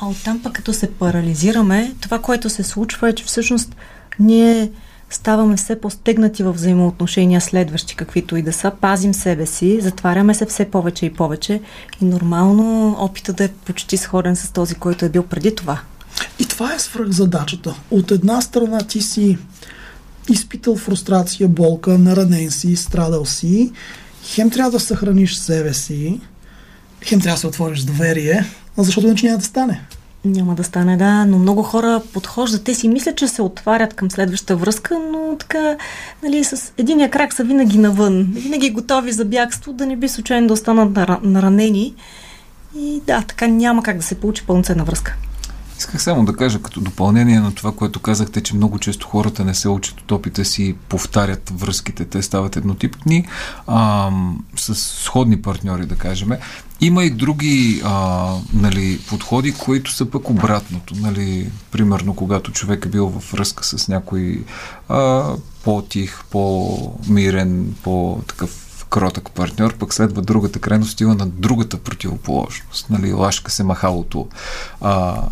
А 0.00 0.08
оттам 0.08 0.42
пък 0.42 0.52
като 0.52 0.72
се 0.72 0.90
парализираме, 0.90 1.94
това, 2.00 2.18
което 2.18 2.50
се 2.50 2.62
случва 2.62 3.08
е, 3.08 3.14
че 3.14 3.24
всъщност 3.24 3.76
ние 4.18 4.70
ставаме 5.10 5.56
все 5.56 5.80
по-стегнати 5.80 6.42
в 6.42 6.52
взаимоотношения 6.52 7.40
следващи, 7.40 7.96
каквито 7.96 8.36
и 8.36 8.42
да 8.42 8.52
са, 8.52 8.72
пазим 8.80 9.14
себе 9.14 9.46
си, 9.46 9.80
затваряме 9.80 10.34
се 10.34 10.46
все 10.46 10.64
повече 10.70 11.06
и 11.06 11.12
повече 11.12 11.60
и 12.00 12.04
нормално 12.04 12.96
опитът 12.98 13.36
да 13.36 13.44
е 13.44 13.48
почти 13.48 13.96
сходен 13.96 14.36
с 14.36 14.50
този, 14.50 14.74
който 14.74 15.04
е 15.04 15.08
бил 15.08 15.22
преди 15.22 15.54
това. 15.54 15.80
И 16.38 16.46
това 16.46 16.74
е 16.74 16.78
свръх 16.78 17.10
задачата. 17.10 17.74
От 17.90 18.10
една 18.10 18.40
страна 18.40 18.78
ти 18.78 19.00
си 19.00 19.38
изпитал 20.30 20.76
фрустрация, 20.76 21.48
болка, 21.48 21.98
наранен 21.98 22.50
си, 22.50 22.76
страдал 22.76 23.24
си 23.24 23.72
хем 24.34 24.50
трябва 24.50 24.70
да 24.70 24.80
съхраниш 24.80 25.34
себе 25.34 25.74
си, 25.74 26.20
хем 27.02 27.20
трябва 27.20 27.34
да 27.34 27.40
се 27.40 27.46
отвориш 27.46 27.80
доверие, 27.80 28.44
защото 28.76 29.06
иначе 29.06 29.26
няма 29.26 29.38
да 29.38 29.44
стане. 29.44 29.80
Няма 30.24 30.54
да 30.54 30.64
стане, 30.64 30.96
да, 30.96 31.24
но 31.24 31.38
много 31.38 31.62
хора 31.62 32.02
подхождат. 32.12 32.64
Те 32.64 32.74
си 32.74 32.88
мислят, 32.88 33.16
че 33.16 33.28
се 33.28 33.42
отварят 33.42 33.94
към 33.94 34.10
следващата 34.10 34.56
връзка, 34.56 34.98
но 35.12 35.36
така, 35.38 35.76
нали, 36.22 36.44
с 36.44 36.72
единия 36.78 37.10
крак 37.10 37.32
са 37.32 37.44
винаги 37.44 37.78
навън. 37.78 38.28
Винаги 38.32 38.70
готови 38.70 39.12
за 39.12 39.24
бягство, 39.24 39.72
да 39.72 39.86
не 39.86 39.96
би 39.96 40.08
случайно 40.08 40.46
да 40.46 40.54
останат 40.54 41.22
наранени. 41.22 41.94
И 42.76 43.00
да, 43.06 43.22
така 43.22 43.46
няма 43.46 43.82
как 43.82 43.96
да 43.96 44.02
се 44.02 44.14
получи 44.14 44.46
пълноценна 44.46 44.84
връзка. 44.84 45.16
Исках 45.78 46.02
само 46.02 46.24
да 46.24 46.36
кажа 46.36 46.62
като 46.62 46.80
допълнение 46.80 47.40
на 47.40 47.54
това, 47.54 47.72
което 47.72 48.00
казахте, 48.00 48.40
че 48.40 48.56
много 48.56 48.78
често 48.78 49.06
хората 49.06 49.44
не 49.44 49.54
се 49.54 49.68
учат 49.68 50.00
от 50.00 50.12
опита 50.12 50.44
си, 50.44 50.76
повтарят 50.88 51.52
връзките, 51.60 52.04
те 52.04 52.22
стават 52.22 52.56
еднотипни, 52.56 53.26
а, 53.66 54.10
с 54.56 54.74
сходни 54.74 55.42
партньори, 55.42 55.86
да 55.86 55.96
кажем. 55.96 56.30
Има 56.80 57.04
и 57.04 57.10
други 57.10 57.82
а, 57.84 58.34
нали, 58.52 59.00
подходи, 59.08 59.52
които 59.52 59.92
са 59.92 60.10
пък 60.10 60.30
обратното. 60.30 60.94
Нали, 60.96 61.50
примерно, 61.70 62.14
когато 62.14 62.52
човек 62.52 62.86
е 62.86 62.88
бил 62.88 63.08
в 63.08 63.32
връзка 63.32 63.64
с 63.64 63.88
някой 63.88 64.44
а, 64.88 65.32
по-тих, 65.64 66.24
по-мирен, 66.30 67.74
по-такъв 67.82 68.68
кротък 68.90 69.30
партньор, 69.30 69.76
пък 69.76 69.94
следва 69.94 70.22
другата 70.22 70.58
крайност, 70.58 70.92
стива 70.92 71.14
на 71.14 71.26
другата 71.26 71.76
противоположност. 71.76 72.90
Нали, 72.90 73.12
лашка 73.12 73.50
се 73.50 73.64
махалото. 73.64 74.26
А, 74.80 75.22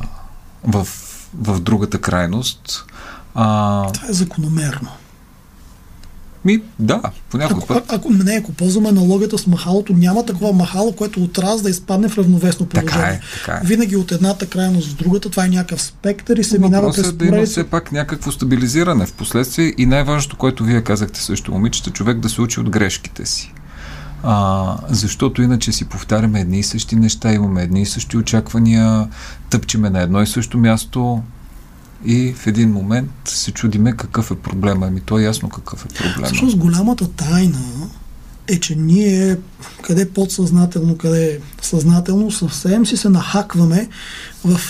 в, 0.66 0.88
в 1.34 1.60
другата 1.60 2.01
крайност. 2.01 2.84
А... 3.34 3.93
Това 3.93 4.09
е 4.09 4.12
закономерно. 4.12 4.90
Ми, 6.47 6.62
да, 6.78 7.02
по 7.30 7.38
някой 7.38 7.56
ако, 7.56 7.66
път. 7.66 7.84
Ако, 7.88 8.10
не, 8.10 8.34
ако 8.34 8.52
ползваме 8.52 8.88
аналогията 8.88 9.38
с 9.38 9.47
махалото, 9.47 9.93
няма 9.93 10.26
такова 10.26 10.52
махало, 10.52 10.93
което 10.93 11.22
от 11.22 11.38
раз 11.38 11.62
да 11.62 11.70
изпадне 11.70 12.09
в 12.09 12.18
равновесно 12.18 12.66
положение. 12.66 12.93
Така 12.93 13.09
е, 13.09 13.20
така 13.34 13.60
е. 13.62 13.66
Винаги 13.66 13.97
от 13.97 14.12
едната 14.12 14.47
крайност 14.47 14.88
в 14.88 14.97
другата, 14.97 15.30
това 15.30 15.44
е 15.44 15.48
някакъв 15.48 15.82
спектър 15.82 16.36
и 16.36 16.44
се 16.44 16.59
минава 16.59 16.93
през 16.93 17.09
е 17.09 17.12
да 17.12 17.26
има 17.26 17.47
все 17.47 17.64
пак 17.64 17.93
някакво 17.93 18.32
стабилизиране 18.32 19.06
в 19.06 19.12
последствие 19.12 19.74
и 19.78 19.86
най-важното, 19.86 20.36
което 20.36 20.64
вие 20.64 20.82
казахте 20.82 21.20
също, 21.20 21.52
момичета, 21.52 21.90
човек 21.90 22.18
да 22.18 22.28
се 22.28 22.40
учи 22.40 22.60
от 22.60 22.70
грешките 22.70 23.26
си. 23.26 23.52
А, 24.22 24.76
защото 24.88 25.43
иначе 25.43 25.72
си 25.72 25.84
повтаряме 25.84 26.40
едни 26.40 26.59
и 26.59 26.62
същи 26.62 26.97
неща, 26.97 27.32
имаме 27.32 27.62
едни 27.62 27.82
и 27.82 27.86
същи 27.86 28.16
очаквания, 28.16 29.09
тъпчеме 29.51 29.90
на 29.90 30.01
едно 30.01 30.22
и 30.22 30.26
също 30.26 30.59
място 30.59 31.22
и 32.05 32.32
в 32.32 32.47
един 32.47 32.72
момент 32.72 33.10
се 33.24 33.52
чудиме 33.52 33.93
какъв 33.93 34.30
е 34.30 34.34
проблема. 34.34 34.86
Ами 34.86 35.01
то 35.01 35.18
е 35.18 35.22
ясно 35.22 35.48
какъв 35.48 35.84
е 35.84 35.88
проблема. 35.88 36.26
Всъщност 36.26 36.56
голямата 36.56 37.09
тайна 37.09 37.62
е, 38.48 38.60
че 38.60 38.74
ние 38.74 39.36
къде 39.82 40.10
подсъзнателно, 40.10 40.98
къде 40.98 41.40
съзнателно 41.62 42.30
съвсем 42.30 42.86
си 42.86 42.97
се 42.97 43.09
нахакваме 43.09 43.88
в 44.44 44.60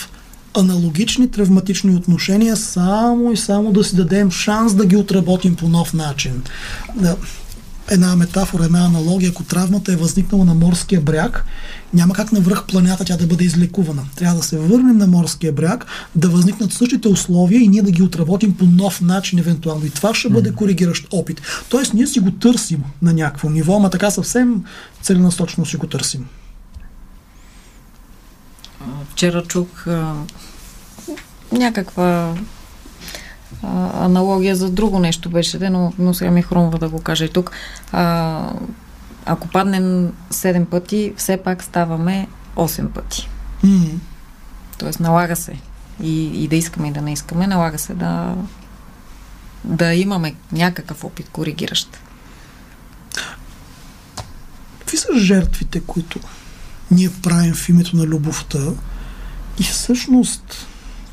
аналогични 0.57 1.31
травматични 1.31 1.95
отношения, 1.95 2.57
само 2.57 3.31
и 3.31 3.37
само 3.37 3.71
да 3.71 3.83
си 3.83 3.95
дадем 3.95 4.31
шанс 4.31 4.73
да 4.73 4.85
ги 4.85 4.95
отработим 4.95 5.55
по 5.55 5.69
нов 5.69 5.93
начин. 5.93 6.43
Да, 6.95 7.15
една 7.89 8.15
метафора, 8.15 8.65
една 8.65 8.85
аналогия, 8.85 9.29
ако 9.29 9.43
травмата 9.43 9.93
е 9.93 9.95
възникнала 9.95 10.45
на 10.45 10.53
морския 10.53 11.01
бряг, 11.01 11.45
няма 11.93 12.13
как 12.13 12.31
на 12.31 12.39
връх 12.39 12.65
планета 12.65 13.05
тя 13.05 13.17
да 13.17 13.27
бъде 13.27 13.43
излекувана. 13.43 14.05
Трябва 14.15 14.37
да 14.37 14.43
се 14.43 14.57
върнем 14.57 14.97
на 14.97 15.07
морския 15.07 15.53
бряг, 15.53 15.85
да 16.15 16.29
възникнат 16.29 16.73
същите 16.73 17.07
условия 17.07 17.61
и 17.61 17.67
ние 17.67 17.81
да 17.81 17.91
ги 17.91 18.03
отработим 18.03 18.57
по 18.57 18.65
нов 18.65 19.01
начин, 19.01 19.39
евентуално. 19.39 19.85
И 19.85 19.89
това 19.89 20.15
ще 20.15 20.29
бъде 20.29 20.53
коригиращ 20.53 21.07
опит. 21.11 21.41
Тоест, 21.69 21.93
ние 21.93 22.07
си 22.07 22.19
го 22.19 22.31
търсим 22.31 22.83
на 23.01 23.13
някакво 23.13 23.49
ниво, 23.49 23.75
ама 23.75 23.89
така 23.89 24.11
съвсем 24.11 24.63
целенасочно 25.01 25.65
си 25.65 25.77
го 25.77 25.87
търсим. 25.87 26.25
Вчера 29.11 29.43
чух 29.43 29.87
а, 29.87 30.13
някаква 31.51 32.35
а, 33.63 34.05
аналогия 34.05 34.55
за 34.55 34.69
друго 34.69 34.99
нещо 34.99 35.29
беше, 35.29 35.69
но, 35.69 35.93
но 35.99 36.13
сега 36.13 36.31
ми 36.31 36.41
хрумва 36.41 36.77
да 36.77 36.89
го 36.89 37.01
кажа 37.01 37.25
и 37.25 37.29
тук. 37.29 37.51
А, 37.91 38.53
ако 39.25 39.47
паднем 39.47 40.13
7 40.31 40.65
пъти, 40.65 41.13
все 41.17 41.37
пак 41.37 41.63
ставаме 41.63 42.27
8 42.55 42.87
пъти. 42.87 43.29
Mm-hmm. 43.63 43.97
Тоест 44.77 44.99
налага 44.99 45.35
се 45.35 45.59
и, 46.03 46.43
и 46.43 46.47
да 46.47 46.55
искаме 46.55 46.87
и 46.87 46.91
да 46.91 47.01
не 47.01 47.13
искаме, 47.13 47.47
налага 47.47 47.79
се 47.79 47.93
да, 47.93 48.35
да 49.63 49.93
имаме 49.93 50.35
някакъв 50.51 51.03
опит 51.03 51.29
коригиращ. 51.29 51.97
Какви 54.79 54.97
са 54.97 55.07
жертвите, 55.17 55.79
които 55.79 56.19
ние 56.91 57.09
правим 57.23 57.53
в 57.53 57.69
името 57.69 57.95
на 57.95 58.03
любовта 58.03 58.59
и 59.59 59.63
всъщност 59.63 60.67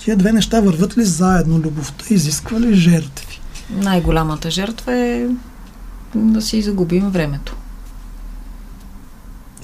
тия 0.04 0.16
две 0.16 0.32
неща 0.32 0.60
върват 0.60 0.98
ли 0.98 1.04
заедно? 1.04 1.58
Любовта 1.58 2.04
изисква 2.10 2.60
ли 2.60 2.74
жертви? 2.74 3.40
Най-голямата 3.70 4.50
жертва 4.50 4.94
е 4.94 5.26
да 6.14 6.42
си 6.42 6.62
загубим 6.62 7.10
времето. 7.10 7.56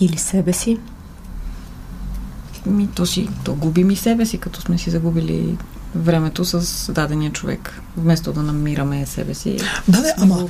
Или 0.01 0.19
себе 0.19 0.53
си. 0.53 0.79
Ми, 2.67 2.89
то 2.95 3.07
си, 3.07 3.29
то 3.45 3.55
губим 3.55 3.91
и 3.91 3.97
себе 3.97 4.27
си, 4.27 4.39
като 4.39 4.61
сме 4.61 4.79
си 4.79 4.91
загубили 4.91 5.57
времето 5.95 6.45
с 6.45 6.93
дадения 6.93 7.33
човек, 7.33 7.81
вместо 7.97 8.33
да 8.33 8.43
намираме 8.43 9.07
себе 9.07 9.35
си. 9.35 9.57
Да, 9.89 10.01
да, 10.01 10.15
ама 10.19 10.49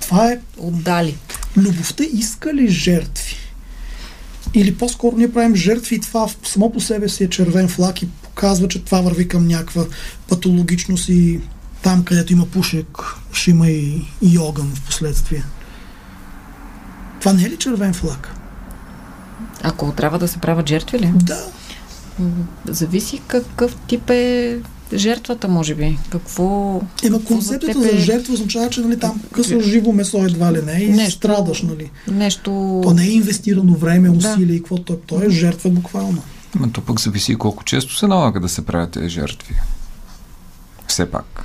това 0.00 0.32
е... 0.32 0.40
Отдали. 0.58 1.16
Любовта 1.56 2.04
иска 2.04 2.54
ли 2.54 2.68
жертви? 2.68 3.36
Или 4.54 4.74
по-скоро 4.74 5.16
ние 5.16 5.32
правим 5.32 5.54
жертви 5.54 5.94
и 5.96 6.00
това 6.00 6.28
само 6.44 6.72
по 6.72 6.80
себе 6.80 7.08
си 7.08 7.24
е 7.24 7.30
червен 7.30 7.68
флаг 7.68 8.02
и 8.02 8.08
показва, 8.36 8.68
че 8.68 8.84
това 8.84 9.00
върви 9.00 9.28
към 9.28 9.46
някаква 9.46 9.84
патологичност 10.28 11.08
и 11.08 11.40
там, 11.82 12.04
където 12.04 12.32
има 12.32 12.46
пушек, 12.46 12.86
ще 13.32 13.50
има 13.50 13.68
и, 13.68 14.04
и 14.22 14.38
огън 14.38 14.72
в 14.74 14.86
последствие. 14.86 15.44
Това 17.20 17.32
не 17.32 17.42
е 17.42 17.50
ли 17.50 17.56
червен 17.56 17.94
флаг? 17.94 18.34
Ако 19.62 19.92
трябва 19.92 20.18
да 20.18 20.28
се 20.28 20.38
правят 20.38 20.68
жертви 20.68 20.98
ли? 20.98 21.12
Да. 21.14 21.44
Зависи 22.66 23.20
какъв 23.26 23.76
тип 23.76 24.10
е 24.10 24.58
жертвата, 24.94 25.48
може 25.48 25.74
би. 25.74 25.98
Какво... 26.10 26.80
Ема 27.04 27.24
концепцията 27.24 27.80
за, 27.80 27.88
е... 27.88 27.90
за 27.90 27.98
жертва 27.98 28.34
означава, 28.34 28.70
че 28.70 28.80
нали, 28.80 28.98
там 28.98 29.22
късно 29.32 29.60
живо 29.60 29.92
месо 29.92 30.24
едва 30.24 30.52
ли 30.52 30.62
не 30.62 30.80
и 30.80 30.88
нещо, 30.88 31.10
страдаш, 31.10 31.62
нали? 31.62 31.90
Нещо... 32.08 32.80
То 32.84 32.94
не 32.94 33.04
е 33.04 33.10
инвестирано 33.10 33.74
време, 33.74 34.10
усилие 34.10 34.46
да. 34.46 34.52
и 34.52 34.58
какво 34.58 34.78
то, 34.78 34.96
то 34.96 35.22
е 35.22 35.30
жертва 35.30 35.70
буквално. 35.70 36.22
Но 36.54 36.70
то 36.70 36.80
пък 36.80 37.00
зависи 37.00 37.36
колко 37.36 37.64
често 37.64 37.96
се 37.96 38.06
налага 38.06 38.40
да 38.40 38.48
се 38.48 38.66
правят 38.66 38.90
тези 38.90 39.08
жертви. 39.08 39.54
Все 40.86 41.10
пак. 41.10 41.44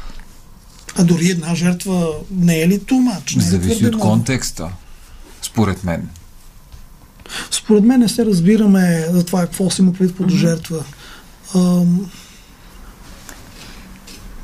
А 0.98 1.04
дори 1.04 1.30
една 1.30 1.56
жертва 1.56 2.08
не 2.32 2.62
е 2.62 2.68
ли 2.68 2.84
тумач? 2.84 3.36
Не 3.36 3.44
е 3.44 3.48
зависи 3.48 3.86
от 3.86 4.00
контекста, 4.00 4.72
според 5.42 5.84
мен. 5.84 6.10
Според 7.52 7.84
мен 7.84 8.00
не 8.00 8.10
се 8.10 8.26
разбираме 8.26 9.06
за 9.10 9.26
това 9.26 9.42
какво 9.42 9.70
си 9.70 9.82
му 9.82 9.94
предвид 9.94 10.18
под 10.18 10.28
mm-hmm. 10.28 10.36
жертва. 10.36 10.84
Ам... 11.56 12.12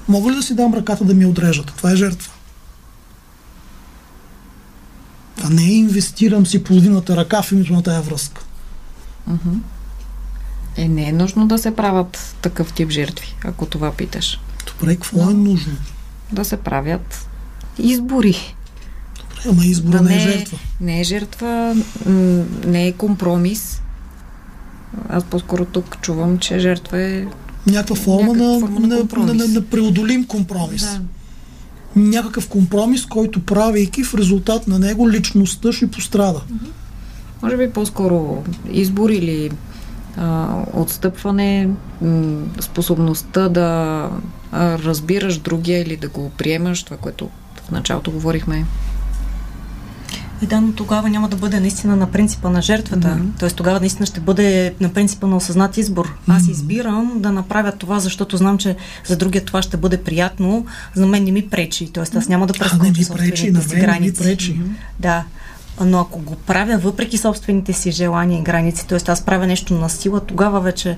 Мога 0.08 0.32
ли 0.32 0.36
да 0.36 0.44
си 0.44 0.56
дам 0.56 0.74
ръката 0.74 1.06
да 1.06 1.14
ми 1.14 1.26
отрежат? 1.26 1.74
Това 1.78 1.92
е 1.92 1.96
жертва. 1.96 2.32
А 5.44 5.50
не 5.50 5.64
инвестирам 5.64 6.46
си 6.46 6.64
половината 6.64 7.18
ръка 7.18 7.42
в 7.42 7.52
името 7.52 7.74
на 7.74 7.84
тая 7.84 8.02
връзка. 8.02 8.42
Mm-hmm. 9.30 9.60
Е, 10.78 10.88
не 10.88 11.10
е 11.10 11.12
нужно 11.12 11.48
да 11.48 11.58
се 11.58 11.76
правят 11.76 12.36
такъв 12.42 12.74
тип 12.74 12.90
жертви, 12.90 13.36
ако 13.44 13.66
това 13.66 13.92
питаш. 13.92 14.40
Добре, 14.68 14.96
какво 14.96 15.24
Но, 15.24 15.30
е 15.30 15.34
нужно? 15.34 15.74
Да 16.32 16.46
се 16.46 16.58
правят 16.58 17.28
избори. 17.80 18.56
Добре, 19.20 19.42
ама 19.50 19.66
избора 19.66 19.98
да 19.98 20.04
не, 20.04 20.16
е 20.16 20.20
жертва. 20.20 20.58
Не 20.82 21.00
е 21.00 21.04
жертва, 21.04 21.76
не 22.66 22.88
е 22.88 22.92
компромис. 22.92 23.82
Аз 25.10 25.24
по-скоро 25.24 25.66
тук 25.66 25.98
чувам, 26.02 26.38
че 26.38 26.60
жертва 26.60 27.02
е 27.02 27.26
някаква 27.68 27.96
форма, 27.96 28.34
на, 28.34 28.60
форма 28.60 28.80
на, 28.80 28.88
на, 28.88 29.34
на, 29.34 29.48
на 29.48 29.62
преодолим 29.62 30.26
компромис. 30.26 30.82
Да. 30.82 31.02
Някакъв 31.96 32.48
компромис, 32.48 33.06
който 33.06 33.46
правейки 33.46 34.04
в 34.04 34.16
резултат 34.16 34.68
на 34.68 34.80
него 34.80 35.10
личността 35.10 35.72
ще 35.72 35.88
пострада. 35.88 36.42
Може 37.42 37.58
би 37.58 37.70
по-скоро 37.70 38.44
избор 38.72 39.10
или 39.10 39.52
а, 40.18 40.48
отстъпване, 40.74 41.70
способността 42.60 43.50
да 43.50 44.10
разбираш 44.54 45.38
другия 45.38 45.82
или 45.82 45.98
да 45.98 46.10
го 46.10 46.30
приемаш, 46.30 46.84
това, 46.84 46.98
което 46.98 47.30
в 47.68 47.72
началото 47.72 48.12
говорихме. 48.12 48.66
И 50.42 50.46
да, 50.46 50.62
но 50.62 50.72
тогава 50.72 51.10
няма 51.10 51.30
да 51.30 51.36
бъде 51.36 51.60
наистина 51.60 51.96
на 51.96 52.12
принципа 52.12 52.50
на 52.50 52.62
жертвата. 52.62 53.08
Mm-hmm. 53.08 53.40
Тоест 53.40 53.56
тогава 53.56 53.80
наистина 53.80 54.06
ще 54.06 54.20
бъде 54.20 54.74
на 54.80 54.94
принципа 54.94 55.28
на 55.28 55.36
осъзнат 55.36 55.78
избор. 55.78 56.08
Mm-hmm. 56.08 56.38
Аз 56.38 56.48
избирам 56.48 57.12
да 57.16 57.32
направя 57.32 57.72
това, 57.72 58.00
защото 58.00 58.38
знам, 58.38 58.58
че 58.58 58.76
за 59.06 59.18
другия 59.18 59.46
това 59.46 59.62
ще 59.62 59.78
бъде 59.78 60.04
приятно. 60.04 60.66
За 60.96 61.08
мен 61.08 61.24
не 61.24 61.32
ми 61.32 61.50
пречи. 61.50 61.92
Тоест 61.94 62.16
аз 62.16 62.28
няма 62.28 62.48
да 62.48 62.54
прескоча 62.54 63.04
собствените 63.04 63.70
си 63.70 63.76
граници. 63.76 64.24
пречи. 64.24 64.54
Mm-hmm. 64.54 65.00
Да. 65.00 65.24
Но 65.86 66.00
ако 66.00 66.20
го 66.20 66.36
правя 66.36 66.78
въпреки 66.78 67.18
собствените 67.18 67.74
си 67.74 67.92
желания 67.92 68.40
и 68.40 68.44
граници, 68.44 68.88
т.е. 68.88 69.12
аз 69.12 69.22
правя 69.22 69.48
нещо 69.48 69.74
на 69.74 69.90
сила, 69.90 70.20
тогава 70.20 70.62
вече 70.62 70.98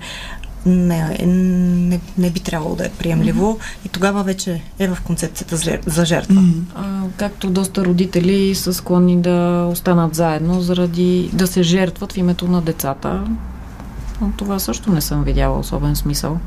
не, 0.66 1.18
не, 1.26 2.00
не 2.18 2.30
би 2.30 2.40
трябвало 2.40 2.76
да 2.76 2.86
е 2.86 2.90
приемливо 2.90 3.58
mm-hmm. 3.60 3.86
и 3.86 3.90
тогава 3.90 4.24
вече 4.24 4.62
е 4.80 4.88
в 4.88 4.98
концепцията 5.04 5.80
за 5.86 6.06
жертва. 6.06 6.36
Mm-hmm. 6.36 6.62
А, 6.76 7.02
както 7.18 7.50
доста 7.50 7.86
родители 7.86 8.56
са 8.56 8.74
склонни 8.74 9.22
да 9.22 9.68
останат 9.72 10.16
заедно 10.16 10.62
заради 10.62 11.30
да 11.34 11.48
се 11.48 11.64
жертват 11.64 12.14
в 12.14 12.18
името 12.18 12.48
на 12.48 12.62
децата. 12.62 13.24
Но 14.22 14.32
това 14.38 14.60
също 14.60 14.92
не 14.92 15.02
съм 15.02 15.24
видяла 15.24 15.60
особен 15.60 15.96
смисъл. 15.96 16.40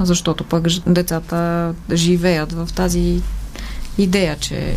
Защото 0.00 0.44
пък 0.44 0.66
децата 0.86 1.74
живеят 1.92 2.52
в 2.52 2.68
тази 2.74 3.22
идея, 3.98 4.36
че 4.40 4.76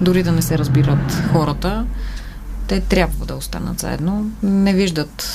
дори 0.00 0.22
да 0.22 0.32
не 0.32 0.42
се 0.42 0.58
разбират 0.58 1.12
хората, 1.32 1.84
те 2.68 2.80
трябва 2.80 3.26
да 3.26 3.34
останат 3.34 3.80
заедно. 3.80 4.30
Не 4.42 4.74
виждат 4.74 5.28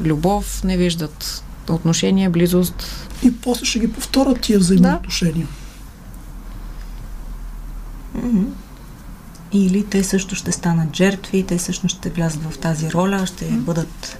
любов, 0.00 0.64
не 0.64 0.76
виждат 0.76 1.44
отношения, 1.70 2.30
близост. 2.30 2.74
И 3.22 3.36
после 3.36 3.66
ще 3.66 3.78
ги 3.78 3.92
повторят 3.92 4.40
тия 4.40 4.58
взаимоотношения. 4.58 5.46
Да. 8.14 8.44
Или 9.52 9.84
те 9.84 10.04
също 10.04 10.34
ще 10.34 10.52
станат 10.52 10.96
жертви, 10.96 11.42
те 11.42 11.58
също 11.58 11.88
ще 11.88 12.10
влязат 12.10 12.42
в 12.42 12.58
тази 12.58 12.92
роля, 12.92 13.26
ще 13.26 13.44
mm-hmm. 13.44 13.58
бъдат... 13.58 14.18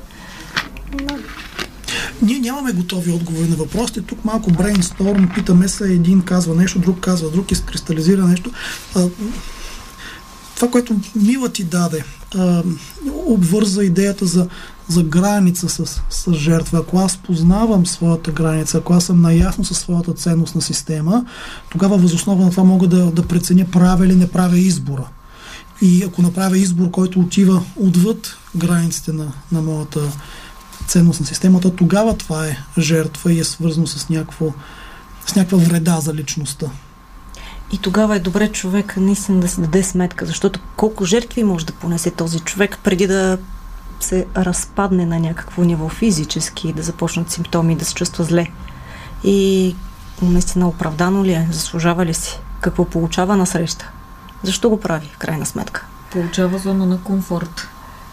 Ние 2.22 2.38
нямаме 2.38 2.72
готови 2.72 3.12
отговори 3.12 3.48
на 3.48 3.56
въпросите. 3.56 4.02
Тук 4.02 4.24
малко 4.24 4.50
брейнсторм, 4.50 5.30
питаме 5.34 5.68
се, 5.68 5.84
един 5.84 6.22
казва 6.22 6.54
нещо, 6.54 6.78
друг 6.78 7.00
казва 7.00 7.30
друг, 7.30 7.52
изкристализира 7.52 8.24
нещо. 8.24 8.50
Това, 10.56 10.70
което 10.70 10.96
Мила 11.14 11.48
ти 11.48 11.64
даде, 11.64 12.04
обвърза 13.26 13.84
идеята 13.84 14.26
за 14.26 14.48
за 14.88 15.02
граница 15.02 15.68
с, 15.68 16.02
с 16.10 16.32
жертва. 16.32 16.78
Ако 16.78 16.98
аз 16.98 17.16
познавам 17.16 17.86
своята 17.86 18.32
граница, 18.32 18.78
ако 18.78 18.92
аз 18.92 19.04
съм 19.04 19.22
наясно 19.22 19.64
със 19.64 19.78
своята 19.78 20.14
ценностна 20.14 20.62
система, 20.62 21.24
тогава 21.70 21.98
възоснова 21.98 22.44
на 22.44 22.50
това 22.50 22.64
мога 22.64 22.86
да, 22.86 23.10
да 23.10 23.22
преценя 23.22 23.66
правя 23.72 24.06
или 24.06 24.14
не 24.14 24.30
правя 24.30 24.58
избора. 24.58 25.08
И 25.82 26.04
ако 26.04 26.22
направя 26.22 26.58
избор, 26.58 26.90
който 26.90 27.20
отива 27.20 27.62
отвъд 27.76 28.36
границите 28.56 29.12
на, 29.12 29.32
на 29.52 29.62
моята 29.62 30.00
ценностна 30.86 31.26
система, 31.26 31.60
то 31.60 31.70
тогава 31.70 32.16
това 32.16 32.46
е 32.46 32.58
жертва 32.78 33.32
и 33.32 33.38
е 33.38 33.44
свързано 33.44 33.86
с, 33.86 34.08
някакво, 34.08 34.46
с 35.26 35.34
някаква 35.34 35.58
вреда 35.58 36.00
за 36.00 36.14
личността. 36.14 36.66
И 37.74 37.78
тогава 37.78 38.16
е 38.16 38.20
добре 38.20 38.48
човек 38.48 38.94
наистина 38.96 39.40
да 39.40 39.48
си 39.48 39.60
даде 39.60 39.82
сметка, 39.82 40.26
защото 40.26 40.60
колко 40.76 41.04
жертви 41.04 41.44
може 41.44 41.66
да 41.66 41.72
понесе 41.72 42.10
този 42.10 42.40
човек 42.40 42.78
преди 42.84 43.06
да 43.06 43.38
се 44.00 44.26
разпадне 44.36 45.06
на 45.06 45.20
някакво 45.20 45.62
ниво 45.62 45.88
физически, 45.88 46.72
да 46.72 46.82
започнат 46.82 47.30
симптоми, 47.30 47.76
да 47.76 47.84
се 47.84 47.94
чувства 47.94 48.24
зле. 48.24 48.46
И 49.24 49.76
наистина 50.22 50.68
оправдано 50.68 51.24
ли 51.24 51.32
е? 51.32 51.48
Заслужава 51.50 52.06
ли 52.06 52.14
си? 52.14 52.40
Какво 52.60 52.84
получава 52.84 53.36
на 53.36 53.46
среща? 53.46 53.90
Защо 54.42 54.70
го 54.70 54.80
прави, 54.80 55.10
в 55.14 55.18
крайна 55.18 55.46
сметка? 55.46 55.86
Получава 56.10 56.58
зона 56.58 56.86
на 56.86 57.00
комфорт. 57.00 57.68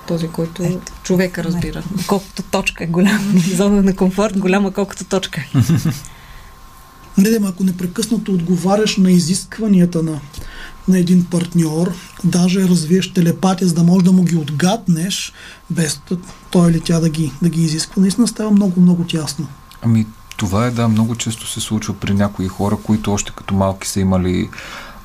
Този, 0.08 0.28
който 0.28 0.64
е, 0.64 0.78
човека 1.04 1.44
разбира. 1.44 1.84
Не, 1.98 2.04
колкото 2.08 2.44
точка 2.44 2.84
е 2.84 2.88
голяма. 2.88 3.20
зона 3.56 3.82
на 3.82 3.96
комфорт, 3.96 4.40
голяма 4.40 4.72
колкото 4.72 5.06
точка. 5.06 5.44
Не, 7.18 7.48
ако 7.48 7.64
непрекъснато 7.64 8.32
отговаряш 8.32 8.98
на 8.98 9.12
изискванията 9.12 10.04
на, 10.04 10.20
на 10.88 11.00
един 11.00 11.26
партньор, 11.26 11.94
даже 12.24 12.68
развиеш 12.68 13.14
телепатия, 13.14 13.68
за 13.68 13.74
да 13.74 13.84
можеш 13.84 14.04
да 14.04 14.12
му 14.12 14.24
ги 14.24 14.36
отгаднеш, 14.36 15.34
без 15.70 16.02
той 16.52 16.72
или 16.72 16.80
тя 16.80 17.00
да 17.00 17.10
ги, 17.10 17.32
да 17.42 17.50
ги 17.50 17.64
изисква, 17.64 18.02
наистина 18.02 18.28
става 18.28 18.52
много, 18.52 18.82
много 18.82 19.04
тясно. 19.04 19.48
Ами, 19.82 20.08
това 20.38 20.66
е, 20.66 20.72
да, 20.72 20.88
много 20.88 21.16
често 21.16 21.48
се 21.48 21.60
случва 21.60 21.94
при 21.94 22.14
някои 22.14 22.48
хора, 22.48 22.78
които 22.84 23.14
още 23.14 23.32
като 23.36 23.54
малки 23.54 23.88
са 23.88 24.00
имали 24.00 24.50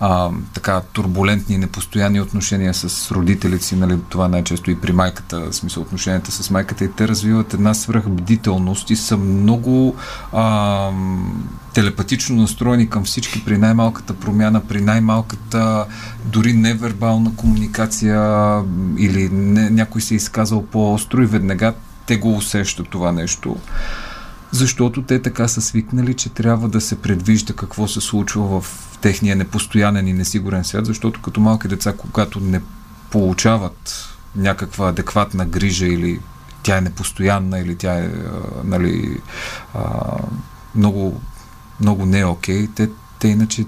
а, 0.01 0.31
така 0.55 0.81
турбулентни, 0.93 1.59
непостоянни 1.59 2.21
отношения 2.21 2.75
с 2.75 3.13
родителите 3.13 3.65
си, 3.65 3.77
нали, 3.77 3.99
това 4.09 4.29
най-често 4.29 4.71
и 4.71 4.81
при 4.81 4.93
майката, 4.93 5.41
в 5.41 5.55
смисъл 5.55 5.83
отношенията 5.83 6.33
с 6.33 6.51
майката 6.51 6.85
и 6.85 6.93
те 6.93 7.09
развиват 7.09 7.55
една 7.55 7.75
свръхбдителност 7.75 8.91
и 8.91 8.97
са 8.97 9.17
много 9.17 9.95
а, 10.33 10.91
телепатично 11.75 12.37
настроени 12.37 12.91
към 12.91 13.05
всички 13.05 13.45
при 13.45 13.59
най-малката 13.59 14.15
промяна, 14.15 14.61
при 14.61 14.81
най-малката 14.81 15.87
дори 16.25 16.53
невербална 16.53 17.37
комуникация 17.37 18.21
или 18.99 19.29
не, 19.29 19.71
някой 19.71 20.01
се 20.01 20.15
е 20.15 20.17
изказал 20.17 20.67
по-остро 20.67 21.23
и 21.23 21.27
веднага 21.27 21.75
те 22.07 22.17
го 22.17 22.37
усещат 22.37 22.89
това 22.89 23.13
нещо 23.13 23.57
защото 24.51 25.03
те 25.03 25.23
така 25.23 25.49
са 25.49 25.63
свикнали, 25.63 26.15
че 26.15 26.29
трябва 26.29 26.69
да 26.69 26.81
се 26.81 27.03
предвижда 27.03 27.55
какво 27.55 27.89
се 27.89 28.01
случва 28.01 28.61
в 28.61 28.89
техния 29.01 29.37
непостоянен 29.37 30.09
и 30.09 30.13
несигурен 30.13 30.65
свят, 30.65 30.87
защото 30.87 31.23
като 31.23 31.41
малки 31.41 31.69
деца, 31.69 31.93
когато 31.93 32.41
не 32.41 32.61
получават 33.11 34.09
някаква 34.37 34.89
адекватна 34.89 35.47
грижа 35.47 35.87
или 35.87 36.21
тя 36.63 36.77
е 36.77 36.81
непостоянна 36.81 37.59
или 37.59 37.77
тя 37.77 37.95
е 37.95 38.11
нали, 38.65 39.21
много, 40.75 41.21
много 41.81 42.07
не 42.07 42.21
е 42.21 42.25
окей, 42.25 42.69
те, 42.75 42.91
те 43.19 43.29
иначе 43.29 43.65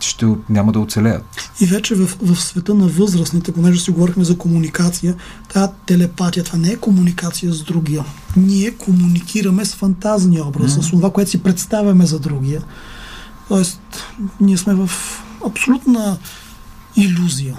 ще 0.00 0.26
няма 0.48 0.72
да 0.72 0.80
оцелеят. 0.80 1.24
И 1.60 1.66
вече 1.66 1.94
в, 1.94 2.16
в 2.22 2.40
света 2.40 2.74
на 2.74 2.86
възрастните, 2.86 3.52
понеже 3.52 3.80
си 3.80 3.90
говорихме 3.90 4.24
за 4.24 4.38
комуникация, 4.38 5.14
тази 5.52 5.72
телепатия, 5.86 6.44
това 6.44 6.58
не 6.58 6.68
е 6.68 6.76
комуникация 6.76 7.52
с 7.52 7.62
другия. 7.62 8.04
Ние 8.36 8.70
комуникираме 8.70 9.64
с 9.64 9.74
фантазния 9.74 10.46
образ, 10.46 10.72
mm. 10.72 10.80
с 10.80 10.90
това, 10.90 11.12
което 11.12 11.30
си 11.30 11.42
представяме 11.42 12.06
за 12.06 12.18
другия. 12.18 12.62
Тоест, 13.48 13.80
ние 14.40 14.56
сме 14.56 14.74
в 14.74 14.90
абсолютна 15.46 16.18
иллюзия. 16.96 17.58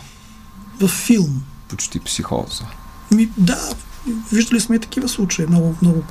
В 0.81 0.87
филм. 0.87 1.43
Почти 1.67 1.99
психоза. 1.99 2.63
Ми, 3.11 3.29
да, 3.37 3.59
виждали 4.31 4.59
сме 4.59 4.75
и 4.75 4.79
такива 4.79 5.09
случаи. 5.09 5.45
Много, 5.45 5.75
много. 5.81 6.03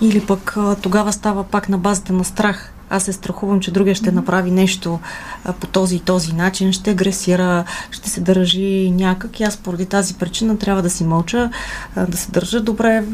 Или 0.00 0.26
пък 0.26 0.56
тогава 0.82 1.12
става 1.12 1.44
пак 1.44 1.68
на 1.68 1.78
базата 1.78 2.12
на 2.12 2.24
страх 2.24 2.72
аз 2.90 3.02
се 3.02 3.12
страхувам, 3.12 3.60
че 3.60 3.70
другия 3.70 3.94
ще 3.94 4.12
направи 4.12 4.50
нещо 4.50 4.98
а, 5.44 5.52
по 5.52 5.66
този 5.66 5.96
и 5.96 6.00
този 6.00 6.32
начин, 6.32 6.72
ще 6.72 6.90
агресира, 6.90 7.64
ще 7.90 8.10
се 8.10 8.20
държи 8.20 8.90
някак 8.90 9.40
и 9.40 9.44
аз 9.44 9.56
поради 9.56 9.86
тази 9.86 10.14
причина 10.14 10.58
трябва 10.58 10.82
да 10.82 10.90
си 10.90 11.04
мълча, 11.04 11.50
а, 11.96 12.06
да 12.06 12.16
се 12.16 12.30
държа 12.30 12.60
добре. 12.60 13.04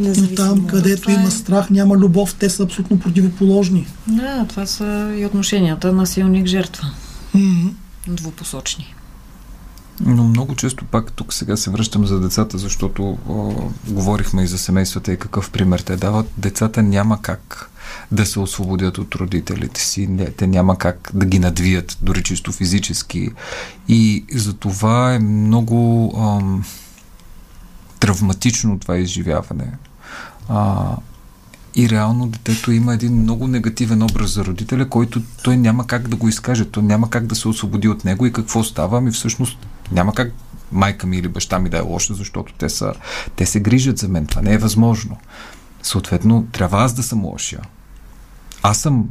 Но 0.00 0.34
там, 0.36 0.66
където 0.66 1.02
това 1.02 1.12
има 1.12 1.28
е... 1.28 1.30
страх, 1.30 1.70
няма 1.70 1.96
любов, 1.96 2.34
те 2.34 2.50
са 2.50 2.62
абсолютно 2.62 2.98
противоположни. 2.98 3.86
Да, 4.06 4.46
това 4.48 4.66
са 4.66 5.14
и 5.18 5.26
отношенията 5.26 5.92
на 5.92 6.06
силник 6.06 6.46
жертва. 6.46 6.90
Mm-hmm. 7.36 7.70
Двупосочни. 8.08 8.94
Но 10.00 10.24
много 10.24 10.54
често 10.54 10.84
пак 10.84 11.12
тук 11.12 11.34
сега 11.34 11.56
се 11.56 11.70
връщам 11.70 12.06
за 12.06 12.20
децата, 12.20 12.58
защото 12.58 13.18
о, 13.28 13.70
говорихме 13.88 14.42
и 14.42 14.46
за 14.46 14.58
семействата 14.58 15.12
и 15.12 15.18
какъв 15.18 15.50
пример 15.50 15.80
те 15.80 15.96
дават. 15.96 16.26
Децата 16.36 16.82
няма 16.82 17.22
как 17.22 17.70
да 18.12 18.26
се 18.26 18.40
освободят 18.40 18.98
от 18.98 19.14
родителите 19.14 19.80
си. 19.80 20.06
Не, 20.06 20.30
те 20.30 20.46
няма 20.46 20.78
как 20.78 21.10
да 21.14 21.26
ги 21.26 21.38
надвият, 21.38 21.98
дори 22.02 22.22
чисто 22.22 22.52
физически. 22.52 23.30
И 23.88 24.24
за 24.34 24.52
това 24.52 25.14
е 25.14 25.18
много 25.18 26.12
ам, 26.18 26.64
травматично 28.00 28.78
това 28.78 28.96
изживяване. 28.96 29.72
А, 30.48 30.96
и 31.74 31.88
реално 31.88 32.26
детето 32.26 32.72
има 32.72 32.94
един 32.94 33.14
много 33.14 33.46
негативен 33.46 34.02
образ 34.02 34.30
за 34.30 34.44
родителя, 34.44 34.88
който 34.88 35.22
той 35.42 35.56
няма 35.56 35.86
как 35.86 36.08
да 36.08 36.16
го 36.16 36.28
изкаже, 36.28 36.64
той 36.64 36.82
няма 36.82 37.10
как 37.10 37.26
да 37.26 37.34
се 37.34 37.48
освободи 37.48 37.88
от 37.88 38.04
него 38.04 38.26
и 38.26 38.32
какво 38.32 38.64
става? 38.64 38.98
Ами 38.98 39.10
всъщност 39.10 39.58
няма 39.92 40.14
как 40.14 40.32
майка 40.72 41.06
ми 41.06 41.16
или 41.16 41.28
баща 41.28 41.58
ми 41.58 41.70
да 41.70 41.78
е 41.78 41.80
лоша, 41.80 42.14
защото 42.14 42.52
те, 42.58 42.68
са, 42.68 42.92
те 43.36 43.46
се 43.46 43.60
грижат 43.60 43.98
за 43.98 44.08
мен. 44.08 44.26
Това 44.26 44.42
не 44.42 44.54
е 44.54 44.58
възможно. 44.58 45.16
Съответно, 45.82 46.46
трябва 46.52 46.82
аз 46.82 46.94
да 46.94 47.02
съм 47.02 47.24
лошия. 47.24 47.60
Аз 48.62 48.78
съм, 48.78 49.04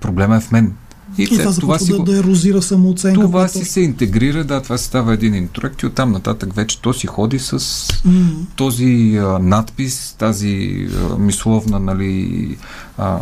проблема 0.00 0.36
е 0.36 0.40
в 0.40 0.52
мен. 0.52 0.74
И, 1.18 1.22
и 1.22 1.26
това, 1.26 1.54
това 1.54 1.78
си 1.78 1.92
да, 1.92 1.98
го... 1.98 2.04
да 2.04 2.18
ерозира 2.18 2.62
самооценка. 2.62 3.20
Това 3.20 3.48
си 3.48 3.64
се 3.64 3.80
интегрира, 3.80 4.44
да, 4.44 4.62
това 4.62 4.78
си 4.78 4.84
става 4.84 5.14
един 5.14 5.34
интроект 5.34 5.82
и 5.82 5.86
оттам 5.86 6.12
нататък 6.12 6.54
вече 6.54 6.80
то 6.80 6.92
си 6.92 7.06
ходи 7.06 7.38
с 7.38 7.58
mm-hmm. 7.58 8.34
този 8.56 9.18
а, 9.22 9.38
надпис, 9.38 10.14
тази 10.18 10.86
а, 10.94 11.18
мисловна, 11.18 11.78
нали, 11.78 12.56
а, 12.98 13.18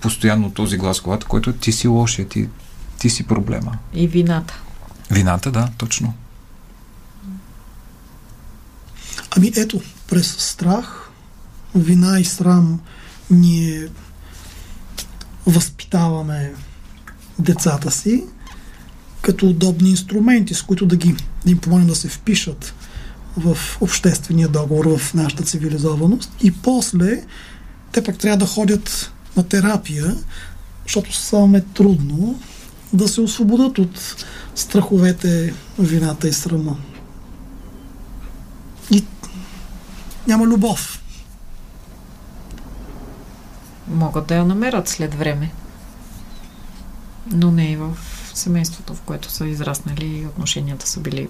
постоянно 0.00 0.50
този 0.50 0.76
глас 0.76 1.00
колата, 1.00 1.26
който 1.26 1.52
ти 1.52 1.72
си 1.72 1.88
лошия, 1.88 2.28
ти, 2.28 2.48
ти 2.98 3.10
си 3.10 3.26
проблема. 3.26 3.72
И 3.94 4.08
вината. 4.08 4.54
Вината, 5.10 5.50
да, 5.50 5.68
точно. 5.78 6.14
Ами 9.36 9.52
ето, 9.56 9.80
през 10.08 10.36
страх, 10.38 11.10
вина 11.74 12.20
и 12.20 12.24
срам 12.24 12.80
ние 13.30 13.88
възпитаваме 15.46 16.52
децата 17.38 17.90
си 17.90 18.24
като 19.22 19.46
удобни 19.46 19.90
инструменти, 19.90 20.54
с 20.54 20.62
които 20.62 20.86
да, 20.86 20.96
ги, 20.96 21.16
да 21.44 21.50
им 21.50 21.58
помогнем 21.58 21.88
да 21.88 21.94
се 21.94 22.08
впишат 22.08 22.74
в 23.36 23.58
обществения 23.80 24.48
договор, 24.48 24.98
в 24.98 25.14
нашата 25.14 25.42
цивилизованост. 25.42 26.32
И 26.42 26.52
после 26.52 27.24
те 27.92 28.04
пък 28.04 28.18
трябва 28.18 28.36
да 28.36 28.46
ходят 28.46 29.12
на 29.36 29.42
терапия, 29.42 30.16
защото 30.82 31.16
само 31.16 31.56
е 31.56 31.60
трудно 31.60 32.40
да 32.92 33.08
се 33.08 33.20
освободят 33.20 33.78
от 33.78 34.24
страховете, 34.54 35.54
вината 35.78 36.28
и 36.28 36.32
срама. 36.32 36.76
И 38.90 39.04
няма 40.26 40.46
любов 40.46 41.02
могат 43.92 44.26
да 44.26 44.34
я 44.34 44.44
намерят 44.44 44.88
след 44.88 45.14
време. 45.14 45.52
Но 47.32 47.50
не 47.50 47.72
и 47.72 47.76
в 47.76 47.96
семейството, 48.34 48.94
в 48.94 49.00
което 49.00 49.30
са 49.30 49.46
израснали 49.46 50.26
отношенията 50.26 50.88
са 50.88 51.00
били 51.00 51.28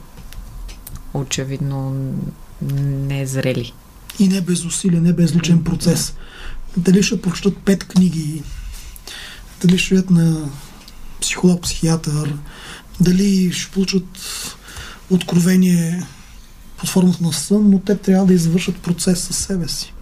очевидно 1.15 2.13
незрели. 2.83 3.73
И 4.19 4.29
не 4.29 4.41
без 4.41 4.65
усилие, 4.65 5.01
не 5.01 5.13
без 5.13 5.35
личен 5.35 5.65
процес. 5.65 6.15
Дали 6.77 7.03
ще 7.03 7.23
прочитат 7.23 7.59
пет 7.59 7.85
книги, 7.85 8.43
дали 9.61 9.79
ще 9.79 9.95
ядат 9.95 10.11
на 10.11 10.49
психолог, 11.21 11.63
психиатър, 11.63 12.37
дали 13.01 13.53
ще 13.53 13.73
получат 13.73 14.05
откровение 15.11 16.07
под 16.83 16.91
формата 16.91 17.25
на 17.25 17.33
сън, 17.33 17.71
но 17.71 17.79
те 17.79 17.97
трябва 17.97 18.27
да 18.27 18.35
извършат 18.35 18.77
процес 18.77 19.21
със 19.21 19.37
себе 19.37 19.69
си. 19.69 19.95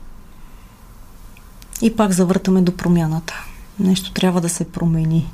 И 1.83 1.97
пак 1.97 2.13
завъртаме 2.13 2.63
до 2.63 2.77
промяната. 2.77 3.35
Нещо 3.79 4.13
трябва 4.13 4.41
да 4.41 4.49
се 4.49 4.65
промени 4.65 5.33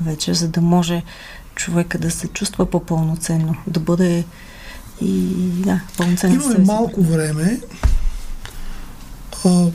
вече, 0.00 0.34
за 0.34 0.48
да 0.48 0.60
може 0.60 1.02
човека 1.54 1.98
да 1.98 2.10
се 2.10 2.28
чувства 2.28 2.70
по-пълноценно, 2.70 3.56
да 3.66 3.80
бъде 3.80 4.24
и 5.00 5.34
да, 5.64 5.80
пълноценно. 5.96 6.34
Имаме 6.34 6.64
малко 6.64 7.02
време. 7.02 7.60
А, 9.44 9.66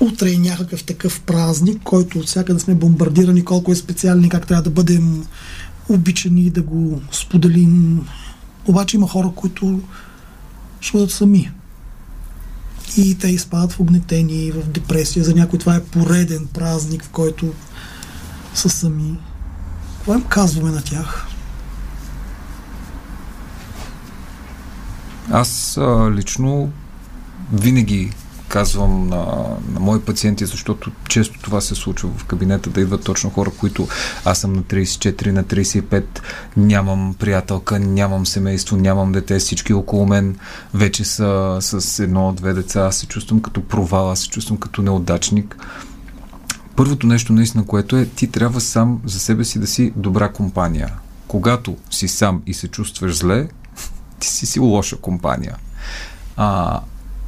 утре 0.00 0.30
е 0.32 0.38
някакъв 0.38 0.84
такъв 0.84 1.20
празник, 1.20 1.82
който 1.84 2.18
от 2.18 2.34
да 2.46 2.60
сме 2.60 2.74
бомбардирани, 2.74 3.44
колко 3.44 3.72
е 3.72 3.76
специален 3.76 4.28
как 4.28 4.46
трябва 4.46 4.62
да 4.62 4.70
бъдем 4.70 5.26
обичани 5.88 6.40
и 6.40 6.50
да 6.50 6.62
го 6.62 7.02
споделим. 7.12 8.06
Обаче 8.68 8.96
има 8.96 9.08
хора, 9.08 9.30
които 9.36 9.80
ще 10.80 10.92
бъдат 10.92 11.10
сами 11.10 11.52
и 12.96 13.18
те 13.18 13.28
изпадат 13.28 13.72
в 13.72 13.80
огнетение, 13.80 14.52
в 14.52 14.68
депресия. 14.68 15.24
За 15.24 15.34
някой 15.34 15.58
това 15.58 15.74
е 15.74 15.84
пореден 15.84 16.46
празник, 16.54 17.04
в 17.04 17.08
който 17.08 17.54
са 18.54 18.68
сами. 18.68 19.18
Какво 19.96 20.14
им 20.14 20.22
казваме 20.22 20.70
на 20.70 20.82
тях? 20.82 21.26
Аз 25.30 25.76
а, 25.76 26.10
лично 26.10 26.72
винаги 27.52 28.12
казвам 28.48 29.08
на, 29.08 29.26
на 29.72 29.80
мои 29.80 30.00
пациенти, 30.00 30.46
защото 30.46 30.90
често 31.08 31.38
това 31.42 31.60
се 31.60 31.74
случва 31.74 32.10
в 32.16 32.24
кабинета, 32.24 32.70
да 32.70 32.80
идват 32.80 33.04
точно 33.04 33.30
хора, 33.30 33.50
които 33.58 33.88
аз 34.24 34.38
съм 34.38 34.52
на 34.52 34.62
34, 34.62 35.30
на 35.30 35.44
35, 35.44 36.04
нямам 36.56 37.14
приятелка, 37.18 37.78
нямам 37.78 38.26
семейство, 38.26 38.76
нямам 38.76 39.12
дете, 39.12 39.38
всички 39.38 39.72
около 39.72 40.06
мен 40.06 40.38
вече 40.74 41.04
са 41.04 41.58
с 41.60 41.98
едно-две 41.98 42.52
деца, 42.52 42.80
аз 42.80 42.96
се 42.96 43.06
чувствам 43.06 43.42
като 43.42 43.64
провал, 43.64 44.10
аз 44.10 44.20
се 44.20 44.28
чувствам 44.28 44.58
като 44.58 44.82
неудачник. 44.82 45.56
Първото 46.76 47.06
нещо 47.06 47.32
наистина, 47.32 47.66
което 47.66 47.96
е, 47.96 48.06
ти 48.06 48.26
трябва 48.26 48.60
сам 48.60 49.00
за 49.04 49.20
себе 49.20 49.44
си 49.44 49.58
да 49.58 49.66
си 49.66 49.92
добра 49.96 50.28
компания. 50.28 50.92
Когато 51.28 51.76
си 51.90 52.08
сам 52.08 52.42
и 52.46 52.54
се 52.54 52.68
чувстваш 52.68 53.16
зле, 53.16 53.48
ти 54.18 54.28
си 54.28 54.46
си 54.46 54.60
лоша 54.60 54.96
компания. 54.96 55.56
А, 56.36 56.80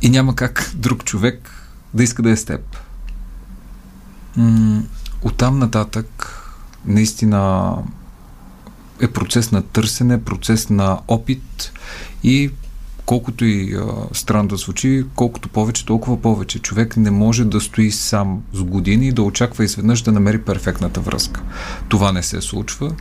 и 0.03 0.11
няма 0.11 0.35
как 0.35 0.73
друг 0.75 1.05
човек 1.05 1.51
да 1.95 2.03
иска 2.03 2.23
да 2.23 2.31
е 2.31 2.37
с 2.37 2.45
теб. 2.45 2.77
М- 4.37 4.83
оттам 5.23 5.59
нататък 5.59 6.37
наистина 6.87 7.75
е 9.01 9.09
процес 9.09 9.53
на 9.53 9.63
търсене, 9.63 10.25
процес 10.25 10.71
на 10.71 10.99
опит 11.09 11.73
и 12.23 12.51
колкото 13.07 13.45
и 13.45 13.75
а, 13.75 13.85
странно 14.13 14.49
да 14.49 14.57
звучи, 14.57 15.05
колкото 15.15 15.49
повече, 15.49 15.87
толкова 15.87 16.23
повече. 16.23 16.59
Човек 16.59 16.97
не 16.97 17.11
може 17.11 17.45
да 17.45 17.61
стои 17.61 17.91
сам 17.91 18.43
с 18.53 18.63
години 18.63 19.09
и 19.09 19.13
да 19.13 19.23
очаква 19.23 19.65
изведнъж 19.65 20.03
да 20.03 20.13
намери 20.13 20.43
перфектната 20.43 21.01
връзка. 21.01 21.43
Това 21.89 22.13
не 22.13 22.23
се 22.23 22.41
случва 22.41 22.95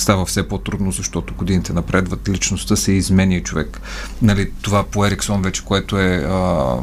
става 0.00 0.26
все 0.26 0.48
по-трудно, 0.48 0.92
защото 0.92 1.34
годините 1.34 1.72
напредват, 1.72 2.28
личността 2.28 2.76
се 2.76 2.92
изменя 2.92 3.34
и 3.34 3.42
човек. 3.42 3.80
Нали, 4.22 4.50
това 4.62 4.84
по 4.84 5.06
Ериксон 5.06 5.42
вече, 5.42 5.64
което 5.64 5.98
е 5.98 6.16
а, 6.16 6.76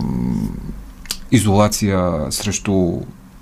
изолация 1.32 2.26
срещу 2.30 3.02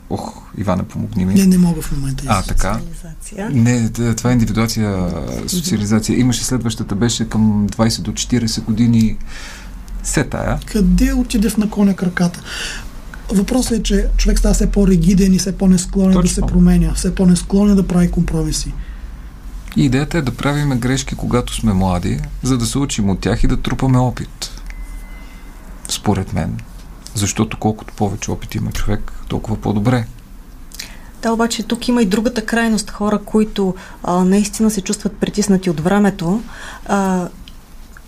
Ох, 0.10 0.42
Ивана, 0.58 0.84
помогни 0.84 1.26
ми. 1.26 1.34
Не, 1.34 1.46
не 1.46 1.58
мога 1.58 1.82
в 1.82 1.92
момента. 1.92 2.24
А, 2.28 2.44
така. 2.44 2.80
Не, 3.52 3.90
това 3.90 4.30
е 4.30 4.34
индивидуация, 4.34 5.12
социализация. 5.48 6.20
Имаше 6.20 6.44
следващата, 6.44 6.96
беше 6.96 7.30
към 7.30 7.70
20 7.70 8.02
до 8.02 8.12
40 8.12 8.64
години. 8.64 9.18
Се 10.04 10.24
тая. 10.24 10.60
Къде 10.66 11.14
отиде 11.14 11.50
в 11.50 11.58
наклоня 11.58 11.96
краката? 11.96 12.42
Въпросът 13.30 13.72
е, 13.72 13.84
че 13.84 14.08
човек 14.18 14.40
става 14.40 14.54
все 14.54 14.72
по-региден 14.72 15.34
и 15.34 15.40
все 15.40 15.58
по-несклонен 15.58 16.22
да 16.22 16.28
се 16.28 16.42
променя, 16.42 16.94
все 16.94 17.16
по-несклонен 17.16 17.76
да 17.76 17.88
прави 17.88 18.12
компромиси. 18.12 18.74
И 19.76 19.86
идеята 19.86 20.18
е 20.18 20.22
да 20.22 20.36
правиме 20.36 20.76
грешки, 20.76 21.16
когато 21.16 21.56
сме 21.56 21.74
млади, 21.74 22.20
за 22.44 22.58
да 22.58 22.66
се 22.66 22.78
учим 22.78 23.10
от 23.10 23.20
тях 23.20 23.44
и 23.44 23.48
да 23.48 23.62
трупаме 23.62 23.98
опит. 23.98 24.62
Според 25.90 26.34
мен. 26.34 26.60
Защото 27.16 27.58
колкото 27.60 27.94
повече 27.94 28.32
опит 28.32 28.56
има 28.56 28.72
човек, 28.72 29.12
толкова 29.28 29.62
по-добре. 29.62 30.06
Да, 31.22 31.32
обаче 31.32 31.64
тук 31.64 31.88
има 31.88 32.02
и 32.02 32.06
другата 32.06 32.46
крайност. 32.46 32.92
Хора, 32.92 33.20
които 33.26 33.76
а, 34.04 34.24
наистина 34.24 34.72
се 34.72 34.82
чувстват 34.82 35.18
притиснати 35.18 35.70
от 35.70 35.80
времето, 35.80 36.42
а, 36.86 37.28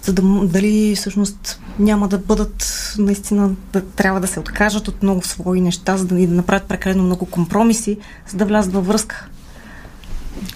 за 0.04 0.14
да 0.14 0.22
дали 0.46 0.96
всъщност 0.96 1.62
няма 1.80 2.08
да 2.08 2.18
бъдат 2.18 2.94
наистина, 2.98 3.52
да, 3.74 3.82
трябва 3.82 4.22
да 4.22 4.28
се 4.28 4.40
откажат 4.40 4.88
от 4.88 5.04
много 5.04 5.24
свои 5.24 5.62
неща, 5.62 5.98
за 5.98 6.06
да 6.06 6.16
ни 6.16 6.28
да 6.28 6.34
направят 6.34 6.68
прекалено 6.68 7.04
много 7.04 7.26
компромиси, 7.26 7.98
за 8.28 8.38
да 8.38 8.46
влязат 8.46 8.74
във 8.74 8.88
връзка. 8.88 9.28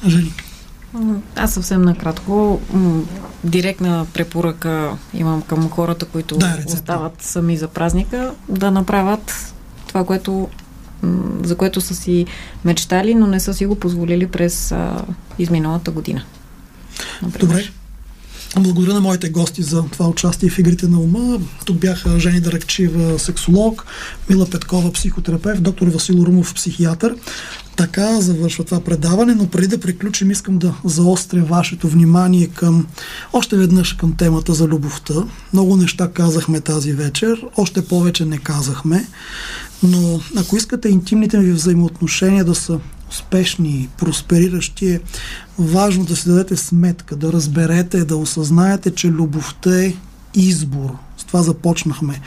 Жени. 0.08 0.34
Аз 1.36 1.54
съвсем 1.54 1.82
накратко. 1.82 2.62
Директна 3.44 4.06
препоръка 4.14 4.92
имам 5.14 5.42
към 5.42 5.70
хората, 5.70 6.06
които 6.06 6.38
да, 6.38 6.58
остават 6.66 7.22
сами 7.22 7.58
за 7.58 7.68
празника, 7.68 8.34
да 8.50 8.72
направят 8.72 9.54
това, 9.88 10.06
което 10.06 10.50
за 11.44 11.58
което 11.58 11.82
са 11.82 11.96
си 11.96 12.26
мечтали, 12.66 13.16
но 13.16 13.28
не 13.28 13.40
са 13.40 13.54
си 13.54 13.66
го 13.66 13.76
позволили 13.76 14.28
през 14.28 14.72
а, 14.72 15.06
изминалата 15.40 15.92
година. 15.92 16.24
Например. 17.22 17.56
Добре. 17.56 17.70
Благодаря 18.58 18.94
на 18.94 19.02
моите 19.02 19.30
гости 19.30 19.64
за 19.64 19.84
това 19.92 20.08
участие 20.08 20.50
в 20.50 20.60
Игрите 20.60 20.88
на 20.88 21.00
ума. 21.00 21.40
Тук 21.66 21.78
бяха 21.78 22.20
Жени 22.20 22.40
Даракчива, 22.40 23.20
сексолог, 23.20 23.86
Мила 24.30 24.50
Петкова, 24.50 24.92
психотерапевт, 24.92 25.64
доктор 25.64 25.88
Васил 25.88 26.14
Румов, 26.14 26.54
психиатър. 26.54 27.16
Така 27.76 28.22
завършва 28.22 28.64
това 28.64 28.80
предаване, 28.80 29.36
но 29.36 29.48
преди 29.48 29.68
да 29.68 29.80
приключим 29.80 30.32
искам 30.32 30.58
да 30.58 30.74
заостря 30.86 31.44
вашето 31.44 31.88
внимание 31.88 32.48
към 32.48 32.88
още 33.34 33.58
веднъж 33.58 33.94
към 33.94 34.16
темата 34.16 34.54
за 34.54 34.68
любовта. 34.68 35.14
Много 35.54 35.78
неща 35.78 36.12
казахме 36.12 36.62
тази 36.62 36.94
вечер, 36.94 37.46
още 37.58 37.86
повече 37.86 38.26
не 38.26 38.38
казахме, 38.38 39.08
но 39.84 40.22
ако 40.38 40.58
искате 40.58 40.90
интимните 40.90 41.40
ви 41.40 41.52
взаимоотношения 41.52 42.46
да 42.46 42.56
са 42.56 42.80
успешни 43.10 43.90
проспериращи, 43.98 44.92
е 44.92 45.00
важно 45.60 46.06
да 46.06 46.16
си 46.16 46.30
дадете 46.30 46.56
сметка, 46.56 47.16
да 47.16 47.34
разберете, 47.34 48.06
да 48.06 48.18
осъзнаете, 48.18 48.96
че 48.96 49.08
любовта 49.08 49.84
е 49.84 49.94
избор. 50.34 50.90
С 51.18 51.24
това 51.24 51.44
започнахме. 51.44 52.22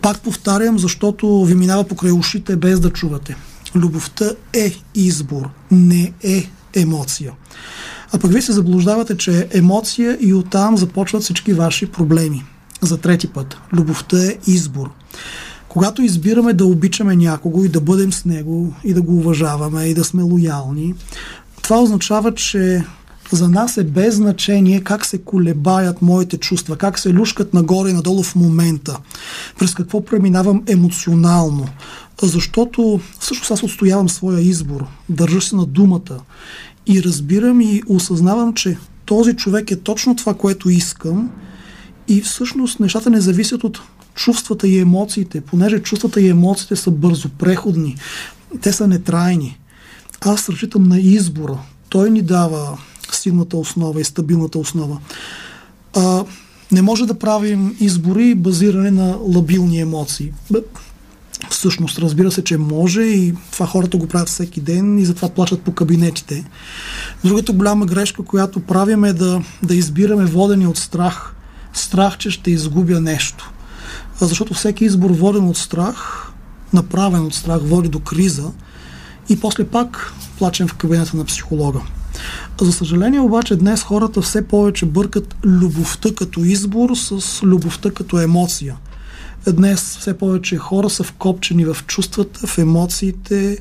Пак 0.00 0.20
повтарям, 0.20 0.78
защото 0.78 1.44
ви 1.44 1.54
минава 1.54 1.84
покрай 1.84 2.12
ушите 2.12 2.56
без 2.56 2.80
да 2.80 2.90
чувате. 2.90 3.36
Любовта 3.74 4.30
е 4.52 4.72
избор, 4.94 5.48
не 5.70 6.12
е 6.22 6.50
емоция. 6.74 7.32
А 8.12 8.18
пък 8.18 8.32
вие 8.32 8.42
се 8.42 8.52
заблуждавате, 8.52 9.16
че 9.16 9.38
е 9.38 9.58
емоция 9.58 10.18
и 10.20 10.34
оттам 10.34 10.76
започват 10.76 11.22
всички 11.22 11.52
ваши 11.52 11.86
проблеми. 11.86 12.44
За 12.82 12.96
трети 12.96 13.26
път. 13.26 13.56
Любовта 13.72 14.24
е 14.24 14.36
избор. 14.46 14.90
Когато 15.68 16.02
избираме 16.02 16.52
да 16.52 16.66
обичаме 16.66 17.16
някого 17.16 17.64
и 17.64 17.68
да 17.68 17.80
бъдем 17.80 18.12
с 18.12 18.24
него 18.24 18.74
и 18.84 18.94
да 18.94 19.02
го 19.02 19.16
уважаваме 19.16 19.84
и 19.84 19.94
да 19.94 20.04
сме 20.04 20.22
лоялни, 20.22 20.94
това 21.70 21.82
означава, 21.82 22.34
че 22.34 22.84
за 23.32 23.48
нас 23.48 23.76
е 23.76 23.84
без 23.84 24.14
значение 24.14 24.80
как 24.80 25.06
се 25.06 25.18
колебаят 25.18 26.02
моите 26.02 26.36
чувства, 26.36 26.76
как 26.76 26.98
се 26.98 27.14
люшкат 27.14 27.54
нагоре 27.54 27.90
и 27.90 27.92
надолу 27.92 28.22
в 28.22 28.34
момента, 28.34 28.96
през 29.58 29.74
какво 29.74 30.04
преминавам 30.04 30.62
емоционално, 30.68 31.68
защото 32.22 33.00
всъщност 33.20 33.50
аз 33.50 33.62
отстоявам 33.62 34.08
своя 34.08 34.40
избор, 34.40 34.84
държа 35.08 35.40
се 35.40 35.56
на 35.56 35.66
думата 35.66 36.18
и 36.86 37.02
разбирам 37.02 37.60
и 37.60 37.82
осъзнавам, 37.88 38.54
че 38.54 38.78
този 39.04 39.36
човек 39.36 39.70
е 39.70 39.80
точно 39.80 40.16
това, 40.16 40.34
което 40.34 40.70
искам 40.70 41.30
и 42.08 42.20
всъщност 42.20 42.80
нещата 42.80 43.10
не 43.10 43.20
зависят 43.20 43.64
от 43.64 43.80
чувствата 44.14 44.68
и 44.68 44.78
емоциите, 44.78 45.40
понеже 45.40 45.78
чувствата 45.78 46.20
и 46.20 46.28
емоциите 46.28 46.76
са 46.76 46.90
бързо 46.90 47.28
преходни, 47.28 47.96
те 48.60 48.72
са 48.72 48.88
нетрайни. 48.88 49.59
Аз 50.20 50.48
разчитам 50.48 50.82
на 50.82 51.00
избора. 51.00 51.58
Той 51.88 52.10
ни 52.10 52.22
дава 52.22 52.78
силната 53.12 53.56
основа 53.56 54.00
и 54.00 54.04
стабилната 54.04 54.58
основа. 54.58 54.98
А, 55.96 56.24
не 56.72 56.82
може 56.82 57.06
да 57.06 57.18
правим 57.18 57.76
избори 57.80 58.34
базирани 58.34 58.90
на 58.90 59.16
лабилни 59.20 59.80
емоции. 59.80 60.32
Всъщност, 61.50 61.98
разбира 61.98 62.30
се, 62.30 62.44
че 62.44 62.58
може 62.58 63.02
и 63.02 63.34
това 63.52 63.66
хората 63.66 63.96
го 63.96 64.08
правят 64.08 64.28
всеки 64.28 64.60
ден 64.60 64.98
и 64.98 65.04
затова 65.04 65.28
плачат 65.28 65.62
по 65.62 65.72
кабинетите. 65.72 66.44
Другата 67.24 67.52
голяма 67.52 67.86
грешка, 67.86 68.22
която 68.22 68.60
правим 68.60 69.04
е 69.04 69.12
да, 69.12 69.42
да 69.62 69.74
избираме 69.74 70.24
водени 70.24 70.66
от 70.66 70.78
страх. 70.78 71.34
Страх, 71.72 72.18
че 72.18 72.30
ще 72.30 72.50
изгубя 72.50 73.00
нещо. 73.00 73.52
Защото 74.20 74.54
всеки 74.54 74.84
избор 74.84 75.10
воден 75.10 75.48
от 75.48 75.56
страх, 75.56 76.30
направен 76.72 77.22
от 77.22 77.34
страх, 77.34 77.60
води 77.62 77.88
до 77.88 78.00
криза 78.00 78.50
и 79.30 79.40
после 79.40 79.64
пак 79.64 80.12
плачем 80.38 80.68
в 80.68 80.74
кабинета 80.74 81.16
на 81.16 81.24
психолога. 81.24 81.80
За 82.60 82.72
съжаление 82.72 83.20
обаче 83.20 83.56
днес 83.56 83.82
хората 83.82 84.22
все 84.22 84.48
повече 84.48 84.86
бъркат 84.86 85.36
любовта 85.44 86.08
като 86.16 86.40
избор 86.40 86.94
с 86.94 87.42
любовта 87.42 87.90
като 87.90 88.20
емоция– 88.20 88.76
Днес 89.46 89.96
все 90.00 90.18
повече 90.18 90.56
хора 90.56 90.90
са 90.90 91.04
вкопчени 91.04 91.64
в 91.64 91.76
чувствата, 91.86 92.46
в 92.46 92.58
емоциите 92.58 93.58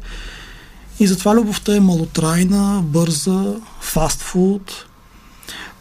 и 1.00 1.08
затова 1.08 1.36
любовта 1.36 1.76
е 1.76 1.80
малотрайна, 1.80 2.82
бърза, 2.84 3.56
фастфуд. 3.82 4.86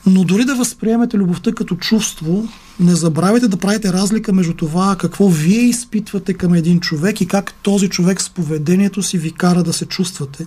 Но 0.06 0.24
дори 0.24 0.44
да 0.44 0.55
възприемете 0.55 1.16
любовта 1.16 1.52
като 1.52 1.77
чувство, 1.77 2.48
не 2.80 2.94
забравяйте 2.94 3.48
да 3.48 3.56
правите 3.56 3.92
разлика 3.92 4.32
между 4.32 4.55
това 4.55 4.96
какво 4.96 5.28
вие 5.28 5.60
изпитвате 5.60 6.34
към 6.34 6.55
един 6.55 6.80
човек 6.80 7.20
и 7.20 7.28
как 7.28 7.55
този 7.62 7.88
човек 7.88 8.22
с 8.22 8.30
поведението 8.30 9.02
си 9.02 9.18
ви 9.18 9.32
кара 9.32 9.62
да 9.62 9.72
се 9.72 9.86
чувствате. 9.86 10.46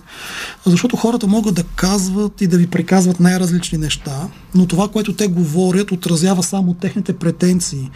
Защото 0.66 0.96
хората 0.96 1.26
могат 1.26 1.54
да 1.54 1.64
казват 1.64 2.40
и 2.40 2.46
да 2.46 2.58
ви 2.58 2.66
приказват 2.66 3.20
най-различни 3.20 3.78
неща, 3.78 4.28
но 4.54 4.66
това, 4.66 4.88
което 4.88 5.12
те 5.12 5.26
говорят, 5.26 5.92
отразява 5.92 6.42
само 6.42 6.74
техните 6.74 7.12
претенции 7.12 7.90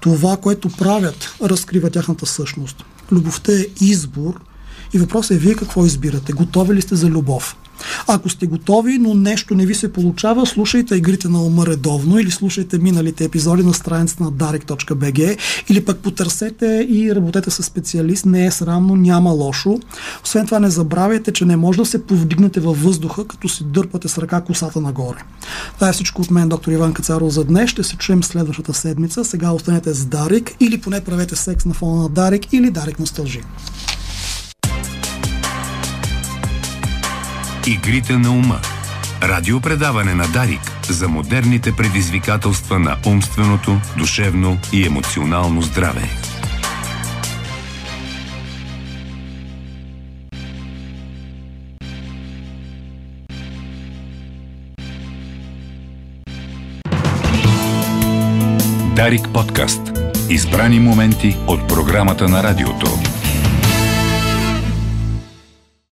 това, 0.00 0.36
което 0.36 0.68
правят, 0.68 1.34
разкрива 1.42 1.90
тяхната 1.90 2.26
същност. 2.26 2.84
Любовта 3.12 3.52
е 3.52 3.66
избор 3.80 4.40
И 4.94 4.98
въпросът 4.98 5.30
е 5.30 5.40
вие 5.40 5.54
какво 5.54 5.86
избирате? 5.86 6.32
Готови 6.32 6.74
ли 6.74 6.82
сте 6.82 6.96
за 6.96 7.08
любов? 7.08 7.56
Ако 8.08 8.28
сте 8.28 8.46
готови, 8.46 8.98
но 8.98 9.14
нещо 9.14 9.54
не 9.54 9.66
ви 9.66 9.74
се 9.74 9.92
получава, 9.92 10.46
слушайте 10.46 10.94
игрите 10.94 11.28
на 11.28 11.42
ума 11.42 11.66
редовно 11.66 12.18
или 12.18 12.30
слушайте 12.30 12.78
миналите 12.78 13.24
епизоди 13.24 13.62
на 13.62 13.74
страницата 13.74 14.24
на 14.24 14.32
darek.bg 14.32 15.36
или 15.68 15.84
пък 15.84 15.98
потърсете 15.98 16.86
и 16.90 17.14
работете 17.14 17.50
с 17.50 17.62
специалист. 17.62 18.26
Не 18.26 18.46
е 18.46 18.50
срамно, 18.50 18.96
няма 18.96 19.30
лошо. 19.30 19.80
Освен 20.24 20.46
това 20.46 20.60
не 20.60 20.70
забравяйте, 20.70 21.32
че 21.32 21.44
не 21.44 21.56
може 21.56 21.78
да 21.78 21.86
се 21.86 22.06
повдигнете 22.06 22.60
във 22.60 22.82
въздуха, 22.82 23.26
като 23.26 23.48
си 23.48 23.64
дърпате 23.64 24.08
с 24.08 24.18
ръка 24.18 24.40
косата 24.40 24.80
нагоре. 24.80 25.18
Това 25.74 25.88
е 25.88 25.92
всичко 25.92 26.22
от 26.22 26.30
мен, 26.30 26.48
доктор 26.48 26.72
Иван 26.72 26.92
Кацаров, 26.92 27.32
за 27.32 27.44
днес. 27.44 27.70
Ще 27.70 27.82
се 27.82 27.96
чуем 27.96 28.22
следващата 28.22 28.74
седмица. 28.74 29.24
Сега 29.24 29.50
останете 29.50 29.94
с 29.94 30.06
Дарик 30.06 30.56
или 30.60 30.80
поне 30.80 31.00
правете 31.00 31.36
секс 31.36 31.64
на 31.64 31.74
фона 31.74 32.02
на 32.02 32.08
Дарик 32.08 32.52
или 32.52 32.70
Дарик 32.70 32.98
носталжи. 32.98 33.40
Игрите 37.66 38.18
на 38.18 38.30
ума. 38.30 38.60
Радиопредаване 39.22 40.14
на 40.14 40.28
Дарик 40.28 40.60
за 40.88 41.08
модерните 41.08 41.72
предизвикателства 41.72 42.78
на 42.78 42.96
умственото, 43.06 43.80
душевно 43.96 44.58
и 44.72 44.86
емоционално 44.86 45.62
здраве. 45.62 46.10
Дарик 58.96 59.28
подкаст. 59.34 59.80
Избрани 60.30 60.80
моменти 60.80 61.36
от 61.46 61.68
програмата 61.68 62.28
на 62.28 62.42
радиото. 62.42 63.09